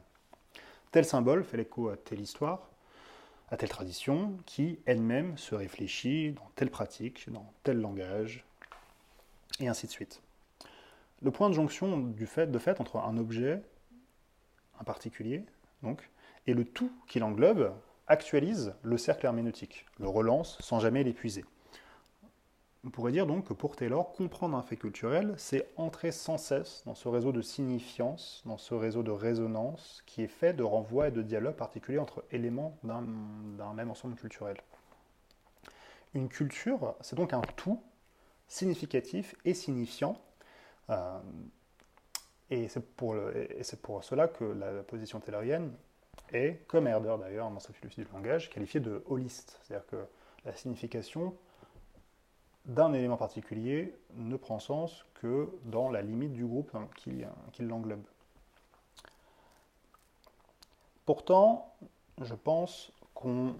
Tel 0.92 1.04
symbole 1.04 1.44
fait 1.44 1.58
l'écho 1.58 1.90
à 1.90 1.98
telle 1.98 2.22
histoire, 2.22 2.70
à 3.50 3.58
telle 3.58 3.70
tradition, 3.70 4.38
qui 4.46 4.80
elle-même 4.86 5.36
se 5.40 5.56
réfléchit 5.56 6.34
dans 6.34 6.48
telle 6.56 6.70
pratique, 6.70 7.28
dans 7.32 7.52
tel 7.64 7.82
langage, 7.82 8.46
et 9.60 9.68
ainsi 9.68 9.88
de 9.88 9.92
suite. 9.92 10.22
Le 11.24 11.32
point 11.32 11.50
de 11.50 11.56
jonction 11.56 11.98
du 11.98 12.28
fait, 12.28 12.52
de 12.52 12.60
fait 12.60 12.80
entre 12.80 12.98
un 12.98 13.18
objet, 13.18 13.64
un 14.80 14.84
particulier, 14.84 15.44
donc, 15.82 16.08
et 16.46 16.54
le 16.54 16.66
tout 16.66 16.92
qui 17.08 17.18
l'englobe 17.18 17.74
actualise 18.08 18.74
le 18.84 18.98
cercle 18.98 19.26
herméneutique, 19.26 19.86
le 20.00 20.08
relance 20.08 20.58
sans 20.62 20.80
jamais 20.80 21.04
l'épuiser. 21.04 21.46
On 22.86 22.90
pourrait 22.90 23.12
dire 23.12 23.28
donc 23.28 23.48
que 23.48 23.54
pour 23.54 23.76
Taylor, 23.76 24.14
comprendre 24.14 24.56
un 24.56 24.62
fait 24.62 24.78
culturel, 24.78 25.34
c'est 25.38 25.68
entrer 25.76 26.12
sans 26.12 26.38
cesse 26.38 26.84
dans 26.86 26.96
ce 26.96 27.10
réseau 27.10 27.34
de 27.34 27.42
signifiance, 27.42 28.42
dans 28.46 28.58
ce 28.58 28.74
réseau 28.74 29.04
de 29.04 29.12
résonance 29.12 30.04
qui 30.06 30.24
est 30.24 30.30
fait 30.30 30.54
de 30.54 30.64
renvois 30.64 31.10
et 31.10 31.12
de 31.12 31.22
dialogues 31.22 31.56
particuliers 31.56 31.98
entre 31.98 32.24
éléments 32.32 32.78
d'un 32.84 33.74
même 33.74 33.92
ensemble 33.92 34.16
culturel. 34.16 34.58
Une 36.14 36.30
culture, 36.30 36.96
c'est 37.02 37.18
donc 37.18 37.34
un 37.34 37.42
tout 37.58 37.82
significatif 38.48 39.36
et 39.44 39.54
signifiant. 39.54 40.22
Euh, 40.90 41.20
et 42.50 42.70
c'est 42.70 42.86
pour, 42.96 43.18
pour, 43.82 44.04
cela 44.06 44.30
que 44.30 44.46
la 44.46 44.84
position 44.84 45.20
taylorienne 45.20 45.74
est, 46.34 46.66
comme 46.68 46.88
Herder 46.88 47.16
d'ailleurs 47.20 47.50
dans 47.50 47.60
sa 47.60 47.74
philosophie 47.74 48.02
du 48.02 48.08
langage, 48.14 48.50
qualifiée 48.50 48.80
de 48.80 49.04
holiste. 49.08 49.60
C'est-à-dire 49.64 49.88
que 49.88 50.06
la 50.46 50.54
signification 50.54 51.36
d'un 52.66 52.94
élément 52.94 53.18
particulier 53.18 53.96
ne 54.16 54.36
prend 54.36 54.60
sens 54.60 55.06
que 55.16 55.50
dans 55.66 55.90
la 55.90 56.02
limite 56.02 56.34
du 56.34 56.46
groupe 56.46 56.76
qui, 56.96 57.24
qui 57.54 57.64
l'englobe. 57.64 58.04
Pourtant, 61.06 61.74
je 62.22 62.34
pense 62.36 62.92
qu'on 63.14 63.56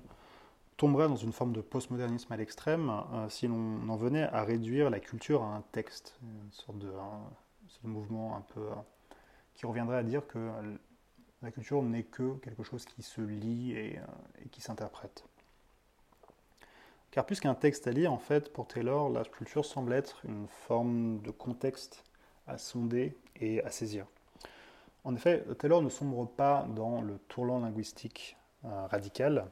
tomberait 0.76 1.08
dans 1.08 1.16
une 1.16 1.32
forme 1.32 1.54
de 1.54 1.62
postmodernisme 1.62 2.32
à 2.32 2.38
l'extrême 2.38 2.92
euh, 3.14 3.30
si 3.30 3.48
l'on 3.48 3.90
en 3.90 3.96
venait 3.96 4.24
à 4.24 4.44
réduire 4.44 4.90
la 4.90 5.00
culture 5.00 5.44
à 5.44 5.56
un 5.56 5.64
texte, 5.72 6.16
une 6.22 6.52
sorte 6.52 6.78
de, 6.78 6.92
mouvement 7.84 8.36
un 8.36 8.42
peu 8.54 8.60
euh, 8.60 8.76
qui 9.56 9.66
reviendrait 9.66 9.98
à 9.98 10.04
dire 10.04 10.28
que 10.28 10.52
la 11.42 11.52
culture 11.52 11.82
n'est 11.84 12.04
que 12.04 12.36
quelque 12.38 12.64
chose 12.64 12.86
qui 12.86 13.04
se 13.04 13.22
lit 13.22 13.74
et 13.74 14.00
euh, 14.00 14.02
qui 14.52 14.62
s'interprète. 14.62 15.26
Car 17.12 17.26
plus 17.26 17.40
qu'un 17.40 17.56
texte 17.56 17.88
à 17.88 17.92
lire, 17.92 18.12
en 18.12 18.18
fait, 18.18 18.52
pour 18.52 18.68
Taylor, 18.68 19.10
la 19.10 19.24
culture 19.24 19.66
semble 19.66 19.94
être 19.94 20.26
une 20.26 20.48
forme 20.48 21.20
de 21.22 21.32
contexte 21.32 22.04
à 22.48 22.58
sonder 22.58 23.16
et 23.40 23.64
à 23.64 23.72
saisir. 23.72 24.06
En 25.04 25.16
effet, 25.16 25.44
Taylor 25.58 25.82
ne 25.82 25.90
sombre 25.90 26.28
pas 26.28 26.68
dans 26.76 27.02
le 27.02 27.18
tourlant 27.28 27.60
linguistique 27.60 28.36
euh, 28.66 28.88
radical, 28.88 29.46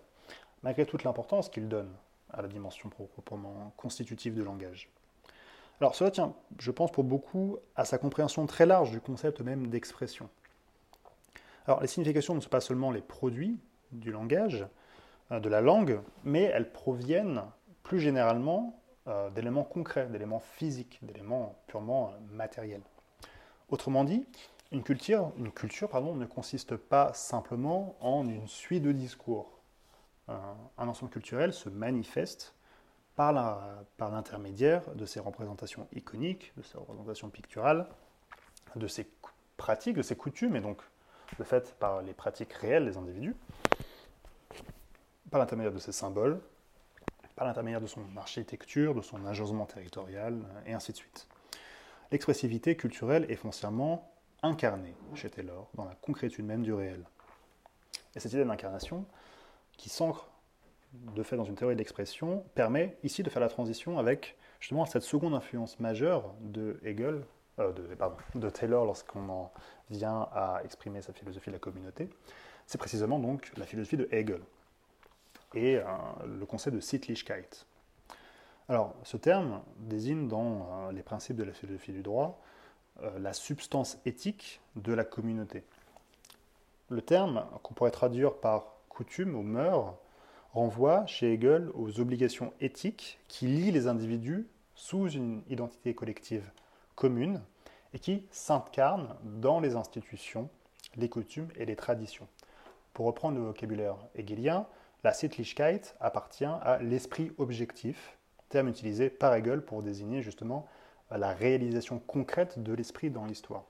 malgré 0.63 0.85
toute 0.85 1.03
l'importance 1.03 1.49
qu'il 1.49 1.69
donne 1.69 1.91
à 2.31 2.41
la 2.41 2.47
dimension 2.47 2.89
proprement 2.89 3.73
constitutive 3.77 4.33
du 4.33 4.43
langage. 4.43 4.89
Alors 5.79 5.95
cela 5.95 6.11
tient, 6.11 6.33
je 6.57 6.71
pense 6.71 6.91
pour 6.91 7.03
beaucoup, 7.03 7.57
à 7.75 7.85
sa 7.85 7.97
compréhension 7.97 8.45
très 8.45 8.65
large 8.65 8.91
du 8.91 8.99
concept 8.99 9.41
même 9.41 9.67
d'expression. 9.67 10.29
Alors 11.67 11.81
les 11.81 11.87
significations 11.87 12.35
ne 12.35 12.39
sont 12.39 12.49
pas 12.49 12.61
seulement 12.61 12.91
les 12.91 13.01
produits 13.01 13.59
du 13.91 14.11
langage, 14.11 14.65
euh, 15.31 15.39
de 15.39 15.49
la 15.49 15.61
langue, 15.61 15.99
mais 16.23 16.43
elles 16.43 16.71
proviennent 16.71 17.41
plus 17.81 17.99
généralement 17.99 18.79
euh, 19.07 19.29
d'éléments 19.31 19.63
concrets, 19.63 20.07
d'éléments 20.07 20.39
physiques, 20.39 20.99
d'éléments 21.01 21.55
purement 21.67 22.09
euh, 22.09 22.19
matériels. 22.31 22.83
Autrement 23.69 24.03
dit, 24.03 24.23
une 24.71 24.83
culture, 24.83 25.31
une 25.37 25.51
culture 25.51 25.89
pardon, 25.89 26.13
ne 26.13 26.25
consiste 26.25 26.75
pas 26.75 27.13
simplement 27.13 27.95
en 28.01 28.27
une 28.27 28.47
suite 28.47 28.83
de 28.83 28.91
discours. 28.91 29.51
un 30.27 30.87
ensemble 30.87 31.11
culturel 31.11 31.53
se 31.53 31.69
manifeste 31.69 32.55
par 33.15 33.31
l'intermédiaire 33.99 34.83
de 34.95 35.05
ses 35.05 35.19
représentations 35.19 35.87
iconiques, 35.93 36.51
de 36.57 36.63
ses 36.63 36.77
représentations 36.77 37.29
picturales, 37.29 37.87
de 38.75 38.87
ses 38.87 39.07
pratiques, 39.57 39.95
de 39.95 40.01
ses 40.01 40.15
coutumes, 40.15 40.55
et 40.55 40.61
donc 40.61 40.81
le 41.37 41.45
fait 41.45 41.75
par 41.79 42.01
les 42.01 42.13
pratiques 42.13 42.53
réelles 42.53 42.85
des 42.85 42.97
individus, 42.97 43.35
par 45.31 45.39
l'intermédiaire 45.39 45.73
de 45.73 45.79
ses 45.79 45.91
symboles, 45.91 46.39
par 47.35 47.45
l'intermédiaire 47.45 47.81
de 47.81 47.87
son 47.87 48.01
architecture, 48.17 48.95
de 48.95 49.01
son 49.01 49.25
agencement 49.25 49.65
territorial, 49.65 50.39
et 50.65 50.73
ainsi 50.73 50.91
de 50.91 50.97
suite. 50.97 51.27
L'expressivité 52.11 52.77
culturelle 52.77 53.25
est 53.29 53.35
foncièrement 53.35 54.11
incarnée 54.43 54.95
chez 55.15 55.29
Taylor 55.29 55.69
dans 55.73 55.85
la 55.85 55.95
concrétude 55.95 56.45
même 56.45 56.63
du 56.63 56.73
réel. 56.73 57.03
Et 58.15 58.19
cette 58.19 58.31
idée 58.31 58.45
d'incarnation, 58.45 59.05
qui 59.77 59.89
s'ancre 59.89 60.29
de 60.93 61.23
fait 61.23 61.35
dans 61.35 61.43
une 61.43 61.55
théorie 61.55 61.75
de 61.75 61.79
l'expression, 61.79 62.45
permet 62.55 62.97
ici 63.03 63.23
de 63.23 63.29
faire 63.29 63.41
la 63.41 63.49
transition 63.49 63.99
avec 63.99 64.37
justement 64.59 64.85
cette 64.85 65.03
seconde 65.03 65.33
influence 65.33 65.79
majeure 65.79 66.33
de 66.39 66.79
Hegel, 66.83 67.25
euh, 67.59 67.71
de, 67.71 67.83
pardon, 67.95 68.17
de 68.35 68.49
Taylor 68.49 68.85
lorsqu'on 68.85 69.29
en 69.29 69.51
vient 69.89 70.27
à 70.33 70.59
exprimer 70.65 71.01
sa 71.01 71.13
philosophie 71.13 71.49
de 71.49 71.55
la 71.55 71.59
communauté. 71.59 72.09
C'est 72.67 72.77
précisément 72.77 73.17
donc 73.17 73.51
la 73.55 73.65
philosophie 73.65 73.95
de 73.95 74.09
Hegel 74.11 74.41
et 75.53 75.77
euh, 75.77 75.83
le 76.25 76.45
concept 76.45 76.75
de 76.75 76.81
Sittlichkeit. 76.81 77.65
Alors, 78.67 78.93
ce 79.03 79.15
terme 79.15 79.61
désigne 79.77 80.27
dans 80.27 80.67
euh, 80.69 80.91
les 80.91 81.01
principes 81.01 81.37
de 81.37 81.43
la 81.43 81.53
philosophie 81.53 81.93
du 81.93 82.01
droit 82.01 82.41
la 83.17 83.33
substance 83.33 83.97
éthique 84.05 84.61
de 84.77 84.93
la 84.93 85.03
communauté. 85.03 85.65
Le 86.87 87.01
terme, 87.01 87.45
qu'on 87.61 87.73
pourrait 87.73 87.91
traduire 87.91 88.35
par 88.35 88.67
coutume 88.87 89.35
ou 89.35 89.41
mœurs, 89.41 89.93
renvoie 90.53 91.05
chez 91.05 91.33
Hegel 91.33 91.69
aux 91.73 91.99
obligations 91.99 92.53
éthiques 92.61 93.19
qui 93.27 93.47
lient 93.47 93.73
les 93.73 93.87
individus 93.87 94.47
sous 94.75 95.09
une 95.09 95.43
identité 95.49 95.93
collective 95.93 96.49
commune 96.95 97.41
et 97.93 97.99
qui 97.99 98.25
s'incarnent 98.31 99.15
dans 99.23 99.59
les 99.59 99.75
institutions, 99.75 100.49
les 100.95 101.09
coutumes 101.09 101.49
et 101.55 101.65
les 101.65 101.75
traditions. 101.75 102.27
Pour 102.93 103.05
reprendre 103.05 103.37
le 103.37 103.45
vocabulaire 103.45 103.97
hegelien, 104.15 104.67
la 105.03 105.13
Sittlichkeit 105.13 105.81
appartient 105.99 106.45
à 106.45 106.79
l'esprit 106.81 107.31
objectif, 107.37 108.17
terme 108.49 108.69
utilisé 108.69 109.09
par 109.09 109.33
Hegel 109.35 109.61
pour 109.61 109.83
désigner 109.83 110.21
justement 110.21 110.67
la 111.11 111.33
réalisation 111.33 111.99
concrète 111.99 112.59
de 112.59 112.73
l'esprit 112.73 113.09
dans 113.09 113.25
l'histoire. 113.25 113.65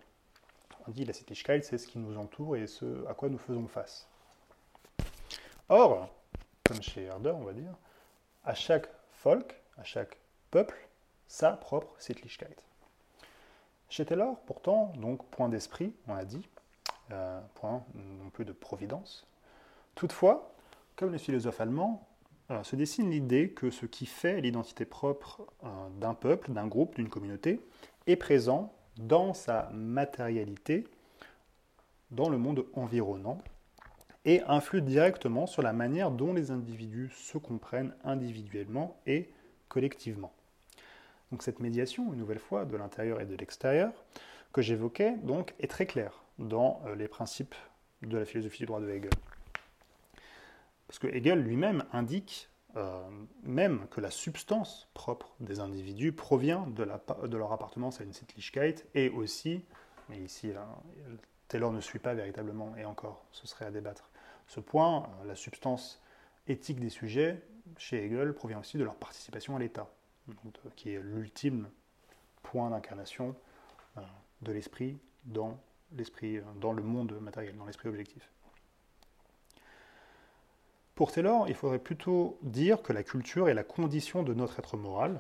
On 0.88 0.91
dit 0.91 1.06
la 1.06 1.14
Sittlichkeit, 1.14 1.61
c'est 1.64 1.77
ce 1.77 1.88
qui 1.88 1.97
nous 1.97 2.18
entoure 2.18 2.56
et 2.56 2.68
ce 2.68 3.06
à 3.07 3.14
quoi 3.14 3.30
nous 3.30 3.38
faisons 3.38 3.68
face. 3.68 4.07
Or, 5.68 6.10
comme 6.64 6.81
chez 6.81 7.06
Herder, 7.06 7.34
on 7.35 7.43
va 7.43 7.53
dire, 7.53 7.73
à 8.43 8.53
chaque 8.53 8.88
folk, 9.11 9.60
à 9.77 9.84
chaque 9.84 10.18
peuple, 10.52 10.77
sa 11.27 11.52
propre 11.53 11.95
Sittlichkeit. 11.97 12.56
Chez 13.89 14.05
Taylor, 14.05 14.37
pourtant, 14.45 14.91
donc 14.97 15.25
point 15.29 15.49
d'esprit, 15.49 15.93
on 16.07 16.15
l'a 16.15 16.25
dit, 16.25 16.41
euh, 17.11 17.39
point 17.55 17.83
non 17.93 18.29
plus 18.31 18.45
de 18.45 18.51
providence. 18.51 19.27
Toutefois, 19.93 20.53
comme 20.95 21.11
les 21.11 21.19
philosophes 21.19 21.61
allemands, 21.61 22.07
euh, 22.51 22.63
se 22.63 22.75
dessine 22.75 23.09
l'idée 23.09 23.49
que 23.49 23.71
ce 23.71 23.85
qui 23.85 24.05
fait 24.05 24.41
l'identité 24.41 24.85
propre 24.85 25.47
euh, 25.63 25.67
d'un 25.99 26.13
peuple, 26.13 26.51
d'un 26.51 26.67
groupe, 26.67 26.95
d'une 26.95 27.09
communauté, 27.09 27.59
est 28.07 28.15
présent 28.15 28.73
dans 28.97 29.33
sa 29.33 29.69
matérialité, 29.73 30.85
dans 32.11 32.29
le 32.29 32.37
monde 32.37 32.65
environnant, 32.73 33.39
et 34.25 34.41
influe 34.47 34.81
directement 34.81 35.45
sur 35.47 35.61
la 35.61 35.73
manière 35.73 36.11
dont 36.11 36.33
les 36.33 36.51
individus 36.51 37.11
se 37.15 37.37
comprennent 37.37 37.95
individuellement 38.03 38.97
et 39.05 39.29
collectivement. 39.69 40.33
Donc 41.35 41.43
cette 41.43 41.59
médiation, 41.59 42.13
une 42.13 42.19
nouvelle 42.19 42.39
fois, 42.39 42.63
de 42.63 42.77
l'intérieur 42.77 43.19
et 43.19 43.25
de 43.25 43.35
l'extérieur, 43.35 43.91
que 44.53 44.61
j'évoquais, 44.61 45.17
donc, 45.17 45.53
est 45.59 45.67
très 45.67 45.85
claire 45.85 46.23
dans 46.39 46.81
euh, 46.85 46.95
les 46.95 47.09
principes 47.09 47.55
de 48.03 48.17
la 48.17 48.23
philosophie 48.23 48.59
du 48.59 48.67
droit 48.67 48.79
de 48.79 48.89
Hegel. 48.89 49.11
Parce 50.87 50.97
que 50.97 51.07
Hegel 51.07 51.41
lui-même 51.41 51.83
indique 51.91 52.47
euh, 52.77 53.01
même 53.43 53.85
que 53.91 53.99
la 53.99 54.11
substance 54.11 54.87
propre 54.93 55.35
des 55.41 55.59
individus 55.59 56.13
provient 56.13 56.67
de, 56.67 56.85
leur 57.35 57.51
appartenance 57.51 57.99
à 57.99 58.05
une 58.05 58.13
Sittlichkeit 58.13 58.75
et 58.93 59.09
aussi, 59.09 59.61
mais 60.07 60.19
ici 60.19 60.53
Taylor 61.49 61.73
ne 61.73 61.81
suit 61.81 61.99
pas 61.99 62.13
véritablement, 62.13 62.77
et 62.77 62.85
encore, 62.85 63.25
ce 63.33 63.45
serait 63.45 63.65
à 63.65 63.71
débattre. 63.71 64.09
Ce 64.47 64.61
point, 64.61 65.03
euh, 65.03 65.27
la 65.27 65.35
substance 65.35 66.01
éthique 66.47 66.79
des 66.79 66.89
sujets, 66.89 67.41
chez 67.77 68.05
Hegel, 68.05 68.33
provient 68.33 68.61
aussi 68.61 68.77
de 68.77 68.85
leur 68.85 68.95
participation 68.95 69.57
à 69.57 69.59
l'État, 69.59 69.89
qui 70.76 70.93
est 70.93 70.99
l'ultime 71.02 71.69
point 72.43 72.69
d'incarnation 72.69 73.35
euh, 73.97 74.02
de 74.41 74.52
l'esprit 74.52 74.97
dans 75.26 75.57
l'esprit, 75.91 76.39
dans 76.60 76.73
le 76.73 76.84
monde 76.84 77.18
matériel, 77.19 77.56
dans 77.57 77.65
l'esprit 77.65 77.89
objectif. 77.89 78.30
Pour 80.95 81.11
Taylor, 81.11 81.47
il 81.49 81.56
faudrait 81.56 81.80
plutôt 81.80 82.38
dire 82.41 82.81
que 82.81 82.93
la 82.93 83.03
culture 83.03 83.49
est 83.49 83.53
la 83.53 83.64
condition 83.64 84.23
de 84.23 84.34
notre 84.34 84.60
être 84.60 84.77
moral, 84.77 85.19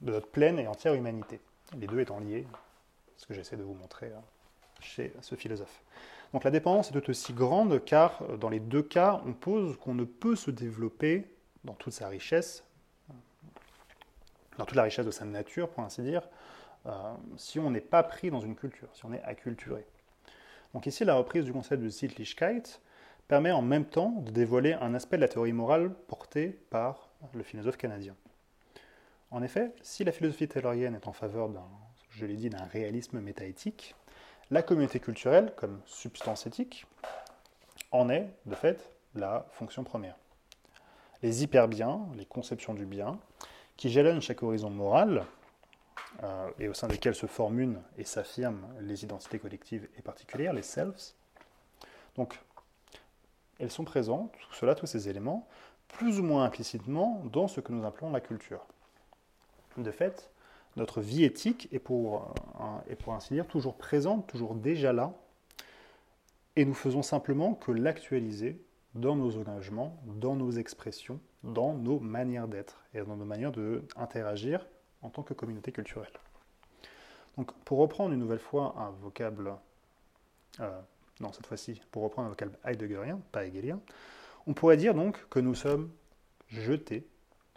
de 0.00 0.12
notre 0.12 0.28
pleine 0.28 0.58
et 0.58 0.66
entière 0.66 0.94
humanité. 0.94 1.40
Les 1.78 1.86
deux 1.86 2.00
étant 2.00 2.18
liés, 2.18 2.46
ce 3.16 3.26
que 3.26 3.34
j'essaie 3.34 3.56
de 3.56 3.62
vous 3.62 3.74
montrer 3.74 4.12
hein, 4.12 4.22
chez 4.80 5.12
ce 5.20 5.36
philosophe. 5.36 5.82
Donc 6.32 6.42
la 6.42 6.50
dépendance 6.50 6.90
est 6.90 7.00
tout 7.00 7.10
aussi 7.10 7.32
grande 7.32 7.84
car 7.84 8.22
euh, 8.22 8.36
dans 8.36 8.48
les 8.48 8.60
deux 8.60 8.82
cas, 8.82 9.22
on 9.24 9.32
pose 9.32 9.76
qu'on 9.78 9.94
ne 9.94 10.04
peut 10.04 10.36
se 10.36 10.50
développer 10.50 11.24
dans 11.62 11.74
toute 11.74 11.92
sa 11.92 12.08
richesse, 12.08 12.64
dans 14.58 14.64
toute 14.64 14.76
la 14.76 14.82
richesse 14.84 15.06
de 15.06 15.10
sa 15.10 15.24
nature, 15.24 15.68
pour 15.68 15.82
ainsi 15.82 16.02
dire, 16.02 16.28
euh, 16.86 17.14
si 17.36 17.58
on 17.58 17.70
n'est 17.70 17.80
pas 17.80 18.02
pris 18.02 18.30
dans 18.30 18.40
une 18.40 18.54
culture, 18.54 18.88
si 18.92 19.04
on 19.04 19.12
est 19.12 19.22
acculturé. 19.22 19.86
Donc 20.74 20.86
ici, 20.86 21.04
la 21.04 21.14
reprise 21.14 21.44
du 21.44 21.52
concept 21.52 21.82
de 21.82 21.88
Sittlichkeit 21.88 22.62
permet 23.28 23.52
en 23.52 23.62
même 23.62 23.84
temps 23.84 24.10
de 24.10 24.30
dévoiler 24.30 24.74
un 24.74 24.94
aspect 24.94 25.16
de 25.16 25.22
la 25.22 25.28
théorie 25.28 25.52
morale 25.52 25.94
porté 26.08 26.48
par 26.70 27.08
le 27.32 27.42
philosophe 27.42 27.76
canadien. 27.76 28.14
En 29.30 29.42
effet, 29.42 29.72
si 29.82 30.04
la 30.04 30.12
philosophie 30.12 30.46
taylorienne 30.46 30.94
est 30.94 31.08
en 31.08 31.12
faveur 31.12 31.48
d'un, 31.48 31.66
je 32.10 32.26
l'ai 32.26 32.36
dit, 32.36 32.50
d'un 32.50 32.64
réalisme 32.64 33.20
métaéthique, 33.20 33.94
la 34.50 34.62
communauté 34.62 35.00
culturelle, 35.00 35.52
comme 35.56 35.80
substance 35.86 36.46
éthique, 36.46 36.86
en 37.90 38.10
est, 38.10 38.28
de 38.46 38.54
fait, 38.54 38.90
la 39.14 39.46
fonction 39.50 39.84
première. 39.84 40.16
Les 41.22 41.42
hyperbiens, 41.42 42.00
les 42.16 42.26
conceptions 42.26 42.74
du 42.74 42.84
bien, 42.84 43.18
qui 43.76 43.90
jalonnent 43.90 44.22
chaque 44.22 44.42
horizon 44.42 44.70
moral, 44.70 45.24
euh, 46.22 46.50
et 46.60 46.68
au 46.68 46.74
sein 46.74 46.86
desquels 46.86 47.14
se 47.14 47.26
forment 47.26 47.82
et 47.98 48.04
s'affirment 48.04 48.66
les 48.80 49.02
identités 49.04 49.38
collectives 49.38 49.88
et 49.98 50.02
particulières, 50.02 50.52
les 50.52 50.62
selves. 50.62 50.94
Donc, 52.16 52.38
elles 53.58 53.70
sont 53.70 53.84
présentes, 53.84 54.32
tout 54.32 54.54
cela, 54.54 54.74
tous 54.74 54.86
ces 54.86 55.08
éléments, 55.08 55.48
plus 55.88 56.20
ou 56.20 56.22
moins 56.22 56.44
implicitement 56.44 57.22
dans 57.32 57.48
ce 57.48 57.60
que 57.60 57.72
nous 57.72 57.84
appelons 57.84 58.10
la 58.10 58.20
culture. 58.20 58.64
De 59.76 59.90
fait, 59.90 60.30
notre 60.76 61.00
vie 61.00 61.24
éthique 61.24 61.68
est 61.72 61.78
pour, 61.78 62.32
est 62.88 62.96
pour 62.96 63.14
ainsi 63.14 63.34
dire 63.34 63.46
toujours 63.46 63.76
présente, 63.76 64.26
toujours 64.26 64.54
déjà 64.54 64.92
là, 64.92 65.12
et 66.56 66.64
nous 66.64 66.74
faisons 66.74 67.02
simplement 67.02 67.54
que 67.54 67.72
l'actualiser 67.72 68.60
dans 68.94 69.16
nos 69.16 69.36
engagements, 69.36 70.00
dans 70.06 70.36
nos 70.36 70.52
expressions, 70.52 71.20
dans 71.42 71.74
nos 71.74 71.98
manières 71.98 72.48
d'être 72.48 72.82
et 72.94 73.00
dans 73.00 73.16
nos 73.16 73.24
manières 73.24 73.52
d'interagir 73.52 74.66
en 75.02 75.10
tant 75.10 75.22
que 75.22 75.34
communauté 75.34 75.72
culturelle. 75.72 76.12
Donc, 77.36 77.52
pour 77.64 77.78
reprendre 77.78 78.12
une 78.12 78.20
nouvelle 78.20 78.38
fois 78.38 78.74
un 78.78 78.90
vocable, 78.90 79.52
euh, 80.60 80.80
non, 81.20 81.32
cette 81.32 81.46
fois-ci, 81.46 81.80
pour 81.90 82.02
reprendre 82.04 82.26
un 82.26 82.30
vocable 82.30 82.56
heideggerien, 82.64 83.20
pas 83.32 83.44
hegelien, 83.44 83.80
on 84.46 84.54
pourrait 84.54 84.76
dire 84.76 84.94
donc 84.94 85.28
que 85.28 85.40
nous 85.40 85.54
sommes 85.54 85.90
jetés 86.48 87.06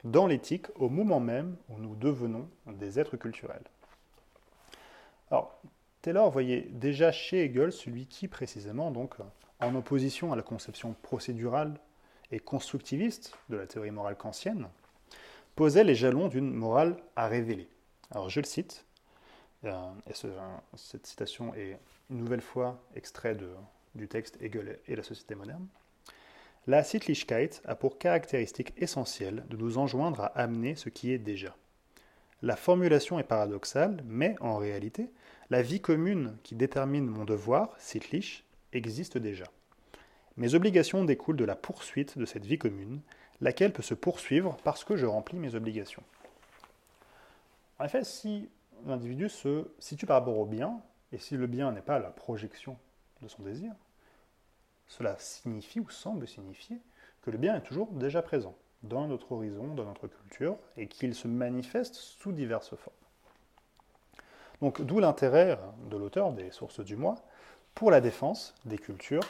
dans 0.04 0.26
l'éthique 0.28 0.68
au 0.76 0.90
moment 0.90 1.20
même 1.20 1.56
où 1.70 1.78
nous 1.78 1.96
devenons 1.96 2.50
des 2.66 3.00
êtres 3.00 3.18
culturels. 3.18 3.64
Alors, 5.30 5.60
Taylor 6.02 6.32
voyait 6.32 6.62
déjà 6.72 7.12
chez 7.12 7.44
Hegel 7.44 7.72
celui 7.72 8.08
qui, 8.08 8.28
précisément, 8.28 8.92
donc, 8.92 9.16
en 9.60 9.76
opposition 9.76 10.34
à 10.34 10.36
la 10.36 10.42
conception 10.42 10.96
procédurale 11.02 11.80
et 12.32 12.40
constructiviste 12.40 13.36
de 13.50 13.58
la 13.58 13.68
théorie 13.68 13.92
morale 13.92 14.18
kantienne, 14.18 14.68
posait 15.56 15.84
les 15.84 15.96
jalons 15.96 16.28
d'une 16.28 16.54
morale 16.54 16.98
à 17.16 17.28
révéler. 17.28 17.68
Alors 18.12 18.30
je 18.30 18.40
le 18.40 18.46
cite, 18.46 18.86
euh, 19.66 19.72
et 20.10 20.14
cette 20.76 21.08
citation 21.08 21.54
est 21.56 21.80
une 22.10 22.18
nouvelle 22.18 22.42
fois 22.42 22.82
extrait 22.96 23.38
du 23.96 24.08
texte 24.08 24.38
Hegel 24.42 24.80
et 24.88 24.96
la 24.96 25.04
société 25.04 25.36
moderne. 25.36 25.68
La 26.68 26.84
Sittlichkeit 26.84 27.62
a 27.66 27.76
pour 27.76 27.98
caractéristique 27.98 28.74
essentielle 28.78 29.46
de 29.50 29.56
nous 29.56 29.78
enjoindre 29.78 30.22
à 30.22 30.26
amener 30.42 30.76
ce 30.76 30.90
qui 30.90 31.12
est 31.12 31.18
déjà. 31.18 31.56
La 32.42 32.56
formulation 32.56 33.20
est 33.20 33.24
paradoxale, 33.24 34.04
mais 34.06 34.36
en 34.42 34.58
réalité, 34.58 35.10
la 35.50 35.62
vie 35.62 35.80
commune 35.80 36.38
qui 36.44 36.56
détermine 36.56 37.08
mon 37.08 37.24
devoir, 37.24 37.74
Sittlich, 37.80 38.44
existe 38.74 39.18
déjà. 39.18 39.46
Mes 40.38 40.54
obligations 40.54 41.04
découlent 41.04 41.38
de 41.38 41.46
la 41.46 41.56
poursuite 41.56 42.18
de 42.18 42.26
cette 42.26 42.46
vie 42.46 42.58
commune, 42.60 43.02
laquelle 43.42 43.74
peut 43.74 43.84
se 43.84 43.94
poursuivre 43.94 44.58
parce 44.64 44.84
que 44.84 44.96
je 44.96 45.06
remplis 45.06 45.40
mes 45.40 45.56
obligations. 45.56 46.04
En 47.80 47.86
effet, 47.86 48.04
si 48.04 48.50
l'individu 48.86 49.30
se 49.30 49.68
situe 49.80 50.06
par 50.06 50.20
rapport 50.20 50.38
au 50.38 50.46
bien, 50.46 50.82
et 51.12 51.18
si 51.18 51.38
le 51.38 51.48
bien 51.48 51.72
n'est 51.72 51.82
pas 51.82 52.00
la 52.00 52.10
projection 52.10 52.78
de 53.22 53.28
son 53.28 53.44
désir, 53.44 53.72
cela 54.88 55.18
signifie 55.20 55.80
ou 55.80 55.90
semble 55.90 56.28
signifier 56.28 56.80
que 57.22 57.32
le 57.32 57.38
bien 57.38 57.56
est 57.56 57.62
toujours 57.62 57.92
déjà 57.92 58.22
présent 58.22 58.56
dans 58.84 59.08
notre 59.08 59.32
horizon, 59.32 59.74
dans 59.74 59.86
notre 59.86 60.08
culture, 60.08 60.58
et 60.78 60.88
qu'il 60.88 61.16
se 61.16 61.28
manifeste 61.28 61.96
sous 61.96 62.32
diverses 62.32 62.76
formes. 62.76 62.96
Donc 64.62 64.82
d'où 64.82 65.00
l'intérêt 65.00 65.60
de 65.90 65.98
l'auteur 65.98 66.32
des 66.32 66.52
sources 66.52 66.80
du 66.80 66.96
moi 66.96 67.16
pour 67.78 67.92
la 67.92 68.02
défense 68.02 68.56
des 68.66 68.80
cultures 68.80 69.22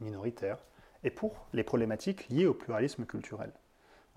minoritaires, 0.00 0.58
et 1.04 1.10
pour 1.10 1.46
les 1.52 1.62
problématiques 1.62 2.28
liées 2.28 2.46
au 2.46 2.54
pluralisme 2.54 3.06
culturel. 3.06 3.52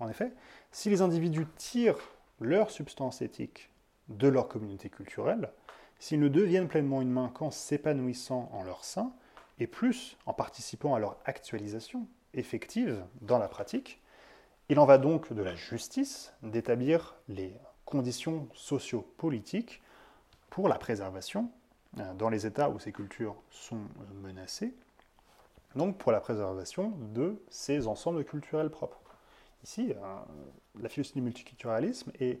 En 0.00 0.08
effet, 0.08 0.32
si 0.72 0.90
les 0.90 1.00
individus 1.00 1.46
tirent 1.56 2.00
leur 2.40 2.72
substance 2.72 3.22
éthique 3.22 3.70
de 4.08 4.26
leur 4.26 4.48
communauté 4.48 4.90
culturelle, 4.90 5.52
s'ils 6.00 6.18
ne 6.18 6.26
deviennent 6.26 6.66
pleinement 6.66 7.02
une 7.02 7.12
main 7.12 7.28
qu'en 7.28 7.52
s'épanouissant 7.52 8.50
en 8.52 8.64
leur 8.64 8.84
sein, 8.84 9.12
et 9.60 9.68
plus 9.68 10.16
en 10.26 10.34
participant 10.34 10.96
à 10.96 10.98
leur 10.98 11.16
actualisation 11.24 12.08
effective 12.34 13.04
dans 13.20 13.38
la 13.38 13.46
pratique, 13.46 14.02
il 14.70 14.80
en 14.80 14.86
va 14.86 14.98
donc 14.98 15.32
de 15.32 15.42
la 15.42 15.54
justice 15.54 16.32
d'établir 16.42 17.14
les 17.28 17.54
conditions 17.84 18.48
sociopolitiques 18.54 19.82
pour 20.48 20.68
la 20.68 20.78
préservation 20.78 21.52
dans 21.94 22.28
les 22.28 22.46
États 22.46 22.70
où 22.70 22.78
ces 22.78 22.92
cultures 22.92 23.36
sont 23.50 23.80
menacées 24.22 24.74
donc 25.76 25.98
pour 25.98 26.12
la 26.12 26.20
préservation 26.20 26.92
de 27.14 27.40
ces 27.48 27.86
ensembles 27.86 28.24
culturels 28.24 28.70
propres. 28.70 29.00
Ici, 29.62 29.92
euh, 29.92 30.16
la 30.80 30.88
philosophie 30.88 31.18
du 31.18 31.22
multiculturalisme 31.22 32.10
est 32.18 32.40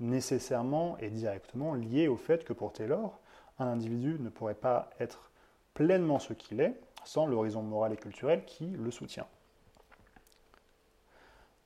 nécessairement 0.00 0.98
et 0.98 1.10
directement 1.10 1.74
liée 1.74 2.08
au 2.08 2.16
fait 2.16 2.44
que 2.44 2.52
pour 2.52 2.72
Taylor, 2.72 3.18
un 3.58 3.66
individu 3.66 4.16
ne 4.18 4.28
pourrait 4.28 4.54
pas 4.54 4.90
être 4.98 5.30
pleinement 5.74 6.18
ce 6.18 6.32
qu'il 6.32 6.60
est 6.60 6.74
sans 7.04 7.26
l'horizon 7.26 7.62
moral 7.62 7.92
et 7.92 7.96
culturel 7.96 8.44
qui 8.44 8.66
le 8.66 8.90
soutient. 8.90 9.26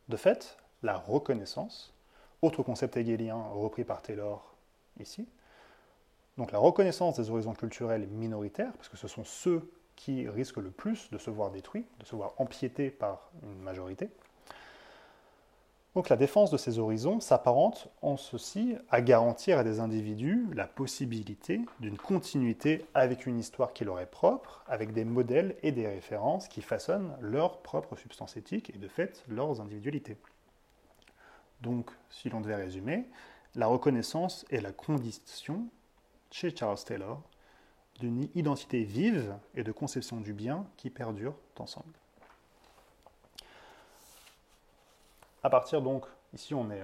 De 0.09 0.17
fait, 0.17 0.59
la 0.83 0.97
reconnaissance, 0.97 1.95
autre 2.43 2.63
concept 2.63 2.97
hegelien 2.97 3.41
repris 3.53 3.85
par 3.85 4.03
Taylor 4.03 4.55
ici, 5.01 5.27
donc 6.39 6.53
la 6.53 6.59
reconnaissance 6.59 7.17
des 7.17 7.31
horizons 7.31 7.53
culturels 7.53 8.07
minoritaires, 8.07 8.73
parce 8.75 8.89
que 8.89 8.97
ce 8.97 9.09
sont 9.09 9.25
ceux 9.25 9.71
qui 9.97 10.29
risque 10.29 10.57
le 10.59 10.71
plus 10.71 11.11
de 11.11 11.19
se 11.19 11.31
voir 11.31 11.51
détruit, 11.51 11.85
de 11.99 12.07
se 12.07 12.15
voir 12.15 12.33
empiété 12.39 12.91
par 12.91 13.31
une 13.43 13.59
majorité. 13.59 14.09
Donc 15.97 16.11
la 16.11 16.17
défense 16.17 16.53
de 16.53 16.57
ces 16.57 16.79
horizons 16.79 17.19
s'apparente 17.19 17.89
en 18.03 18.17
ceci 18.17 18.77
à 18.89 19.01
garantir 19.01 19.59
à 19.59 19.65
des 19.65 19.81
individus 19.81 20.47
la 20.55 20.69
possibilité 20.69 21.61
d'une 21.81 21.99
continuité 21.99 22.87
avec 22.95 23.27
une 23.27 23.41
histoire 23.41 23.73
qui 23.73 23.85
leur 23.85 23.99
est 23.99 24.07
propre, 24.07 24.63
avec 24.69 24.93
des 24.93 25.05
modèles 25.05 25.57
et 25.65 25.73
des 25.73 25.89
références 25.89 26.47
qui 26.47 26.63
façonnent 26.63 27.17
leur 27.21 27.63
propre 27.63 27.97
substance 27.97 28.37
éthique 28.37 28.71
et 28.73 28.79
de 28.79 28.87
fait 28.87 29.25
leurs 29.27 29.61
individualités. 29.61 30.17
Donc, 31.63 31.91
si 32.11 32.29
l'on 32.29 32.41
devait 32.41 32.55
résumer, 32.55 33.07
la 33.57 33.67
reconnaissance 33.67 34.47
est 34.51 34.61
la 34.61 34.71
condition, 34.71 35.67
chez 36.31 36.55
Charles 36.55 36.83
Taylor, 36.85 37.21
d'une 38.01 38.29
identité 38.35 38.85
vive 38.85 39.37
et 39.55 39.65
de 39.65 39.73
conception 39.73 40.21
du 40.21 40.33
bien 40.33 40.67
qui 40.77 40.91
perdurent 40.91 41.37
ensemble. 41.59 41.93
À 45.43 45.51
partir 45.51 45.83
donc, 45.83 46.05
ici 46.33 46.55
on 46.55 46.71
est, 46.71 46.83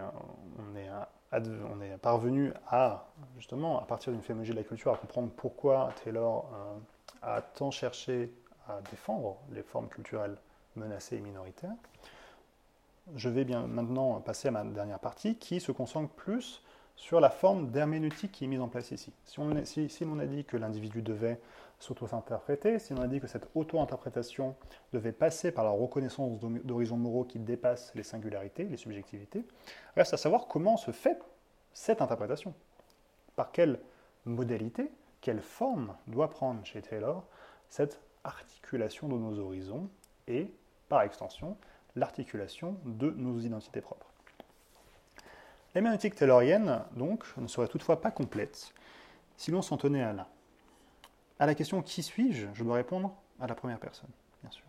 on 0.58 0.76
est, 0.76 0.88
on 1.32 1.80
est 1.80 1.96
parvenu 1.98 2.52
à, 2.68 3.06
justement, 3.36 3.80
à 3.80 3.84
partir 3.84 4.12
d'une 4.12 4.22
phénoménologie 4.22 4.52
de 4.52 4.56
la 4.56 4.64
culture, 4.64 4.92
à 4.92 4.96
comprendre 4.96 5.30
pourquoi 5.36 5.92
Taylor 6.02 6.48
euh, 6.52 6.78
a 7.22 7.42
tant 7.42 7.70
cherché 7.70 8.32
à 8.68 8.80
défendre 8.90 9.36
les 9.50 9.62
formes 9.62 9.88
culturelles 9.88 10.36
menacées 10.76 11.16
et 11.16 11.20
minoritaires. 11.20 11.76
Je 13.14 13.28
vais 13.28 13.44
bien 13.44 13.66
maintenant 13.66 14.20
passer 14.20 14.48
à 14.48 14.50
ma 14.50 14.64
dernière 14.64 14.98
partie 14.98 15.36
qui 15.36 15.60
se 15.60 15.72
concentre 15.72 16.12
plus 16.14 16.63
sur 16.96 17.20
la 17.20 17.30
forme 17.30 17.70
d'herméneutique 17.70 18.32
qui 18.32 18.44
est 18.44 18.48
mise 18.48 18.60
en 18.60 18.68
place 18.68 18.90
ici. 18.90 19.12
Si 19.24 19.38
on, 19.40 20.18
a 20.18 20.26
dit 20.26 20.44
que 20.44 20.56
l'individu 20.56 21.02
devait 21.02 21.40
s'auto-interpréter, 21.80 22.78
si 22.78 22.92
on 22.92 23.00
a 23.02 23.08
dit 23.08 23.20
que 23.20 23.26
cette 23.26 23.48
auto-interprétation 23.54 24.54
devait 24.92 25.12
passer 25.12 25.50
par 25.50 25.64
la 25.64 25.70
reconnaissance 25.70 26.38
d'horizons 26.40 26.96
moraux 26.96 27.24
qui 27.24 27.38
dépassent 27.38 27.92
les 27.94 28.04
singularités, 28.04 28.64
les 28.64 28.76
subjectivités, 28.76 29.44
reste 29.96 30.14
à 30.14 30.16
savoir 30.16 30.46
comment 30.46 30.76
se 30.76 30.92
fait 30.92 31.18
cette 31.72 32.00
interprétation. 32.00 32.54
Par 33.34 33.50
quelle 33.50 33.80
modalité, 34.24 34.90
quelle 35.20 35.40
forme 35.40 35.96
doit 36.06 36.30
prendre 36.30 36.64
chez 36.64 36.80
Taylor 36.80 37.24
cette 37.68 38.00
articulation 38.22 39.08
de 39.08 39.14
nos 39.14 39.38
horizons 39.38 39.88
et, 40.28 40.54
par 40.88 41.02
extension, 41.02 41.56
l'articulation 41.96 42.76
de 42.84 43.10
nos 43.10 43.40
identités 43.40 43.80
propres. 43.80 44.13
L'héméneutique 45.74 46.14
taylorienne, 46.14 46.82
donc, 46.94 47.24
ne 47.36 47.48
serait 47.48 47.68
toutefois 47.68 48.00
pas 48.00 48.10
complète 48.10 48.72
si 49.36 49.50
l'on 49.50 49.62
s'en 49.62 49.76
tenait 49.76 50.02
à 50.02 50.12
là. 50.12 50.28
À 51.38 51.46
la 51.46 51.54
question 51.54 51.82
qui 51.82 52.02
suis-je, 52.02 52.46
je 52.54 52.62
dois 52.62 52.76
répondre 52.76 53.12
à 53.40 53.46
la 53.46 53.54
première 53.54 53.80
personne, 53.80 54.10
bien 54.42 54.50
sûr. 54.52 54.64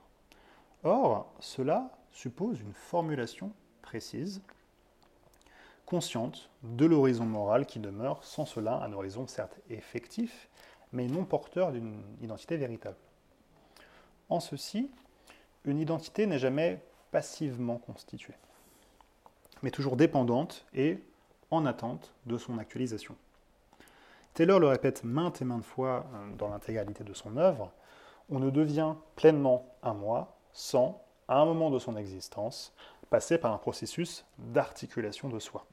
Or, 0.83 1.31
cela 1.39 1.91
suppose 2.11 2.59
une 2.61 2.73
formulation 2.73 3.51
précise, 3.81 4.41
consciente 5.85 6.49
de 6.63 6.85
l'horizon 6.85 7.25
moral 7.25 7.67
qui 7.67 7.79
demeure 7.79 8.23
sans 8.23 8.45
cela 8.45 8.81
un 8.83 8.91
horizon 8.93 9.27
certes 9.27 9.59
effectif, 9.69 10.49
mais 10.91 11.07
non 11.07 11.25
porteur 11.25 11.71
d'une 11.71 12.01
identité 12.21 12.57
véritable. 12.57 12.97
En 14.29 14.39
ceci, 14.39 14.89
une 15.65 15.79
identité 15.79 16.25
n'est 16.25 16.39
jamais 16.39 16.81
passivement 17.11 17.77
constituée, 17.77 18.33
mais 19.63 19.71
toujours 19.71 19.95
dépendante 19.95 20.65
et 20.73 20.99
en 21.51 21.65
attente 21.65 22.13
de 22.25 22.37
son 22.37 22.57
actualisation. 22.57 23.15
Taylor 24.33 24.59
le 24.59 24.67
répète 24.67 25.03
maintes 25.03 25.41
et 25.41 25.45
maintes 25.45 25.63
fois 25.63 26.05
euh, 26.13 26.35
dans 26.35 26.49
l'intégralité 26.49 27.03
de 27.03 27.13
son 27.13 27.37
œuvre, 27.37 27.71
on 28.29 28.39
ne 28.39 28.49
devient 28.49 28.95
pleinement 29.15 29.65
un 29.81 29.93
moi 29.93 30.35
sans, 30.51 31.01
à 31.27 31.39
un 31.39 31.45
moment 31.45 31.69
de 31.69 31.79
son 31.79 31.95
existence, 31.95 32.73
passer 33.09 33.37
par 33.37 33.53
un 33.53 33.57
processus 33.57 34.25
d'articulation 34.37 35.29
de 35.29 35.39
soi. 35.39 35.65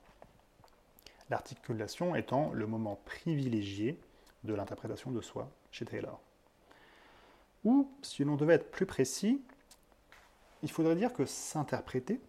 L'articulation 1.31 2.15
étant 2.15 2.51
le 2.53 2.67
moment 2.67 3.01
privilégié 3.05 3.99
de 4.45 4.55
l'interprétation 4.55 5.11
de 5.11 5.21
soi 5.21 5.49
chez 5.71 5.85
Taylor. 5.85 6.21
Ou, 7.65 7.91
si 8.03 8.25
l'on 8.25 8.37
devait 8.37 8.55
être 8.55 8.71
plus 8.71 8.87
précis, 8.87 9.41
il 10.63 10.71
faudrait 10.71 10.97
dire 10.97 11.13
que 11.13 11.25
s'interpréter, 11.25 12.21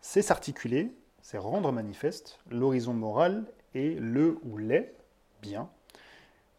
c'est 0.00 0.22
s'articuler, 0.22 0.92
c'est 1.22 1.38
rendre 1.38 1.72
manifeste 1.72 2.38
l'horizon 2.50 2.94
moral 2.94 3.44
et 3.74 3.94
le 3.94 4.38
ou 4.44 4.56
les 4.56 4.94
biens 5.42 5.68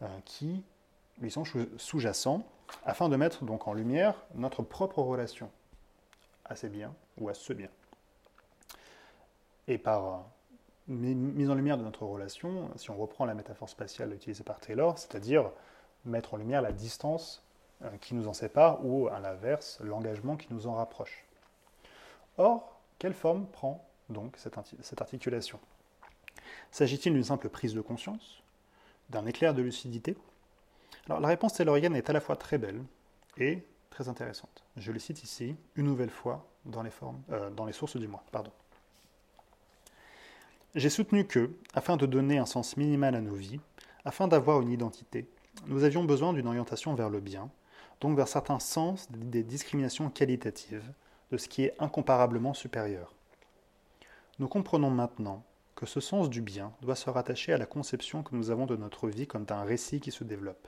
euh, 0.02 0.08
qui 0.26 0.64
lui 1.20 1.32
sont 1.32 1.44
sous-jacents, 1.78 2.44
afin 2.86 3.10
de 3.10 3.16
mettre 3.16 3.44
donc 3.44 3.68
en 3.68 3.74
lumière 3.74 4.16
notre 4.36 4.62
propre 4.62 5.02
relation 5.02 5.50
à 6.46 6.56
ces 6.56 6.70
biens 6.70 6.94
ou 7.18 7.30
à 7.30 7.34
ce 7.34 7.54
bien. 7.54 7.70
Et 9.68 9.78
par 9.78 10.06
euh, 10.06 10.18
mise 10.88 11.50
en 11.50 11.56
lumière 11.56 11.78
de 11.78 11.84
notre 11.84 12.06
relation, 12.06 12.70
si 12.76 12.90
on 12.90 12.98
reprend 12.98 13.26
la 13.26 13.34
métaphore 13.34 13.70
spatiale 13.70 14.14
utilisée 14.14 14.44
par 14.44 14.60
Taylor, 14.60 14.98
c'est-à-dire 14.98 15.52
mettre 16.06 16.34
en 16.34 16.38
lumière 16.38 16.62
la 16.62 16.72
distance 16.72 17.44
euh, 17.84 17.90
qui 18.02 18.16
nous 18.16 18.28
en 18.28 18.34
sépare 18.34 18.86
ou, 18.86 19.08
à 19.08 19.20
l'inverse, 19.20 19.80
l'engagement 19.82 20.38
qui 20.38 20.48
nous 20.52 20.68
en 20.68 20.76
rapproche. 20.76 21.26
Or, 22.38 22.79
quelle 23.00 23.14
forme 23.14 23.48
prend 23.48 23.88
donc 24.10 24.36
cette, 24.38 25.02
articulation? 25.02 25.60
S'agit-il 26.72 27.14
d'une 27.14 27.24
simple 27.24 27.50
prise 27.50 27.74
de 27.74 27.82
conscience? 27.82 28.44
D'un 29.10 29.26
éclair 29.26 29.54
de 29.54 29.62
lucidité? 29.62 30.16
La 31.08 31.28
réponse 31.28 31.54
taylorienne 31.54 31.96
est 31.96 32.10
à 32.10 32.14
la 32.14 32.20
fois 32.20 32.36
très 32.36 32.58
belle 32.58 32.84
et 33.38 33.64
très 33.90 34.10
intéressante. 34.10 34.64
Je 34.78 34.92
le 34.92 35.00
cite 35.00 35.24
ici, 35.24 35.56
une 35.76 35.86
nouvelle 35.86 36.12
fois, 36.12 36.46
dans 36.66 36.84
les, 36.84 36.92
euh, 37.32 37.72
sources 37.72 37.98
du 37.98 38.08
moi. 38.08 38.24
Pardon. 38.32 38.52
J'ai 40.76 40.90
soutenu 40.90 41.26
que, 41.26 41.52
afin 41.74 41.98
de 41.98 42.06
donner 42.06 42.38
un 42.38 42.46
sens 42.46 42.78
minimal 42.78 43.16
à 43.16 43.22
nos 43.22 43.34
vies, 43.34 43.60
afin 44.06 44.28
d'avoir 44.28 44.62
une 44.62 44.70
identité, 44.70 45.28
nous 45.66 45.84
avions 45.84 46.04
besoin 46.04 46.34
d'une 46.34 46.48
orientation 46.48 46.94
vers 46.94 47.10
le 47.10 47.20
bien, 47.20 47.50
donc 48.02 48.16
vers 48.16 48.28
certains 48.28 48.60
sens 48.60 49.08
des 49.12 49.44
discriminations 49.44 50.10
qualitatives 50.10 50.84
de 51.32 51.38
ce 51.38 51.48
qui 51.48 51.64
est 51.64 51.76
incomparablement 51.80 52.54
supérieur. 52.54 53.14
Nous 54.40 54.48
comprenons 54.48 54.90
maintenant 54.90 55.44
que 55.76 55.86
ce 55.86 56.00
sens 56.00 56.30
du 56.30 56.42
bien 56.42 56.74
doit 56.82 56.96
se 56.96 57.10
rattacher 57.10 57.54
à 57.54 57.58
la 57.58 57.66
conception 57.66 58.24
que 58.24 58.36
nous 58.36 58.52
avons 58.52 58.66
de 58.66 58.76
notre 58.76 59.08
vie 59.08 59.28
comme 59.28 59.46
d'un 59.46 59.64
récit 59.64 60.00
qui 60.00 60.12
se 60.12 60.24
développe. 60.24 60.68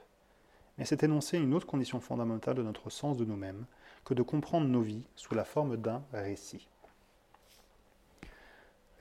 Mais 0.78 0.86
c'est 0.86 1.04
énoncer 1.04 1.38
une 1.38 1.54
autre 1.54 1.68
condition 1.68 2.00
fondamentale 2.00 2.56
de 2.56 2.64
notre 2.64 2.90
sens 2.90 3.18
de 3.18 3.26
nous-mêmes 3.26 3.66
que 4.06 4.14
de 4.14 4.22
comprendre 4.22 4.68
nos 4.68 4.82
vies 4.82 5.06
sous 5.16 5.36
la 5.36 5.44
forme 5.44 5.78
d'un 5.78 6.04
récit. 6.14 6.68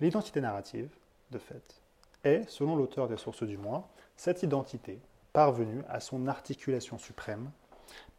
L'identité 0.00 0.40
narrative, 0.40 0.88
de 1.30 1.38
fait, 1.38 1.80
est, 2.24 2.48
selon 2.48 2.74
l'auteur 2.74 3.06
des 3.06 3.16
sources 3.16 3.44
du 3.44 3.56
moi, 3.56 3.88
cette 4.16 4.42
identité 4.42 4.98
parvenue 5.32 5.82
à 5.88 6.00
son 6.00 6.26
articulation 6.26 6.98
suprême 6.98 7.50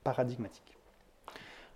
paradigmatique. 0.03 0.77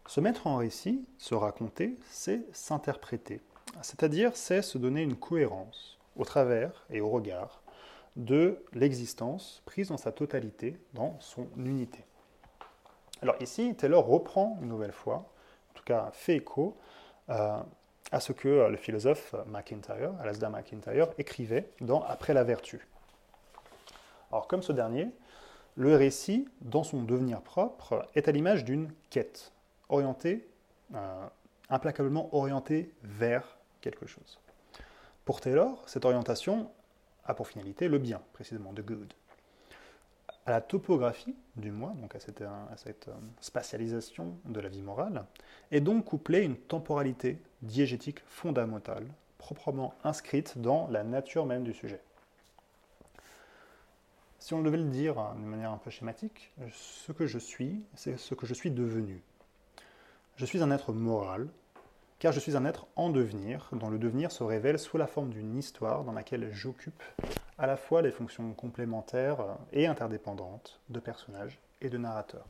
Se 0.07 0.22
mettre 0.22 0.48
en 0.48 0.57
récit, 0.57 1.03
se 1.18 1.34
raconter, 1.34 1.95
c'est 2.10 2.41
s'interpréter, 2.53 3.41
c'est-à-dire 3.82 4.36
c'est 4.36 4.61
se 4.61 4.77
donner 4.77 5.02
une 5.02 5.15
cohérence 5.15 5.98
au 6.15 6.23
travers 6.23 6.86
et 6.90 7.02
au 7.02 7.10
regard 7.10 7.61
de 8.15 8.64
l'existence 8.73 9.61
prise 9.65 9.90
dans 9.90 9.98
sa 9.98 10.11
totalité, 10.11 10.80
dans 10.94 11.18
son 11.19 11.48
unité. 11.57 12.06
Alors 13.22 13.36
ici, 13.41 13.76
Taylor 13.76 14.06
reprend 14.06 14.57
une 14.61 14.69
nouvelle 14.69 14.91
fois, 14.91 15.15
en 15.72 15.73
tout 15.73 15.84
cas 15.84 16.11
fait 16.14 16.36
écho, 16.36 16.77
euh, 17.30 17.57
à 18.11 18.19
ce 18.19 18.32
que 18.32 18.69
le 18.69 18.77
philosophe 18.77 19.34
McIntyre, 19.48 20.14
Alasdair 20.22 20.52
McIntyre, 20.52 21.10
écrivait 21.18 21.72
dans 21.82 22.02
Après 22.03 22.34
la 22.34 22.44
vertu. 22.44 22.88
Alors 24.32 24.48
comme 24.48 24.61
ce 24.61 24.72
dernier, 24.72 25.10
le 25.76 25.95
récit, 25.95 26.48
dans 26.61 26.84
son 26.84 27.02
devenir 27.02 27.41
propre, 27.41 28.07
est 28.15 28.27
à 28.27 28.32
l'image 28.32 28.64
d'une 28.64 28.91
quête, 29.10 29.52
orientée, 29.90 30.48
euh, 30.94 31.28
implacablement 31.70 32.34
orientée 32.36 32.94
vers 33.03 33.57
quelque 33.82 34.06
chose. 34.06 34.40
Pour 35.26 35.41
Taylor, 35.41 35.84
cette 35.88 36.06
orientation 36.06 36.72
a 37.26 37.34
pour 37.34 37.48
finalité 37.48 37.88
le 37.88 37.98
bien, 37.98 38.22
précisément, 38.34 38.74
the 38.74 38.82
good. 38.82 39.14
À 40.45 40.52
la 40.52 40.62
topographie 40.62 41.36
du 41.56 41.72
moi, 41.72 41.94
donc 41.99 42.14
à 42.14 42.20
cette, 42.20 42.41
à 42.41 42.78
cette 42.78 43.07
euh, 43.07 43.14
spatialisation 43.41 44.38
de 44.45 44.60
la 44.60 44.70
vie 44.70 44.84
morale, 44.84 45.26
est 45.72 45.82
donc 45.82 46.06
couplée 46.06 46.44
une 46.44 46.56
temporalité 46.56 47.41
diégétique 47.64 48.20
fondamentale, 48.28 49.07
proprement 49.40 49.95
inscrite 50.03 50.60
dans 50.60 50.88
la 50.90 51.03
nature 51.03 51.48
même 51.48 51.64
du 51.64 51.74
sujet. 51.74 52.02
Si 54.38 54.53
on 54.53 54.62
devait 54.62 54.78
le 54.78 54.84
dire 54.84 55.18
hein, 55.18 55.36
de 55.40 55.45
manière 55.45 55.72
un 55.72 55.78
peu 55.78 55.90
schématique, 55.90 56.53
ce 56.72 57.12
que 57.12 57.26
je 57.26 57.40
suis, 57.40 57.82
c'est 57.95 58.18
ce 58.18 58.36
que 58.36 58.45
je 58.45 58.53
suis 58.53 58.70
devenu. 58.70 59.24
Je 60.38 60.45
suis 60.45 60.62
un 60.62 60.70
être 60.70 60.91
moral, 60.91 61.48
car 62.20 62.34
je 62.34 62.41
suis 62.41 62.57
un 62.57 62.66
être 62.66 62.88
en 62.98 63.10
devenir, 63.10 63.70
dont 63.72 63.90
le 63.90 63.98
devenir 63.98 64.34
se 64.34 64.44
révèle 64.44 64.78
sous 64.78 64.98
la 64.98 65.07
forme 65.07 65.30
d'une 65.30 65.56
histoire 65.56 66.03
dans 66.03 66.12
laquelle 66.12 66.52
j'occupe 66.52 67.02
à 67.57 67.68
la 67.68 67.78
fois 67.78 68.02
les 68.02 68.12
fonctions 68.12 68.53
complémentaires 68.53 69.57
et 69.72 69.88
interdépendantes 69.88 70.82
de 70.90 70.99
personnage 70.99 71.57
et 71.80 71.90
de 71.90 71.98
narrateur. 71.98 72.45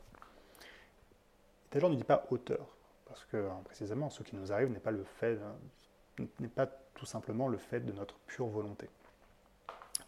Taylor 1.70 1.90
ne 1.90 1.94
dit 1.94 2.02
pas 2.02 2.26
auteur, 2.30 2.66
parce 3.06 3.24
que 3.26 3.36
hein, 3.36 3.60
précisément 3.64 4.10
ce 4.10 4.24
qui 4.24 4.34
nous 4.34 4.52
arrive 4.52 4.72
n'est 4.72 4.80
pas 4.80 4.90
le 4.90 5.04
fait, 5.04 5.38
n'est 6.40 6.48
pas 6.48 6.66
tout 6.94 7.06
simplement 7.06 7.46
le 7.46 7.58
fait 7.58 7.80
de 7.80 7.92
notre 7.92 8.16
pure 8.26 8.48
volonté. 8.48 8.90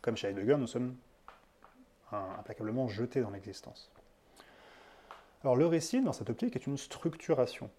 Comme 0.03 0.17
chez 0.17 0.29
Heidegger, 0.29 0.57
nous 0.57 0.67
sommes 0.67 0.97
implacablement 2.11 2.89
jeté 2.89 3.21
dans 3.21 3.31
l'existence. 3.31 3.89
Alors 5.43 5.57
le 5.57 5.67
récit, 5.67 6.03
dans 6.03 6.13
cette 6.13 6.31
optique, 6.31 6.57
est 6.57 6.67
une 6.67 6.79
structuration. 6.79 7.71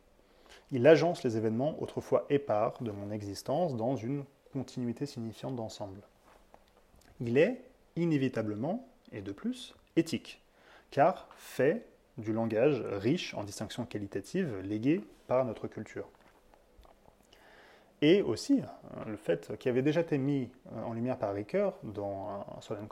Il 0.72 0.88
agence 0.88 1.23
les 1.23 1.36
événements 1.36 1.81
autrefois 1.81 2.26
épars 2.30 2.81
de 2.81 2.91
mon 2.91 3.11
existence 3.11 3.76
dans 3.76 3.95
une 3.95 4.23
continuité 4.53 5.06
signifiante 5.06 5.56
d'ensemble. 5.56 6.02
Il 7.19 7.38
est 7.38 7.61
inévitablement, 7.95 8.88
et 9.11 9.22
de 9.22 9.31
plus, 9.31 9.76
éthique, 9.95 10.41
car 10.91 11.27
fait 11.36 11.86
du 12.18 12.34
langage 12.34 12.81
riche 12.81 13.34
en 13.34 13.44
distinctions 13.44 13.86
qualitatives 13.86 14.60
léguées 14.60 15.02
par 15.27 15.45
notre 15.45 15.68
culture. 15.68 16.07
Et 18.02 18.22
aussi 18.22 18.61
le 19.06 19.18
fait 19.18 19.57
qui 19.57 19.68
avait 19.68 19.81
déjà 19.81 20.02
été 20.02 20.18
mis 20.18 20.49
en 20.86 20.94
lumière 20.94 21.18
par 21.18 21.34
Ricoeur 21.34 21.77
dans 21.84 22.45
Un 22.69 22.84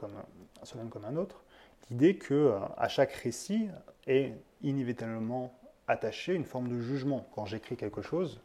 un, 0.81 0.87
comme 0.89 1.05
un 1.05 1.15
autre, 1.15 1.43
l'idée 1.89 2.17
que 2.17 2.33
euh, 2.33 2.59
à 2.75 2.89
chaque 2.89 3.13
récit 3.13 3.69
est 4.05 4.33
inévitablement 4.61 5.53
attaché 5.87 6.33
une 6.33 6.45
forme 6.45 6.67
de 6.67 6.79
jugement. 6.79 7.27
Quand 7.33 7.45
j'écris 7.45 7.77
quelque 7.77 8.01
chose, 8.01 8.41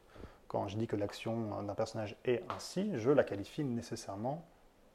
quand 0.48 0.68
je 0.68 0.76
dis 0.76 0.86
que 0.86 0.97
l'action 0.97 1.62
d'un 1.62 1.74
personnage 1.74 2.16
est 2.24 2.43
ainsi, 2.51 2.90
je 2.94 3.10
la 3.10 3.24
qualifie 3.24 3.64
nécessairement 3.64 4.44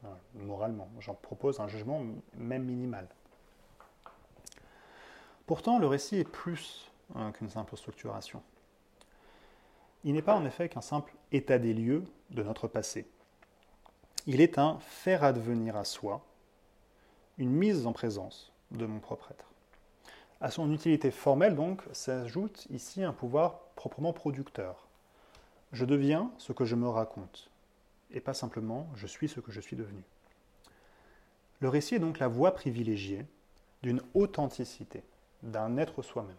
euh, 0.05 0.07
moralement. 0.35 0.87
J'en 0.99 1.15
propose 1.15 1.59
un 1.59 1.67
jugement 1.67 2.01
même 2.35 2.63
minimal. 2.63 3.07
Pourtant, 5.47 5.79
le 5.79 5.87
récit 5.87 6.17
est 6.17 6.29
plus 6.29 6.91
euh, 7.15 7.31
qu'une 7.31 7.49
simple 7.49 7.75
structuration. 7.75 8.43
Il 10.03 10.13
n'est 10.13 10.21
pas 10.21 10.35
en 10.35 10.45
effet 10.45 10.69
qu'un 10.69 10.81
simple 10.81 11.13
état 11.31 11.57
des 11.57 11.73
lieux 11.73 12.03
de 12.29 12.43
notre 12.43 12.67
passé. 12.67 13.09
Il 14.27 14.41
est 14.41 14.59
un 14.59 14.77
faire 14.79 15.23
advenir 15.23 15.75
à 15.75 15.85
soi, 15.85 16.23
une 17.37 17.51
mise 17.51 17.87
en 17.87 17.93
présence 17.93 18.51
de 18.71 18.85
mon 18.85 18.99
propre 18.99 19.31
être. 19.31 19.49
À 20.39 20.51
son 20.51 20.71
utilité 20.71 21.09
formelle, 21.09 21.55
donc, 21.55 21.81
s'ajoute 21.93 22.67
ici 22.69 23.03
un 23.03 23.13
pouvoir 23.13 23.59
proprement 23.75 24.13
producteur. 24.13 24.87
Je 25.71 25.83
deviens 25.83 26.31
ce 26.37 26.53
que 26.53 26.65
je 26.65 26.75
me 26.75 26.87
raconte. 26.87 27.49
et 28.11 28.21
pas 28.21 28.33
simplement 28.33 28.87
je 28.95 29.05
suis 29.07 29.27
ce 29.27 29.41
que 29.41 29.51
je 29.51 29.59
suis 29.59 29.75
devenu. 29.75 30.01
Le 31.59 31.69
récit 31.69 31.95
est 31.95 31.99
donc 31.99 32.19
la 32.19 32.27
voie 32.27 32.53
privilégiée 32.53 33.25
d'une 33.81 34.01
authenticité, 34.13 35.03
d'un 35.43 35.75
être 35.77 36.01
soi-même. 36.03 36.37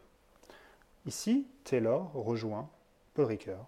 Ici, 1.04 1.46
Taylor 1.64 2.10
rejoint 2.14 2.70
Paul 3.14 3.26
Ricoeur, 3.26 3.66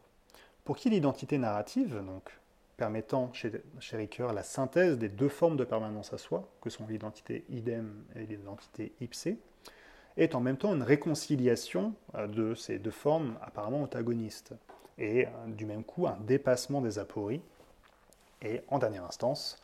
pour 0.65 0.77
qui 0.77 0.91
l'identité 0.91 1.39
narrative, 1.39 2.03
donc 2.07 2.31
permettant 2.77 3.33
chez, 3.33 3.53
chez 3.81 3.97
Ricoeur 3.97 4.33
la 4.33 4.45
synthèse 4.45 4.97
des 4.97 5.09
deux 5.09 5.29
formes 5.29 5.57
de 5.57 5.65
permanence 5.65 6.13
à 6.13 6.19
soi, 6.19 6.49
que 6.63 6.71
sont 6.71 6.87
l'identité 6.87 7.45
idem 7.51 8.05
et 8.15 8.25
l'identité 8.27 8.93
ipse, 9.01 9.29
est 10.17 10.35
en 10.35 10.41
même 10.41 10.57
temps 10.57 10.75
une 10.75 10.83
réconciliation 10.83 11.95
euh, 12.15 12.27
de 12.27 12.55
ces 12.55 12.79
deux 12.79 12.91
formes 12.91 13.37
apparemment 13.43 13.83
antagonistes, 13.83 14.55
et 14.99 15.27
euh, 15.27 15.31
du 15.47 15.67
même 15.67 15.85
coup 15.85 16.07
un 16.07 16.19
dépassement 16.21 16.81
des 16.81 16.99
apories, 16.99 17.43
et 18.43 18.63
en 18.69 18.79
dernière 18.79 19.05
instance, 19.05 19.57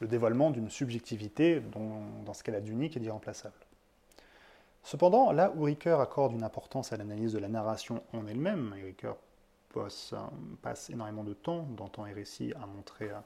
le 0.00 0.08
dévoilement 0.08 0.50
d'une 0.50 0.70
subjectivité 0.70 1.60
dont, 1.60 2.02
dans 2.24 2.34
ce 2.34 2.42
qu'elle 2.42 2.54
a 2.54 2.60
d'unique 2.60 2.96
et 2.96 3.00
d'irremplaçable. 3.00 3.54
Cependant, 4.82 5.30
là 5.32 5.52
où 5.54 5.64
Ricoeur 5.64 6.00
accorde 6.00 6.32
une 6.32 6.42
importance 6.42 6.92
à 6.92 6.96
l'analyse 6.96 7.32
de 7.32 7.38
la 7.38 7.48
narration 7.48 8.02
en 8.14 8.26
elle-même, 8.26 8.72
Ricoeur 8.72 9.16
passe, 9.74 10.14
passe, 10.62 10.90
énormément 10.90 11.24
de 11.24 11.34
temps 11.34 11.66
dans 11.76 11.88
Temps 11.88 12.06
et 12.06 12.12
Récit 12.12 12.52
à 12.60 12.66
montrer 12.66 13.10
euh, 13.10 13.18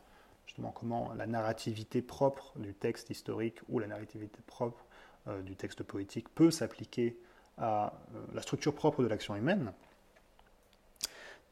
justement 0.47 0.73
comment 0.73 1.13
la 1.15 1.27
narrativité 1.27 2.03
propre 2.03 2.53
du 2.57 2.75
texte 2.75 3.11
historique 3.11 3.61
ou 3.69 3.79
la 3.79 3.87
narrativité 3.87 4.41
propre 4.47 4.84
euh, 5.29 5.43
du 5.43 5.57
texte 5.57 5.83
poétique 5.83 6.29
peut 6.35 6.51
s'appliquer 6.51 7.17
à 7.59 7.95
euh, 8.15 8.25
la 8.35 8.43
structure 8.43 8.75
propre 8.75 9.03
de 9.03 9.09
l'action 9.09 9.37
humaine, 9.37 9.73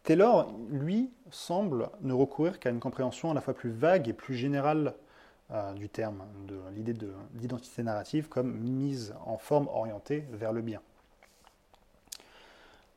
Taylor, 0.03 0.53
lui, 0.69 1.11
semble 1.31 1.89
ne 2.01 2.13
recourir 2.13 2.59
qu'à 2.59 2.71
une 2.71 2.81
compréhension 2.81 3.31
à 3.31 3.35
la 3.35 3.41
fois 3.41 3.55
plus 3.55 3.71
vague 3.71 4.09
et 4.09 4.13
plus 4.13 4.35
générale 4.35 4.95
euh, 5.53 5.73
du 5.75 5.89
terme, 5.89 6.25
de 6.49 6.59
l'idée 6.75 6.95
d'identité 7.33 7.85
narrative 7.85 8.29
comme 8.29 8.53
mise 8.53 9.15
en 9.25 9.39
forme 9.39 9.69
orientée 9.69 10.25
vers 10.33 10.53
le 10.53 10.61
bien. 10.61 10.81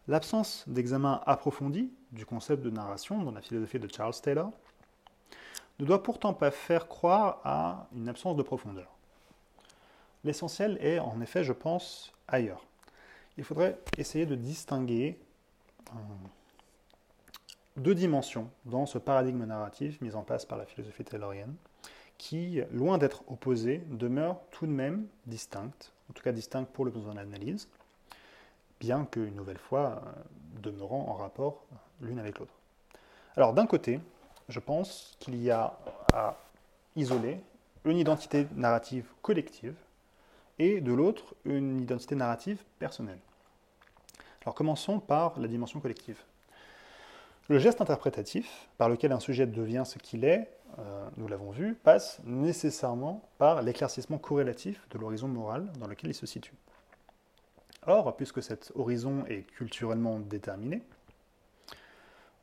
L'absence 0.07 0.63
d'examen 0.67 1.21
approfondi 1.25 1.91
du 2.11 2.25
concept 2.25 2.63
de 2.63 2.69
narration 2.69 3.23
dans 3.23 3.31
la 3.31 3.41
philosophie 3.41 3.79
de 3.79 3.87
Charles 3.87 4.15
Taylor 4.21 4.51
ne 5.79 5.85
doit 5.85 6.01
pourtant 6.01 6.33
pas 6.33 6.51
faire 6.51 6.87
croire 6.87 7.39
à 7.43 7.87
une 7.95 8.09
absence 8.09 8.35
de 8.35 8.43
profondeur. 8.43 8.94
L'essentiel 10.25 10.79
est 10.81 10.97
en 10.97 11.21
effet, 11.21 11.43
je 11.43 11.53
pense, 11.53 12.11
ailleurs. 12.27 12.65
Il 13.37 13.43
faudrait 13.43 13.77
essayer 13.99 14.25
de 14.25 14.33
distinguer 14.33 15.19
euh, 15.91 15.99
deux 17.77 17.93
dimensions 17.93 18.49
dans 18.65 18.87
ce 18.87 18.97
paradigme 18.97 19.45
narratif 19.45 20.01
mis 20.01 20.15
en 20.15 20.23
place 20.23 20.43
par 20.43 20.57
la 20.57 20.65
philosophie 20.65 21.03
taylorienne, 21.03 21.53
qui, 22.17 22.61
loin 22.71 22.97
d'être 22.97 23.23
opposées, 23.27 23.83
demeurent 23.91 24.41
tout 24.49 24.65
de 24.65 24.71
même 24.71 25.05
distinctes, 25.27 25.91
en 26.09 26.13
tout 26.13 26.23
cas 26.23 26.31
distinctes 26.31 26.71
pour 26.71 26.85
le 26.85 26.91
besoin 26.91 27.13
d'analyse, 27.13 27.69
bien 28.79 29.05
qu'une 29.05 29.35
nouvelle 29.35 29.59
fois 29.59 30.01
euh, 30.07 30.59
demeurant 30.63 31.07
en 31.07 31.13
rapport 31.13 31.65
l'une 32.01 32.17
avec 32.17 32.39
l'autre. 32.39 32.53
Alors 33.35 33.53
d'un 33.53 33.67
côté, 33.67 33.99
je 34.49 34.59
pense 34.59 35.15
qu'il 35.19 35.39
y 35.39 35.51
a 35.51 35.77
à 36.13 36.35
isoler 36.95 37.39
une 37.83 37.97
identité 37.97 38.47
narrative 38.55 39.05
collective, 39.21 39.75
et 40.59 40.81
de 40.81 40.93
l'autre 40.93 41.35
une 41.45 41.81
identité 41.81 42.15
narrative 42.15 42.63
personnelle. 42.79 43.19
Alors 44.41 44.55
commençons 44.55 44.99
par 44.99 45.39
la 45.39 45.47
dimension 45.47 45.79
collective. 45.79 46.21
Le 47.47 47.59
geste 47.59 47.81
interprétatif, 47.81 48.67
par 48.77 48.89
lequel 48.89 49.11
un 49.11 49.19
sujet 49.19 49.45
devient 49.45 49.83
ce 49.85 49.99
qu'il 49.99 50.25
est, 50.25 50.49
euh, 50.79 51.07
nous 51.17 51.27
l'avons 51.27 51.51
vu, 51.51 51.75
passe 51.75 52.19
nécessairement 52.25 53.27
par 53.37 53.61
l'éclaircissement 53.61 54.17
corrélatif 54.17 54.87
de 54.89 54.97
l'horizon 54.97 55.27
moral 55.27 55.71
dans 55.79 55.87
lequel 55.87 56.09
il 56.09 56.15
se 56.15 56.25
situe. 56.25 56.53
Or, 57.87 58.15
puisque 58.17 58.41
cet 58.41 58.71
horizon 58.75 59.25
est 59.27 59.43
culturellement 59.43 60.19
déterminé, 60.19 60.81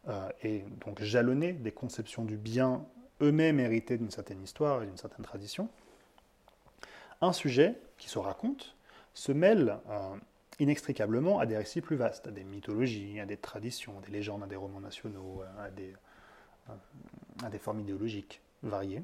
euh, 0.09 0.29
et 0.43 0.65
donc 0.85 1.03
jalonné 1.03 1.53
des 1.53 1.73
conceptions 1.73 2.25
du 2.25 2.37
bien 2.37 2.85
eux-mêmes 3.21 3.61
héritées 3.61 3.99
d'une 3.99 4.11
certaine 4.11 4.43
histoire 4.43 4.83
et 4.83 4.87
d'une 4.87 4.97
certaine 4.97 5.25
tradition, 5.25 5.69
un 7.23 7.33
sujet 7.33 7.81
qui 7.97 8.11
se 8.11 8.19
raconte 8.19 8.77
se 9.15 9.33
mêle 9.33 9.79
euh, 9.89 10.17
inextricablement 10.59 11.39
à 11.39 11.47
des 11.47 11.57
récits 11.57 11.81
plus 11.81 11.97
vastes, 11.97 12.27
à 12.27 12.31
des 12.31 12.45
mythologies, 12.45 13.21
à 13.21 13.27
des 13.27 13.37
traditions, 13.37 13.99
à 13.99 14.01
des 14.03 14.13
légendes, 14.13 14.43
à 14.43 14.47
des 14.47 14.57
romans 14.57 14.81
nationaux, 14.81 15.43
à 15.59 15.71
des, 15.71 15.95
euh, 16.69 16.75
à 17.45 17.49
des 17.49 17.59
formes 17.59 17.81
idéologiques 17.81 18.43
variées, 18.63 19.03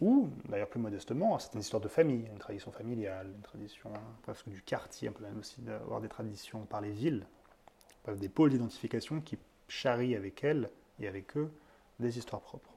ou, 0.00 0.30
d'ailleurs 0.48 0.68
plus 0.68 0.80
modestement, 0.80 1.34
à 1.34 1.38
certaines 1.38 1.62
histoires 1.62 1.82
de 1.82 1.88
famille, 1.88 2.26
une 2.26 2.38
tradition 2.38 2.72
familiale, 2.72 3.28
une 3.34 3.42
tradition 3.42 3.90
hein, 3.94 4.00
presque 4.22 4.48
du 4.48 4.62
quartier, 4.62 5.08
on 5.08 5.12
peut 5.12 5.24
même 5.24 5.38
aussi 5.38 5.60
avoir 5.68 6.00
des 6.00 6.08
traditions 6.08 6.60
par 6.66 6.80
les 6.80 6.92
villes, 6.92 7.26
des 8.08 8.28
pôles 8.28 8.50
d'identification 8.50 9.20
qui 9.20 9.38
charrient 9.68 10.16
avec 10.16 10.42
elles 10.42 10.70
et 10.98 11.06
avec 11.06 11.36
eux 11.36 11.50
des 12.00 12.16
histoires 12.16 12.40
propres. 12.40 12.70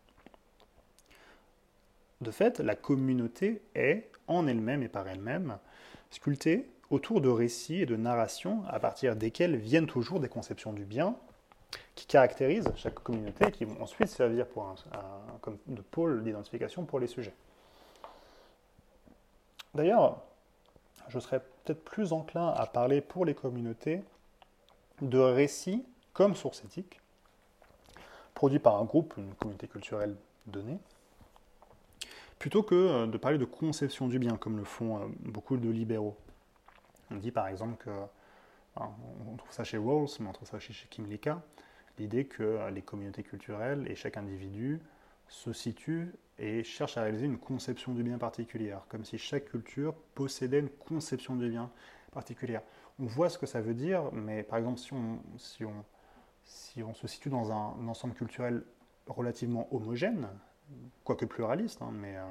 De 2.24 2.32
fait, 2.32 2.60
la 2.60 2.76
communauté 2.76 3.62
est, 3.76 4.10
en 4.28 4.48
elle-même 4.48 4.82
et 4.82 4.88
par 4.88 5.06
elle-même, 5.10 5.58
sculptée 6.10 6.70
autour 6.90 7.20
de 7.20 7.28
récits 7.28 7.82
et 7.82 7.86
de 7.86 7.98
narrations 7.98 8.64
à 8.70 8.80
partir 8.80 9.18
desquels 9.18 9.58
viennent 9.58 9.88
toujours 9.88 10.22
des 10.22 10.30
conceptions 10.30 10.72
du 10.72 10.86
bien 10.86 11.18
qui 11.96 12.06
caractérisent 12.06 12.72
chaque 12.78 12.96
communauté 12.96 13.48
et 13.48 13.52
qui 13.52 13.66
vont 13.66 13.82
ensuite 13.82 14.08
servir 14.08 14.46
comme 15.42 15.58
de 15.68 15.82
pôle 15.82 16.24
d'identification 16.24 16.86
pour 16.86 17.02
les 17.02 17.08
sujets. 17.08 17.34
D'ailleurs, 19.76 20.22
je 21.10 21.20
serais 21.20 21.42
peut-être 21.42 21.84
plus 21.84 22.14
enclin 22.14 22.48
à 22.48 22.66
parler 22.68 23.02
pour 23.02 23.26
les 23.26 23.34
communautés 23.34 24.02
de 25.02 25.18
récits 25.18 25.84
comme 26.14 26.36
source 26.36 26.64
éthique, 26.64 27.02
produits 28.34 28.60
par 28.60 28.80
un 28.80 28.86
groupe, 28.86 29.14
une 29.18 29.34
communauté 29.34 29.68
culturelle 29.68 30.16
donnée, 30.46 30.78
plutôt 32.44 32.62
que 32.62 32.76
euh, 32.76 33.08
de 33.08 33.18
parler 33.18 33.38
de 33.38 33.46
conception 33.46 34.10
du 34.10 34.20
bien, 34.20 34.36
comme 34.36 34.58
le 34.58 34.66
font 34.66 34.98
euh, 34.98 35.06
beaucoup 35.20 35.56
de 35.56 35.70
libéraux. 35.70 36.18
On 37.10 37.16
dit 37.16 37.32
par 37.32 37.48
exemple 37.48 37.82
que, 37.82 37.90
on 38.76 39.38
trouve 39.38 39.52
ça 39.52 39.64
chez 39.64 39.78
Rawls, 39.78 40.10
mais 40.20 40.28
on 40.28 40.34
trouve 40.34 40.50
ça 40.50 40.60
chez 40.60 40.74
Kim 40.90 41.06
Lika, 41.06 41.42
l'idée 41.98 42.26
que 42.26 42.44
euh, 42.44 42.70
les 42.70 42.82
communautés 42.82 43.24
culturelles 43.24 43.90
et 43.90 43.96
chaque 43.96 44.18
individu 44.18 44.82
se 45.30 45.54
situe 45.54 46.12
et 46.38 46.66
cherche 46.66 46.98
à 46.98 47.04
réaliser 47.04 47.28
une 47.28 47.38
conception 47.38 47.94
du 47.94 48.04
bien 48.04 48.18
particulière, 48.18 48.82
comme 48.90 49.06
si 49.06 49.18
chaque 49.18 49.46
culture 49.46 49.96
possédait 50.14 50.60
une 50.60 50.70
conception 50.70 51.38
du 51.38 51.50
bien 51.50 51.72
particulière. 52.12 52.62
On 53.00 53.06
voit 53.06 53.30
ce 53.30 53.38
que 53.38 53.46
ça 53.46 53.62
veut 53.62 53.74
dire, 53.74 54.12
mais 54.12 54.44
par 54.44 54.60
exemple, 54.60 54.80
si 54.80 54.92
on, 54.92 55.22
si 55.38 55.64
on, 55.64 55.86
si 56.44 56.84
on 56.84 56.94
se 56.94 57.08
situe 57.08 57.30
dans 57.30 57.54
un 57.54 57.88
ensemble 57.88 58.16
culturel 58.16 58.66
relativement 59.08 59.74
homogène, 59.74 60.28
quoique 61.04 61.26
pluraliste, 61.26 61.82
hein, 61.82 61.92
mais 61.94 62.18
euh, 62.18 62.24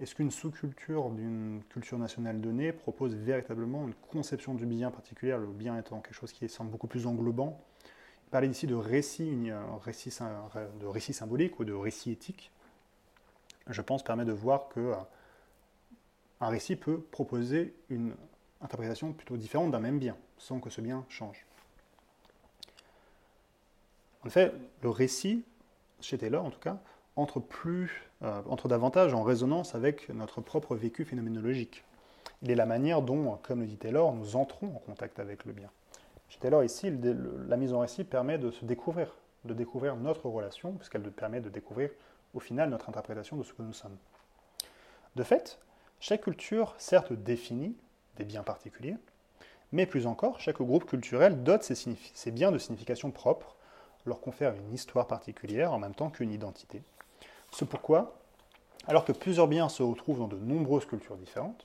est-ce 0.00 0.14
qu'une 0.14 0.30
sous-culture 0.30 1.10
d'une 1.10 1.62
culture 1.68 1.98
nationale 1.98 2.40
donnée 2.40 2.72
propose 2.72 3.14
véritablement 3.14 3.86
une 3.86 3.94
conception 3.94 4.54
du 4.54 4.66
bien 4.66 4.90
particulière, 4.90 5.38
le 5.38 5.46
bien 5.46 5.78
étant 5.78 6.00
quelque 6.00 6.14
chose 6.14 6.32
qui 6.32 6.48
semble 6.48 6.70
beaucoup 6.70 6.88
plus 6.88 7.06
englobant? 7.06 7.60
Parler 8.30 8.48
ici 8.48 8.66
de 8.66 8.74
récit, 8.74 9.50
récit, 9.84 10.10
de 10.80 10.86
récit 10.86 11.12
symbolique 11.12 11.60
ou 11.60 11.64
de 11.64 11.72
récit 11.72 12.10
éthique, 12.10 12.50
je 13.68 13.80
pense 13.80 14.02
permet 14.02 14.24
de 14.24 14.32
voir 14.32 14.68
que 14.68 14.80
euh, 14.80 14.96
un 16.40 16.48
récit 16.48 16.76
peut 16.76 17.00
proposer 17.00 17.74
une 17.88 18.14
interprétation 18.60 19.12
plutôt 19.12 19.36
différente 19.36 19.70
d'un 19.70 19.80
même 19.80 19.98
bien, 19.98 20.16
sans 20.38 20.60
que 20.60 20.70
ce 20.70 20.80
bien 20.80 21.04
change. 21.08 21.46
En 24.22 24.26
effet, 24.26 24.52
le 24.82 24.88
récit, 24.88 25.44
chez 26.00 26.18
Taylor 26.18 26.44
en 26.44 26.50
tout 26.50 26.60
cas, 26.60 26.80
entre, 27.16 27.40
plus, 27.40 28.10
euh, 28.22 28.42
entre 28.48 28.68
davantage 28.68 29.14
en 29.14 29.22
résonance 29.22 29.74
avec 29.74 30.08
notre 30.08 30.40
propre 30.40 30.74
vécu 30.76 31.04
phénoménologique. 31.04 31.84
Il 32.42 32.50
est 32.50 32.56
la 32.56 32.66
manière 32.66 33.02
dont, 33.02 33.38
comme 33.42 33.60
le 33.60 33.66
dit 33.66 33.76
Taylor, 33.76 34.12
nous 34.12 34.36
entrons 34.36 34.66
en 34.68 34.78
contact 34.78 35.18
avec 35.18 35.44
le 35.44 35.52
bien. 35.52 35.70
Chez 36.28 36.38
Taylor, 36.40 36.64
ici, 36.64 36.92
la 37.48 37.56
mise 37.56 37.72
en 37.72 37.80
récit 37.80 38.04
permet 38.04 38.38
de 38.38 38.50
se 38.50 38.64
découvrir, 38.64 39.14
de 39.44 39.54
découvrir 39.54 39.96
notre 39.96 40.28
relation, 40.28 40.72
puisqu'elle 40.72 41.02
permet 41.10 41.40
de 41.40 41.48
découvrir, 41.48 41.90
au 42.34 42.40
final, 42.40 42.70
notre 42.70 42.88
interprétation 42.88 43.36
de 43.36 43.42
ce 43.42 43.52
que 43.52 43.62
nous 43.62 43.72
sommes. 43.72 43.96
De 45.16 45.22
fait, 45.22 45.58
chaque 46.00 46.22
culture, 46.22 46.74
certes, 46.78 47.12
définit 47.12 47.76
des 48.16 48.24
biens 48.24 48.42
particuliers, 48.42 48.96
mais 49.72 49.86
plus 49.86 50.06
encore, 50.06 50.40
chaque 50.40 50.60
groupe 50.60 50.84
culturel 50.84 51.42
dote 51.44 51.62
ses, 51.62 51.74
ses 51.74 52.30
biens 52.30 52.52
de 52.52 52.58
signification 52.58 53.10
propre, 53.10 53.56
leur 54.06 54.20
confère 54.20 54.54
une 54.54 54.72
histoire 54.74 55.06
particulière 55.06 55.72
en 55.72 55.78
même 55.78 55.94
temps 55.94 56.10
qu'une 56.10 56.30
identité. 56.30 56.82
C'est 57.54 57.68
pourquoi, 57.68 58.16
alors 58.88 59.04
que 59.04 59.12
plusieurs 59.12 59.46
biens 59.46 59.68
se 59.68 59.84
retrouvent 59.84 60.18
dans 60.18 60.26
de 60.26 60.36
nombreuses 60.36 60.86
cultures 60.86 61.16
différentes, 61.16 61.64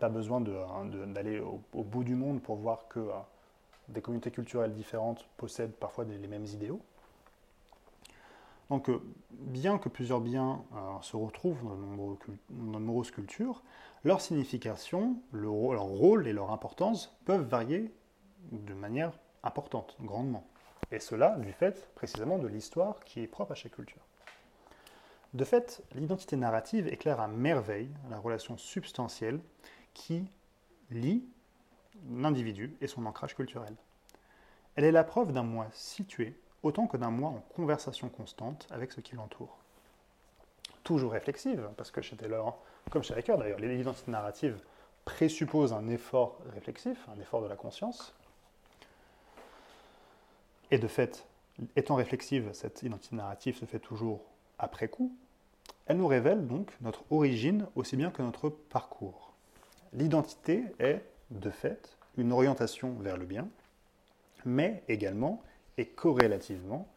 pas 0.00 0.08
besoin 0.08 0.42
hein, 0.44 0.84
d'aller 1.06 1.38
au, 1.38 1.82
bout 1.84 2.02
du 2.02 2.16
monde 2.16 2.42
pour 2.42 2.56
voir 2.56 2.88
que 2.88 2.98
euh, 2.98 3.12
des 3.88 4.00
communautés 4.00 4.32
culturelles 4.32 4.74
différentes 4.74 5.24
possèdent 5.36 5.74
parfois 5.74 6.04
les 6.04 6.26
mêmes 6.26 6.46
idéaux. 6.46 6.80
Donc, 8.68 8.88
euh, 8.88 9.00
bien 9.30 9.78
que 9.78 9.88
plusieurs 9.88 10.20
biens 10.20 10.64
euh, 10.74 11.00
se 11.02 11.16
retrouvent 11.16 11.62
dans 11.62 12.16
de, 12.74 12.78
nombreuses 12.78 13.12
cultures, 13.12 13.62
leur 14.02 14.20
signification, 14.20 15.14
leur 15.32 15.82
rôle 15.82 16.26
et 16.26 16.32
leur 16.32 16.50
importance 16.50 17.14
peuvent 17.26 17.46
varier 17.46 17.94
de 18.50 18.74
manière 18.74 19.12
importante, 19.44 19.96
grandement. 20.00 20.44
Et 20.92 21.00
cela 21.00 21.30
du 21.38 21.52
fait 21.52 21.88
précisément 21.94 22.38
de 22.38 22.46
l'histoire 22.46 23.00
qui 23.00 23.20
est 23.20 23.26
propre 23.26 23.52
à 23.52 23.54
chaque 23.54 23.72
culture. 23.72 24.02
De 25.32 25.44
fait, 25.44 25.82
l'identité 25.94 26.36
narrative 26.36 26.86
éclaire 26.88 27.18
à 27.18 27.26
merveille 27.26 27.90
la 28.10 28.18
relation 28.18 28.58
substantielle 28.58 29.40
qui 29.94 30.30
lie 30.90 31.24
l'individu 32.10 32.76
et 32.82 32.86
son 32.86 33.06
ancrage 33.06 33.34
culturel. 33.34 33.74
Elle 34.76 34.84
est 34.84 34.92
la 34.92 35.04
preuve 35.04 35.32
d'un 35.32 35.42
moi 35.42 35.66
situé 35.72 36.38
autant 36.62 36.86
que 36.86 36.98
d'un 36.98 37.10
moi 37.10 37.30
en 37.30 37.40
conversation 37.54 38.10
constante 38.10 38.66
avec 38.70 38.92
ce 38.92 39.00
qui 39.00 39.14
l'entoure. 39.14 39.56
Toujours 40.84 41.12
réflexive, 41.12 41.68
parce 41.76 41.90
que 41.90 42.02
chez 42.02 42.16
Taylor, 42.16 42.62
comme 42.90 43.02
chez 43.02 43.14
Ricoeur 43.14 43.38
d'ailleurs, 43.38 43.58
l'identité 43.58 44.10
narrative 44.10 44.58
présuppose 45.04 45.72
un 45.72 45.88
effort 45.88 46.38
réflexif, 46.52 47.08
un 47.08 47.20
effort 47.20 47.42
de 47.42 47.48
la 47.48 47.56
conscience. 47.56 48.14
Et 50.72 50.78
de 50.78 50.88
fait, 50.88 51.26
étant 51.76 51.96
réflexive, 51.96 52.48
cette 52.54 52.82
identité 52.82 53.14
narrative 53.14 53.58
se 53.58 53.66
fait 53.66 53.78
toujours 53.78 54.22
après 54.58 54.88
coup. 54.88 55.14
Elle 55.84 55.98
nous 55.98 56.06
révèle 56.06 56.46
donc 56.46 56.72
notre 56.80 57.04
origine 57.10 57.66
aussi 57.74 57.94
bien 57.94 58.10
que 58.10 58.22
notre 58.22 58.48
parcours. 58.48 59.34
L'identité 59.92 60.64
est, 60.78 61.04
de 61.30 61.50
fait, 61.50 61.98
une 62.16 62.32
orientation 62.32 62.94
vers 63.00 63.18
le 63.18 63.26
bien, 63.26 63.50
mais 64.46 64.82
également 64.88 65.42
et 65.76 65.84
corrélativement 65.84 66.88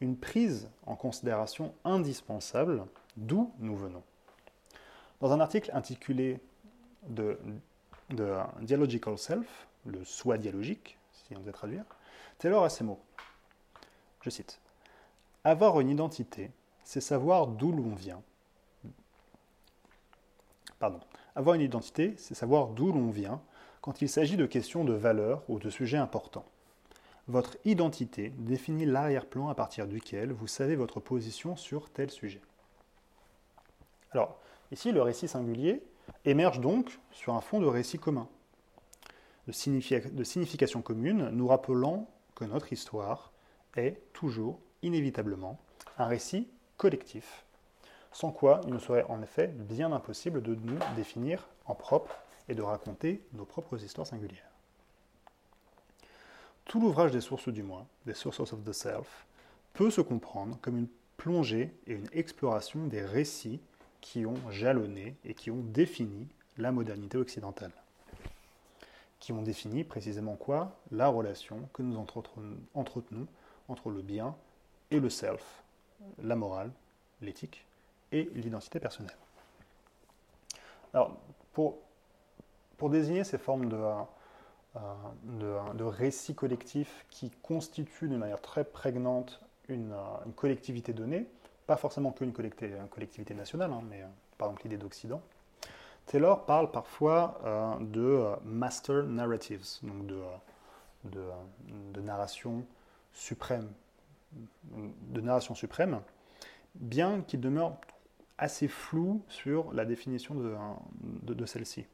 une 0.00 0.16
prise 0.16 0.68
en 0.84 0.96
considération 0.96 1.72
indispensable 1.84 2.84
d'où 3.16 3.52
nous 3.60 3.76
venons. 3.76 4.02
Dans 5.20 5.30
un 5.30 5.38
article 5.38 5.70
intitulé 5.72 6.40
de, 7.06 7.38
Dialogical 8.60 9.16
Self, 9.16 9.68
le 9.86 10.04
soi 10.04 10.36
dialogique, 10.36 10.98
si 11.12 11.36
on 11.36 11.38
devait 11.38 11.52
traduire, 11.52 11.84
Taylor 12.40 12.64
a 12.64 12.70
ces 12.70 12.84
mots. 12.84 12.98
Je 14.22 14.30
cite 14.30 14.60
Avoir 15.44 15.78
une 15.78 15.90
identité, 15.90 16.50
c'est 16.82 17.02
savoir 17.02 17.46
d'où 17.46 17.70
l'on 17.70 17.94
vient. 17.94 18.22
Pardon. 20.78 21.00
Avoir 21.36 21.54
une 21.54 21.60
identité, 21.60 22.14
c'est 22.16 22.34
savoir 22.34 22.68
d'où 22.68 22.92
l'on 22.92 23.10
vient 23.10 23.42
quand 23.82 24.00
il 24.00 24.08
s'agit 24.08 24.38
de 24.38 24.46
questions 24.46 24.84
de 24.84 24.94
valeur 24.94 25.42
ou 25.48 25.58
de 25.58 25.68
sujets 25.68 25.98
importants. 25.98 26.46
Votre 27.28 27.58
identité 27.66 28.30
définit 28.38 28.86
l'arrière-plan 28.86 29.48
à 29.50 29.54
partir 29.54 29.86
duquel 29.86 30.32
vous 30.32 30.46
savez 30.46 30.76
votre 30.76 30.98
position 30.98 31.56
sur 31.56 31.90
tel 31.90 32.10
sujet. 32.10 32.40
Alors, 34.12 34.40
ici, 34.72 34.92
le 34.92 35.02
récit 35.02 35.28
singulier 35.28 35.82
émerge 36.24 36.60
donc 36.60 36.98
sur 37.12 37.34
un 37.34 37.42
fond 37.42 37.60
de 37.60 37.66
récit 37.66 37.98
commun, 37.98 38.28
de, 39.46 39.52
signification 39.52 40.80
commune, 40.80 41.28
nous 41.28 41.46
rappelant 41.46 42.08
notre 42.44 42.72
histoire 42.72 43.32
est 43.76 44.00
toujours, 44.12 44.60
inévitablement, 44.82 45.58
un 45.98 46.06
récit 46.06 46.48
collectif, 46.76 47.44
sans 48.12 48.32
quoi 48.32 48.60
il 48.66 48.72
nous 48.72 48.80
serait 48.80 49.04
en 49.08 49.22
effet 49.22 49.48
bien 49.48 49.92
impossible 49.92 50.42
de 50.42 50.54
nous 50.54 50.78
définir 50.96 51.48
en 51.66 51.74
propre 51.74 52.16
et 52.48 52.54
de 52.54 52.62
raconter 52.62 53.22
nos 53.32 53.44
propres 53.44 53.82
histoires 53.82 54.06
singulières. 54.06 54.50
Tout 56.64 56.80
l'ouvrage 56.80 57.12
des 57.12 57.20
sources 57.20 57.48
du 57.48 57.62
moi, 57.62 57.86
des 58.06 58.14
Sources 58.14 58.52
of 58.52 58.64
the 58.64 58.72
Self, 58.72 59.26
peut 59.72 59.90
se 59.90 60.00
comprendre 60.00 60.58
comme 60.60 60.76
une 60.76 60.88
plongée 61.16 61.74
et 61.86 61.92
une 61.92 62.08
exploration 62.12 62.86
des 62.86 63.02
récits 63.02 63.60
qui 64.00 64.24
ont 64.24 64.50
jalonné 64.50 65.16
et 65.24 65.34
qui 65.34 65.50
ont 65.50 65.62
défini 65.62 66.28
la 66.56 66.72
modernité 66.72 67.18
occidentale. 67.18 67.72
Qui 69.20 69.32
ont 69.32 69.42
défini 69.42 69.84
précisément 69.84 70.34
quoi 70.34 70.76
La 70.90 71.08
relation 71.08 71.68
que 71.72 71.82
nous 71.82 71.96
entretenons 71.98 73.26
entre 73.68 73.90
le 73.90 74.02
bien 74.02 74.34
et 74.90 74.98
le 74.98 75.10
self, 75.10 75.62
la 76.22 76.34
morale, 76.34 76.72
l'éthique 77.20 77.66
et 78.12 78.30
l'identité 78.34 78.80
personnelle. 78.80 79.16
Alors, 80.92 81.16
pour, 81.52 81.78
pour 82.76 82.90
désigner 82.90 83.24
ces 83.24 83.38
formes 83.38 83.68
de, 83.68 83.78
euh, 84.76 85.72
de, 85.74 85.84
récits 85.84 86.34
collectifs 86.34 87.04
qui 87.10 87.30
constituent 87.42 88.08
d'une 88.08 88.18
manière 88.18 88.40
très 88.40 88.64
prégnante 88.64 89.40
une, 89.68 89.92
euh, 89.92 90.30
collectivité 90.36 90.92
donnée, 90.92 91.26
pas 91.66 91.76
forcément 91.76 92.12
qu'une 92.12 92.32
collectivité 92.32 93.34
nationale, 93.34 93.72
hein, 93.72 93.82
mais 93.88 94.02
euh, 94.02 94.06
par 94.38 94.48
exemple 94.48 94.64
l'idée 94.64 94.76
d'Occident. 94.76 95.20
Taylor 96.10 96.44
parle 96.44 96.72
parfois 96.72 97.40
de 97.80 98.26
master 98.44 99.04
narratives, 99.04 99.64
donc 99.84 100.06
de, 100.06 100.20
de, 101.04 102.00
narration 102.00 102.66
suprême, 103.12 103.70
de 104.72 105.20
narration 105.20 105.54
suprême, 105.54 106.00
bien 106.74 107.22
qu'il 107.22 107.40
demeure 107.40 107.76
assez 108.38 108.66
flou 108.66 109.22
sur 109.28 109.72
la 109.72 109.84
définition 109.84 110.34
de 110.34 111.46
celle-ci. 111.46 111.86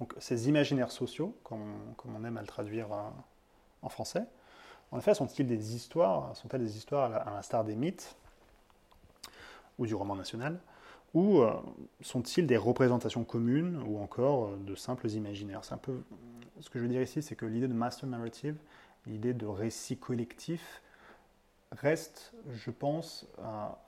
Donc 0.00 0.14
ces 0.18 0.48
imaginaires 0.48 0.90
sociaux, 0.90 1.36
comme 1.44 1.94
on, 2.04 2.24
aime 2.24 2.36
à 2.36 2.40
le 2.40 2.46
traduire 2.46 2.92
euh, 2.92 3.02
en 3.82 3.88
français, 3.88 4.24
en 4.90 4.98
effet, 4.98 5.14
sont-ils 5.14 5.46
des 5.46 5.74
histoires, 5.74 6.36
sont-elles 6.36 6.62
des 6.62 6.76
histoires 6.76 7.26
à 7.26 7.30
l'instar 7.30 7.64
des 7.64 7.74
mythes 7.74 8.16
ou 9.78 9.86
du 9.86 9.94
roman 9.94 10.14
national, 10.14 10.60
ou 11.14 11.40
euh, 11.40 11.52
sont-ils 12.00 12.46
des 12.46 12.56
représentations 12.56 13.24
communes 13.24 13.82
ou 13.86 13.98
encore 13.98 14.48
euh, 14.48 14.56
de 14.56 14.74
simples 14.74 15.08
imaginaires? 15.08 15.64
C'est 15.64 15.74
un 15.74 15.78
peu 15.78 16.02
ce 16.60 16.70
que 16.70 16.78
je 16.78 16.84
veux 16.84 16.90
dire 16.90 17.02
ici, 17.02 17.22
c'est 17.22 17.36
que 17.36 17.46
l'idée 17.46 17.68
de 17.68 17.74
master 17.74 18.08
narrative, 18.08 18.56
l'idée 19.06 19.32
de 19.32 19.46
récit 19.46 19.96
collectif, 19.96 20.82
reste, 21.72 22.32
je 22.52 22.70
pense, 22.70 23.26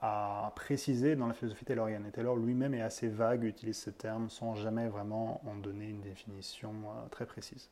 à, 0.01 0.51
préciser 0.55 1.15
dans 1.15 1.27
la 1.27 1.33
philosophie 1.33 1.65
taylorienne. 1.65 2.05
Et 2.05 2.11
Taylor 2.11 2.35
lui-même 2.35 2.73
est 2.73 2.81
assez 2.81 3.07
vague, 3.07 3.43
utilise 3.43 3.77
ce 3.77 3.89
terme 3.89 4.29
sans 4.29 4.55
jamais 4.55 4.87
vraiment 4.87 5.41
en 5.47 5.55
donner 5.55 5.87
une 5.87 6.01
définition 6.01 6.71
euh, 6.71 7.07
très 7.09 7.25
précise. 7.25 7.69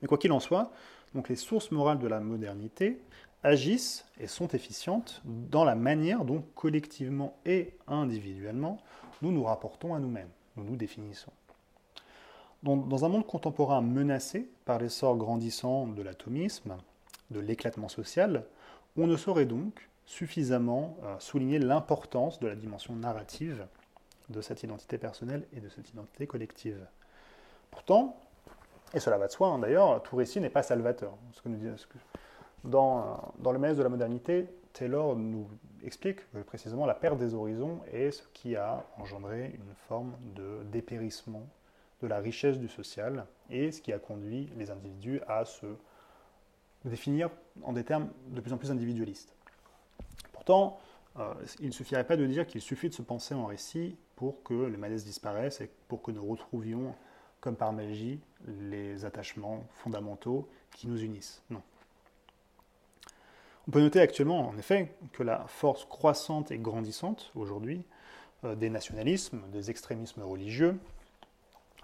Mais 0.00 0.08
quoi 0.08 0.18
qu'il 0.18 0.32
en 0.32 0.40
soit, 0.40 0.72
donc 1.14 1.28
les 1.28 1.36
sources 1.36 1.70
morales 1.70 1.98
de 1.98 2.08
la 2.08 2.20
modernité 2.20 3.00
agissent 3.44 4.06
et 4.18 4.26
sont 4.26 4.48
efficientes 4.48 5.20
dans 5.24 5.64
la 5.64 5.74
manière 5.74 6.24
dont 6.24 6.42
collectivement 6.54 7.36
et 7.44 7.76
individuellement 7.86 8.78
nous 9.22 9.30
nous 9.30 9.44
rapportons 9.44 9.94
à 9.94 9.98
nous-mêmes, 9.98 10.30
nous 10.56 10.64
nous 10.64 10.76
définissons. 10.76 11.32
dans 12.62 13.04
un 13.04 13.08
monde 13.08 13.26
contemporain 13.26 13.82
menacé 13.82 14.48
par 14.64 14.78
l'essor 14.78 15.16
grandissant 15.16 15.86
de 15.86 16.02
l'atomisme, 16.02 16.76
de 17.30 17.40
l'éclatement 17.40 17.88
social, 17.88 18.44
on 18.96 19.06
ne 19.06 19.16
saurait 19.16 19.46
donc 19.46 19.88
suffisamment 20.06 20.96
euh, 21.02 21.16
souligner 21.18 21.58
l'importance 21.58 22.38
de 22.40 22.46
la 22.46 22.54
dimension 22.54 22.94
narrative 22.94 23.66
de 24.28 24.40
cette 24.40 24.62
identité 24.62 24.98
personnelle 24.98 25.46
et 25.52 25.60
de 25.60 25.68
cette 25.68 25.88
identité 25.90 26.26
collective. 26.26 26.86
Pourtant, 27.70 28.16
et 28.92 29.00
cela 29.00 29.18
va 29.18 29.26
de 29.26 29.32
soi 29.32 29.48
hein, 29.48 29.58
d'ailleurs, 29.58 30.02
tout 30.02 30.16
récit 30.16 30.40
n'est 30.40 30.50
pas 30.50 30.62
salvateur. 30.62 31.16
Dans, 32.64 33.34
le 33.44 33.58
maître 33.58 33.76
de 33.76 33.82
la 33.82 33.88
modernité, 33.88 34.48
Taylor 34.72 35.16
nous 35.16 35.46
explique 35.84 36.30
que 36.32 36.38
précisément 36.38 36.86
la 36.86 36.94
perte 36.94 37.18
des 37.18 37.34
horizons 37.34 37.80
est 37.92 38.10
ce 38.10 38.22
qui 38.32 38.56
a 38.56 38.84
engendré 38.98 39.52
une 39.54 39.74
forme 39.86 40.14
de 40.34 40.62
dépérissement 40.72 41.46
de 42.02 42.08
la 42.08 42.18
richesse 42.18 42.58
du 42.58 42.68
social 42.68 43.26
et 43.50 43.70
ce 43.70 43.80
qui 43.80 43.92
a 43.92 43.98
conduit 43.98 44.50
les 44.56 44.70
individus 44.70 45.20
à 45.28 45.44
se 45.44 45.66
définir 46.84 47.30
en 47.62 47.72
des 47.72 47.84
termes 47.84 48.08
de 48.28 48.40
plus 48.40 48.52
en 48.52 48.56
plus 48.56 48.70
individualistes. 48.70 49.34
Pourtant, 50.32 50.80
euh, 51.18 51.32
il 51.60 51.66
ne 51.66 51.72
suffirait 51.72 52.04
pas 52.04 52.16
de 52.16 52.26
dire 52.26 52.46
qu'il 52.46 52.60
suffit 52.60 52.88
de 52.88 52.94
se 52.94 53.02
penser 53.02 53.34
en 53.34 53.46
récit 53.46 53.96
pour 54.16 54.42
que 54.42 54.54
le 54.54 54.76
malaise 54.76 55.04
disparaisse 55.04 55.60
et 55.60 55.70
pour 55.88 56.02
que 56.02 56.10
nous 56.10 56.24
retrouvions, 56.26 56.94
comme 57.40 57.56
par 57.56 57.72
magie, 57.72 58.20
les 58.46 59.04
attachements 59.04 59.64
fondamentaux 59.70 60.48
qui 60.74 60.88
nous 60.88 61.02
unissent. 61.02 61.42
Non. 61.50 61.62
On 63.66 63.70
peut 63.70 63.80
noter 63.80 64.00
actuellement, 64.00 64.48
en 64.48 64.58
effet, 64.58 64.94
que 65.12 65.22
la 65.22 65.46
force 65.46 65.86
croissante 65.86 66.50
et 66.50 66.58
grandissante 66.58 67.30
aujourd'hui 67.34 67.84
euh, 68.44 68.54
des 68.54 68.68
nationalismes, 68.68 69.40
des 69.52 69.70
extrémismes 69.70 70.22
religieux, 70.22 70.78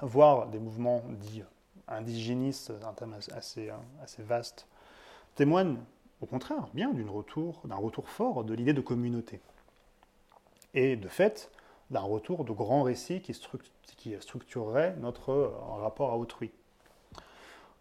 voire 0.03 0.49
des 0.49 0.59
mouvements 0.59 1.03
dits 1.09 1.43
indigénistes, 1.89 2.73
un 2.87 2.93
terme 2.93 3.17
assez, 3.35 3.71
assez 4.03 4.23
vaste, 4.23 4.67
témoigne 5.35 5.79
au 6.21 6.27
contraire 6.27 6.69
bien 6.75 6.93
d'un 6.93 7.09
retour, 7.09 7.63
retour 7.71 8.09
fort 8.09 8.45
de 8.45 8.55
l'idée 8.55 8.75
de 8.75 8.83
communauté. 8.83 9.41
Et 10.75 10.97
de 10.97 11.09
fait, 11.09 11.51
d'un 11.91 12.01
retour 12.01 12.45
de 12.45 12.53
grands 12.53 12.83
récits 12.83 13.21
qui, 13.23 13.35
structureraient 14.21 14.97
notre 15.01 15.31
euh, 15.31 15.49
rapport 15.81 16.13
à 16.13 16.19
autrui. 16.19 16.51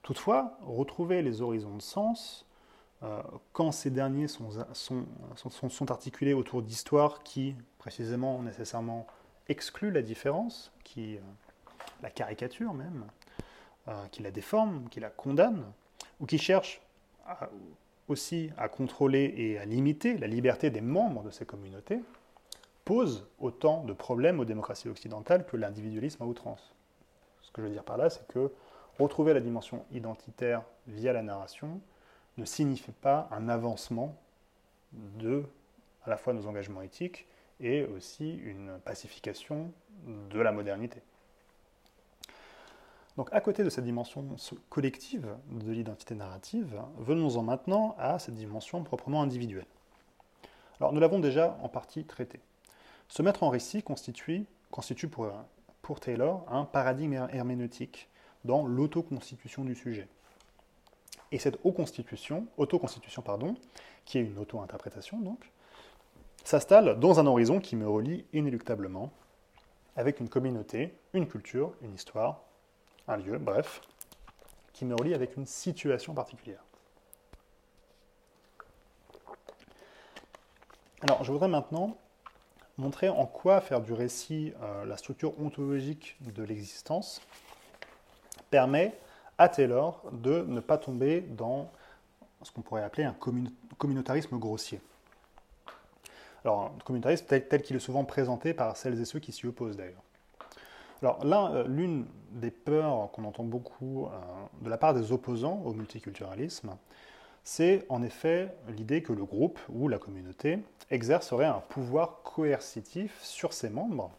Toutefois, 0.03 0.57
retrouver 0.65 1.21
les 1.21 1.41
horizons 1.41 1.75
de 1.75 1.81
sens 1.81 2.45
euh, 2.45 2.48
quand 3.53 3.71
ces 3.71 3.89
derniers 3.91 4.27
sont, 4.27 4.51
articulés 5.89 6.33
autour 6.33 6.61
d'histoires 6.61 7.23
qui, 7.23 7.55
précisément, 7.77 8.41
nécessairement 8.41 9.07
excluent 9.47 9.91
la 9.91 10.01
différence, 10.01 10.71
qui 10.83 11.15
euh, 11.15 11.21
la 12.01 12.09
caricature 12.09 12.73
même, 12.73 13.05
euh, 13.87 14.05
qui 14.11 14.21
la 14.21 14.31
déforment, 14.31 14.87
qui 14.89 14.99
la 14.99 15.09
condamnent, 15.09 15.65
ou 16.19 16.25
qui 16.25 16.37
cherchent 16.37 16.81
aussi 18.07 18.49
à 18.57 18.69
contrôler 18.69 19.33
et 19.37 19.59
à 19.59 19.65
limiter 19.65 20.17
la 20.17 20.27
liberté 20.27 20.69
des 20.69 20.81
membres 20.81 21.23
de 21.23 21.31
ces 21.31 21.45
communautés, 21.45 22.01
posent 22.83 23.27
autant 23.39 23.83
de 23.83 23.93
problèmes 23.93 24.39
aux 24.39 24.45
démocraties 24.45 24.89
occidentales 24.89 25.45
que 25.45 25.57
l'individualisme 25.57 26.23
à 26.23 26.25
outrance. 26.25 26.73
Ce 27.41 27.51
que 27.51 27.61
je 27.61 27.67
veux 27.67 27.73
dire 27.73 27.83
par 27.83 27.97
là, 27.97 28.09
c'est 28.09 28.27
que 28.27 28.51
retrouver 28.97 29.33
la 29.33 29.39
dimension 29.39 29.85
identitaire 29.91 30.63
via 30.87 31.13
la 31.13 31.21
narration 31.21 31.79
ne 32.39 32.45
signifie 32.45 32.91
pas 32.91 33.27
un 33.31 33.49
avancement 33.49 34.15
de 34.93 35.43
à 36.05 36.09
la 36.09 36.17
fois 36.17 36.33
nos 36.33 36.47
engagements 36.47 36.81
éthiques 36.81 37.27
et 37.59 37.83
aussi 37.83 38.35
une 38.35 38.79
pacification 38.85 39.71
de 40.05 40.39
la 40.39 40.51
modernité. 40.51 41.01
Donc 43.17 43.29
à 43.33 43.41
côté 43.41 43.63
de 43.63 43.69
cette 43.69 43.83
dimension 43.83 44.25
collective 44.69 45.27
de 45.51 45.71
l'identité 45.71 46.15
narrative, 46.15 46.81
venons-en 46.97 47.43
maintenant 47.43 47.95
à 47.99 48.17
cette 48.17 48.35
dimension 48.35 48.81
proprement 48.83 49.21
individuelle. 49.21 49.65
Alors 50.79 50.93
nous 50.93 51.01
l'avons 51.01 51.19
déjà 51.19 51.57
en 51.61 51.67
partie 51.67 52.05
traité. 52.05 52.39
Se 53.09 53.21
mettre 53.21 53.43
en 53.43 53.49
récit 53.49 53.83
constitue, 53.83 54.45
pour, 55.11 55.29
pour 55.81 55.99
Taylor 55.99 56.45
un 56.49 56.63
paradigme 56.63 57.27
herméneutique 57.33 58.07
dans 58.45 58.65
l'autoconstitution 58.65 59.65
du 59.65 59.75
sujet. 59.75 60.07
Et 61.31 61.39
cette 61.39 61.59
auto-constitution, 61.63 63.21
pardon, 63.23 63.55
qui 64.05 64.17
est 64.17 64.21
une 64.21 64.37
auto-interprétation 64.39 65.19
donc, 65.19 65.51
s'installe 66.43 66.99
dans 66.99 67.19
un 67.19 67.27
horizon 67.27 67.59
qui 67.59 67.75
me 67.75 67.87
relie 67.87 68.25
inéluctablement 68.33 69.11
avec 69.95 70.19
une 70.19 70.29
communauté, 70.29 70.93
une 71.13 71.27
culture, 71.27 71.73
une 71.81 71.93
histoire, 71.93 72.41
un 73.07 73.17
lieu, 73.17 73.37
bref, 73.37 73.81
qui 74.73 74.85
me 74.85 74.95
relie 74.95 75.13
avec 75.13 75.35
une 75.35 75.45
situation 75.45 76.13
particulière. 76.13 76.63
Alors, 81.01 81.23
je 81.23 81.31
voudrais 81.31 81.47
maintenant 81.47 81.97
montrer 82.77 83.09
en 83.09 83.25
quoi 83.25 83.61
faire 83.61 83.81
du 83.81 83.93
récit 83.93 84.53
euh, 84.61 84.85
la 84.85 84.97
structure 84.97 85.39
ontologique 85.39 86.15
de 86.21 86.43
l'existence 86.43 87.21
permet 88.49 88.97
à 89.39 89.49
Taylor 89.49 90.03
de 90.11 90.43
ne 90.47 90.59
pas 90.59 90.77
tomber 90.77 91.21
dans 91.21 91.71
ce 92.43 92.51
qu'on 92.51 92.61
pourrait 92.61 92.83
appeler 92.83 93.05
un 93.05 93.15
communautarisme 93.77 94.37
grossier. 94.37 94.79
Alors, 96.45 96.73
un 96.75 96.83
communautarisme 96.85 97.25
tel, 97.25 97.61
qu'il 97.61 97.75
est 97.75 97.79
souvent 97.79 98.03
présenté 98.03 98.53
par 98.53 98.77
celles 98.77 98.99
et 98.99 99.05
ceux 99.05 99.19
qui 99.19 99.31
s'y 99.31 99.47
opposent 99.47 99.77
d'ailleurs. 99.77 100.03
Alors 101.01 101.23
euh, 101.23 101.63
l'une 101.65 102.05
des 102.31 102.51
peurs 102.51 103.09
qu'on 103.11 103.23
entend 103.23 103.45
beaucoup 103.45 104.05
euh, 104.05 104.09
de 104.61 104.69
la 104.69 104.77
part 104.77 104.93
des 104.93 105.13
opposants 105.13 105.61
au 105.63 105.73
multiculturalisme, 105.73 106.75
c'est 107.45 107.85
en 107.87 108.03
effet 108.03 108.53
l'idée 108.67 109.01
que 109.01 109.13
le 109.13 109.23
groupe 109.23 109.59
ou 109.69 109.87
la 109.87 109.97
communauté 109.97 110.59
exercerait 110.91 111.45
un 111.45 111.61
pouvoir 111.69 112.21
coercitif 112.23 113.17
sur 113.23 113.53
ses 113.53 113.69
membres 113.69 114.11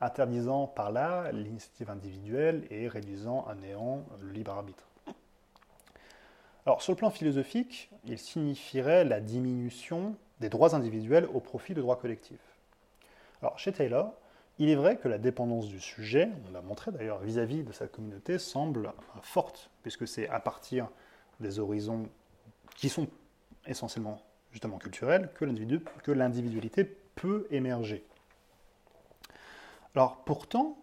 interdisant 0.00 0.66
par 0.66 0.90
là 0.90 1.30
l'initiative 1.32 1.90
individuelle 1.90 2.66
et 2.70 2.88
réduisant 2.88 3.44
à 3.46 3.54
néant 3.54 4.04
le 4.20 4.30
libre 4.30 4.52
arbitre. 4.52 4.84
Alors, 6.66 6.82
sur 6.82 6.92
le 6.92 6.96
plan 6.96 7.10
philosophique, 7.10 7.90
il 8.04 8.18
signifierait 8.18 9.04
la 9.04 9.20
diminution 9.20 10.14
des 10.40 10.48
droits 10.48 10.74
individuels 10.74 11.26
au 11.32 11.40
profit 11.40 11.74
de 11.74 11.80
droits 11.80 11.96
collectifs. 11.96 12.38
Alors, 13.42 13.58
chez 13.58 13.72
Taylor, 13.72 14.12
il 14.58 14.68
est 14.68 14.74
vrai 14.74 14.98
que 14.98 15.08
la 15.08 15.18
dépendance 15.18 15.68
du 15.68 15.80
sujet, 15.80 16.28
on 16.48 16.52
l'a 16.52 16.60
montré 16.60 16.92
d'ailleurs 16.92 17.18
vis-à-vis 17.20 17.62
de 17.62 17.72
sa 17.72 17.86
communauté, 17.86 18.38
semble 18.38 18.92
forte, 19.22 19.70
puisque 19.82 20.06
c'est 20.06 20.28
à 20.28 20.38
partir 20.38 20.88
des 21.40 21.58
horizons 21.58 22.06
qui 22.76 22.90
sont 22.90 23.08
essentiellement 23.66 24.20
justement 24.52 24.78
culturels 24.78 25.30
que 25.34 26.12
l'individualité 26.12 26.84
peut 27.14 27.46
émerger. 27.50 28.04
Alors 29.94 30.18
pourtant, 30.24 30.78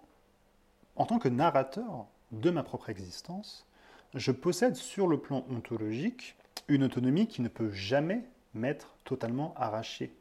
en 0.96 1.06
tant 1.06 1.20
que 1.20 1.30
narrateur 1.30 2.06
de 2.32 2.50
ma 2.50 2.64
propre 2.64 2.90
existence, 2.90 3.66
je 4.14 4.32
possède 4.32 4.76
sur 4.76 5.08
le 5.08 5.20
plan 5.20 5.46
ontologique 5.50 6.36
une 6.68 6.84
autonomie 6.84 7.28
qui 7.28 7.42
ne 7.42 7.48
peut 7.48 7.70
jamais 7.70 8.24
m'être 8.54 8.96
totalement 9.06 9.54
arrachée. 9.56 10.14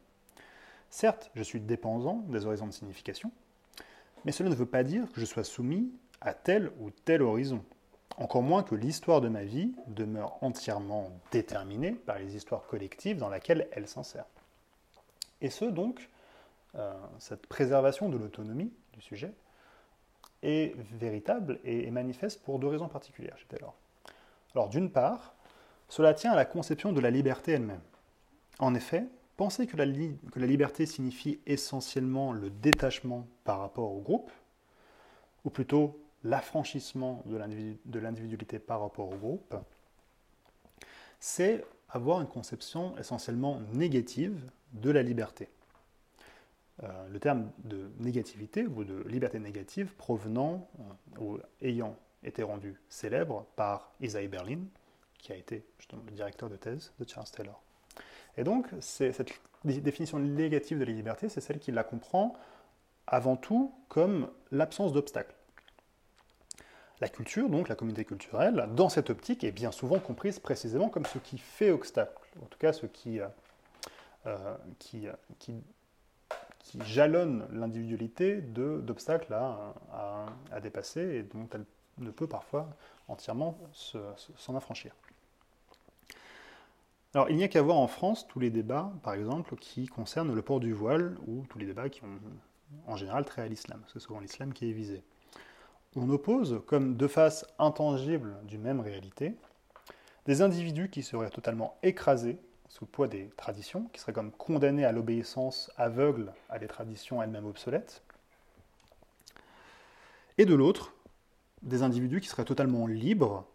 Certes, 0.89 1.31
je 1.35 1.43
suis 1.43 1.59
dépendant 1.59 2.23
des 2.27 2.45
horizons 2.45 2.67
de 2.67 2.71
signification, 2.71 3.31
mais 4.23 4.31
cela 4.31 4.49
ne 4.49 4.55
veut 4.55 4.65
pas 4.65 4.83
dire 4.83 5.11
que 5.11 5.19
je 5.19 5.25
sois 5.25 5.43
soumis 5.43 5.91
à 6.21 6.33
tel 6.33 6.71
ou 6.79 6.89
tel 6.91 7.21
horizon. 7.21 7.63
Encore 8.17 8.41
moins 8.41 8.63
que 8.63 8.75
l'histoire 8.75 9.21
de 9.21 9.29
ma 9.29 9.43
vie 9.43 9.73
demeure 9.87 10.41
entièrement 10.41 11.11
déterminée 11.31 11.91
par 11.91 12.17
les 12.17 12.35
histoires 12.35 12.65
collectives 12.65 13.17
dans 13.17 13.29
lesquelles 13.29 13.67
elle 13.71 13.87
s'insère. 13.87 14.25
Et 15.41 15.49
ce, 15.49 15.65
donc, 15.65 16.09
cette 17.19 17.47
préservation 17.47 18.09
de 18.09 18.17
l'autonomie 18.17 18.71
du 18.93 19.01
sujet 19.01 19.33
est 20.43 20.75
véritable 20.93 21.59
et, 21.63 21.89
manifeste 21.91 22.43
pour 22.43 22.59
deux 22.59 22.67
raisons 22.67 22.87
particulières. 22.87 23.37
Alors 24.53 24.69
d'une 24.69 24.91
part, 24.91 25.33
cela 25.89 26.13
tient 26.13 26.31
à 26.31 26.35
la 26.35 26.45
conception 26.45 26.91
de 26.93 26.99
la 26.99 27.09
liberté 27.09 27.53
elle-même. 27.53 27.81
En 28.59 28.75
effet, 28.75 29.05
penser 29.37 29.67
que 29.67 29.77
la, 29.77 29.85
que 29.85 30.39
la, 30.39 30.47
liberté 30.47 30.85
signifie 30.85 31.39
essentiellement 31.45 32.33
le 32.33 32.49
détachement 32.49 33.27
par 33.43 33.59
rapport 33.59 33.91
au 33.93 33.99
groupe, 34.01 34.31
ou 35.45 35.49
plutôt 35.49 35.99
l'affranchissement 36.23 37.23
de 37.25 37.99
l'individualité 37.99 38.59
par 38.59 38.81
rapport 38.81 39.09
au 39.09 39.15
groupe, 39.15 39.55
c'est 41.19 41.63
avoir 41.89 42.21
une 42.21 42.27
conception 42.27 42.97
essentiellement 42.97 43.61
négative 43.73 44.49
de 44.73 44.91
la 44.91 45.03
liberté. 45.03 45.49
Euh, 46.83 47.07
le 47.09 47.19
terme 47.19 47.51
de 47.63 47.89
négativité 47.99 48.67
ou 48.67 48.83
de 48.83 49.01
liberté 49.07 49.39
négative 49.39 49.95
provenant 49.95 50.69
euh, 50.79 51.19
ou 51.19 51.39
ayant 51.61 51.95
été 52.23 52.43
rendu 52.43 52.79
célèbre 52.87 53.47
par 53.55 53.91
Isaiah 53.99 54.27
Berlin, 54.27 54.59
qui 55.17 55.31
a 55.31 55.35
été 55.35 55.65
justement 55.79 56.03
le 56.05 56.11
directeur 56.11 56.49
de 56.49 56.55
thèse 56.55 56.93
de 56.99 57.07
Charles 57.07 57.29
Taylor. 57.29 57.59
Et 58.37 58.43
donc, 58.43 58.67
cette 58.79 59.31
définition 59.63 60.19
négative 60.19 60.77
de 60.77 60.83
la 60.83 60.91
liberté, 60.91 61.29
c'est 61.29 61.41
celle 61.41 61.57
qui 61.57 61.71
la 61.71 61.83
comprend 61.83 62.33
avant 63.07 63.37
tout 63.37 63.73
comme 63.89 64.29
l'absence 64.51 64.93
d'obstacles. 64.93 65.33
La 67.01 67.09
culture, 67.09 67.49
donc 67.49 67.69
la 67.69 67.75
communauté 67.75 68.05
culturelle, 68.05 68.69
dans 68.75 68.89
cette 68.89 69.09
optique, 69.09 69.43
est 69.43 69.51
bien 69.51 69.71
souvent 69.71 69.99
comprise 69.99 70.37
précisément 70.37 70.89
comme 70.89 71.05
ce 71.05 71.17
qui 71.17 71.39
fait 71.39 71.71
obstacle, 71.71 72.21
en 72.43 72.45
tout 72.45 72.59
cas 72.59 72.73
ce 72.73 72.85
qui, 72.85 73.19
euh, 74.27 74.57
qui, 74.77 75.07
qui 75.39 75.63
qui 76.67 76.79
jalonne 76.83 77.47
l'individualité 77.53 78.41
d'obstacles 78.41 79.33
à, 79.33 79.73
à, 80.51 80.59
dépasser 80.59 81.01
et 81.01 81.23
dont 81.23 81.47
elle 81.53 81.63
ne 81.99 82.11
peut 82.11 82.27
parfois 82.27 82.67
entièrement 83.07 83.57
s'en 83.73 84.55
affranchir. 84.55 84.93
Alors, 87.13 87.29
il 87.29 87.37
n'y 87.37 87.43
a 87.45 87.47
qu'à 87.47 87.61
voir 87.61 87.77
en 87.77 87.87
France 87.87 88.27
tous 88.27 88.39
les 88.39 88.49
débats, 88.49 88.91
par 89.01 89.13
exemple, 89.13 89.55
qui 89.55 89.87
concernent 89.87 90.35
le 90.35 90.41
port 90.41 90.59
du 90.59 90.73
voile, 90.73 91.17
ou 91.25 91.45
tous 91.49 91.57
les 91.57 91.65
débats 91.65 91.89
qui 91.89 92.03
ont 92.03 92.19
en 92.85 92.97
général 92.97 93.23
trait 93.23 93.43
à 93.43 93.47
l'islam. 93.47 93.81
C'est 93.91 93.99
souvent 93.99 94.19
l'islam 94.19 94.51
qui 94.53 94.69
est 94.69 94.73
visé. 94.73 95.03
On 95.95 96.09
oppose, 96.09 96.61
comme 96.67 96.97
deux 96.97 97.07
faces 97.07 97.47
intangibles 97.59 98.35
d'une 98.43 98.61
même 98.61 98.81
réalité, 98.81 99.35
des 100.25 100.41
individus 100.41 100.89
qui 100.89 101.01
seraient 101.01 101.29
totalement 101.29 101.77
écrasés 101.81 102.37
sous 102.69 102.85
le 102.85 102.89
poids 102.89 103.07
des 103.07 103.29
traditions, 103.37 103.89
qui 103.93 103.99
seraient 103.99 104.13
comme 104.13 104.31
condamnés 104.31 104.85
à 104.85 104.91
l'obéissance 104.91 105.71
aveugle 105.77 106.33
à 106.49 106.59
des 106.59 106.67
traditions 106.67 107.21
elles-mêmes 107.21 107.45
obsolètes, 107.45 108.03
et 110.37 110.45
de 110.45 110.53
l'autre, 110.53 110.93
des 111.63 111.81
individus 111.81 112.21
qui 112.21 112.27
seraient 112.27 112.45
totalement 112.45 112.85
libres, 112.85 113.45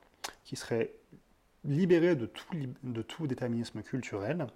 qui 0.45 0.57
seraient 0.57 0.93
libérés 1.65 2.17
de 2.17 2.27
tout, 2.27 3.27
déterminisme 3.27 3.83
culturel, 3.83 4.49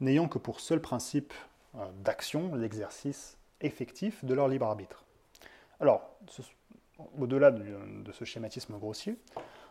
n'ayant 0.00 0.28
que 0.28 0.38
pour 0.38 0.60
seul 0.60 0.80
principe 0.80 1.32
euh, 1.74 1.84
d'action 2.04 2.54
l'exercice 2.54 3.36
effectif 3.60 4.24
de 4.24 4.34
leur 4.34 4.48
libre 4.48 4.66
arbitre. 4.66 5.04
Alors, 5.80 6.16
au-delà 7.18 7.50
de 7.50 8.12
ce 8.12 8.24
schématisme 8.24 8.78
grossier, 8.78 9.16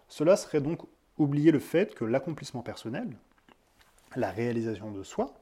cela 0.10 0.36
serait 0.36 0.60
donc 0.60 0.82
oublier 1.18 1.52
le 1.52 1.60
fait 1.60 1.96
que 1.96 2.04
l'accomplissement 2.04 2.62
personnel, 2.62 3.08
la 4.16 4.32
réalisation 4.32 4.92
de 4.92 5.04
soi, 5.04 5.34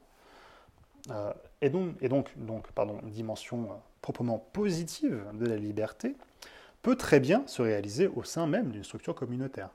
euh, 1.10 1.32
et 1.62 1.70
donc, 1.70 2.34
une 2.36 3.10
dimension 3.10 3.64
euh, 3.64 3.74
proprement 4.02 4.38
positive 4.38 5.24
de 5.34 5.46
la 5.46 5.56
liberté, 5.56 6.16
peut 6.82 6.96
très 6.96 7.20
bien 7.20 7.46
se 7.46 7.62
réaliser 7.62 8.08
au 8.08 8.24
sein 8.24 8.46
même 8.46 8.70
d'une 8.70 8.84
structure 8.84 9.14
communautaire. 9.14 9.70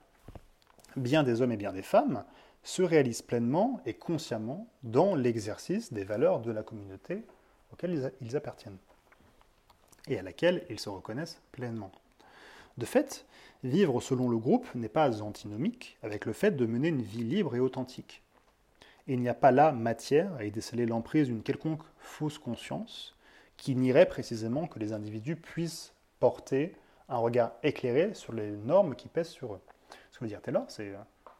Bien 0.96 1.22
des 1.22 1.42
hommes 1.42 1.52
et 1.52 1.56
bien 1.56 1.72
des 1.72 1.82
femmes 1.82 2.24
se 2.62 2.82
réalisent 2.82 3.22
pleinement 3.22 3.80
et 3.86 3.94
consciemment 3.94 4.66
dans 4.82 5.14
l'exercice 5.14 5.92
des 5.92 6.04
valeurs 6.04 6.40
de 6.40 6.50
la 6.50 6.62
communauté 6.64 7.24
auxquelles 7.72 8.12
ils 8.20 8.36
appartiennent 8.36 8.78
et 10.08 10.18
à 10.18 10.22
laquelle 10.22 10.64
ils 10.68 10.80
se 10.80 10.88
reconnaissent 10.88 11.40
pleinement. 11.52 11.92
De 12.78 12.86
fait, 12.86 13.24
vivre 13.62 14.00
selon 14.00 14.28
le 14.28 14.36
groupe 14.36 14.66
n'est 14.74 14.88
pas 14.88 15.22
antinomique 15.22 15.96
avec 16.02 16.26
le 16.26 16.32
fait 16.32 16.52
de 16.52 16.66
mener 16.66 16.88
une 16.88 17.02
vie 17.02 17.24
libre 17.24 17.54
et 17.54 17.60
authentique. 17.60 18.22
Il 19.06 19.20
n'y 19.20 19.28
a 19.28 19.34
pas 19.34 19.52
là 19.52 19.72
matière 19.72 20.34
à 20.34 20.44
y 20.44 20.50
déceler 20.50 20.86
l'emprise 20.86 21.28
d'une 21.28 21.42
quelconque 21.42 21.82
fausse 21.98 22.38
conscience 22.38 23.16
qui 23.56 23.74
nierait 23.74 24.06
précisément 24.06 24.66
que 24.66 24.78
les 24.78 24.92
individus 24.92 25.36
puissent 25.36 25.94
porter 26.18 26.76
un 27.08 27.18
regard 27.18 27.52
éclairé 27.62 28.14
sur 28.14 28.32
les 28.32 28.50
normes 28.50 28.94
qui 28.94 29.08
pèsent 29.08 29.28
sur 29.28 29.54
eux. 29.54 29.60
Ce 30.10 30.18
que 30.18 30.24
veut 30.24 30.28
dire 30.28 30.42
Taylor, 30.42 30.64
c'est 30.68 30.94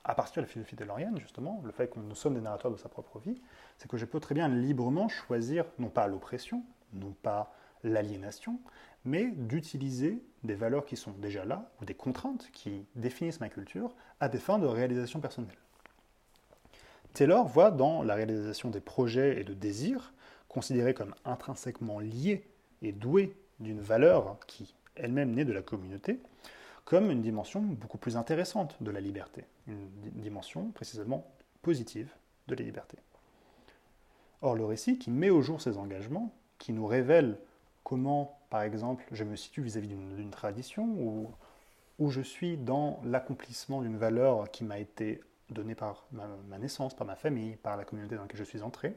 à 0.05 0.15
partir 0.15 0.37
de 0.37 0.47
la 0.47 0.53
philosophie 0.53 0.77
taylorienne, 0.77 1.19
justement, 1.19 1.61
le 1.65 1.73
fait 1.73 1.89
que 1.89 1.99
nous 1.99 2.15
sommes 2.15 2.35
des 2.35 2.41
narrateurs 2.41 2.71
de 2.71 2.77
sa 2.77 2.89
propre 2.89 3.19
vie, 3.19 3.41
c'est 3.77 3.91
que 3.91 3.97
je 3.97 4.05
peux 4.05 4.21
très 4.21 4.35
bien 4.35 4.49
librement 4.49 5.09
choisir, 5.09 5.65
non 5.79 5.89
pas 5.89 6.07
l'oppression, 6.07 6.63
non 6.93 7.13
pas 7.23 7.53
l'aliénation, 7.83 8.61
mais 9.05 9.33
d'utiliser 9.33 10.23
des 10.45 10.55
valeurs 10.55 10.85
qui 10.85 10.97
sont 10.97 11.13
déjà 11.13 11.45
là, 11.45 11.71
ou 11.81 11.85
des 11.85 11.95
contraintes 11.95 12.49
qui 12.53 12.87
définissent 12.95 13.41
ma 13.41 13.49
culture, 13.49 13.95
à 14.21 14.29
des 14.29 14.39
fins 14.39 14.59
de 14.59 14.67
réalisation 14.67 15.21
personnelle. 15.21 15.57
Taylor 17.17 17.49
voit 17.49 17.71
dans 17.71 18.03
la 18.03 18.15
réalisation 18.15 18.69
des 18.69 18.81
projets 18.81 19.41
et 19.41 19.45
de 19.45 19.55
désirs, 19.55 20.13
considérés 20.49 20.93
comme 20.93 21.15
intrinsèquement 21.25 21.99
liés 21.99 22.47
et 22.83 22.93
doués 22.93 23.35
d'une 23.59 23.81
valeur 23.81 24.37
qui 24.47 24.75
elle-même 24.97 25.31
naît 25.31 25.47
de 25.47 25.53
la 25.55 25.63
communauté, 25.63 26.21
comme 26.85 27.11
une 27.11 27.23
dimension 27.23 27.63
beaucoup 27.63 27.97
plus 27.97 28.19
intéressante 28.19 28.77
de 28.83 28.91
la 28.91 29.01
liberté, 29.01 29.45
une 29.67 29.89
dimension 30.17 30.71
précisément 30.73 31.27
positive 31.63 32.11
de 32.49 32.55
la 32.55 32.63
liberté. 32.63 32.99
Or, 34.43 34.55
le 34.55 34.67
récit 34.67 34.99
qui 34.99 35.11
met 35.11 35.31
au 35.31 35.41
jour 35.41 35.63
ces 35.63 35.79
engagements, 35.79 36.35
qui 36.59 36.75
nous 36.75 36.87
révèle 36.87 37.39
comment, 37.83 38.39
par 38.51 38.61
exemple, 38.61 39.07
je 39.13 39.25
me 39.25 39.37
situe 39.37 39.63
vis-à-vis 39.63 39.89
d'une 39.89 40.31
tradition, 40.31 40.85
ou 40.85 41.31
où 41.99 42.11
je 42.11 42.21
suis 42.21 42.59
dans 42.59 43.01
l'accomplissement 43.05 43.81
d'une 43.81 43.97
valeur 43.97 44.51
qui 44.51 44.65
m'a 44.65 44.79
été 44.79 45.23
donnée 45.51 45.75
par 45.75 46.07
ma, 46.13 46.59
naissance, 46.59 46.95
par 46.95 47.07
ma 47.07 47.17
famille, 47.17 47.57
par 47.57 47.77
la 47.77 47.85
communauté 47.85 48.17
dans 48.17 48.23
laquelle 48.23 48.39
je 48.39 48.45
suis 48.45 48.63
entré. 48.63 48.97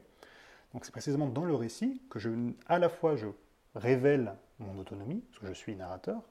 Donc 0.72 0.84
c'est 0.84 0.92
précisément 0.92 1.26
dans 1.26 1.44
le 1.44 1.54
récit 1.54 2.00
que 2.10 2.18
je, 2.18 2.30
à 2.66 2.78
la 2.78 2.88
fois 2.88 3.16
je 3.16 3.26
révèle 3.74 4.34
mon 4.58 4.78
autonomie, 4.78 5.22
parce 5.30 5.40
que 5.40 5.46
je 5.46 5.52
suis 5.52 5.74
narrateur, 5.74 6.22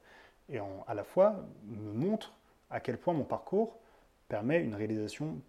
et 0.50 0.60
à 0.88 0.94
la 0.94 1.04
fois 1.04 1.46
me 1.64 1.94
montre 1.94 2.34
à 2.70 2.80
quel 2.80 2.98
point 2.98 3.14
mon 3.14 3.24
parcours 3.24 3.80
permet 4.28 4.62
une 4.62 4.76
réalisation 4.76 5.42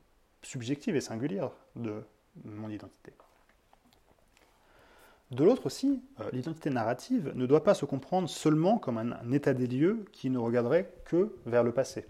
subjective 0.43 0.97
et 0.97 1.01
singulière 1.01 1.51
de 1.77 2.03
mon 2.45 2.71
identité. 2.71 3.13
De 5.31 5.45
l'autre 5.45 5.67
aussi, 5.67 6.03
euh, 6.21 6.29
l'identité 6.33 6.71
narrative 6.71 7.33
ne 7.37 7.47
doit 7.47 7.63
pas 7.63 7.75
se 7.75 7.85
comprendre 7.85 8.29
seulement 8.29 8.79
comme 8.79 8.99
un, 8.99 9.33
état 9.33 9.55
des 9.55 9.69
lieux 9.69 10.05
qui 10.13 10.29
ne 10.29 10.39
regarderait 10.39 10.93
que 11.05 11.37
vers 11.47 11.63
le 11.63 11.73
passé, 11.73 12.05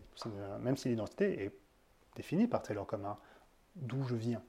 même 0.60 0.78
si 0.78 0.88
l'identité 0.88 1.44
est 1.44 1.52
définie 2.16 2.46
par 2.46 2.62
Taylor 2.62 2.86
comme 2.86 3.04
un 3.04 3.18
d'où 3.76 4.02
je 4.04 4.14
viens. 4.14 4.42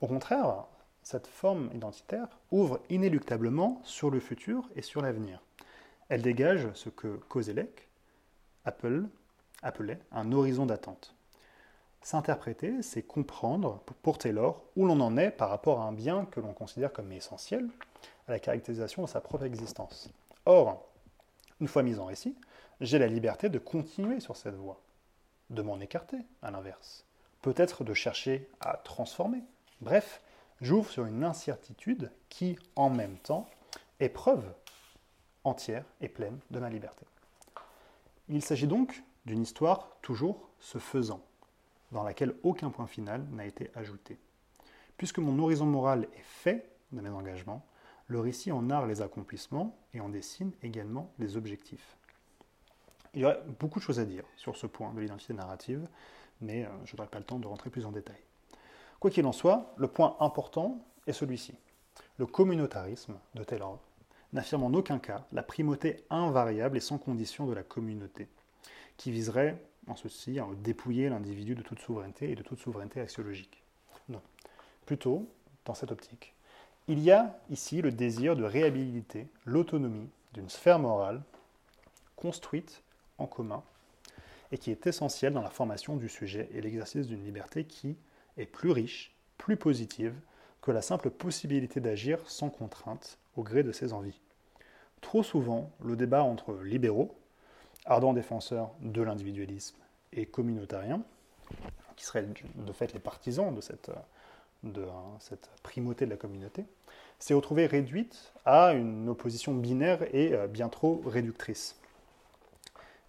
Au 0.00 0.06
contraire, 0.06 0.66
cette 1.02 1.26
forme 1.26 1.70
identitaire 1.74 2.28
ouvre 2.50 2.80
inéluctablement 2.90 3.80
sur 3.84 4.10
le 4.10 4.20
futur 4.20 4.68
et 4.76 4.82
sur 4.82 5.02
l'avenir. 5.02 5.42
Elle 6.08 6.22
dégage 6.22 6.68
ce 6.74 6.88
que 6.88 7.16
Kozelek 7.28 7.88
appelait 8.64 9.98
un 10.12 10.32
horizon 10.32 10.66
d'attente. 10.66 11.14
S'interpréter, 12.00 12.82
c'est 12.82 13.02
comprendre, 13.02 13.82
pour 14.02 14.18
Taylor, 14.18 14.62
où 14.76 14.86
l'on 14.86 15.00
en 15.00 15.16
est 15.16 15.30
par 15.30 15.50
rapport 15.50 15.80
à 15.80 15.84
un 15.84 15.92
bien 15.92 16.26
que 16.26 16.40
l'on 16.40 16.52
considère 16.52 16.92
comme 16.92 17.12
essentiel 17.12 17.68
à 18.28 18.32
la 18.32 18.38
caractérisation 18.38 19.02
de 19.02 19.08
sa 19.08 19.20
propre 19.20 19.44
existence. 19.44 20.10
Or, 20.46 20.86
une 21.60 21.68
fois 21.68 21.82
mis 21.82 21.98
en 21.98 22.06
récit, 22.06 22.36
j'ai 22.80 22.98
la 22.98 23.08
liberté 23.08 23.48
de 23.48 23.58
continuer 23.58 24.20
sur 24.20 24.36
cette 24.36 24.54
voie, 24.54 24.80
de 25.50 25.62
m'en 25.62 25.80
écarter, 25.80 26.18
à 26.42 26.50
l'inverse, 26.50 27.04
peut-être 27.42 27.84
de 27.84 27.94
chercher 27.94 28.48
à 28.60 28.76
transformer. 28.76 29.42
Bref, 29.80 30.20
j'ouvre 30.60 30.90
sur 30.90 31.06
une 31.06 31.24
incertitude 31.24 32.10
qui, 32.28 32.58
en 32.76 32.90
même 32.90 33.18
temps, 33.18 33.48
est 34.00 34.08
preuve 34.08 34.44
entière 35.44 35.84
et 36.00 36.08
pleine 36.08 36.38
de 36.50 36.60
ma 36.60 36.68
liberté. 36.68 37.06
Il 38.28 38.42
s'agit 38.42 38.66
donc 38.66 39.02
d'une 39.24 39.42
histoire 39.42 39.88
toujours 40.02 40.48
se 40.60 40.78
faisant, 40.78 41.22
dans 41.92 42.02
laquelle 42.02 42.34
aucun 42.42 42.70
point 42.70 42.86
final 42.86 43.24
n'a 43.30 43.46
été 43.46 43.70
ajouté. 43.74 44.18
Puisque 44.96 45.18
mon 45.18 45.38
horizon 45.38 45.66
moral 45.66 46.08
est 46.14 46.24
fait 46.24 46.68
de 46.92 47.00
mes 47.00 47.08
engagements, 47.08 47.64
le 48.06 48.20
récit 48.20 48.52
en 48.52 48.62
narre 48.62 48.86
les 48.86 49.02
accomplissements 49.02 49.78
et 49.92 50.00
en 50.00 50.08
dessine 50.08 50.52
également 50.62 51.12
les 51.18 51.36
objectifs. 51.36 51.97
Il 53.14 53.20
y 53.20 53.24
aurait 53.24 53.40
beaucoup 53.58 53.78
de 53.78 53.84
choses 53.84 54.00
à 54.00 54.04
dire 54.04 54.24
sur 54.36 54.56
ce 54.56 54.66
point 54.66 54.92
de 54.92 55.00
l'identité 55.00 55.32
narrative, 55.34 55.86
mais 56.40 56.64
euh, 56.64 56.68
je 56.84 56.96
n'aurai 56.96 57.08
pas 57.08 57.18
le 57.18 57.24
temps 57.24 57.38
de 57.38 57.46
rentrer 57.46 57.70
plus 57.70 57.86
en 57.86 57.92
détail. 57.92 58.18
Quoi 59.00 59.10
qu'il 59.10 59.26
en 59.26 59.32
soit, 59.32 59.74
le 59.76 59.88
point 59.88 60.16
important 60.20 60.84
est 61.06 61.12
celui-ci. 61.12 61.54
Le 62.18 62.26
communautarisme 62.26 63.14
de 63.34 63.44
Taylor 63.44 63.78
n'affirme 64.32 64.64
en 64.64 64.72
aucun 64.74 64.98
cas 64.98 65.24
la 65.32 65.42
primauté 65.42 66.04
invariable 66.10 66.76
et 66.76 66.80
sans 66.80 66.98
condition 66.98 67.46
de 67.46 67.54
la 67.54 67.62
communauté, 67.62 68.28
qui 68.96 69.10
viserait 69.10 69.62
en 69.86 69.96
ceci 69.96 70.38
à 70.38 70.46
dépouiller 70.62 71.08
l'individu 71.08 71.54
de 71.54 71.62
toute 71.62 71.80
souveraineté 71.80 72.30
et 72.30 72.34
de 72.34 72.42
toute 72.42 72.60
souveraineté 72.60 73.00
axiologique. 73.00 73.62
Non. 74.08 74.20
Plutôt, 74.84 75.28
dans 75.64 75.74
cette 75.74 75.92
optique, 75.92 76.34
il 76.88 77.00
y 77.00 77.10
a 77.10 77.38
ici 77.50 77.82
le 77.82 77.92
désir 77.92 78.36
de 78.36 78.44
réhabiliter 78.44 79.28
l'autonomie 79.44 80.08
d'une 80.32 80.48
sphère 80.48 80.78
morale 80.78 81.22
construite 82.16 82.82
en 83.18 83.26
commun 83.26 83.62
et 84.50 84.58
qui 84.58 84.70
est 84.70 84.86
essentielle 84.86 85.34
dans 85.34 85.42
la 85.42 85.50
formation 85.50 85.96
du 85.96 86.08
sujet 86.08 86.48
et 86.54 86.60
l'exercice 86.60 87.06
d'une 87.06 87.24
liberté 87.24 87.64
qui 87.64 87.96
est 88.36 88.46
plus 88.46 88.70
riche, 88.70 89.14
plus 89.36 89.56
positive 89.56 90.14
que 90.62 90.70
la 90.70 90.82
simple 90.82 91.10
possibilité 91.10 91.80
d'agir 91.80 92.18
sans 92.28 92.50
contrainte 92.50 93.18
au 93.36 93.42
gré 93.42 93.62
de 93.62 93.72
ses 93.72 93.92
envies. 93.92 94.20
Trop 95.00 95.22
souvent, 95.22 95.70
le 95.82 95.96
débat 95.96 96.22
entre 96.22 96.54
libéraux, 96.62 97.16
ardents 97.84 98.12
défenseurs 98.12 98.72
de 98.80 99.02
l'individualisme, 99.02 99.76
et 100.12 100.26
communautariens, 100.26 101.02
qui 101.96 102.04
seraient 102.04 102.26
de 102.54 102.72
fait 102.72 102.92
les 102.92 102.98
partisans 102.98 103.54
de 103.54 103.60
cette, 103.60 103.90
hein, 103.90 105.36
primauté 105.62 106.06
de 106.06 106.10
la 106.10 106.16
communauté, 106.16 106.64
s'est 107.18 107.34
retrouvée 107.34 107.66
réduite 107.66 108.32
à 108.44 108.72
une 108.72 109.08
opposition 109.08 109.54
binaire 109.54 110.02
et 110.14 110.32
euh, 110.32 110.46
bien 110.46 110.68
trop 110.68 111.02
réductrice. 111.04 111.76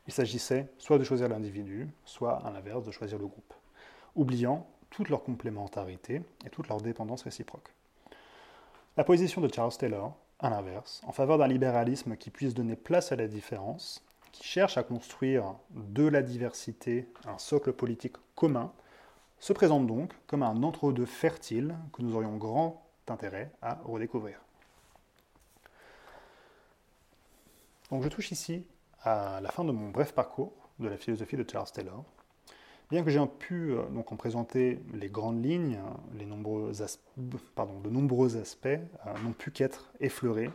Il 0.08 0.14
s'agissait 0.14 0.68
soit 0.78 0.98
de 0.98 1.04
choisir 1.04 1.28
l'individu, 1.28 1.88
soit 2.06 2.38
à 2.46 2.52
l'inverse 2.52 2.84
de 2.84 2.92
choisir 2.92 3.18
le 3.18 3.28
groupe, 3.28 3.54
oubliant 4.16 4.68
toute 4.90 5.10
leur 5.10 5.24
complémentarité 5.24 6.22
et 6.46 6.50
toute 6.50 6.68
leur 6.68 6.82
dépendance 6.82 7.24
réciproque. 7.24 7.74
La 8.98 9.04
position 9.04 9.42
de 9.42 9.54
Charles 9.54 9.78
Taylor, 9.78 10.16
à 10.40 10.50
l'inverse, 10.50 11.02
en 11.06 11.12
faveur 11.12 11.38
d'un 11.38 11.48
libéralisme 11.48 12.16
qui 12.18 12.32
puisse 12.32 12.54
donner 12.54 12.76
place 12.76 13.12
à 13.12 13.16
la 13.16 13.28
différence, 13.28 14.04
qui 14.32 14.44
cherche 14.44 14.78
à 14.78 14.84
construire 14.84 15.56
de 15.72 16.08
la 16.08 16.22
diversité 16.22 17.08
un 17.26 17.38
socle 17.38 17.74
politique 17.74 18.16
commun, 18.36 18.72
se 19.40 19.54
présente 19.54 19.88
donc 19.88 20.14
comme 20.28 20.44
un 20.44 20.64
entre-deux 20.64 21.06
fertile 21.06 21.76
que 21.94 22.02
nous 22.02 22.16
aurions 22.16 22.38
grand 22.38 22.86
intérêt 23.08 23.52
à 23.62 23.76
redécouvrir. 23.86 24.40
Donc 27.90 28.04
je 28.04 28.10
touche 28.10 28.32
ici 28.32 28.66
à 29.04 29.40
la 29.42 29.50
fin 29.50 29.64
de 29.64 29.72
mon 29.72 29.90
bref 29.90 30.14
parcours 30.14 30.54
de 30.80 30.88
la 30.88 30.98
philosophie 30.98 31.38
de 31.38 31.46
Charles 31.50 31.72
Taylor. 31.72 32.04
Bien 32.90 33.04
que 33.04 33.12
j'ai 33.12 33.24
pu 33.38 33.72
euh, 33.72 33.86
donc 33.90 34.12
en 34.12 34.16
présenter 34.16 34.80
les 34.94 35.10
grandes 35.10 35.44
lignes, 35.44 35.80
les 36.18 36.26
nombreux 36.26 36.72
de 37.18 37.90
nombreux 37.90 38.38
aspects 38.38 38.66
euh, 38.68 38.80
n'ont 39.24 39.34
pu 39.34 39.52
qu'être 39.52 39.92
effleurés. 40.00 40.50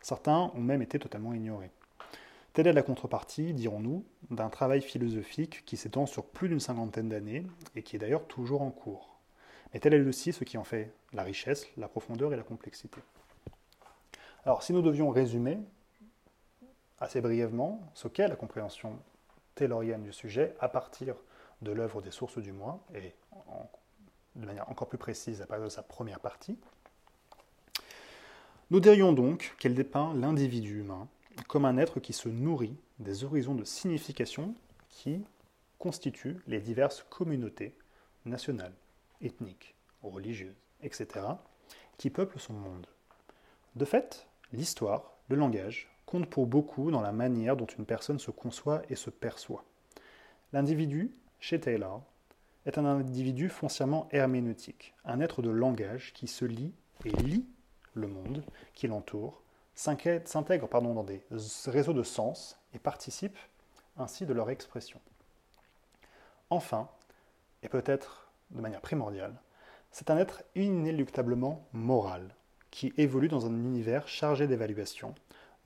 Certains 0.00 0.50
ont 0.54 0.60
même 0.60 0.82
été 0.82 0.98
totalement 0.98 1.32
ignorés. 1.32 1.70
Telle 2.54 2.66
est 2.66 2.72
la 2.72 2.82
contrepartie, 2.82 3.52
dirons-nous, 3.52 4.04
d'un 4.30 4.48
travail 4.48 4.80
philosophique 4.80 5.62
qui 5.64 5.76
s'étend 5.76 6.06
sur 6.06 6.24
plus 6.24 6.48
d'une 6.48 6.58
cinquantaine 6.58 7.08
d'années 7.08 7.46
et 7.76 7.82
qui 7.82 7.96
est 7.96 7.98
d'ailleurs 7.98 8.26
toujours 8.26 8.62
en 8.62 8.70
cours. 8.70 9.16
Mais 9.72 9.80
tel 9.80 9.94
est 9.94 10.00
aussi 10.00 10.32
ce 10.32 10.42
qui 10.42 10.58
en 10.58 10.64
fait 10.64 10.92
la 11.12 11.22
richesse, 11.22 11.68
la 11.76 11.86
profondeur 11.86 12.32
et 12.32 12.36
la 12.36 12.42
complexité. 12.42 12.98
Alors, 14.44 14.62
si 14.62 14.72
nous 14.72 14.82
devions 14.82 15.10
résumer 15.10 15.58
assez 16.98 17.20
brièvement 17.20 17.80
ce 17.94 18.08
qu'est 18.08 18.28
la 18.28 18.36
compréhension 18.36 18.98
taylorienne 19.54 20.02
du 20.02 20.12
sujet 20.12 20.54
à 20.60 20.68
partir 20.68 21.16
de 21.62 21.72
l'œuvre 21.72 22.02
des 22.02 22.10
sources 22.10 22.38
du 22.38 22.52
moi, 22.52 22.80
et 22.94 23.14
de 24.34 24.46
manière 24.46 24.68
encore 24.70 24.88
plus 24.88 24.98
précise 24.98 25.40
à 25.42 25.46
partir 25.46 25.64
de 25.64 25.70
sa 25.70 25.82
première 25.82 26.20
partie. 26.20 26.58
Nous 28.70 28.80
dirions 28.80 29.12
donc 29.12 29.54
qu'elle 29.58 29.74
dépeint 29.74 30.12
l'individu 30.14 30.80
humain 30.80 31.08
comme 31.48 31.64
un 31.64 31.76
être 31.76 32.00
qui 32.00 32.12
se 32.12 32.28
nourrit 32.28 32.76
des 32.98 33.24
horizons 33.24 33.54
de 33.54 33.64
signification 33.64 34.54
qui 34.88 35.24
constituent 35.78 36.40
les 36.46 36.60
diverses 36.60 37.04
communautés 37.08 37.76
nationales, 38.24 38.74
ethniques, 39.20 39.74
religieuses, 40.02 40.56
etc., 40.82 41.26
qui 41.98 42.10
peuplent 42.10 42.40
son 42.40 42.54
monde. 42.54 42.86
De 43.74 43.84
fait, 43.84 44.26
l'histoire, 44.52 45.12
le 45.28 45.36
langage, 45.36 45.90
comptent 46.06 46.30
pour 46.30 46.46
beaucoup 46.46 46.90
dans 46.90 47.02
la 47.02 47.12
manière 47.12 47.56
dont 47.56 47.66
une 47.66 47.84
personne 47.84 48.18
se 48.18 48.30
conçoit 48.30 48.82
et 48.88 48.94
se 48.94 49.10
perçoit. 49.10 49.64
L'individu, 50.52 51.10
chez 51.40 51.60
Taylor, 51.60 52.02
est 52.64 52.78
un 52.78 52.84
individu 52.84 53.48
foncièrement 53.48 54.08
herméneutique, 54.10 54.94
un 55.04 55.20
être 55.20 55.42
de 55.42 55.50
langage 55.50 56.12
qui 56.14 56.28
se 56.28 56.44
lie 56.44 56.72
et 57.04 57.10
lit 57.10 57.44
le 57.94 58.08
monde 58.08 58.44
qui 58.74 58.86
l'entoure, 58.86 59.42
s'intègre 59.74 60.68
dans 60.68 61.04
des 61.04 61.22
réseaux 61.66 61.92
de 61.92 62.02
sens 62.02 62.58
et 62.74 62.78
participe 62.78 63.36
ainsi 63.96 64.26
de 64.26 64.32
leur 64.32 64.50
expression. 64.50 65.00
Enfin, 66.50 66.88
et 67.62 67.68
peut-être 67.68 68.30
de 68.50 68.60
manière 68.60 68.80
primordiale, 68.80 69.34
c'est 69.90 70.10
un 70.10 70.18
être 70.18 70.44
inéluctablement 70.54 71.66
moral, 71.72 72.34
qui 72.70 72.92
évolue 72.96 73.28
dans 73.28 73.46
un 73.46 73.54
univers 73.54 74.06
chargé 74.08 74.46
d'évaluation, 74.46 75.14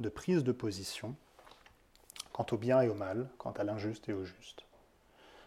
de 0.00 0.08
prise 0.08 0.44
de 0.44 0.52
position, 0.52 1.14
quant 2.32 2.46
au 2.52 2.56
bien 2.56 2.80
et 2.80 2.88
au 2.88 2.94
mal, 2.94 3.28
quant 3.38 3.52
à 3.52 3.64
l'injuste 3.64 4.08
et 4.08 4.12
au 4.12 4.24
juste. 4.24 4.64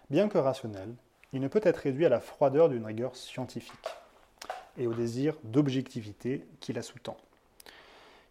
Bien 0.09 0.29
que 0.29 0.37
rationnel, 0.37 0.93
il 1.33 1.41
ne 1.41 1.47
peut 1.47 1.61
être 1.63 1.77
réduit 1.77 2.05
à 2.05 2.09
la 2.09 2.19
froideur 2.19 2.69
d'une 2.69 2.85
rigueur 2.85 3.15
scientifique 3.15 3.89
et 4.77 4.87
au 4.87 4.93
désir 4.93 5.35
d'objectivité 5.43 6.45
qui 6.59 6.73
la 6.73 6.81
sous-tend. 6.81 7.17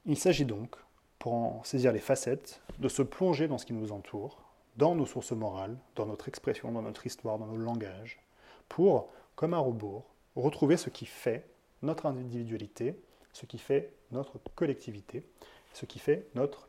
Il 0.07 0.19
s'agit 0.19 0.45
donc, 0.45 0.77
pour 1.19 1.35
en 1.35 1.65
saisir 1.65 1.93
les 1.93 2.01
facettes, 2.01 2.61
de 2.79 2.89
se 2.89 3.03
plonger 3.03 3.49
dans 3.49 3.59
ce 3.59 3.67
qui 3.67 3.73
nous 3.73 3.93
entoure, 3.93 4.43
dans 4.77 4.95
nos 4.95 5.07
sources 5.07 5.33
morales, 5.33 5.77
dans 5.95 6.07
notre 6.07 6.29
expression, 6.29 6.73
dans 6.73 6.83
notre 6.83 7.07
histoire, 7.07 7.39
dans 7.39 7.47
nos 7.47 7.57
langages, 7.57 8.21
pour, 8.69 9.09
comme 9.37 9.55
un 9.55 9.59
robot, 9.59 10.05
retrouver 10.35 10.77
ce 10.77 10.91
qui 10.91 11.07
fait 11.07 11.47
notre 11.83 12.07
individualité, 12.07 12.97
ce 13.33 13.47
qui 13.47 13.59
fait 13.59 13.93
notre 14.11 14.39
collectivité, 14.55 15.25
ce 15.73 15.87
qui 15.87 15.99
fait 15.99 16.29
notre 16.35 16.69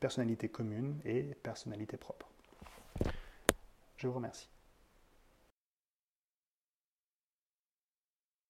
personnalité 0.00 0.48
commune 0.48 1.00
et 1.04 1.22
personnalité 1.42 1.96
propre. 1.96 2.28
Je 3.96 4.06
vous 4.06 4.14
remercie. 4.14 4.48